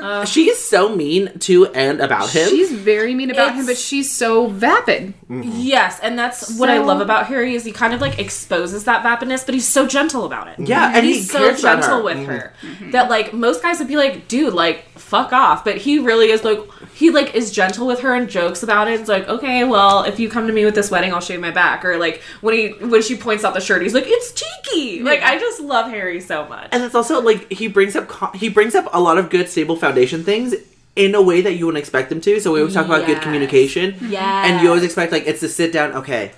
she 0.27 0.51
is 0.51 0.63
so 0.63 0.95
mean 0.95 1.39
to 1.41 1.67
and 1.69 2.01
about 2.01 2.31
him. 2.31 2.49
She's 2.49 2.73
very 2.73 3.15
mean 3.15 3.31
about 3.31 3.55
him, 3.55 3.67
but 3.67 3.77
she's 3.77 4.11
so 4.11 4.49
vapid. 4.49 5.15
Mm-hmm. 5.29 5.51
Yes, 5.55 6.01
and 6.01 6.19
that's 6.19 6.59
what 6.59 6.71
I 6.71 6.79
love 6.79 7.01
about 7.01 7.27
Harry 7.27 7.55
is 7.55 7.65
he 7.65 7.73
kind 7.73 7.95
of 7.95 8.01
like 8.01 8.19
exposes 8.19 8.85
that 8.85 9.05
vapidness, 9.05 9.45
but 9.45 9.55
he's 9.55 9.69
so 9.69 9.87
gentle 9.87 10.25
about 10.25 10.49
it. 10.49 10.61
yeah, 10.67 10.93
and 10.95 11.05
he's 11.05 11.17
he 11.17 11.23
so 11.23 11.39
cares 11.39 11.61
about 11.61 11.81
gentle 11.81 11.99
her. 11.99 12.05
with 12.05 12.17
mm-hmm. 12.17 12.85
her 12.87 12.91
that 12.93 13.11
like 13.11 13.33
most 13.33 13.63
guys 13.63 13.79
would 13.79 13.89
be 13.89 13.97
like, 13.97 14.29
dude, 14.29 14.55
like 14.55 14.85
fuck 14.97 15.33
off. 15.33 15.65
But 15.65 15.79
he 15.79 15.99
really 15.99 16.31
is 16.31 16.45
like 16.45 16.59
he 16.95 17.11
like 17.11 17.35
is 17.35 17.51
gentle 17.51 17.87
with 17.87 18.01
her 18.01 18.15
and 18.15 18.29
jokes 18.29 18.63
about 18.63 18.89
it. 18.89 19.01
It's 19.01 19.09
like, 19.09 19.29
okay, 19.29 19.65
well, 19.65 20.05
if 20.05 20.19
you 20.19 20.29
come 20.29 20.47
to 20.47 20.53
me 20.53 20.65
with 20.65 20.75
this 20.75 20.91
wedding, 20.91 21.13
I'll 21.13 21.21
shave 21.21 21.41
my 21.41 21.51
back. 21.51 21.85
Or 21.85 21.97
like 21.99 22.23
when 22.41 22.55
he 22.55 22.69
when 22.85 23.03
she 23.03 23.17
points 23.17 23.45
out 23.45 23.55
the 23.55 23.61
shirt, 23.61 23.83
he's 23.83 23.95
like, 23.95 24.05
it's 24.07 24.33
cheeky. 24.33 25.03
Like 25.03 25.23
I 25.23 25.39
just 25.39 25.61
love 25.61 25.91
Harry 25.91 26.21
so 26.21 26.47
much. 26.49 26.69
And 26.73 26.83
it's 26.83 26.95
also 26.95 27.21
like 27.21 27.51
he 27.53 27.69
brings 27.69 27.97
up 27.97 28.37
he 28.37 28.49
brings 28.49 28.75
up 28.75 28.89
a 28.93 29.01
lot 29.01 29.19
of 29.19 29.31
good 29.31 29.49
stable 29.49 29.77
foundation 29.77 30.25
things 30.25 30.55
in 30.97 31.15
a 31.15 31.23
way 31.23 31.41
that 31.41 31.55
you 31.55 31.67
wouldn't 31.67 31.81
expect 31.81 32.09
them 32.09 32.21
to. 32.21 32.41
So 32.41 32.53
we 32.53 32.61
always 32.61 32.75
talk 32.75 32.87
about 32.87 33.07
good 33.07 33.21
communication. 33.21 33.97
Yeah. 34.01 34.47
And 34.47 34.63
you 34.63 34.69
always 34.69 34.85
expect 34.85 35.13
like 35.13 35.27
it's 35.27 35.41
to 35.41 35.49
sit 35.49 35.73
down, 35.73 35.93
okay, 35.93 36.33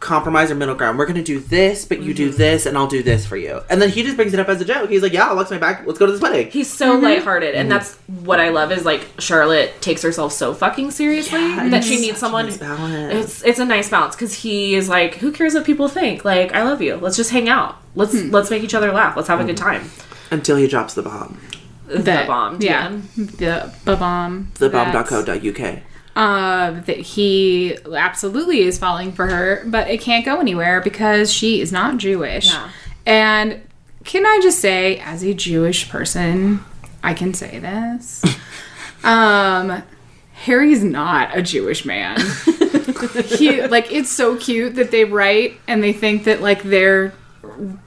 compromise 0.00 0.50
or 0.50 0.54
middle 0.54 0.74
ground. 0.74 0.98
We're 0.98 1.06
gonna 1.06 1.22
do 1.22 1.40
this, 1.40 1.84
but 1.84 2.00
you 2.00 2.12
do 2.14 2.28
mm-hmm. 2.28 2.38
this, 2.38 2.66
and 2.66 2.76
I'll 2.76 2.86
do 2.86 3.02
this 3.02 3.26
for 3.26 3.36
you. 3.36 3.60
And 3.70 3.80
then 3.80 3.88
he 3.88 4.02
just 4.02 4.16
brings 4.16 4.34
it 4.34 4.40
up 4.40 4.48
as 4.48 4.60
a 4.60 4.64
joke. 4.64 4.90
He's 4.90 5.02
like, 5.02 5.12
"Yeah, 5.12 5.28
I'll 5.28 5.36
watch 5.36 5.50
my 5.50 5.58
back. 5.58 5.86
Let's 5.86 5.98
go 5.98 6.06
to 6.06 6.12
this 6.12 6.20
wedding." 6.20 6.50
He's 6.50 6.70
so 6.70 6.94
mm-hmm. 6.94 7.04
lighthearted, 7.04 7.54
and 7.54 7.68
mm-hmm. 7.68 7.78
that's 7.78 7.94
what 8.24 8.40
I 8.40 8.50
love. 8.50 8.72
Is 8.72 8.84
like 8.84 9.06
Charlotte 9.18 9.80
takes 9.80 10.02
herself 10.02 10.32
so 10.32 10.54
fucking 10.54 10.90
seriously 10.90 11.40
Yeah, 11.40 11.68
that 11.70 11.84
she 11.84 12.00
needs 12.00 12.18
someone. 12.18 12.46
nice. 12.46 12.60
It's 12.60 13.44
it's 13.44 13.58
a 13.58 13.64
nice 13.64 13.88
balance 13.88 14.14
because 14.14 14.34
he 14.34 14.74
is 14.74 14.88
like, 14.88 15.16
who 15.16 15.32
cares 15.32 15.54
what 15.54 15.64
people 15.64 15.88
think? 15.88 16.24
Like, 16.24 16.54
I 16.54 16.62
love 16.62 16.82
you. 16.82 16.96
Let's 16.96 17.16
just 17.16 17.30
hang 17.30 17.48
out. 17.48 17.76
Let's 17.94 18.18
hmm. 18.18 18.30
let's 18.30 18.50
make 18.50 18.62
each 18.62 18.74
other 18.74 18.92
laugh. 18.92 19.16
Let's 19.16 19.28
have 19.28 19.40
a 19.40 19.44
good 19.44 19.56
time. 19.56 19.90
Until 20.30 20.56
he 20.56 20.66
drops 20.66 20.94
the 20.94 21.02
bomb. 21.02 21.38
The 21.86 22.24
bomb, 22.26 22.60
yeah, 22.60 22.90
yeah. 22.90 22.98
the 23.14 23.72
the 23.84 23.96
bomb, 23.96 24.50
The 24.54 24.68
That's- 24.68 25.08
bomb.co.uk. 25.08 25.82
uh, 26.16 26.80
that 26.80 26.96
he 26.96 27.76
absolutely 27.94 28.62
is 28.62 28.78
falling 28.78 29.12
for 29.12 29.26
her, 29.26 29.62
but 29.66 29.88
it 29.88 30.00
can't 30.00 30.24
go 30.24 30.40
anywhere 30.40 30.80
because 30.80 31.30
she 31.30 31.60
is 31.60 31.70
not 31.70 31.98
Jewish. 31.98 32.46
Yeah. 32.46 32.70
And 33.04 33.60
can 34.04 34.24
I 34.24 34.40
just 34.42 34.58
say, 34.58 34.98
as 35.00 35.22
a 35.22 35.34
Jewish 35.34 35.90
person, 35.90 36.64
I 37.02 37.12
can 37.12 37.34
say 37.34 37.58
this. 37.58 38.24
um, 39.04 39.82
Harry's 40.32 40.82
not 40.82 41.36
a 41.36 41.42
Jewish 41.42 41.84
man. 41.84 42.18
he 43.26 43.66
like 43.66 43.92
it's 43.92 44.10
so 44.10 44.36
cute 44.36 44.76
that 44.76 44.90
they 44.90 45.04
write 45.04 45.60
and 45.68 45.82
they 45.82 45.92
think 45.92 46.24
that 46.24 46.40
like 46.40 46.62
they're 46.62 47.12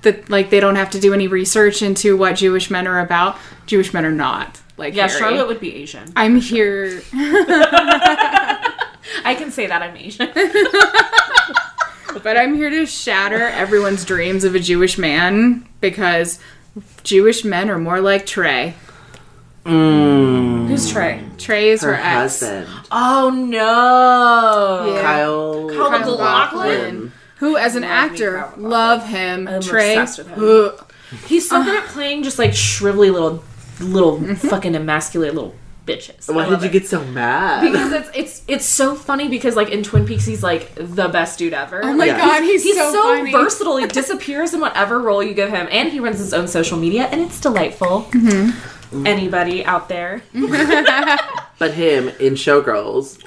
that 0.02 0.30
like 0.30 0.50
they 0.50 0.60
don't 0.60 0.76
have 0.76 0.90
to 0.92 1.00
do 1.00 1.14
any 1.14 1.28
research 1.28 1.82
into 1.82 2.16
what 2.16 2.36
Jewish 2.36 2.70
men 2.70 2.86
are 2.86 3.00
about. 3.00 3.38
Jewish 3.66 3.94
men 3.94 4.06
are 4.06 4.12
not 4.12 4.60
like 4.80 4.96
Yeah, 4.96 5.08
Harry. 5.08 5.20
Charlotte 5.20 5.48
would 5.48 5.60
be 5.60 5.76
Asian. 5.76 6.12
I'm 6.16 6.38
here. 6.38 7.02
I 9.24 9.36
can 9.38 9.52
say 9.52 9.68
that 9.68 9.82
I'm 9.82 9.96
Asian. 9.98 10.30
But 12.24 12.38
I'm 12.38 12.56
here 12.56 12.70
to 12.72 12.86
shatter 12.88 13.44
everyone's 13.44 14.04
dreams 14.04 14.44
of 14.44 14.54
a 14.56 14.60
Jewish 14.60 14.98
man 14.98 15.66
because 15.80 16.40
Jewish 17.04 17.46
men 17.46 17.70
are 17.70 17.78
more 17.78 18.02
like 18.02 18.26
Trey. 18.26 18.74
Mm. 19.64 20.68
Who's 20.68 20.92
Trey? 20.92 21.24
Trey 21.38 21.70
is 21.70 21.82
her, 21.84 21.94
Her 21.96 22.02
ex. 22.02 22.40
husband, 22.42 22.68
Oh 22.92 23.30
no. 23.30 24.92
Yeah. 24.96 25.02
Kyle. 25.04 25.70
Kyle 25.70 25.90
Kyle 25.90 26.00
MacLachlan? 26.00 27.12
Who, 27.38 27.56
as 27.58 27.76
an 27.76 27.84
Love 27.84 27.92
actor, 27.92 28.50
love 28.58 29.06
him. 29.06 29.48
I'm 29.48 29.62
Trey, 29.62 29.98
with 30.00 30.18
him. 30.28 30.74
He's 31.28 31.48
so 31.48 31.64
good 31.64 31.82
at 31.84 31.88
playing 31.90 32.24
just 32.24 32.38
like 32.40 32.52
shrivelly 32.52 33.14
little, 33.14 33.44
little 33.80 34.36
fucking 34.36 34.76
emasculated 34.76 35.36
little 35.36 35.56
bitches. 35.86 36.34
Why 36.34 36.48
did 36.48 36.62
you 36.62 36.68
it. 36.68 36.72
get 36.72 36.88
so 36.88 37.04
mad? 37.04 37.62
Because 37.64 37.92
it's 37.94 38.10
it's 38.16 38.42
it's 38.48 38.66
so 38.66 38.96
funny 38.96 39.28
because 39.28 39.56
like 39.56 39.70
in 39.70 39.82
Twin 39.84 40.06
Peaks 40.06 40.26
he's 40.26 40.44
like 40.44 40.74
the 40.76 41.08
best 41.08 41.40
dude 41.40 41.54
ever. 41.54 41.84
Oh 41.84 41.94
my 41.94 42.06
Yeah. 42.06 42.18
god, 42.18 42.44
he's, 42.44 42.64
He's 42.64 42.76
so, 42.76 42.92
so, 42.92 43.02
funny. 43.18 43.32
versatile. 43.32 43.78
He 43.78 43.88
disappears 43.88 44.54
in 44.54 44.60
whatever 44.60 45.00
role 45.00 45.24
you 45.24 45.34
give 45.34 45.50
him, 45.50 45.68
and 45.72 45.90
he 45.90 46.00
runs 46.00 46.20
his 46.20 46.34
own 46.34 46.48
social 46.48 46.78
media, 46.78 47.06
and 47.06 47.22
it's 47.22 47.40
delightful. 47.42 48.04
Mm-hmm. 48.12 49.06
Anybody 49.08 49.64
out 49.66 49.88
there 49.88 50.22
But 51.60 51.74
him 51.74 52.10
in 52.20 52.34
Showgirls, 52.34 53.20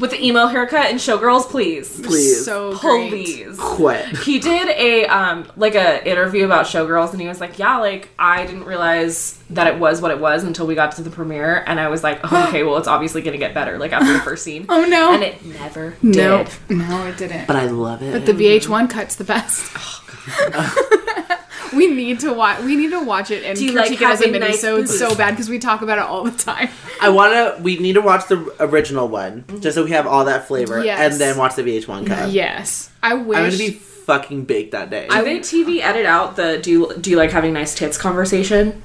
with 0.00 0.10
the 0.10 0.26
emo 0.26 0.46
haircut 0.46 0.86
and 0.86 0.98
Showgirls, 0.98 1.48
please, 1.48 2.00
please 2.00 2.44
So 2.44 2.76
great. 2.78 3.10
please. 3.10 3.56
quit. 3.60 4.06
He 4.18 4.38
did 4.40 4.68
a 4.70 5.06
um 5.06 5.46
like 5.56 5.74
a 5.76 6.04
interview 6.08 6.44
about 6.44 6.66
Showgirls, 6.66 7.12
and 7.12 7.20
he 7.20 7.28
was 7.28 7.40
like, 7.40 7.58
"Yeah, 7.58 7.76
like 7.78 8.08
I 8.18 8.44
didn't 8.46 8.64
realize 8.64 9.38
that 9.50 9.66
it 9.66 9.78
was 9.78 10.00
what 10.00 10.10
it 10.10 10.18
was 10.18 10.42
until 10.44 10.66
we 10.66 10.74
got 10.74 10.92
to 10.96 11.02
the 11.02 11.10
premiere, 11.10 11.62
and 11.66 11.78
I 11.78 11.88
was 11.88 12.02
like, 12.02 12.20
oh, 12.24 12.44
okay, 12.48 12.62
well, 12.62 12.76
it's 12.78 12.88
obviously 12.88 13.20
gonna 13.22 13.36
get 13.38 13.52
better, 13.54 13.78
like 13.78 13.92
after 13.92 14.12
the 14.12 14.20
first 14.20 14.42
scene, 14.44 14.64
Oh 14.68 14.84
no. 14.84 15.12
and 15.14 15.22
it 15.22 15.44
never 15.44 15.94
no, 16.02 16.44
did. 16.44 16.50
no, 16.78 17.06
it 17.06 17.16
didn't. 17.16 17.46
But 17.46 17.56
I 17.56 17.66
love 17.66 18.02
it. 18.02 18.12
But 18.12 18.26
the 18.26 18.32
VH1 18.32 18.88
cut's 18.90 19.16
the 19.16 19.24
best. 19.24 19.70
we 21.72 21.88
need 21.88 22.20
to 22.20 22.32
watch. 22.32 22.62
We 22.62 22.76
need 22.76 22.90
to 22.90 23.00
watch 23.00 23.30
it 23.30 23.44
and 23.44 23.58
Do 23.58 23.64
you 23.64 23.72
like 23.72 23.92
it 23.92 24.02
as 24.02 24.20
a 24.20 24.26
having 24.26 24.40
nice 24.40 24.62
minisode 24.62 24.88
so 24.88 25.14
bad 25.14 25.30
because 25.32 25.48
we 25.48 25.58
talk 25.58 25.82
about 25.82 25.98
it 25.98 26.04
all 26.04 26.24
the 26.24 26.36
time. 26.36 26.68
I 27.00 27.08
wanna. 27.10 27.56
We 27.60 27.78
need 27.78 27.94
to 27.94 28.00
watch 28.00 28.28
the 28.28 28.54
original 28.60 29.08
one 29.08 29.42
mm-hmm. 29.42 29.60
just 29.60 29.74
so 29.74 29.84
we 29.84 29.90
have 29.90 30.06
all 30.06 30.24
that 30.24 30.48
flavor, 30.48 30.82
Yes. 30.84 30.98
and 31.12 31.20
then 31.20 31.36
watch 31.36 31.54
the 31.56 31.62
VH1 31.62 32.06
cut. 32.06 32.30
Yes, 32.30 32.90
I 33.02 33.14
wish. 33.14 33.38
I'm 33.38 33.44
gonna 33.46 33.58
be 33.58 33.70
fucking 33.70 34.44
baked 34.44 34.72
that 34.72 34.90
day. 34.90 35.06
I 35.10 35.22
think 35.22 35.44
TV 35.44 35.80
edit 35.80 36.06
out 36.06 36.36
the 36.36 36.58
do 36.58 36.70
you, 36.70 36.94
do 36.98 37.10
you 37.10 37.16
like 37.16 37.30
having 37.30 37.52
nice 37.52 37.74
tits 37.74 37.96
conversation? 37.96 38.82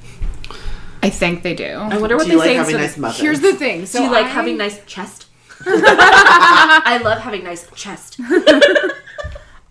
I 1.01 1.09
think 1.09 1.43
they 1.43 1.53
do. 1.53 1.65
I 1.65 1.97
wonder 1.97 2.15
what 2.15 2.25
Do 2.25 2.31
they 2.31 2.36
like 2.36 2.47
say. 2.47 2.55
having 2.55 2.79
instead 2.79 3.01
nice 3.01 3.15
of- 3.15 3.21
Here's 3.21 3.39
the 3.39 3.53
thing. 3.53 3.86
So 3.86 3.99
do 3.99 4.05
you 4.05 4.11
like 4.11 4.25
I- 4.25 4.29
having 4.29 4.57
nice 4.57 4.83
chest? 4.86 5.27
I 5.65 6.99
love 7.03 7.19
having 7.21 7.43
nice 7.43 7.67
chest. 7.75 8.19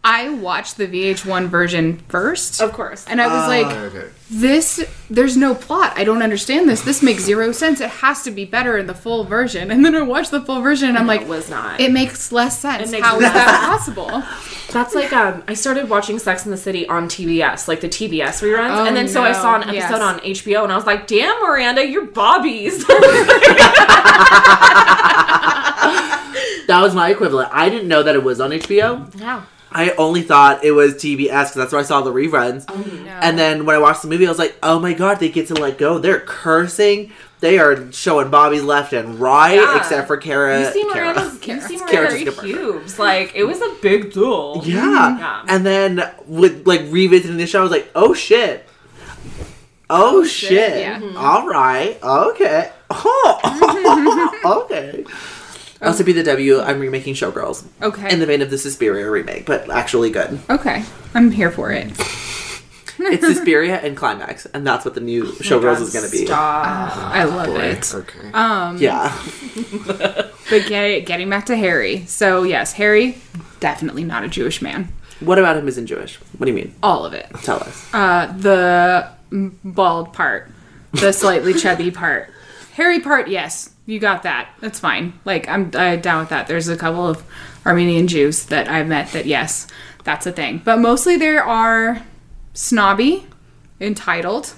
I 0.07 0.29
watched 0.29 0.77
the 0.77 0.87
VH1 0.87 1.47
version 1.49 1.99
first, 2.09 2.61
Of 2.61 2.73
course. 2.75 3.07
and 3.09 3.23
I 3.23 3.27
was 3.27 3.49
like, 3.49 3.67
Okay. 3.75 4.09
"This, 4.31 4.85
there's 5.09 5.35
no 5.37 5.55
plot. 5.55 5.95
I 5.97 6.05
don't 6.05 6.21
understand 6.23 6.69
this. 6.69 6.83
This 6.83 7.03
makes 7.03 7.23
zero 7.25 7.53
sense. 7.53 7.81
It 7.81 7.89
has 7.89 8.23
to 8.25 8.31
be 8.31 8.45
better 8.45 8.77
in 8.77 8.87
the 8.87 8.95
full 8.95 9.25
version." 9.25 9.71
And 9.71 9.83
then 9.83 9.95
I 9.95 10.03
watched 10.03 10.31
the 10.31 10.43
full 10.43 10.61
version, 10.61 10.91
and 10.91 10.99
I'm 10.99 11.07
like, 11.07 11.23
it 11.23 11.29
was 11.29 11.49
not. 11.49 11.81
"It 11.81 11.91
makes 11.91 12.31
less 12.33 12.59
sense. 12.59 12.91
Makes 12.91 13.07
How 13.07 13.17
is 13.17 13.23
less 13.23 13.33
that 13.33 13.67
possible?" 13.67 14.23
That's 14.73 14.95
like 14.95 15.13
um 15.15 15.43
I 15.49 15.55
started 15.55 15.89
watching 15.89 16.19
Sex 16.19 16.45
in 16.45 16.51
the 16.51 16.57
City 16.59 16.87
on 16.89 17.09
TBS, 17.09 17.67
like 17.69 17.81
the 17.81 17.89
TBS 17.89 18.43
reruns, 18.43 18.77
Oh, 18.77 18.85
and 18.87 18.95
then 18.97 19.09
so 19.09 19.23
I 19.23 19.33
saw 19.33 19.55
an 19.57 19.63
episode 19.63 19.75
Yes. 19.75 20.01
on 20.01 20.21
HBO, 20.21 20.65
and 20.65 20.73
I 20.73 20.77
was 20.77 20.85
like, 20.85 21.07
"Damn, 21.07 21.41
Miranda, 21.43 21.87
you're 21.87 22.05
Bobby's." 22.07 22.85
that 26.67 26.81
was 26.83 26.95
my 26.95 27.11
equivalent. 27.11 27.49
I 27.53 27.69
didn't 27.69 27.89
know 27.89 28.03
that 28.03 28.15
it 28.15 28.23
was 28.23 28.41
on 28.41 28.51
HBO. 28.51 29.09
yeah. 29.19 29.43
I 29.75 29.91
only 29.99 30.23
thought 30.23 30.63
it 30.65 30.71
was 30.73 30.95
TBS 30.95 31.27
because 31.27 31.55
that's 31.55 31.73
where 31.73 31.81
I 31.81 31.85
saw 31.85 32.01
the 32.03 32.13
reruns. 32.13 32.65
Oh, 32.69 33.19
And 33.21 33.37
then 33.39 33.67
when 33.67 33.75
I 33.75 33.79
watched 33.81 34.03
the 34.03 34.09
movie, 34.09 34.25
I 34.27 34.29
was 34.31 34.39
like, 34.39 34.57
"Oh 34.63 34.79
my 34.79 34.93
god, 34.93 35.19
they 35.19 35.29
get 35.29 35.49
to 35.49 35.55
let 35.55 35.79
go. 35.79 35.99
They're 35.99 36.21
cursing. 36.21 37.11
They 37.41 37.59
are 37.59 37.91
showing 37.93 38.31
Bobby 38.31 38.61
left 38.61 38.93
and 38.93 39.19
right, 39.21 39.57
Yeah. 39.57 39.77
except 39.77 40.07
for 40.07 40.17
Kara. 40.17 40.61
You 40.61 40.73
see 40.73 40.83
Kara. 40.93 41.13
Miranda's, 41.13 41.35
you 41.47 41.61
see 41.61 41.77
Kara 41.79 42.09
Miranda's 42.09 42.25
Jessica 42.25 42.33
Parker. 42.33 42.47
pubes, 42.47 42.99
like 42.99 43.33
it 43.35 43.45
was 43.45 43.61
a 43.61 43.75
big 43.83 44.13
deal. 44.13 44.63
Yeah. 44.65 45.19
Yeah. 45.19 45.45
And 45.49 45.67
then 45.67 46.03
with 46.27 46.67
like 46.67 46.83
revisiting 46.89 47.37
the 47.37 47.47
show, 47.47 47.59
I 47.61 47.63
was 47.65 47.73
like, 47.73 47.91
"Oh 47.95 48.15
shit." 48.15 48.67
Oh, 49.91 50.21
oh 50.21 50.25
shit. 50.25 50.49
shit, 50.49 50.79
yeah. 50.81 50.99
Mm-hmm. 50.99 51.17
All 51.19 51.47
right. 51.47 51.99
Okay. 52.03 52.71
Oh. 52.91 54.31
okay. 54.65 55.05
Also, 55.87 56.05
be 56.05 56.13
the 56.13 56.23
W. 56.23 56.61
I'm 56.61 56.81
remaking 56.81 57.15
Showgirls 57.15 57.65
Okay. 57.83 58.13
in 58.13 58.21
the 58.21 58.27
vein 58.27 58.43
of 58.43 58.51
the 58.51 58.59
Suspiria 58.59 59.11
remake, 59.11 59.47
but 59.47 59.71
actually 59.71 60.11
good. 60.11 60.39
okay, 60.51 60.85
I'm 61.15 61.31
here 61.31 61.51
for 61.51 61.71
it. 61.73 61.87
It's 62.99 63.27
Suspiria 63.27 63.77
and 63.81 63.97
Climax, 63.97 64.47
and 64.47 64.67
that's 64.67 64.85
what 64.85 64.95
the 64.95 65.01
new 65.01 65.25
Showgirls 65.25 65.81
is 65.81 65.93
going 65.93 66.05
to 66.05 66.11
be. 66.11 66.27
Stop. 66.27 66.97
I 66.97 67.25
love 67.25 67.49
it. 67.57 67.95
Okay. 67.95 68.31
Yeah. 68.85 69.17
But 70.51 70.67
get, 70.67 71.07
getting 71.07 71.31
back 71.31 71.47
to 71.47 71.57
Harry. 71.57 72.05
So 72.05 72.43
yes, 72.43 72.75
Harry, 72.75 73.17
definitely 73.61 74.05
not 74.05 74.25
a 74.25 74.29
Jewish 74.29 74.61
man. 74.61 74.93
What 75.21 75.39
about 75.39 75.57
him 75.57 75.67
isn't 75.67 75.87
Jewish? 75.87 76.17
What 76.37 76.45
do 76.45 76.51
you 76.53 76.57
mean? 76.57 76.75
All 76.83 77.07
of 77.07 77.15
it. 77.15 77.27
Tell 77.43 77.57
us. 77.63 77.89
Uh, 77.95 78.27
the 78.37 79.09
bald 79.65 80.13
part, 80.13 80.51
the 80.93 81.13
slightly 81.13 81.55
chubby 81.61 81.91
part. 81.91 82.29
Harry 82.75 83.01
part, 83.01 83.29
yes, 83.29 83.71
you 83.87 83.99
got 83.99 84.23
that. 84.23 84.51
That's 84.61 84.79
fine. 84.79 85.19
Like 85.25 85.49
I'm, 85.49 85.71
i 85.75 85.97
down 85.97 86.21
with 86.21 86.31
that. 86.31 86.47
There's 86.47 86.69
a 86.69 86.77
couple 86.77 87.07
of 87.07 87.23
Armenian 87.67 88.09
Jews 88.09 88.47
that 88.47 88.69
I've 88.69 88.87
met 88.87 89.13
that 89.13 89.27
yes, 89.27 89.67
that's 90.05 90.27
a 90.27 90.33
thing. 90.33 90.63
But 90.65 90.79
mostly 90.79 91.17
there 91.17 91.43
are 91.43 92.03
snobby, 92.53 93.27
entitled, 93.81 94.55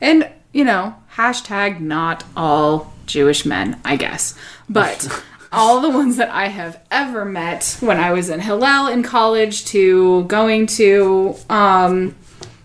and 0.00 0.30
you 0.52 0.64
know 0.64 0.96
hashtag 1.14 1.80
not 1.80 2.24
all 2.36 2.92
Jewish 3.06 3.44
men, 3.44 3.80
I 3.84 3.96
guess. 3.96 4.34
But 4.68 5.22
all 5.52 5.80
the 5.80 5.90
ones 5.90 6.16
that 6.16 6.30
I 6.30 6.48
have 6.48 6.80
ever 6.90 7.24
met 7.24 7.76
when 7.80 7.98
I 7.98 8.12
was 8.12 8.28
in 8.28 8.40
Hillel 8.40 8.88
in 8.88 9.02
college 9.02 9.64
to 9.66 10.24
going 10.24 10.66
to 10.66 11.36
um 11.48 12.16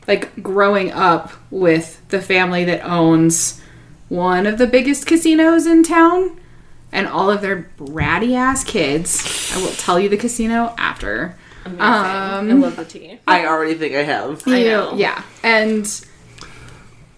like 0.08 0.42
growing 0.44 0.92
up 0.92 1.32
with 1.50 2.06
the 2.10 2.22
family 2.22 2.66
that 2.66 2.84
owns 2.84 3.62
one 4.14 4.46
of 4.46 4.60
the 4.60 4.68
biggest 4.68 5.08
casinos 5.08 5.66
in 5.66 5.82
town 5.82 6.40
and 6.92 7.08
all 7.08 7.32
of 7.32 7.42
their 7.42 7.68
bratty 7.78 8.36
ass 8.36 8.64
kids. 8.64 9.52
I 9.56 9.58
will 9.60 9.72
tell 9.72 10.00
you 10.00 10.08
the 10.08 10.18
casino 10.18 10.76
after. 10.78 11.36
Um, 11.66 11.78
I 11.80 12.42
love 12.42 12.76
the 12.76 12.86
tea. 12.86 13.20
I 13.28 13.48
already 13.48 13.74
think 13.74 13.96
I 13.96 14.04
have. 14.04 14.48
I 14.48 14.64
know. 14.64 14.94
Yeah. 14.96 15.24
And 15.42 16.06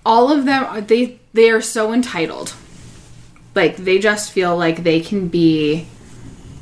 all 0.06 0.32
of 0.32 0.46
them 0.46 0.86
they 0.86 1.20
they 1.34 1.50
are 1.50 1.62
so 1.62 1.92
entitled. 1.92 2.54
Like 3.56 3.76
they 3.76 4.00
just 4.00 4.32
feel 4.32 4.56
like 4.56 4.84
they 4.84 5.02
can 5.02 5.28
be 5.28 5.88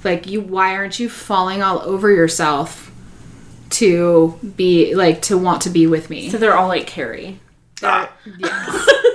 like 0.04 0.26
you 0.26 0.42
why 0.42 0.76
aren't 0.76 1.00
you 1.00 1.10
falling 1.10 1.62
all 1.62 1.80
over 1.82 2.10
yourself 2.10 2.92
to 3.72 4.40
be 4.56 4.96
like 4.96 5.22
to 5.24 5.38
want 5.38 5.62
to 5.64 5.70
be 5.70 5.86
with 5.86 6.10
me? 6.10 6.30
So 6.30 6.40
they're 6.40 6.58
all 6.58 6.70
like 6.70 6.88
Carrie. 6.88 7.40
Yes. 7.84 8.90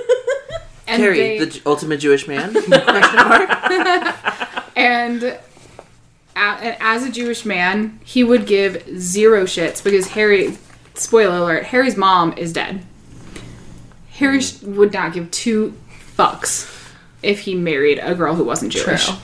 and 0.89 1.01
Carrie, 1.01 1.17
they- 1.17 1.39
the 1.39 1.45
J- 1.47 1.61
ultimate 1.65 1.97
Jewish 1.97 2.27
man? 2.27 2.51
Question 2.53 3.15
mark. 3.15 3.49
And 4.75 5.23
a- 5.23 5.37
as 6.35 7.03
a 7.03 7.11
Jewish 7.11 7.45
man, 7.45 7.99
he 8.03 8.23
would 8.23 8.45
give 8.45 8.83
zero 8.97 9.43
shits 9.43 9.83
because 9.83 10.09
Harry, 10.09 10.57
spoiler 10.95 11.37
alert, 11.37 11.65
Harry's 11.65 11.97
mom 11.97 12.33
is 12.33 12.53
dead. 12.53 12.83
Harry 14.11 14.37
hmm. 14.37 14.41
sh- 14.41 14.61
would 14.63 14.93
not 14.93 15.13
give 15.13 15.29
two 15.31 15.73
fucks 16.17 16.75
if 17.21 17.41
he 17.41 17.55
married 17.55 17.99
a 17.99 18.15
girl 18.15 18.35
who 18.35 18.43
wasn't 18.43 18.71
Jewish. 18.71 19.05
True. 19.05 19.15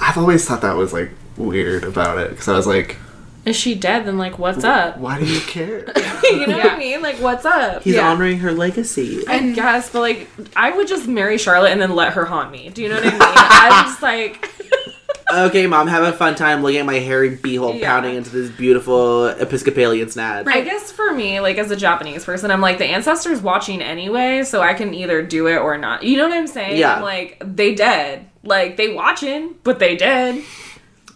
I've 0.00 0.18
always 0.18 0.44
thought 0.44 0.62
that 0.62 0.76
was 0.76 0.92
like 0.92 1.10
weird 1.36 1.84
about 1.84 2.18
it 2.18 2.30
because 2.30 2.48
I 2.48 2.56
was 2.56 2.66
like, 2.66 2.96
Is 3.44 3.56
she 3.56 3.74
dead? 3.74 4.06
Then 4.06 4.18
like, 4.18 4.38
what's 4.38 4.62
up? 4.64 4.98
why 4.98 5.18
do 5.18 5.26
you 5.26 5.40
care? 5.40 5.80
you 6.24 6.46
know 6.46 6.56
what 6.58 6.70
I 6.72 6.78
mean? 6.78 7.02
Like, 7.02 7.16
what's 7.16 7.44
up? 7.44 7.82
He's 7.82 7.96
Yeah. 7.96 8.08
honoring 8.08 8.38
her 8.38 8.52
legacy. 8.52 9.26
I 9.26 9.50
guess, 9.50 9.90
but 9.90 10.00
like, 10.00 10.28
I 10.54 10.70
would 10.70 10.86
just 10.86 11.08
marry 11.08 11.38
Charlotte 11.38 11.70
and 11.72 11.80
then 11.82 11.94
let 11.94 12.12
her 12.12 12.24
haunt 12.24 12.52
me. 12.52 12.68
Do 12.70 12.82
you 12.82 12.88
know 12.88 12.96
what 12.96 13.06
I 13.06 13.10
mean? 13.10 13.18
I'm 13.20 13.84
just 13.86 14.02
like, 14.02 14.48
Okay, 15.32 15.66
mom, 15.66 15.86
have 15.86 16.02
a 16.02 16.12
fun 16.12 16.34
time 16.34 16.62
looking 16.62 16.80
at 16.80 16.84
my 16.84 16.98
hairy 16.98 17.34
beehole 17.34 17.80
Yeah. 17.80 17.86
pounding 17.90 18.16
into 18.16 18.28
this 18.28 18.50
beautiful 18.50 19.28
Episcopalian 19.28 20.10
snad. 20.10 20.46
I 20.46 20.60
guess 20.60 20.92
for 20.92 21.10
me, 21.14 21.40
like 21.40 21.56
as 21.56 21.70
a 21.70 21.76
Japanese 21.76 22.22
person, 22.24 22.50
I'm 22.50 22.60
like 22.60 22.76
the 22.76 22.84
ancestors 22.84 23.40
watching 23.40 23.80
anyway, 23.80 24.42
so 24.44 24.60
I 24.60 24.74
can 24.74 24.92
either 24.92 25.22
do 25.22 25.46
it 25.46 25.56
or 25.56 25.78
not. 25.78 26.02
You 26.02 26.18
know 26.18 26.28
what 26.28 26.36
I'm 26.36 26.46
saying? 26.46 26.76
Yeah. 26.78 26.96
I'm 26.96 27.02
like 27.02 27.42
they 27.44 27.74
dead, 27.74 28.26
like 28.44 28.76
they 28.76 28.92
watching, 28.92 29.54
but 29.64 29.78
they 29.78 29.96
dead. 29.96 30.42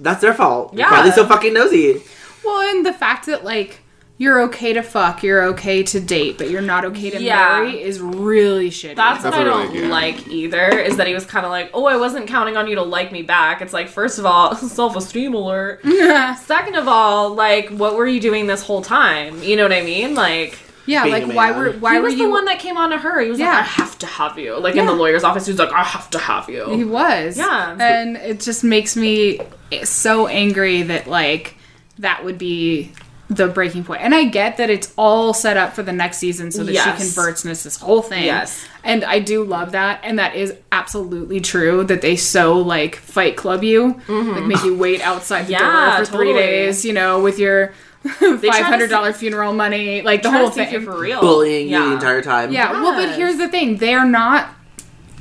That's 0.01 0.20
their 0.20 0.35
fault. 0.35 0.74
Yeah. 0.74 0.90
Riley's 0.90 1.14
so 1.14 1.27
fucking 1.27 1.55
nosy. 1.55 2.02
Well, 2.44 2.60
and 2.77 2.85
the 2.86 2.93
fact 2.93 3.27
that 3.27 3.44
like 3.44 3.81
you're 4.18 4.40
okay 4.44 4.73
to 4.73 4.82
fuck, 4.82 5.23
you're 5.23 5.43
okay 5.44 5.82
to 5.82 6.01
date, 6.01 6.39
but 6.39 6.48
you're 6.48 6.62
not 6.62 6.86
okay 6.86 7.10
to 7.10 7.20
Yeah. 7.20 7.36
marry 7.60 7.82
is 7.82 8.01
really 8.01 8.70
shitty. 8.70 8.97
That's, 8.97 9.23
That's 9.23 9.36
what 9.36 9.47
I 9.47 9.51
don't 9.51 9.68
really- 9.73 9.82
yeah. 9.86 9.89
like 9.90 10.27
either. 10.28 10.68
Is 10.70 10.97
that 10.97 11.06
he 11.06 11.12
was 11.12 11.27
kind 11.27 11.44
of 11.44 11.51
like, 11.52 11.70
oh, 11.74 11.85
I 11.85 11.97
wasn't 11.98 12.27
counting 12.27 12.56
on 12.56 12.66
you 12.66 12.77
to 12.77 12.82
like 12.82 13.12
me 13.12 13.20
back. 13.20 13.60
It's 13.60 13.74
like, 13.74 13.89
first 13.89 14.18
of 14.18 14.24
all, 14.24 14.55
self 14.56 14.97
esteem 14.97 15.35
alert. 15.35 15.82
Second 16.39 16.77
of 16.77 16.89
all, 16.89 17.35
like, 17.35 17.68
what 17.70 17.94
were 17.97 18.06
you 18.06 18.20
doing 18.20 18.47
this 18.47 18.62
whole 18.62 18.81
time? 18.81 19.43
You 19.43 19.55
know 19.56 19.64
what 19.64 19.73
I 19.74 19.82
mean? 19.82 20.14
Like, 20.14 20.59
yeah, 20.87 21.03
Being 21.05 21.13
like 21.27 21.33
a 21.33 21.35
why 21.37 21.51
were 21.53 21.73
why 21.73 21.93
he 21.95 21.99
were 21.99 22.05
was 22.05 22.15
you 22.15 22.25
the 22.25 22.31
one 22.31 22.45
that 22.47 22.59
came 22.59 22.77
on 22.77 22.91
to 22.91 22.99
her. 22.99 23.21
He 23.21 23.29
was 23.29 23.39
like, 23.39 23.47
Yeah. 23.47 23.59
I 23.59 23.63
have 23.63 23.99
to 23.99 24.07
have 24.07 24.39
you. 24.39 24.59
Like 24.59 24.77
in 24.77 24.87
the 24.87 24.93
lawyer's 24.93 25.25
office, 25.25 25.47
he 25.47 25.53
was 25.53 25.59
like, 25.59 25.73
I 25.73 25.83
have 25.83 26.09
to 26.11 26.19
have 26.19 26.49
you. 26.49 26.69
He 26.71 26.85
was. 26.85 27.37
Yeah. 27.37 27.77
And 27.79 28.17
it 28.17 28.41
just 28.41 28.63
makes 28.65 28.97
me 28.97 29.41
so 29.85 30.27
angry 30.29 30.83
that 30.83 31.07
like 31.07 31.57
that 31.99 32.25
would 32.25 32.39
be 32.39 32.93
the 33.29 33.49
breaking 33.49 33.83
point. 33.83 34.03
And 34.03 34.15
I 34.15 34.25
get 34.27 34.57
that 34.59 34.71
it's 34.71 34.93
all 34.97 35.35
set 35.35 35.57
up 35.57 35.73
for 35.73 35.83
the 35.83 35.93
next 35.93 36.19
season 36.19 36.53
so 36.53 36.63
that 36.63 36.73
Yes. 36.73 36.85
she 37.01 37.05
converts 37.05 37.43
and 37.43 37.51
it's 37.51 37.65
this 37.65 37.77
whole 37.77 38.01
thing. 38.01 38.23
Yes. 38.25 38.65
And 38.85 39.03
I 39.03 39.19
do 39.19 39.43
love 39.43 39.73
that. 39.73 39.99
And 40.05 40.21
that 40.21 40.37
is 40.37 40.55
absolutely 40.71 41.41
true 41.41 41.83
that 41.85 42.03
they 42.03 42.15
so 42.15 42.57
like 42.59 42.95
fight 42.95 43.37
club 43.37 43.65
you, 43.65 44.01
like 44.09 44.45
make 44.45 44.63
you 44.63 44.77
wait 44.77 45.01
outside 45.01 45.49
the 45.49 45.55
Mm-hmm. 45.55 45.63
Yeah, 45.65 45.97
door 45.97 46.07
for 46.07 46.13
three 46.13 46.33
days, 46.35 46.85
you 46.85 46.93
know, 46.93 47.21
with 47.21 47.41
your 47.41 47.73
five 48.09 48.65
hundred 48.65 48.91
dollar 48.91 49.12
funeral 49.12 49.53
money, 49.53 50.03
like 50.03 50.23
the 50.23 50.31
whole 50.31 50.49
to 50.49 50.55
see 50.55 50.62
if 50.62 50.70
thing. 50.70 50.85
for 50.85 50.99
real. 50.99 51.20
Bullying 51.20 51.69
you 51.69 51.78
the 51.78 51.93
entire 51.95 52.23
time. 52.23 52.53
Yeah, 52.53 52.73
well, 52.73 52.95
but 52.95 53.16
here's 53.16 53.37
the 53.37 53.49
thing: 53.49 53.77
they 53.78 53.95
are 53.95 54.07
not 54.07 54.51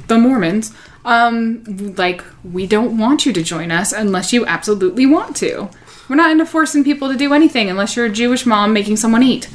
the 0.08 0.18
Mormons. 0.18 0.74
Um, 1.04 1.94
like 1.98 2.24
we 2.44 2.66
don't 2.66 2.98
want 2.98 3.26
you 3.26 3.34
to 3.34 3.44
join 3.44 3.72
us 3.72 3.92
unless 3.92 4.34
you 4.34 4.46
absolutely 4.46 5.06
want 5.06 5.36
to. 5.38 5.70
We're 6.10 6.16
not 6.16 6.32
into 6.32 6.46
forcing 6.46 6.84
people 6.84 7.10
to 7.12 7.18
do 7.18 7.34
anything 7.34 7.70
unless 7.70 7.96
you're 7.96 8.06
a 8.06 8.12
Jewish 8.12 8.46
mom 8.46 8.74
making 8.74 8.98
someone 8.98 9.24
eat. 9.24 9.50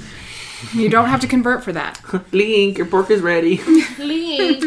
You 0.75 0.89
don't 0.89 1.09
have 1.09 1.21
to 1.21 1.27
convert 1.27 1.65
for 1.65 1.73
that. 1.73 2.01
Link, 2.33 2.77
your 2.79 2.87
pork 2.87 3.11
is 3.11 3.21
ready. 3.21 3.59
Link. 3.99 4.65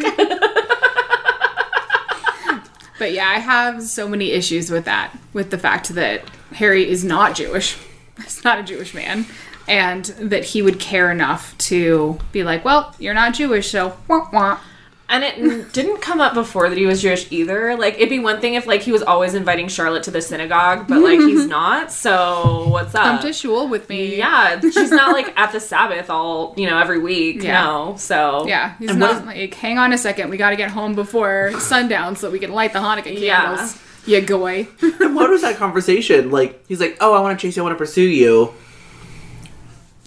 But 2.99 3.11
yeah, 3.11 3.27
I 3.27 3.39
have 3.39 3.83
so 3.83 4.07
many 4.07 4.31
issues 4.31 4.69
with 4.69 4.85
that, 4.85 5.13
with 5.33 5.51
the 5.51 5.57
fact 5.57 5.89
that 5.89 6.21
Harry 6.53 6.87
is 6.87 7.03
not 7.03 7.35
Jewish. 7.35 7.77
He's 8.21 8.43
not 8.43 8.59
a 8.59 8.63
Jewish 8.63 8.93
man. 8.93 9.25
And 9.67 10.05
that 10.19 10.43
he 10.43 10.61
would 10.61 10.79
care 10.79 11.09
enough 11.11 11.57
to 11.69 12.19
be 12.33 12.43
like, 12.43 12.65
well, 12.65 12.93
you're 12.99 13.13
not 13.13 13.33
Jewish, 13.33 13.69
so 13.71 13.97
wah 14.07 14.27
wah. 14.33 14.59
And 15.09 15.23
it 15.23 15.71
didn't 15.73 16.01
come 16.01 16.19
up 16.21 16.33
before 16.33 16.69
that 16.69 16.77
he 16.77 16.85
was 16.85 17.01
Jewish 17.01 17.31
either. 17.31 17.75
Like 17.77 17.95
it'd 17.95 18.09
be 18.09 18.19
one 18.19 18.41
thing 18.41 18.55
if 18.55 18.65
like 18.65 18.81
he 18.81 18.91
was 18.91 19.03
always 19.03 19.35
inviting 19.35 19.67
Charlotte 19.67 20.03
to 20.03 20.11
the 20.11 20.21
synagogue, 20.21 20.87
but 20.87 20.99
like 21.01 21.19
he's 21.19 21.45
not. 21.59 21.91
So 21.91 22.67
what's 22.69 22.95
up? 22.95 23.03
Come 23.03 23.19
to 23.19 23.31
shul 23.31 23.67
with 23.69 23.87
me. 23.89 24.17
yeah, 24.17 24.59
she's 24.59 24.91
not 24.91 25.11
like 25.13 25.37
at 25.37 25.51
the 25.51 25.59
Sabbath 25.59 26.09
all 26.09 26.53
you 26.57 26.67
know 26.67 26.77
every 26.79 26.99
week. 26.99 27.43
Yeah. 27.43 27.63
No, 27.63 27.95
so 27.97 28.45
Yeah, 28.47 28.75
he's 28.79 28.89
And 28.91 28.99
not 28.99 29.15
is- 29.21 29.25
like, 29.27 29.53
hang 29.53 29.77
on 29.77 29.93
a 29.93 29.97
second, 29.97 30.29
we 30.29 30.37
gotta 30.37 30.55
get 30.55 30.71
home 30.71 30.95
before 30.95 31.51
sundown 31.59 32.15
so 32.15 32.31
we 32.31 32.39
can 32.39 32.51
light 32.51 32.73
the 32.73 32.79
Hanukkah 32.79 33.17
Yeah. 33.17 33.67
Candles. 34.05 34.07
You 34.07 34.21
goy. 34.21 34.67
And 35.03 35.15
what 35.15 35.29
was 35.29 35.41
that 35.41 35.57
conversation? 35.57 36.31
Like, 36.31 36.65
he's 36.67 36.79
like, 36.79 36.97
oh, 37.01 37.13
I 37.13 37.19
want 37.21 37.39
to 37.39 37.47
chase 37.47 37.55
you, 37.55 37.63
I 37.63 37.65
want 37.65 37.73
to 37.73 37.77
pursue 37.77 38.01
you. 38.01 38.53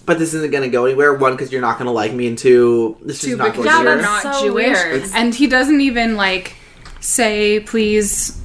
But 0.05 0.19
this 0.19 0.33
isn't 0.33 0.51
going 0.51 0.63
to 0.63 0.69
go 0.69 0.85
anywhere. 0.85 1.13
One, 1.13 1.33
because 1.33 1.51
you're 1.51 1.61
not 1.61 1.77
going 1.77 1.87
to 1.87 1.91
like 1.91 2.13
me, 2.13 2.27
and 2.27 2.37
two, 2.37 2.97
this 3.01 3.23
is 3.23 3.37
not 3.37 3.51
because 3.51 3.65
going 3.65 3.67
Yeah, 3.67 3.83
you're 3.83 3.95
to 3.95 4.01
that's 4.01 4.23
not 4.23 4.35
so 4.35 4.47
Jewish. 4.47 4.65
weird. 4.65 5.03
And 5.13 5.35
he 5.35 5.47
doesn't 5.47 5.81
even 5.81 6.15
like 6.15 6.55
say, 7.01 7.59
please, 7.61 8.41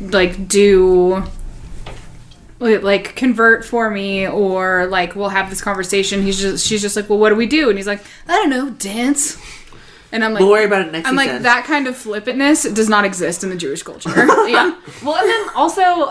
like, 0.00 0.46
do. 0.46 1.24
Like 2.60 3.16
convert 3.16 3.64
for 3.64 3.90
me, 3.90 4.28
or 4.28 4.86
like 4.86 5.16
we'll 5.16 5.30
have 5.30 5.50
this 5.50 5.60
conversation. 5.60 6.22
He's 6.22 6.40
just, 6.40 6.64
she's 6.64 6.80
just 6.80 6.94
like, 6.94 7.10
well, 7.10 7.18
what 7.18 7.30
do 7.30 7.34
we 7.34 7.48
do? 7.48 7.68
And 7.68 7.76
he's 7.76 7.88
like, 7.88 8.04
I 8.28 8.36
don't 8.36 8.50
know, 8.50 8.70
dance. 8.70 9.36
And 10.12 10.22
I'm 10.22 10.34
like, 10.34 10.40
We'll 10.42 10.50
worry 10.50 10.64
about 10.66 10.86
it 10.86 10.92
next 10.92 11.08
I'm 11.08 11.16
like 11.16 11.42
that 11.42 11.64
kind 11.64 11.86
of 11.86 11.96
flippantness 11.96 12.72
does 12.74 12.88
not 12.88 13.04
exist 13.04 13.42
in 13.42 13.50
the 13.50 13.56
Jewish 13.56 13.82
culture. 13.82 14.10
yeah. 14.14 14.78
Well, 15.02 15.16
and 15.16 15.28
then 15.28 15.48
also, 15.56 16.10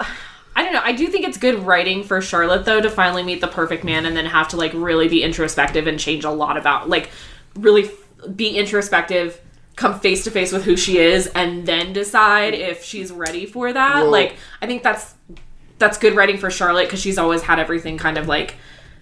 I 0.55 0.63
don't 0.63 0.73
know. 0.73 0.81
I 0.83 0.91
do 0.91 1.07
think 1.07 1.25
it's 1.25 1.37
good 1.37 1.59
writing 1.59 2.03
for 2.03 2.19
Charlotte 2.21 2.65
though 2.65 2.81
to 2.81 2.89
finally 2.89 3.23
meet 3.23 3.41
the 3.41 3.47
perfect 3.47 3.83
man 3.83 4.05
and 4.05 4.17
then 4.17 4.25
have 4.25 4.47
to 4.49 4.57
like 4.57 4.71
really 4.73 5.07
be 5.07 5.23
introspective 5.23 5.87
and 5.87 5.99
change 5.99 6.23
a 6.23 6.31
lot 6.31 6.57
about 6.57 6.89
like 6.89 7.09
really 7.55 7.85
f- 7.85 8.35
be 8.35 8.57
introspective, 8.57 9.39
come 9.75 9.99
face 9.99 10.23
to 10.23 10.31
face 10.31 10.51
with 10.51 10.63
who 10.65 10.75
she 10.75 10.97
is, 10.97 11.27
and 11.27 11.65
then 11.65 11.93
decide 11.93 12.53
if 12.53 12.83
she's 12.83 13.11
ready 13.11 13.45
for 13.45 13.71
that. 13.71 13.95
Well- 13.97 14.11
like, 14.11 14.35
I 14.61 14.67
think 14.67 14.83
that's 14.83 15.13
that's 15.77 15.97
good 15.97 16.15
writing 16.15 16.37
for 16.37 16.49
Charlotte 16.51 16.85
because 16.85 17.01
she's 17.01 17.17
always 17.17 17.41
had 17.41 17.59
everything 17.59 17.97
kind 17.97 18.17
of 18.17 18.27
like 18.27 18.55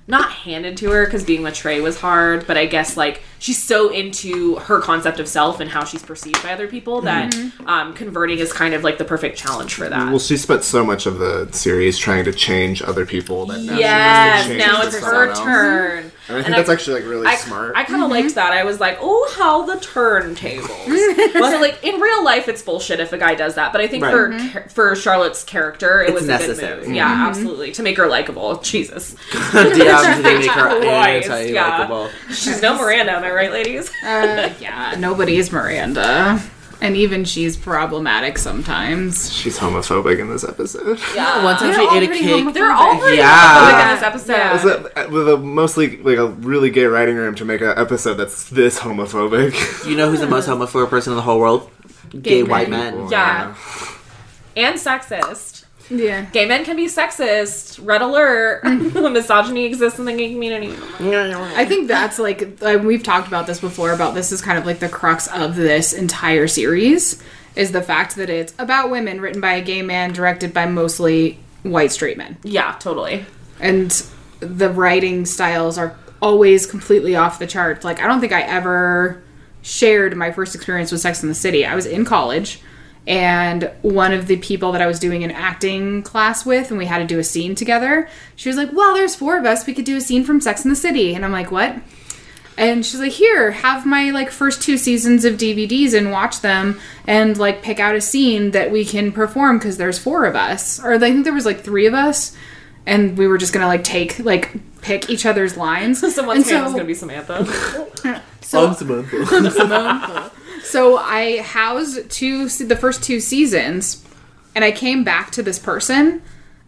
not 0.10 0.32
handed 0.32 0.76
to 0.78 0.90
her 0.90 1.06
because 1.06 1.24
being 1.24 1.44
with 1.44 1.54
Trey 1.54 1.82
was 1.82 2.00
hard, 2.00 2.48
but 2.48 2.58
I 2.58 2.66
guess 2.66 2.98
like 2.98 3.22
she's 3.38 3.62
so 3.62 3.90
into 3.90 4.56
her 4.56 4.80
concept 4.80 5.20
of 5.20 5.28
self 5.28 5.60
and 5.60 5.70
how 5.70 5.86
she's 5.86 6.02
perceived 6.02 6.42
by 6.42 6.52
other 6.52 6.68
people 6.68 7.02
that 7.02 7.34
um, 7.68 7.94
converting 7.94 8.40
is 8.40 8.52
kind 8.52 8.74
of 8.74 8.84
like 8.84 8.98
the 8.98 9.06
perfect 9.06 9.38
challenge 9.38 9.76
for 9.76 9.88
that. 9.88 10.10
Well, 10.10 10.20
she 10.20 10.36
spent 10.36 10.64
so 10.64 10.84
much 10.84 11.06
of 11.06 11.20
the 11.20 11.48
series 11.52 11.98
trying 11.98 12.26
to 12.26 12.34
change 12.34 12.82
other 12.82 13.06
people 13.06 13.46
that 13.46 13.62
now 13.62 13.78
yes, 13.78 13.80
she 13.80 13.84
has 13.86 14.44
to 14.44 14.50
change 14.50 14.60
now 14.60 14.82
it's 14.82 15.00
someone 15.00 15.14
her 15.14 15.30
else. 15.30 15.40
turn. 15.40 16.12
And 16.30 16.38
I 16.38 16.42
think 16.44 16.46
And 16.48 16.56
that's 16.56 16.70
I- 16.70 16.74
actually 16.74 17.02
like 17.02 17.10
really 17.10 17.28
I, 17.28 17.36
smart. 17.36 17.76
I 17.76 17.84
kind 17.84 18.04
of 18.04 18.10
liked 18.10 18.28
mm-hmm. 18.28 18.36
that. 18.36 18.54
I 18.54 18.64
was 18.64 18.80
like, 18.80 19.00
oh, 19.02 19.34
how 19.36 19.66
the 19.66 19.74
turntables. 19.76 21.34
so, 21.34 21.60
like 21.60 21.84
in 21.84 22.00
real 22.00 22.24
life, 22.24 22.48
it's 22.48 22.62
bullshit 22.62 23.00
if 23.00 23.12
a 23.14 23.18
guy 23.18 23.36
does 23.36 23.56
that. 23.56 23.72
But 23.72 23.82
I 23.82 23.88
think 23.88 24.04
Right. 24.04 24.12
for 24.12 24.30
mm-hmm. 24.30 24.48
char- 24.50 24.70
for 24.70 24.96
Charlotte's 24.96 25.44
character, 25.44 26.02
it 26.02 26.10
It's 26.10 26.14
was 26.14 26.24
a 26.26 26.28
necessary. 26.28 26.68
good 26.68 26.76
move. 26.78 26.86
Mm-hmm. 26.86 26.94
Yeah, 26.96 27.28
absolutely 27.28 27.72
to 27.74 27.84
make 27.84 27.98
her 27.98 28.08
likable. 28.08 28.58
Jesus, 28.62 29.16
DMs 29.32 29.74
they 30.24 30.38
make 30.40 30.52
her 30.52 30.80
Christ, 30.82 31.30
anti 31.30 31.52
yeah. 31.54 31.78
likable. 31.80 32.10
she's 32.30 32.62
no 32.62 32.78
Miranda, 32.78 33.14
am 33.14 33.24
I 33.24 33.32
right, 33.32 33.52
ladies? 33.52 33.90
Uh, 34.04 34.54
yeah, 34.60 34.96
nobody's 35.00 35.52
Miranda. 35.52 36.40
And 36.82 36.96
even 36.96 37.26
she's 37.26 37.58
problematic 37.58 38.38
sometimes. 38.38 39.34
She's 39.34 39.58
homophobic 39.60 40.18
in 40.20 40.30
this 40.30 40.46
episode. 40.46 40.98
Yeah, 41.14 41.44
One 41.44 41.58
time 41.58 41.72
They're 41.74 41.90
she 41.90 41.98
ate 41.98 42.04
a 42.04 42.08
cake. 42.14 42.24
homophobic. 42.46 42.54
they're 42.54 42.72
all 42.72 42.98
pretty 43.00 43.18
Yeah. 43.18 43.28
homophobic 43.36 43.82
in 43.84 43.96
this 43.96 44.04
episode. 44.04 44.34
Yeah. 44.34 44.56
Is 44.56 44.66
uh, 44.66 45.08
with 45.12 45.30
a 45.30 45.38
mostly 45.38 45.98
like 45.98 46.18
a 46.18 46.28
really 46.28 46.70
gay 46.70 46.86
writing 46.86 47.16
room 47.18 47.36
to 47.36 47.44
make 47.44 47.60
an 47.62 47.74
episode 47.76 48.14
that's 48.14 48.50
this 48.50 48.80
homophobic? 48.80 49.86
You 49.90 49.98
know 49.98 50.10
who's 50.10 50.22
the 50.22 50.28
most 50.28 50.48
homophobic 50.48 50.90
person 50.90 51.12
in 51.14 51.18
the 51.18 51.24
whole 51.24 51.40
world? 51.40 51.70
Gay, 52.22 52.44
men. 52.44 52.50
white 52.50 52.70
men. 52.70 53.08
Yeah. 53.12 53.56
and 54.56 54.76
sexist. 54.80 55.66
Yeah. 55.90 56.26
Gay 56.32 56.46
men 56.46 56.66
can 56.66 56.76
be 56.76 56.86
sexist. 56.86 57.80
Red 57.86 58.02
alert. 58.02 58.64
Misogyny 58.64 59.66
exists 59.66 59.98
in 60.00 60.06
the 60.06 60.14
gay 60.14 60.32
community. 60.32 60.74
I 61.00 61.66
think 61.66 61.88
that's 61.88 62.20
like 62.20 62.62
uh, 62.62 62.80
we've 62.84 63.04
talked 63.04 63.28
about 63.28 63.48
this 63.48 63.60
before. 63.60 63.92
About 63.92 64.14
this 64.14 64.32
is 64.32 64.42
kind 64.42 64.58
of 64.58 64.66
like 64.66 64.80
the 64.80 64.90
crux 64.90 65.28
of 65.28 65.56
this 65.56 65.94
entire 65.94 66.48
series 66.48 67.22
is 67.56 67.72
the 67.72 67.82
fact 67.82 68.16
that 68.18 68.30
it's 68.30 68.54
about 68.60 68.90
women, 68.92 69.20
written 69.20 69.42
by 69.42 69.54
a 69.54 69.62
gay 69.62 69.82
man, 69.82 70.14
directed 70.14 70.54
by 70.54 70.66
mostly 70.66 71.40
white 71.64 71.92
straight 71.92 72.18
men, 72.18 72.38
Yeah, 72.44 72.76
totally. 72.80 73.26
and 73.60 73.92
the 74.40 74.70
writing 74.70 75.26
styles 75.26 75.78
are 75.78 75.98
always 76.22 76.66
completely 76.66 77.16
off 77.16 77.40
the 77.40 77.48
charts. 77.48 77.84
Like 77.84 78.00
I 78.00 78.08
don't 78.08 78.22
think 78.22 78.32
I 78.32 78.42
ever 78.44 79.22
shared 79.62 80.16
my 80.16 80.32
first 80.32 80.56
experience 80.56 80.92
with 80.92 81.02
Sex 81.02 81.22
in 81.24 81.28
the 81.30 81.36
City. 81.36 81.66
I 81.66 81.76
was 81.76 81.86
in 81.86 82.06
college. 82.06 82.62
And 83.10 83.72
one 83.82 84.14
of 84.14 84.28
the 84.28 84.38
people 84.38 84.72
that 84.72 84.84
I 84.84 84.86
was 84.86 85.00
doing 85.00 85.24
an 85.24 85.32
acting 85.32 86.04
class 86.04 86.46
with, 86.46 86.70
and 86.70 86.78
we 86.78 86.86
had 86.86 87.00
to 87.00 87.06
do 87.08 87.18
a 87.18 87.24
scene 87.24 87.56
together, 87.56 88.08
she 88.36 88.48
was 88.50 88.56
like, 88.56 88.70
Well, 88.72 88.94
there's 88.94 89.16
four 89.16 89.36
of 89.38 89.46
us. 89.46 89.66
We 89.66 89.74
could 89.74 89.84
do 89.86 89.98
a 89.98 90.02
scene 90.02 90.24
from 90.24 90.40
Sex 90.40 90.64
in 90.64 90.70
the 90.70 90.76
City. 90.76 91.16
And 91.16 91.26
I'm 91.26 91.32
like, 91.32 91.50
What? 91.52 91.76
And 92.56 92.86
she's 92.86 93.00
like, 93.00 93.14
Here, 93.14 93.50
have 93.50 93.84
my 93.84 94.12
like 94.12 94.30
first 94.30 94.62
two 94.62 94.78
seasons 94.78 95.26
of 95.26 95.36
DVDs 95.36 95.98
and 95.98 96.12
watch 96.12 96.42
them 96.42 96.80
and 97.08 97.36
like 97.36 97.64
pick 97.64 97.80
out 97.80 97.96
a 97.96 98.02
scene 98.02 98.52
that 98.52 98.70
we 98.70 98.86
can 98.86 99.12
perform 99.12 99.58
because 99.58 99.78
there's 99.78 99.98
four 99.98 100.26
of 100.26 100.36
us. 100.36 100.80
Or 100.80 100.94
I 100.94 101.00
think 101.00 101.24
there 101.24 101.34
was 101.34 101.48
like 101.48 101.62
three 101.62 101.88
of 101.88 101.96
us. 101.96 102.38
And 102.86 103.18
we 103.18 103.28
were 103.28 103.40
just 103.40 103.54
gonna 103.54 103.66
like 103.68 103.84
take 103.84 104.20
like 104.20 104.52
pick 104.82 105.10
each 105.10 105.26
other's 105.26 105.58
lines. 105.58 106.00
Someone's 106.14 106.48
And 106.48 106.58
name 106.58 106.66
is 106.66 106.74
gonna 106.74 106.86
be 106.86 106.94
Samantha. 106.94 107.44
so- 108.42 108.68
I'm 108.68 108.76
Samantha. 109.50 110.32
So 110.64 110.98
I 110.98 111.42
housed 111.42 112.10
two 112.10 112.48
the 112.48 112.76
first 112.76 113.04
two 113.04 113.20
seasons, 113.20 114.04
and 114.56 114.64
I 114.64 114.72
came 114.72 115.04
back 115.04 115.32
to 115.32 115.44
this 115.44 115.60
person, 115.60 116.22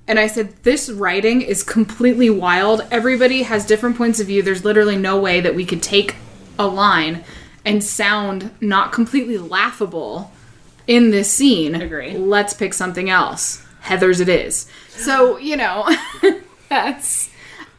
and 0.08 0.20
I 0.20 0.28
said, 0.28 0.54
"This 0.64 0.90
writing 0.90 1.42
is 1.42 1.64
completely 1.64 2.30
wild. 2.30 2.86
Everybody 2.92 3.44
has 3.44 3.66
different 3.66 3.98
points 3.98 4.20
of 4.20 4.28
view. 4.28 4.42
There's 4.42 4.66
literally 4.66 4.98
no 4.98 5.20
way 5.20 5.42
that 5.42 5.56
we 5.56 5.66
could 5.66 5.82
take 5.82 6.16
a 6.58 6.68
line 6.68 7.24
and 7.66 7.84
sound 7.84 8.52
not 8.60 8.92
completely 8.92 9.38
laughable 9.38 10.32
in 10.88 11.12
this 11.12 11.32
scene. 11.32 11.76
Agree. 11.76 12.18
Let's 12.18 12.54
pick 12.54 12.74
something 12.74 13.10
else. 13.10 13.64
Heather's 13.82 14.20
it 14.20 14.30
is. 14.30 14.68
So 14.90 15.38
you 15.38 15.58
know, 15.58 15.90
that's." 16.70 17.31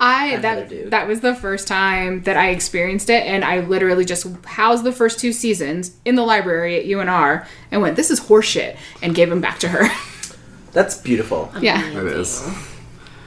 I 0.02 0.36
that 0.38 0.68
dude. 0.68 0.90
that 0.90 1.06
was 1.06 1.20
the 1.20 1.34
first 1.34 1.68
time 1.68 2.22
that 2.22 2.36
I 2.36 2.48
experienced 2.50 3.08
it, 3.08 3.24
and 3.24 3.44
I 3.44 3.60
literally 3.60 4.04
just 4.04 4.26
housed 4.44 4.82
the 4.82 4.90
first 4.92 5.20
two 5.20 5.32
seasons 5.32 5.92
in 6.04 6.16
the 6.16 6.22
library 6.22 6.76
at 6.80 6.86
UNR 6.86 7.46
and 7.70 7.80
went, 7.80 7.94
"This 7.94 8.10
is 8.10 8.20
horseshit," 8.20 8.76
and 9.00 9.14
gave 9.14 9.30
them 9.30 9.40
back 9.40 9.60
to 9.60 9.68
her. 9.68 9.88
That's 10.72 10.96
beautiful. 10.96 11.52
Yeah. 11.60 11.86
It 11.86 12.06
is. 12.06 12.42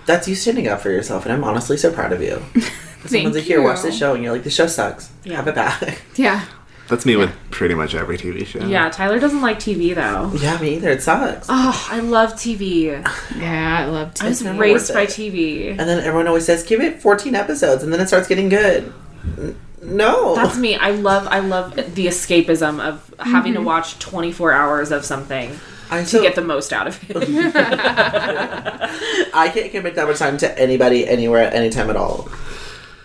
That's 0.05 0.27
you 0.27 0.35
standing 0.35 0.67
up 0.67 0.81
for 0.81 0.89
yourself, 0.89 1.25
and 1.25 1.33
I'm 1.33 1.43
honestly 1.43 1.77
so 1.77 1.91
proud 1.93 2.11
of 2.11 2.21
you. 2.21 2.43
Someone's 3.05 3.35
like, 3.35 3.45
here, 3.45 3.61
watch 3.61 3.81
this 3.83 3.97
show, 3.97 4.13
and 4.13 4.23
you're 4.23 4.33
like, 4.33 4.43
"The 4.43 4.49
show 4.49 4.67
sucks. 4.67 5.09
Have 5.25 5.47
it 5.47 5.55
back. 5.55 6.01
Yeah. 6.15 6.43
That's 6.87 7.05
me 7.05 7.15
with 7.15 7.31
pretty 7.49 7.73
much 7.73 7.95
every 7.95 8.17
TV 8.17 8.45
show. 8.45 8.59
Yeah, 8.65 8.89
Tyler 8.89 9.17
doesn't 9.19 9.41
like 9.41 9.57
TV 9.59 9.95
though. 9.95 10.31
yeah, 10.39 10.59
me 10.61 10.75
either. 10.75 10.91
It 10.91 11.01
sucks. 11.01 11.47
Oh, 11.49 11.87
I 11.91 11.99
love 11.99 12.33
TV. 12.33 13.01
Yeah, 13.37 13.79
I 13.79 13.85
love 13.85 14.13
TV. 14.13 14.23
I 14.25 14.27
was 14.29 14.41
never 14.43 14.59
raised 14.59 14.93
by. 14.93 15.05
TV. 15.07 15.69
And 15.71 15.79
then 15.79 15.99
everyone 15.99 16.27
always 16.27 16.45
says, 16.45 16.63
give 16.63 16.81
it 16.81 17.01
14 17.01 17.33
episodes, 17.35 17.83
and 17.83 17.91
then 17.91 17.99
it 17.99 18.07
starts 18.07 18.27
getting 18.27 18.49
good. 18.49 18.93
No. 19.81 20.35
That's 20.35 20.57
me. 20.57 20.75
I 20.75 20.91
love 20.91 21.27
I 21.27 21.39
love 21.39 21.75
the 21.95 22.07
escapism 22.07 22.79
of 22.79 23.13
having 23.19 23.53
Mm-hmm. 23.53 23.61
to 23.63 23.65
watch 23.67 23.99
24 23.99 24.51
hours 24.53 24.91
of 24.91 25.03
something 25.05 25.57
I 25.91 25.99
to 26.01 26.05
so, 26.07 26.21
get 26.21 26.35
the 26.35 26.41
most 26.41 26.71
out 26.73 26.87
of 26.87 26.99
it. 27.09 27.15
I 29.33 29.49
can't 29.53 29.71
commit 29.71 29.95
that 29.95 30.07
much 30.07 30.17
time 30.19 30.37
to 30.37 30.59
anybody, 30.59 31.07
anywhere, 31.07 31.43
at 31.43 31.53
any 31.53 31.69
time 31.69 31.89
at 31.89 31.95
all. 31.95 32.29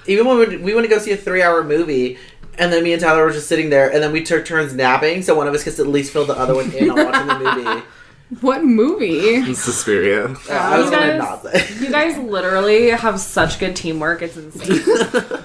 Even 0.06 0.26
when 0.26 0.38
we, 0.38 0.56
we 0.56 0.74
want 0.74 0.84
to 0.86 0.90
go 0.90 0.98
see 0.98 1.12
a 1.12 1.16
three-hour 1.16 1.62
movie, 1.64 2.18
and 2.58 2.72
then 2.72 2.82
me 2.82 2.92
and 2.92 3.00
Tyler 3.00 3.24
were 3.24 3.32
just 3.32 3.48
sitting 3.48 3.70
there, 3.70 3.92
and 3.92 4.02
then 4.02 4.12
we 4.12 4.22
took 4.22 4.44
turns 4.44 4.74
napping, 4.74 5.22
so 5.22 5.34
one 5.34 5.46
of 5.46 5.54
us 5.54 5.64
to 5.64 5.78
at 5.78 5.86
least 5.86 6.12
fill 6.12 6.26
the 6.26 6.38
other 6.38 6.54
one 6.54 6.70
in 6.72 6.90
on 6.90 6.96
watching 6.96 7.26
the 7.26 7.38
movie. 7.38 7.82
What 8.40 8.64
movie? 8.64 9.54
Suspiria. 9.54 10.26
I 10.50 10.78
was 10.78 10.86
you 10.86 10.90
gonna 10.92 11.18
guys- 11.18 11.18
not 11.18 11.42
say. 11.42 11.74
you 11.84 11.90
guys 11.90 12.16
literally 12.18 12.90
have 12.90 13.18
such 13.18 13.58
good 13.58 13.74
teamwork. 13.74 14.22
It's 14.22 14.36
insane. 14.36 14.80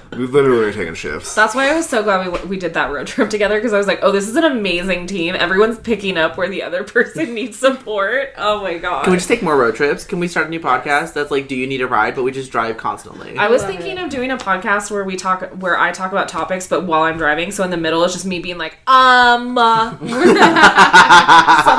We 0.16 0.26
literally 0.26 0.64
were 0.64 0.72
taking 0.72 0.94
shifts. 0.94 1.34
That's 1.34 1.54
why 1.54 1.68
I 1.70 1.74
was 1.76 1.86
so 1.86 2.02
glad 2.02 2.32
we, 2.32 2.48
we 2.48 2.56
did 2.56 2.72
that 2.72 2.90
road 2.90 3.06
trip 3.06 3.28
together 3.28 3.56
because 3.56 3.74
I 3.74 3.76
was 3.78 3.86
like, 3.86 3.98
oh, 4.00 4.10
this 4.12 4.26
is 4.26 4.34
an 4.36 4.44
amazing 4.44 5.06
team. 5.06 5.34
Everyone's 5.34 5.78
picking 5.78 6.16
up 6.16 6.38
where 6.38 6.48
the 6.48 6.62
other 6.62 6.84
person 6.94 7.34
needs 7.34 7.58
support. 7.58 8.30
Oh 8.38 8.62
my 8.62 8.78
god. 8.78 9.04
Can 9.04 9.10
we 9.10 9.18
just 9.18 9.28
take 9.28 9.42
more 9.42 9.58
road 9.58 9.74
trips? 9.74 10.04
Can 10.04 10.18
we 10.18 10.26
start 10.26 10.46
a 10.46 10.48
new 10.48 10.58
podcast 10.60 11.12
that's 11.12 11.30
like, 11.30 11.48
do 11.48 11.54
you 11.54 11.66
need 11.66 11.82
a 11.82 11.86
ride? 11.86 12.14
But 12.14 12.22
we 12.22 12.32
just 12.32 12.50
drive 12.50 12.78
constantly. 12.78 13.36
I 13.36 13.48
was 13.48 13.62
thinking 13.62 13.98
of 13.98 14.08
doing 14.08 14.30
a 14.30 14.38
podcast 14.38 14.90
where 14.90 15.04
we 15.04 15.16
talk, 15.16 15.42
where 15.60 15.78
I 15.78 15.92
talk 15.92 16.12
about 16.12 16.30
topics, 16.30 16.66
but 16.66 16.84
while 16.86 17.02
I'm 17.02 17.18
driving. 17.18 17.50
So 17.50 17.62
in 17.62 17.70
the 17.70 17.76
middle, 17.76 18.02
it's 18.04 18.14
just 18.14 18.24
me 18.24 18.38
being 18.38 18.56
like, 18.56 18.78
um, 18.86 19.58
uh, 19.58 19.90
some 19.98 20.08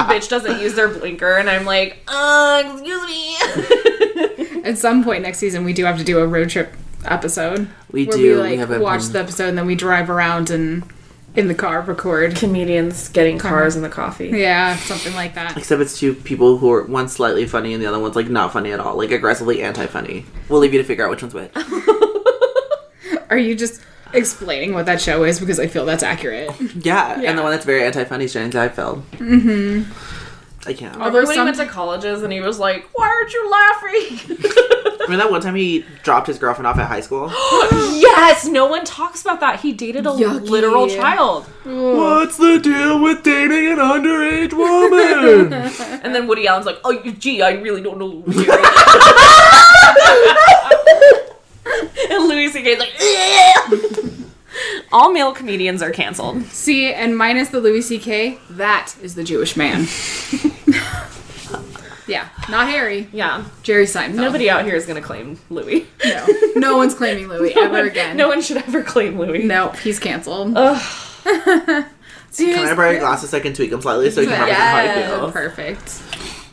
bitch 0.08 0.30
doesn't 0.30 0.62
use 0.62 0.76
their 0.76 0.90
blinker, 1.00 1.38
and 1.38 1.50
I'm 1.50 1.66
like, 1.66 1.98
uh, 2.08 2.64
excuse 2.66 3.06
me. 3.06 4.64
At 4.64 4.78
some 4.78 5.04
point 5.04 5.24
next 5.24 5.38
season, 5.38 5.64
we 5.64 5.74
do 5.74 5.86
have 5.86 5.98
to 5.98 6.04
do 6.04 6.20
a 6.20 6.28
road 6.28 6.50
trip 6.50 6.74
episode. 7.06 7.68
We 7.92 8.06
do. 8.06 8.18
We 8.18 8.30
We 8.30 8.36
like 8.36 8.60
have 8.60 8.72
a- 8.72 8.80
watch 8.80 9.06
the 9.06 9.20
episode 9.20 9.50
and 9.50 9.58
then 9.58 9.66
we 9.66 9.76
drive 9.76 10.10
around 10.10 10.50
and 10.50 10.84
in 11.36 11.48
the 11.48 11.56
car 11.56 11.82
record. 11.82 12.36
Comedians 12.36 13.10
getting 13.10 13.38
cars 13.38 13.76
in 13.78 13.82
the 13.84 13.90
coffee. 13.90 14.28
Yeah, 14.30 14.76
something 14.76 15.14
like 15.14 15.36
that. 15.36 15.56
Except 15.56 15.82
it's 15.82 15.98
two 16.00 16.16
people 16.16 16.58
who 16.58 16.72
are 16.74 16.84
one 16.84 17.08
slightly 17.08 17.46
funny 17.46 17.74
and 17.74 17.82
the 17.82 17.88
other 17.88 18.00
one's 18.00 18.16
like 18.16 18.28
not 18.30 18.52
funny 18.52 18.72
at 18.74 18.80
all, 18.80 18.98
like 18.98 19.12
aggressively 19.12 19.62
anti-funny. 19.62 20.26
We'll 20.50 20.60
leave 20.60 20.74
you 20.74 20.82
to 20.82 20.86
figure 20.88 21.06
out 21.06 21.12
which 21.12 21.22
one's 21.22 21.34
which. 21.34 21.52
Are 23.30 23.38
you 23.38 23.56
just 23.56 23.82
explaining 24.14 24.74
what 24.74 24.86
that 24.88 25.00
show 25.02 25.24
is 25.24 25.40
because 25.40 25.60
I 25.60 25.68
feel 25.68 25.86
that's 25.86 26.04
accurate? 26.04 26.50
Yeah, 26.60 27.20
Yeah. 27.22 27.30
and 27.30 27.38
the 27.38 27.44
one 27.44 27.52
that's 27.52 27.66
very 27.66 27.84
anti-funny 27.84 28.26
is 28.26 28.34
Jenny 28.34 28.50
Seinfeld. 28.52 29.02
Mm-hmm. 29.12 29.92
I 30.68 30.74
can't. 30.74 30.96
Remember 30.96 31.20
when 31.20 31.28
some- 31.28 31.36
he 31.36 31.44
went 31.44 31.58
to 31.58 31.66
colleges 31.66 32.24
and 32.24 32.34
he 32.34 32.42
was 32.42 32.60
like, 32.60 32.90
"Why 32.94 33.08
aren't 33.08 33.34
you 33.34 33.50
laughing?" 33.50 34.38
Remember 35.08 35.24
that 35.24 35.32
one 35.32 35.40
time 35.40 35.56
he 35.56 35.86
dropped 36.04 36.28
his 36.28 36.38
girlfriend 36.38 36.68
off 36.68 36.78
at 36.78 36.88
high 36.88 37.00
school? 37.00 37.30
yes, 37.72 38.46
no 38.46 38.66
one 38.66 38.84
talks 38.84 39.22
about 39.22 39.40
that. 39.40 39.62
He 39.62 39.72
dated 39.72 40.06
a 40.06 40.10
Yucky. 40.10 40.50
literal 40.50 40.90
child, 40.90 41.46
What's 41.64 42.36
the 42.36 42.60
deal 42.60 43.02
with 43.02 43.24
dating 43.24 43.68
an 43.72 43.78
underage 43.78 44.52
woman? 44.52 45.54
and 46.04 46.14
then 46.14 46.28
Woody 46.28 46.46
Allen's 46.48 46.66
like, 46.66 46.80
"Oh, 46.84 47.00
gee, 47.02 47.42
I 47.42 47.52
really 47.52 47.82
don't 47.82 47.98
know." 47.98 48.22
and 52.12 52.28
Louis 52.28 52.50
C.K.'s 52.50 52.80
like, 52.80 52.92
"All 54.92 55.12
male 55.12 55.34
comedians 55.34 55.82
are 55.82 55.92
canceled." 55.92 56.44
See, 56.46 56.94
and 56.94 57.18
minus 57.18 57.50
the 57.50 57.60
Louis 57.60 57.82
C.K., 57.82 58.38
that 58.52 58.94
is 59.02 59.16
the 59.16 59.24
Jewish 59.24 59.58
man. 59.58 59.82
yeah, 62.08 62.30
not 62.50 62.68
Harry. 62.70 63.08
Yeah, 63.12 63.44
Jerry 63.64 63.86
Seinfeld. 63.86 64.16
nobody 64.16 64.50
out 64.50 64.64
here 64.66 64.76
is 64.76 64.86
gonna 64.86 65.02
claim 65.02 65.38
Louis. 65.50 65.86
No, 66.06 66.26
no 66.56 66.78
one's 66.78 66.94
claiming 66.94 67.28
Louis 67.28 67.54
ever 67.58 67.82
again. 67.84 68.16
No 68.18 68.28
one 68.30 68.42
should 68.42 68.58
ever 68.58 68.84
claim 68.84 69.18
Louis. 69.20 69.44
no, 69.44 69.70
he's 69.70 70.00
canceled. 70.00 70.54
Can 70.54 72.70
I 72.70 72.76
borrow 72.76 72.92
your 72.92 73.00
glasses 73.00 73.32
so 73.32 73.38
I 73.38 73.42
can 73.42 73.54
tweak 73.54 73.72
them 73.72 73.82
slightly 73.82 74.12
so 74.12 74.22
you 74.22 74.28
can 74.28 74.40
represent 74.40 74.62
how 74.62 74.78
I 74.78 74.84
Yeah, 74.84 75.18
feel? 75.18 75.32
perfect. 75.32 76.02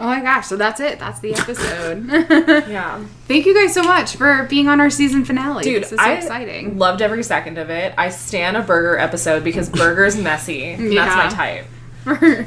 Oh 0.00 0.06
my 0.06 0.20
gosh, 0.20 0.46
so 0.48 0.56
that's 0.56 0.80
it. 0.80 0.98
That's 0.98 1.20
the 1.20 1.34
episode. 1.34 2.04
Yeah. 2.68 3.04
Thank 3.28 3.46
you 3.46 3.54
guys 3.54 3.72
so 3.72 3.82
much 3.82 4.16
for 4.16 4.44
being 4.44 4.66
on 4.68 4.80
our 4.80 4.90
season 4.90 5.24
finale. 5.24 5.62
Dude, 5.64 5.82
this 5.82 5.92
is 5.92 5.98
so 5.98 6.04
I 6.04 6.14
exciting. 6.14 6.78
loved 6.78 7.00
every 7.00 7.22
second 7.22 7.58
of 7.58 7.70
it. 7.70 7.94
I 7.96 8.08
stand 8.10 8.56
a 8.56 8.62
burger 8.62 8.98
episode 8.98 9.44
because 9.44 9.68
burger's 9.70 10.16
messy. 10.16 10.76
Yeah. 10.78 11.04
That's 11.06 11.36
my 11.36 12.18
type. 12.18 12.46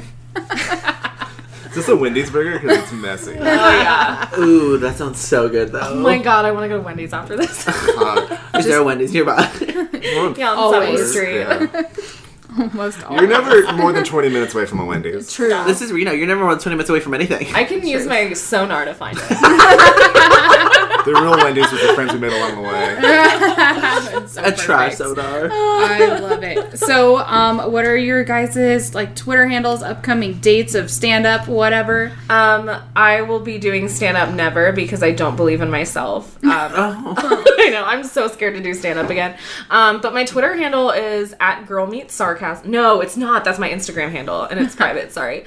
Is 1.70 1.74
this 1.74 1.88
a 1.88 1.96
Wendy's 1.96 2.30
burger? 2.30 2.58
Because 2.58 2.78
it's 2.78 2.92
messy. 2.92 3.36
Oh 3.38 3.44
yeah. 3.44 4.38
Ooh, 4.38 4.78
that 4.78 4.96
sounds 4.96 5.18
so 5.18 5.48
good 5.48 5.70
though. 5.72 5.80
Oh 5.82 6.00
my 6.00 6.18
god, 6.18 6.44
I 6.44 6.52
want 6.52 6.64
to 6.64 6.68
go 6.68 6.76
to 6.78 6.82
Wendy's 6.82 7.12
after 7.12 7.36
this. 7.36 7.66
Uh, 7.68 8.38
Is 8.56 8.64
there 8.66 8.78
a 8.80 8.84
Wendy's 8.84 9.12
nearby? 9.12 9.48
yeah, 10.36 10.50
on 10.50 10.58
Always. 10.58 11.12
Seventh 11.12 11.68
Street. 11.70 11.80
yeah. 11.82 11.82
Almost 12.56 13.02
all. 13.04 13.16
You're 13.16 13.28
never 13.28 13.72
more 13.74 13.92
than 13.92 14.04
20 14.04 14.28
minutes 14.28 14.54
away 14.54 14.66
from 14.66 14.80
a 14.80 14.84
Wendy's. 14.84 15.32
true. 15.34 15.48
this 15.66 15.82
is 15.82 15.92
Reno. 15.92 16.12
You're 16.12 16.26
never 16.26 16.42
more 16.42 16.54
than 16.54 16.62
20 16.62 16.76
minutes 16.76 16.90
away 16.90 17.00
from 17.00 17.14
anything. 17.14 17.46
I 17.54 17.64
can 17.64 17.86
use 17.86 18.06
my 18.06 18.32
sonar 18.32 18.84
to 18.84 18.94
find 18.94 19.18
it. 19.20 19.24
The 21.08 21.14
real 21.14 21.36
Wendy's 21.38 21.70
with 21.72 21.80
the 21.80 21.94
friends 21.94 22.12
we 22.12 22.18
made 22.18 22.32
along 22.32 22.56
the 22.56 22.68
way. 22.68 22.96
So 24.28 24.44
a 24.44 24.52
trash 24.52 24.96
perfect. 24.98 24.98
soda. 24.98 25.48
I 25.50 26.18
love 26.18 26.42
it. 26.42 26.78
So, 26.78 27.16
um, 27.18 27.72
what 27.72 27.86
are 27.86 27.96
your 27.96 28.24
guys's 28.24 28.94
like 28.94 29.16
Twitter 29.16 29.46
handles, 29.46 29.82
upcoming 29.82 30.34
dates 30.40 30.74
of 30.74 30.90
stand 30.90 31.24
up, 31.26 31.48
whatever? 31.48 32.12
Um, 32.28 32.70
I 32.94 33.22
will 33.22 33.40
be 33.40 33.56
doing 33.58 33.88
stand 33.88 34.18
up 34.18 34.34
never 34.34 34.70
because 34.72 35.02
I 35.02 35.12
don't 35.12 35.34
believe 35.36 35.62
in 35.62 35.70
myself. 35.70 36.36
Um, 36.44 36.50
Oh. 37.20 37.44
I 37.60 37.70
know 37.70 37.84
I'm 37.84 38.04
so 38.04 38.28
scared 38.28 38.54
to 38.54 38.62
do 38.62 38.74
stand 38.74 38.98
up 38.98 39.08
again. 39.10 39.36
Um, 39.70 40.00
but 40.02 40.12
my 40.12 40.24
Twitter 40.24 40.54
handle 40.56 40.90
is 40.90 41.34
at 41.40 41.66
girl 41.66 41.86
meets 41.86 42.14
sarcasm. 42.14 42.70
No, 42.70 43.00
it's 43.00 43.16
not. 43.16 43.44
That's 43.44 43.58
my 43.58 43.70
Instagram 43.70 44.10
handle, 44.10 44.42
and 44.42 44.60
it's 44.60 44.74
private. 44.74 45.12
Sorry. 45.12 45.44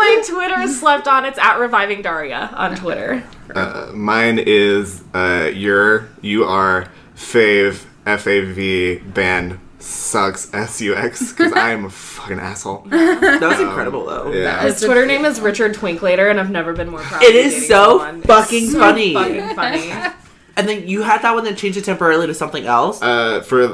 But 0.00 0.22
my 0.22 0.22
Twitter 0.26 0.60
is 0.60 0.78
slept 0.78 1.06
on. 1.08 1.24
It's 1.24 1.38
at 1.38 1.58
reviving 1.58 2.02
Daria 2.02 2.50
on 2.54 2.76
Twitter. 2.76 3.22
Uh, 3.54 3.90
mine 3.94 4.38
is 4.38 5.02
uh, 5.14 5.50
your, 5.54 6.08
you 6.20 6.44
are, 6.44 6.88
fave, 7.14 7.84
F 8.06 8.26
A 8.26 8.40
V, 8.40 8.98
band, 8.98 9.58
sucks, 9.78 10.52
S 10.54 10.80
U 10.80 10.94
X, 10.94 11.32
because 11.32 11.52
I 11.52 11.70
am 11.70 11.84
a 11.84 11.90
fucking 11.90 12.38
asshole. 12.38 12.86
That 12.90 13.40
was 13.42 13.60
incredible 13.60 14.06
though. 14.06 14.32
Yeah. 14.32 14.62
His 14.62 14.80
Twitter 14.80 15.06
name 15.06 15.24
is 15.24 15.40
Richard 15.40 15.74
Twinklater, 15.74 16.30
and 16.30 16.38
I've 16.38 16.50
never 16.50 16.72
been 16.72 16.90
more 16.90 17.00
proud. 17.00 17.22
It 17.22 17.32
to 17.32 17.38
is 17.38 17.66
so 17.66 17.98
fucking 18.22 18.64
It's 18.64 18.72
so 18.72 18.78
funny. 18.78 19.14
Fucking 19.14 19.54
funny. 19.54 20.14
And 20.60 20.68
then 20.68 20.86
you 20.86 21.00
had 21.00 21.22
that 21.22 21.34
one 21.34 21.44
that 21.44 21.56
changed 21.56 21.78
it 21.78 21.86
temporarily 21.86 22.26
to 22.26 22.34
something 22.34 22.66
else. 22.66 23.00
Uh, 23.00 23.40
for 23.40 23.66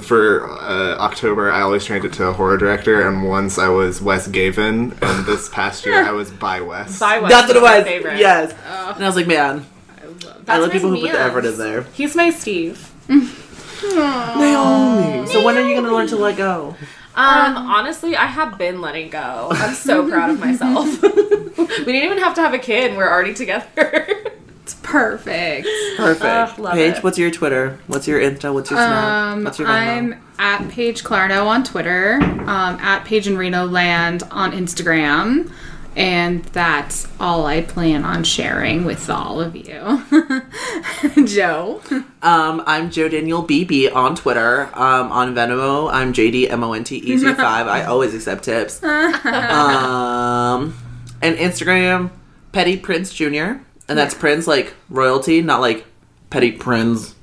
for 0.00 0.50
uh, 0.50 0.98
October, 0.98 1.50
I 1.50 1.62
always 1.62 1.82
changed 1.82 2.04
it 2.04 2.12
to 2.14 2.26
a 2.26 2.32
horror 2.34 2.58
director, 2.58 3.08
and 3.08 3.26
once 3.26 3.56
I 3.56 3.70
was 3.70 4.02
Wes 4.02 4.28
Gavin, 4.28 4.92
and 5.00 5.24
this 5.24 5.48
past 5.58 5.86
year 5.86 6.04
I 6.04 6.10
was 6.10 6.30
by 6.30 6.60
Wes. 6.60 6.98
By 7.00 7.20
Wes 7.20 7.30
That's 7.32 7.48
what 7.48 7.56
it 7.56 7.62
my 7.62 7.78
was. 7.78 7.86
Favorite. 7.86 8.18
Yes. 8.18 8.52
And 8.52 9.02
I 9.02 9.06
was 9.06 9.16
like, 9.16 9.26
man, 9.26 9.64
I 9.88 10.02
That's 10.44 10.60
love 10.60 10.72
people 10.72 10.90
who 10.90 11.00
put 11.00 11.12
the 11.12 11.18
effort 11.18 11.46
in 11.46 11.56
there. 11.56 11.84
He's 11.94 12.14
my 12.14 12.28
Steve. 12.28 12.92
Naomi. 13.08 15.26
So 15.28 15.42
when 15.42 15.56
are 15.56 15.66
you 15.66 15.74
gonna 15.74 15.90
learn 15.90 16.08
to 16.08 16.16
let 16.16 16.36
go? 16.36 16.76
Um, 17.14 17.56
honestly, 17.56 18.14
I 18.14 18.26
have 18.26 18.58
been 18.58 18.82
letting 18.82 19.08
go. 19.08 19.48
I'm 19.52 19.74
so 19.74 20.06
proud 20.06 20.28
of 20.28 20.38
myself. 20.38 21.00
we 21.02 21.92
didn't 21.92 22.04
even 22.04 22.18
have 22.18 22.34
to 22.34 22.42
have 22.42 22.52
a 22.52 22.58
kid. 22.58 22.88
and 22.90 22.98
We're 22.98 23.10
already 23.10 23.32
together. 23.32 24.32
It's 24.66 24.74
perfect. 24.74 25.68
Perfect. 25.96 26.58
Love 26.58 26.74
Paige, 26.74 26.96
it. 26.96 27.04
what's 27.04 27.16
your 27.18 27.30
Twitter? 27.30 27.78
What's 27.86 28.08
your 28.08 28.20
Insta? 28.20 28.52
What's 28.52 28.68
your 28.68 28.80
Snap? 28.80 29.04
Um, 29.04 29.44
what's 29.44 29.60
your 29.60 29.68
I'm 29.68 30.20
at 30.40 30.68
Paige 30.70 31.04
Clarno 31.04 31.46
on 31.46 31.62
Twitter, 31.62 32.14
um, 32.20 32.76
at 32.80 33.04
Paige 33.04 33.28
and 33.28 33.38
Reno 33.38 33.64
Land 33.64 34.24
on 34.32 34.50
Instagram, 34.50 35.52
and 35.94 36.42
that's 36.46 37.06
all 37.20 37.46
I 37.46 37.62
plan 37.62 38.04
on 38.04 38.24
sharing 38.24 38.84
with 38.84 39.08
all 39.08 39.40
of 39.40 39.54
you. 39.54 40.02
Joe. 41.28 41.80
Um, 42.20 42.60
I'm 42.66 42.90
Joe 42.90 43.08
Daniel 43.08 43.44
BB 43.46 43.94
on 43.94 44.16
Twitter. 44.16 44.62
Um, 44.74 45.12
on 45.12 45.32
Venmo, 45.32 45.88
I'm 45.92 46.12
JD 46.12 46.50
M 46.50 46.64
O 46.64 46.72
N 46.72 46.82
T 46.82 46.96
E 46.96 47.16
J 47.20 47.34
five. 47.34 47.68
I 47.68 47.84
always 47.84 48.14
accept 48.14 48.42
tips. 48.42 48.82
Um, 48.82 50.76
and 51.22 51.36
Instagram, 51.36 52.10
Petty 52.50 52.76
Prince 52.76 53.14
Jr. 53.14 53.58
And 53.88 53.96
that's 53.98 54.14
Prince 54.14 54.46
like 54.46 54.74
royalty, 54.90 55.42
not 55.42 55.60
like 55.60 55.84
Petty 56.30 56.52
Prince 56.52 57.14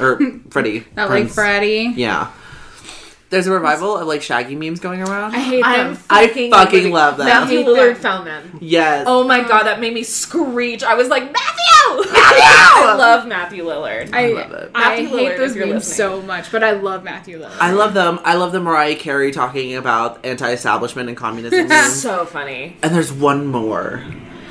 or 0.00 0.18
Freddie. 0.50 0.84
Not 0.96 1.10
like 1.10 1.24
Prince. 1.24 1.34
Freddie. 1.34 1.92
Yeah. 1.96 2.32
There's 3.28 3.48
a 3.48 3.52
revival 3.52 3.96
of 3.98 4.06
like 4.06 4.22
Shaggy 4.22 4.54
memes 4.54 4.78
going 4.78 5.02
around. 5.02 5.34
I 5.34 5.40
hate 5.40 5.64
I'm 5.64 5.94
them. 5.94 6.02
I 6.08 6.28
fucking, 6.28 6.50
fucking 6.52 6.92
love 6.92 7.16
them. 7.16 7.26
Matthew 7.26 7.58
hate 7.58 7.66
Lillard 7.66 7.92
them. 7.94 8.02
found 8.02 8.26
them. 8.28 8.58
yes. 8.60 9.04
Oh 9.08 9.24
my 9.24 9.40
god, 9.42 9.64
that 9.64 9.80
made 9.80 9.92
me 9.92 10.04
screech. 10.04 10.84
I 10.84 10.94
was 10.94 11.08
like, 11.08 11.24
Matthew! 11.24 11.32
I 12.12 12.94
love 12.96 13.26
Matthew 13.26 13.64
Lillard. 13.64 14.12
I, 14.14 14.28
love 14.28 14.52
it. 14.52 14.70
I 14.74 14.90
Matthew 14.90 15.08
hate 15.08 15.16
Lillard, 15.32 15.36
those 15.38 15.50
if 15.50 15.56
you're 15.56 15.66
memes 15.66 15.88
listening. 15.88 15.96
so 16.20 16.22
much, 16.22 16.52
but 16.52 16.62
I 16.62 16.70
love 16.72 17.02
Matthew 17.02 17.40
Lillard. 17.40 17.56
I 17.58 17.72
love 17.72 17.94
them. 17.94 18.20
I 18.22 18.34
love 18.36 18.52
the 18.52 18.60
Mariah 18.60 18.94
Carey 18.94 19.32
talking 19.32 19.74
about 19.74 20.24
anti-establishment 20.24 21.08
and 21.08 21.16
communism. 21.18 21.66
memes. 21.68 22.00
so 22.00 22.26
funny. 22.26 22.76
and 22.82 22.94
there's 22.94 23.12
one 23.12 23.46
more. 23.46 24.04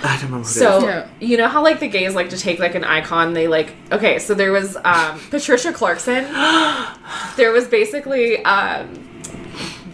I 0.04 0.16
don't 0.16 0.26
remember. 0.26 0.38
What 0.40 0.48
So. 0.48 0.86
Yeah. 0.86 1.08
you 1.20 1.38
know 1.38 1.48
how 1.48 1.64
like 1.64 1.80
the 1.80 1.88
gays 1.88 2.16
like 2.16 2.30
to 2.30 2.38
take 2.38 2.60
like 2.60 2.76
an 2.76 2.84
icon, 2.84 3.34
they 3.34 3.48
like 3.48 3.74
okay, 3.92 4.20
so 4.20 4.34
there 4.34 4.52
was 4.52 4.76
um 4.78 5.20
Patricia 5.30 5.72
Clarkson. 5.72 6.24
there 7.38 7.52
was 7.52 7.68
basically 7.68 8.44
um 8.46 9.02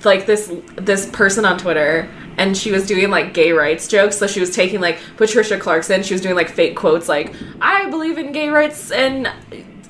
like 0.04 0.26
this 0.26 0.52
this 0.76 1.10
person 1.12 1.46
on 1.46 1.58
Twitter 1.58 2.10
and 2.38 2.58
she 2.58 2.72
was 2.72 2.88
doing 2.88 3.10
like 3.10 3.34
gay 3.34 3.52
rights 3.52 3.88
jokes. 3.88 4.18
So 4.18 4.28
she 4.28 4.40
was 4.40 4.56
taking 4.56 4.80
like 4.82 5.00
Patricia 5.18 5.60
Clarkson, 5.60 6.04
she 6.04 6.14
was 6.14 6.22
doing 6.22 6.36
like 6.36 6.50
fake 6.50 6.76
quotes 6.76 7.08
like, 7.08 7.34
I 7.62 7.90
believe 7.90 8.18
in 8.18 8.32
gay 8.32 8.50
rights 8.50 8.92
and 8.92 9.30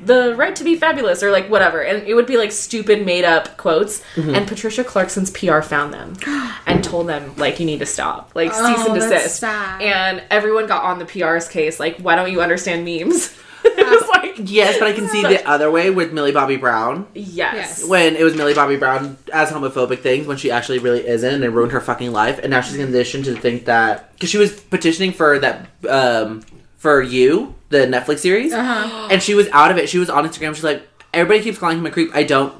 the 0.06 0.36
right 0.36 0.56
to 0.56 0.64
be 0.64 0.76
fabulous 0.76 1.22
or 1.24 1.32
like 1.32 1.48
whatever 1.50 1.82
and 1.82 2.08
it 2.08 2.14
would 2.16 2.26
be 2.26 2.38
like 2.38 2.52
stupid 2.52 3.06
made 3.06 3.24
up 3.26 3.56
quotes 3.58 4.02
Mm-hmm. 4.16 4.36
and 4.36 4.48
patricia 4.48 4.84
clarkson's 4.84 5.30
pr 5.32 5.62
found 5.62 5.94
them 5.94 6.14
and 6.66 6.84
told 6.84 7.08
them 7.08 7.34
like 7.38 7.60
you 7.60 7.66
need 7.66 7.80
to 7.80 7.86
stop 7.86 8.32
like 8.36 8.52
cease 8.52 8.62
Oh, 8.64 8.94
and 8.94 9.02
that's 9.02 9.12
desist 9.14 9.40
sad. 9.40 9.82
and 9.82 10.24
everyone 10.30 10.68
got 10.68 10.84
on 10.84 11.00
the 11.00 11.06
pr's 11.06 11.48
case 11.48 11.80
like 11.80 11.98
why 12.00 12.16
don't 12.16 12.32
you 12.32 12.42
understand 12.42 12.84
memes 12.86 13.38
it 13.64 13.78
was 13.88 14.10
like 14.10 14.22
yes, 14.50 14.80
but 14.80 14.88
I 14.88 14.94
can 14.94 15.08
see 15.08 15.22
the 15.22 15.48
other 15.48 15.70
way 15.70 15.92
with 15.92 16.12
Millie 16.14 16.32
Bobby 16.32 16.56
Brown. 16.58 17.06
yes, 17.14 17.54
Yes. 17.82 17.88
When 17.88 18.16
it 18.16 18.24
was 18.24 18.36
Millie 18.36 18.56
Bobby 18.56 18.76
Brown 18.76 19.20
as 19.32 19.52
homophobic 19.52 20.00
things 20.00 20.26
when 20.26 20.38
she 20.38 20.50
actually 20.50 20.80
really 20.80 21.06
isn't 21.06 21.32
and 21.32 21.44
it 21.44 21.50
ruined 21.50 21.72
her 21.74 21.80
fucking 21.80 22.12
life. 22.12 22.40
And 22.40 22.50
now 22.50 22.62
she's 22.62 22.76
conditioned 22.78 23.26
to 23.26 23.36
think 23.36 23.66
that 23.66 24.12
because 24.14 24.32
she 24.32 24.40
was 24.40 24.60
petitioning 24.60 25.12
for 25.12 25.38
that 25.38 25.68
um 25.88 26.42
for 26.78 27.04
you 27.04 27.54
the 27.72 27.80
Netflix 27.88 28.20
series, 28.20 28.54
Uh-huh. 28.54 29.08
and 29.10 29.22
she 29.24 29.34
was 29.34 29.48
out 29.50 29.72
of 29.72 29.78
it. 29.78 29.90
She 29.90 29.98
was 29.98 30.10
on 30.10 30.28
Instagram. 30.28 30.54
She's 30.54 30.64
like, 30.64 30.88
everybody 31.14 31.42
keeps 31.44 31.58
calling 31.58 31.78
him 31.80 31.86
a 31.88 31.92
creep. 31.92 32.12
I 32.14 32.24
don't 32.24 32.54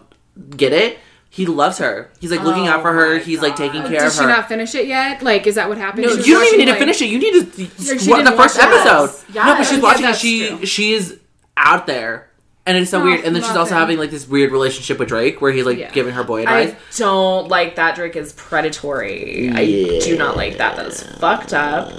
get 0.58 0.74
it. 0.74 0.98
He 1.30 1.46
loves 1.46 1.78
her. 1.78 2.12
He's 2.20 2.30
like 2.32 2.42
looking 2.44 2.68
out 2.68 2.82
for 2.82 2.92
her. 2.92 3.18
He's 3.18 3.42
like 3.42 3.56
taking 3.56 3.82
care 3.84 3.92
Did 3.92 3.98
of 4.00 4.04
her. 4.04 4.10
Did 4.10 4.18
she 4.20 4.26
not 4.26 4.50
finish 4.50 4.76
it 4.76 4.88
yet? 4.88 5.22
Like, 5.24 5.48
is 5.48 5.56
that 5.56 5.70
what 5.70 5.78
happened? 5.78 6.08
No, 6.08 6.14
you 6.14 6.34
don't 6.34 6.46
even 6.48 6.60
need 6.66 6.72
to 6.74 6.78
finish 6.80 7.02
it. 7.02 7.06
You 7.06 7.20
need 7.20 7.34
to 7.54 7.64
watch 7.64 8.00
didn't 8.04 8.26
the 8.26 8.32
first 8.34 8.60
episode. 8.60 9.12
Yes. 9.34 9.36
No, 9.36 9.56
but 9.56 9.64
she's 9.64 9.80
watching. 9.80 10.02
that's 10.02 10.20
She 10.20 10.48
true. 10.50 10.66
she's 10.66 11.14
out 11.56 11.88
there, 11.88 12.30
and 12.66 12.78
it's 12.78 12.92
so 12.92 13.00
Oh, 13.00 13.06
weird. 13.06 13.22
And 13.24 13.34
then 13.34 13.44
she's 13.44 13.56
also 13.56 13.74
him. 13.76 13.80
having 13.80 13.98
like 13.98 14.12
this 14.12 14.28
weird 14.28 14.52
relationship 14.52 15.00
with 15.00 15.08
Drake, 15.08 15.40
where 15.42 15.54
he's 15.54 15.66
like 15.66 15.78
Yeah. 15.78 15.90
giving 15.92 16.14
her 16.16 16.24
boy 16.26 16.42
advice. 16.42 16.72
I 16.74 16.76
don't 16.98 17.48
like 17.48 17.76
that 17.78 17.96
Drake 17.96 18.18
is 18.18 18.34
predatory. 18.34 19.52
I 19.54 20.00
do 20.04 20.18
not 20.18 20.36
like 20.36 20.58
that. 20.58 20.76
That 20.76 20.88
is 20.88 21.02
fucked 21.02 21.54
up. 21.54 21.94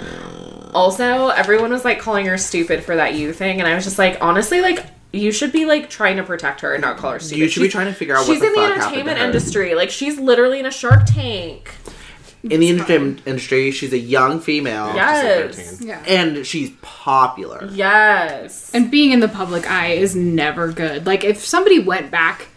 Also, 0.73 1.29
everyone 1.29 1.71
was 1.71 1.85
like 1.85 1.99
calling 1.99 2.25
her 2.25 2.37
stupid 2.37 2.83
for 2.83 2.95
that 2.95 3.13
you 3.15 3.33
thing, 3.33 3.59
and 3.59 3.67
I 3.67 3.75
was 3.75 3.83
just 3.83 3.97
like, 3.97 4.17
honestly, 4.21 4.61
like 4.61 4.85
you 5.11 5.31
should 5.31 5.51
be 5.51 5.65
like 5.65 5.89
trying 5.89 6.17
to 6.17 6.23
protect 6.23 6.61
her 6.61 6.73
and 6.73 6.81
not 6.81 6.97
call 6.97 7.11
her 7.11 7.19
stupid. 7.19 7.39
You 7.39 7.47
should 7.47 7.61
be 7.61 7.69
trying 7.69 7.87
to 7.87 7.93
figure 7.93 8.15
out 8.15 8.27
what 8.27 8.33
She's 8.33 8.41
the 8.41 8.47
in 8.47 8.53
the 8.53 8.59
fuck 8.59 8.69
happened 8.69 8.83
entertainment 8.93 9.19
industry. 9.19 9.75
Like 9.75 9.89
she's 9.89 10.19
literally 10.19 10.59
in 10.59 10.65
a 10.65 10.71
Shark 10.71 11.03
Tank. 11.05 11.71
In 12.43 12.59
the 12.59 12.69
entertainment 12.69 13.21
industry, 13.25 13.71
she's 13.71 13.93
a 13.93 13.97
young 13.97 14.41
female, 14.41 14.93
Yes. 14.93 15.55
She's 15.55 15.81
like 15.81 15.87
13. 15.87 15.87
Yeah. 15.87 16.03
and 16.05 16.45
she's 16.45 16.71
popular. 16.81 17.69
Yes. 17.71 18.69
And 18.73 18.91
being 18.91 19.11
in 19.13 19.21
the 19.21 19.29
public 19.29 19.65
eye 19.69 19.91
is 19.93 20.13
never 20.13 20.69
good. 20.73 21.05
Like, 21.05 21.23
if 21.23 21.45
somebody 21.45 21.79
went 21.79 22.11
back 22.11 22.47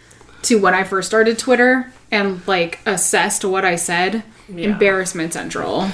to 0.42 0.58
when 0.58 0.74
I 0.74 0.82
first 0.82 1.06
started 1.06 1.38
Twitter 1.38 1.92
and 2.10 2.44
like 2.48 2.80
assessed 2.84 3.44
what 3.44 3.64
I 3.64 3.76
said, 3.76 4.24
embarrassment 4.48 5.34
central. 5.34 5.88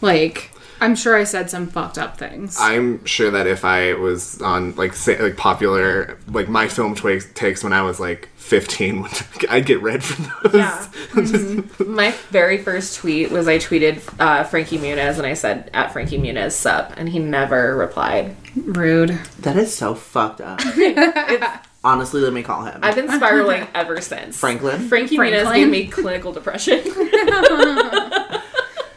Like, 0.00 0.50
I'm 0.80 0.94
sure 0.94 1.16
I 1.16 1.24
said 1.24 1.50
some 1.50 1.66
fucked 1.66 1.98
up 1.98 2.16
things. 2.18 2.56
I'm 2.60 3.04
sure 3.04 3.30
that 3.30 3.46
if 3.46 3.64
I 3.64 3.94
was 3.94 4.40
on 4.42 4.74
like 4.76 4.94
say 4.94 5.20
like 5.20 5.36
popular 5.36 6.18
like 6.28 6.48
my 6.48 6.68
film 6.68 6.94
twi- 6.94 7.20
takes 7.34 7.64
when 7.64 7.72
I 7.72 7.82
was 7.82 7.98
like 7.98 8.28
15, 8.36 9.06
I'd 9.50 9.66
get 9.66 9.82
red 9.82 10.02
for 10.04 10.48
those. 10.48 10.54
Yeah. 10.54 11.62
My 11.84 12.12
very 12.30 12.58
first 12.58 12.96
tweet 12.96 13.30
was 13.30 13.48
I 13.48 13.58
tweeted 13.58 14.00
uh, 14.20 14.44
Frankie 14.44 14.78
Muniz 14.78 15.18
and 15.18 15.26
I 15.26 15.34
said 15.34 15.70
at 15.74 15.92
Frankie 15.92 16.18
Muniz 16.18 16.52
sup 16.52 16.92
and 16.96 17.08
he 17.08 17.18
never 17.18 17.76
replied. 17.76 18.36
Rude. 18.56 19.18
That 19.40 19.56
is 19.56 19.74
so 19.74 19.94
fucked 19.94 20.40
up. 20.40 20.60
Honestly, 21.84 22.20
let 22.20 22.32
me 22.32 22.42
call 22.42 22.64
him. 22.64 22.80
I've 22.82 22.96
been 22.96 23.08
spiraling 23.08 23.66
ever 23.74 24.00
since. 24.00 24.36
Franklin? 24.38 24.88
Frankie 24.88 25.16
Muniz 25.16 25.42
Franklin? 25.42 25.54
gave 25.60 25.70
me 25.70 25.86
clinical 25.86 26.32
depression. 26.32 26.80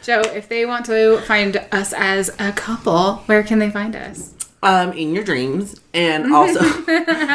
Joe, 0.02 0.20
if 0.34 0.48
they 0.48 0.66
want 0.66 0.86
to 0.86 1.18
find 1.22 1.56
us 1.70 1.92
as 1.92 2.30
a 2.38 2.52
couple, 2.52 3.16
where 3.26 3.42
can 3.42 3.60
they 3.60 3.70
find 3.70 3.94
us? 3.94 4.34
Um, 4.62 4.92
in 4.92 5.14
your 5.14 5.24
dreams. 5.24 5.80
And 5.94 6.32
also, 6.32 6.60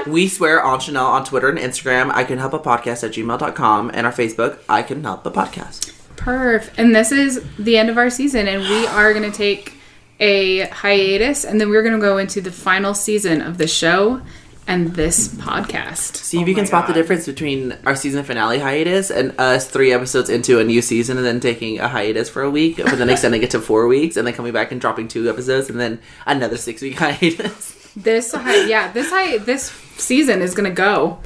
we 0.08 0.28
swear 0.28 0.62
on 0.62 0.80
Chanel 0.80 1.06
on 1.06 1.24
Twitter 1.24 1.50
and 1.50 1.58
Instagram. 1.58 2.12
I 2.14 2.24
can 2.24 2.40
help 2.40 2.54
a 2.54 2.60
podcast 2.60 3.04
at 3.04 3.12
gmail.com 3.14 3.92
and 3.94 4.06
our 4.06 4.12
Facebook, 4.12 4.60
I 4.68 4.84
can 4.84 5.04
help 5.04 5.26
a 5.26 5.32
podcast. 5.32 5.94
Perf. 6.18 6.70
And 6.78 6.94
this 6.96 7.12
is 7.12 7.44
the 7.58 7.78
end 7.78 7.90
of 7.90 7.98
our 7.98 8.10
season, 8.10 8.48
and 8.48 8.62
we 8.62 8.88
are 8.88 9.14
going 9.14 9.30
to 9.30 9.38
take 9.38 9.74
a 10.20 10.68
hiatus, 10.68 11.46
and 11.46 11.62
then 11.62 11.70
we're 11.70 11.84
going 11.84 11.96
to 11.96 12.02
go 12.02 12.18
into 12.18 12.42
the 12.42 12.52
final 12.52 12.94
season 12.94 13.42
of 13.42 13.58
the 13.58 13.68
show 13.68 14.22
and 14.68 14.94
this 14.96 15.30
podcast. 15.30 16.16
See 16.18 16.42
if 16.42 16.48
you 16.48 16.54
can 16.54 16.64
oh 16.64 16.68
spot 16.68 16.88
the 16.88 16.94
difference 16.94 17.26
between 17.26 17.78
our 17.86 17.96
season 17.96 18.24
finale 18.24 18.60
hiatus 18.60 19.10
and 19.10 19.34
us 19.40 19.70
three 19.70 19.94
episodes 19.94 20.30
into 20.30 20.60
a 20.60 20.64
new 20.64 20.82
season 20.82 21.18
and 21.18 21.26
then 21.26 21.40
taking 21.40 21.80
a 21.80 21.88
hiatus 21.88 22.30
for 22.30 22.42
a 22.44 22.50
week, 22.50 22.78
but 22.78 22.98
then 22.98 23.10
extending 23.10 23.42
it 23.44 23.52
to 23.52 23.62
four 23.62 23.88
weeks 23.88 24.18
and 24.18 24.28
then 24.28 24.34
coming 24.34 24.52
back 24.54 24.72
and 24.72 24.82
dropping 24.82 25.08
two 25.08 25.30
episodes 25.30 25.70
and 25.70 25.80
then 25.80 26.00
another 26.26 26.58
six 26.58 26.82
week 26.82 26.96
hiatus. 27.00 27.92
This, 27.96 28.34
hi- 28.34 28.66
yeah, 28.66 28.92
this 28.92 29.10
hi- 29.10 29.38
this 29.38 29.72
season 29.98 30.42
is 30.42 30.54
to 30.70 30.76
go. 30.76 31.20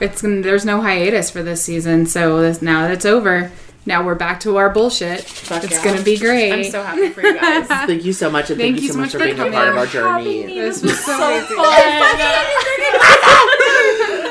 It's 0.00 0.22
gonna, 0.22 0.40
there's 0.42 0.64
no 0.64 0.80
hiatus 0.80 1.30
for 1.30 1.42
this 1.42 1.62
season, 1.62 2.06
so 2.06 2.40
this, 2.40 2.62
now 2.62 2.82
that 2.82 2.92
it's 2.92 3.04
over, 3.04 3.52
now 3.86 4.04
we're 4.04 4.14
back 4.14 4.40
to 4.40 4.56
our 4.56 4.70
bullshit. 4.70 5.20
it's 5.20 5.50
yeah. 5.50 5.84
going 5.84 5.98
to 5.98 6.02
be 6.02 6.16
great. 6.16 6.52
I'm 6.52 6.64
so 6.64 6.82
happy 6.82 7.10
for 7.10 7.22
you 7.22 7.34
guys. 7.40 7.66
Thank 7.66 8.04
you 8.04 8.12
so 8.12 8.30
much 8.30 8.50
and 8.50 8.58
thank, 8.58 8.80
you 8.80 8.92
so 8.92 8.98
much 8.98 9.12
for 9.12 9.18
being 9.18 9.38
a 9.38 9.50
part 9.50 9.68
of 9.68 9.76
our 9.76 9.86
journey. 9.86 10.46
This 10.46 10.82
was 10.82 11.04
so, 11.04 11.14
amazing. 11.14 11.56
fun. 11.56 11.64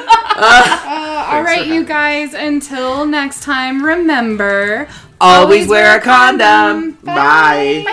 Uh, 0.36 1.28
all 1.32 1.44
right, 1.44 1.68
you 1.68 1.86
guys. 1.86 2.34
Until 2.34 3.06
next 3.06 3.44
time, 3.44 3.86
remember 3.86 4.90
Always 5.22 5.68
wear 5.68 5.98
a 5.98 6.02
condom. 6.02 6.98
Bye. 7.04 7.86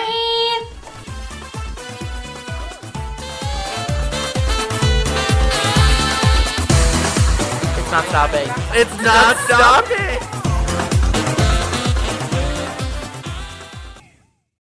It's 7.77 7.91
not 7.91 8.05
stopping. 8.05 8.49
It's 8.73 9.03
not 9.03 9.37
stopping. 9.37 10.40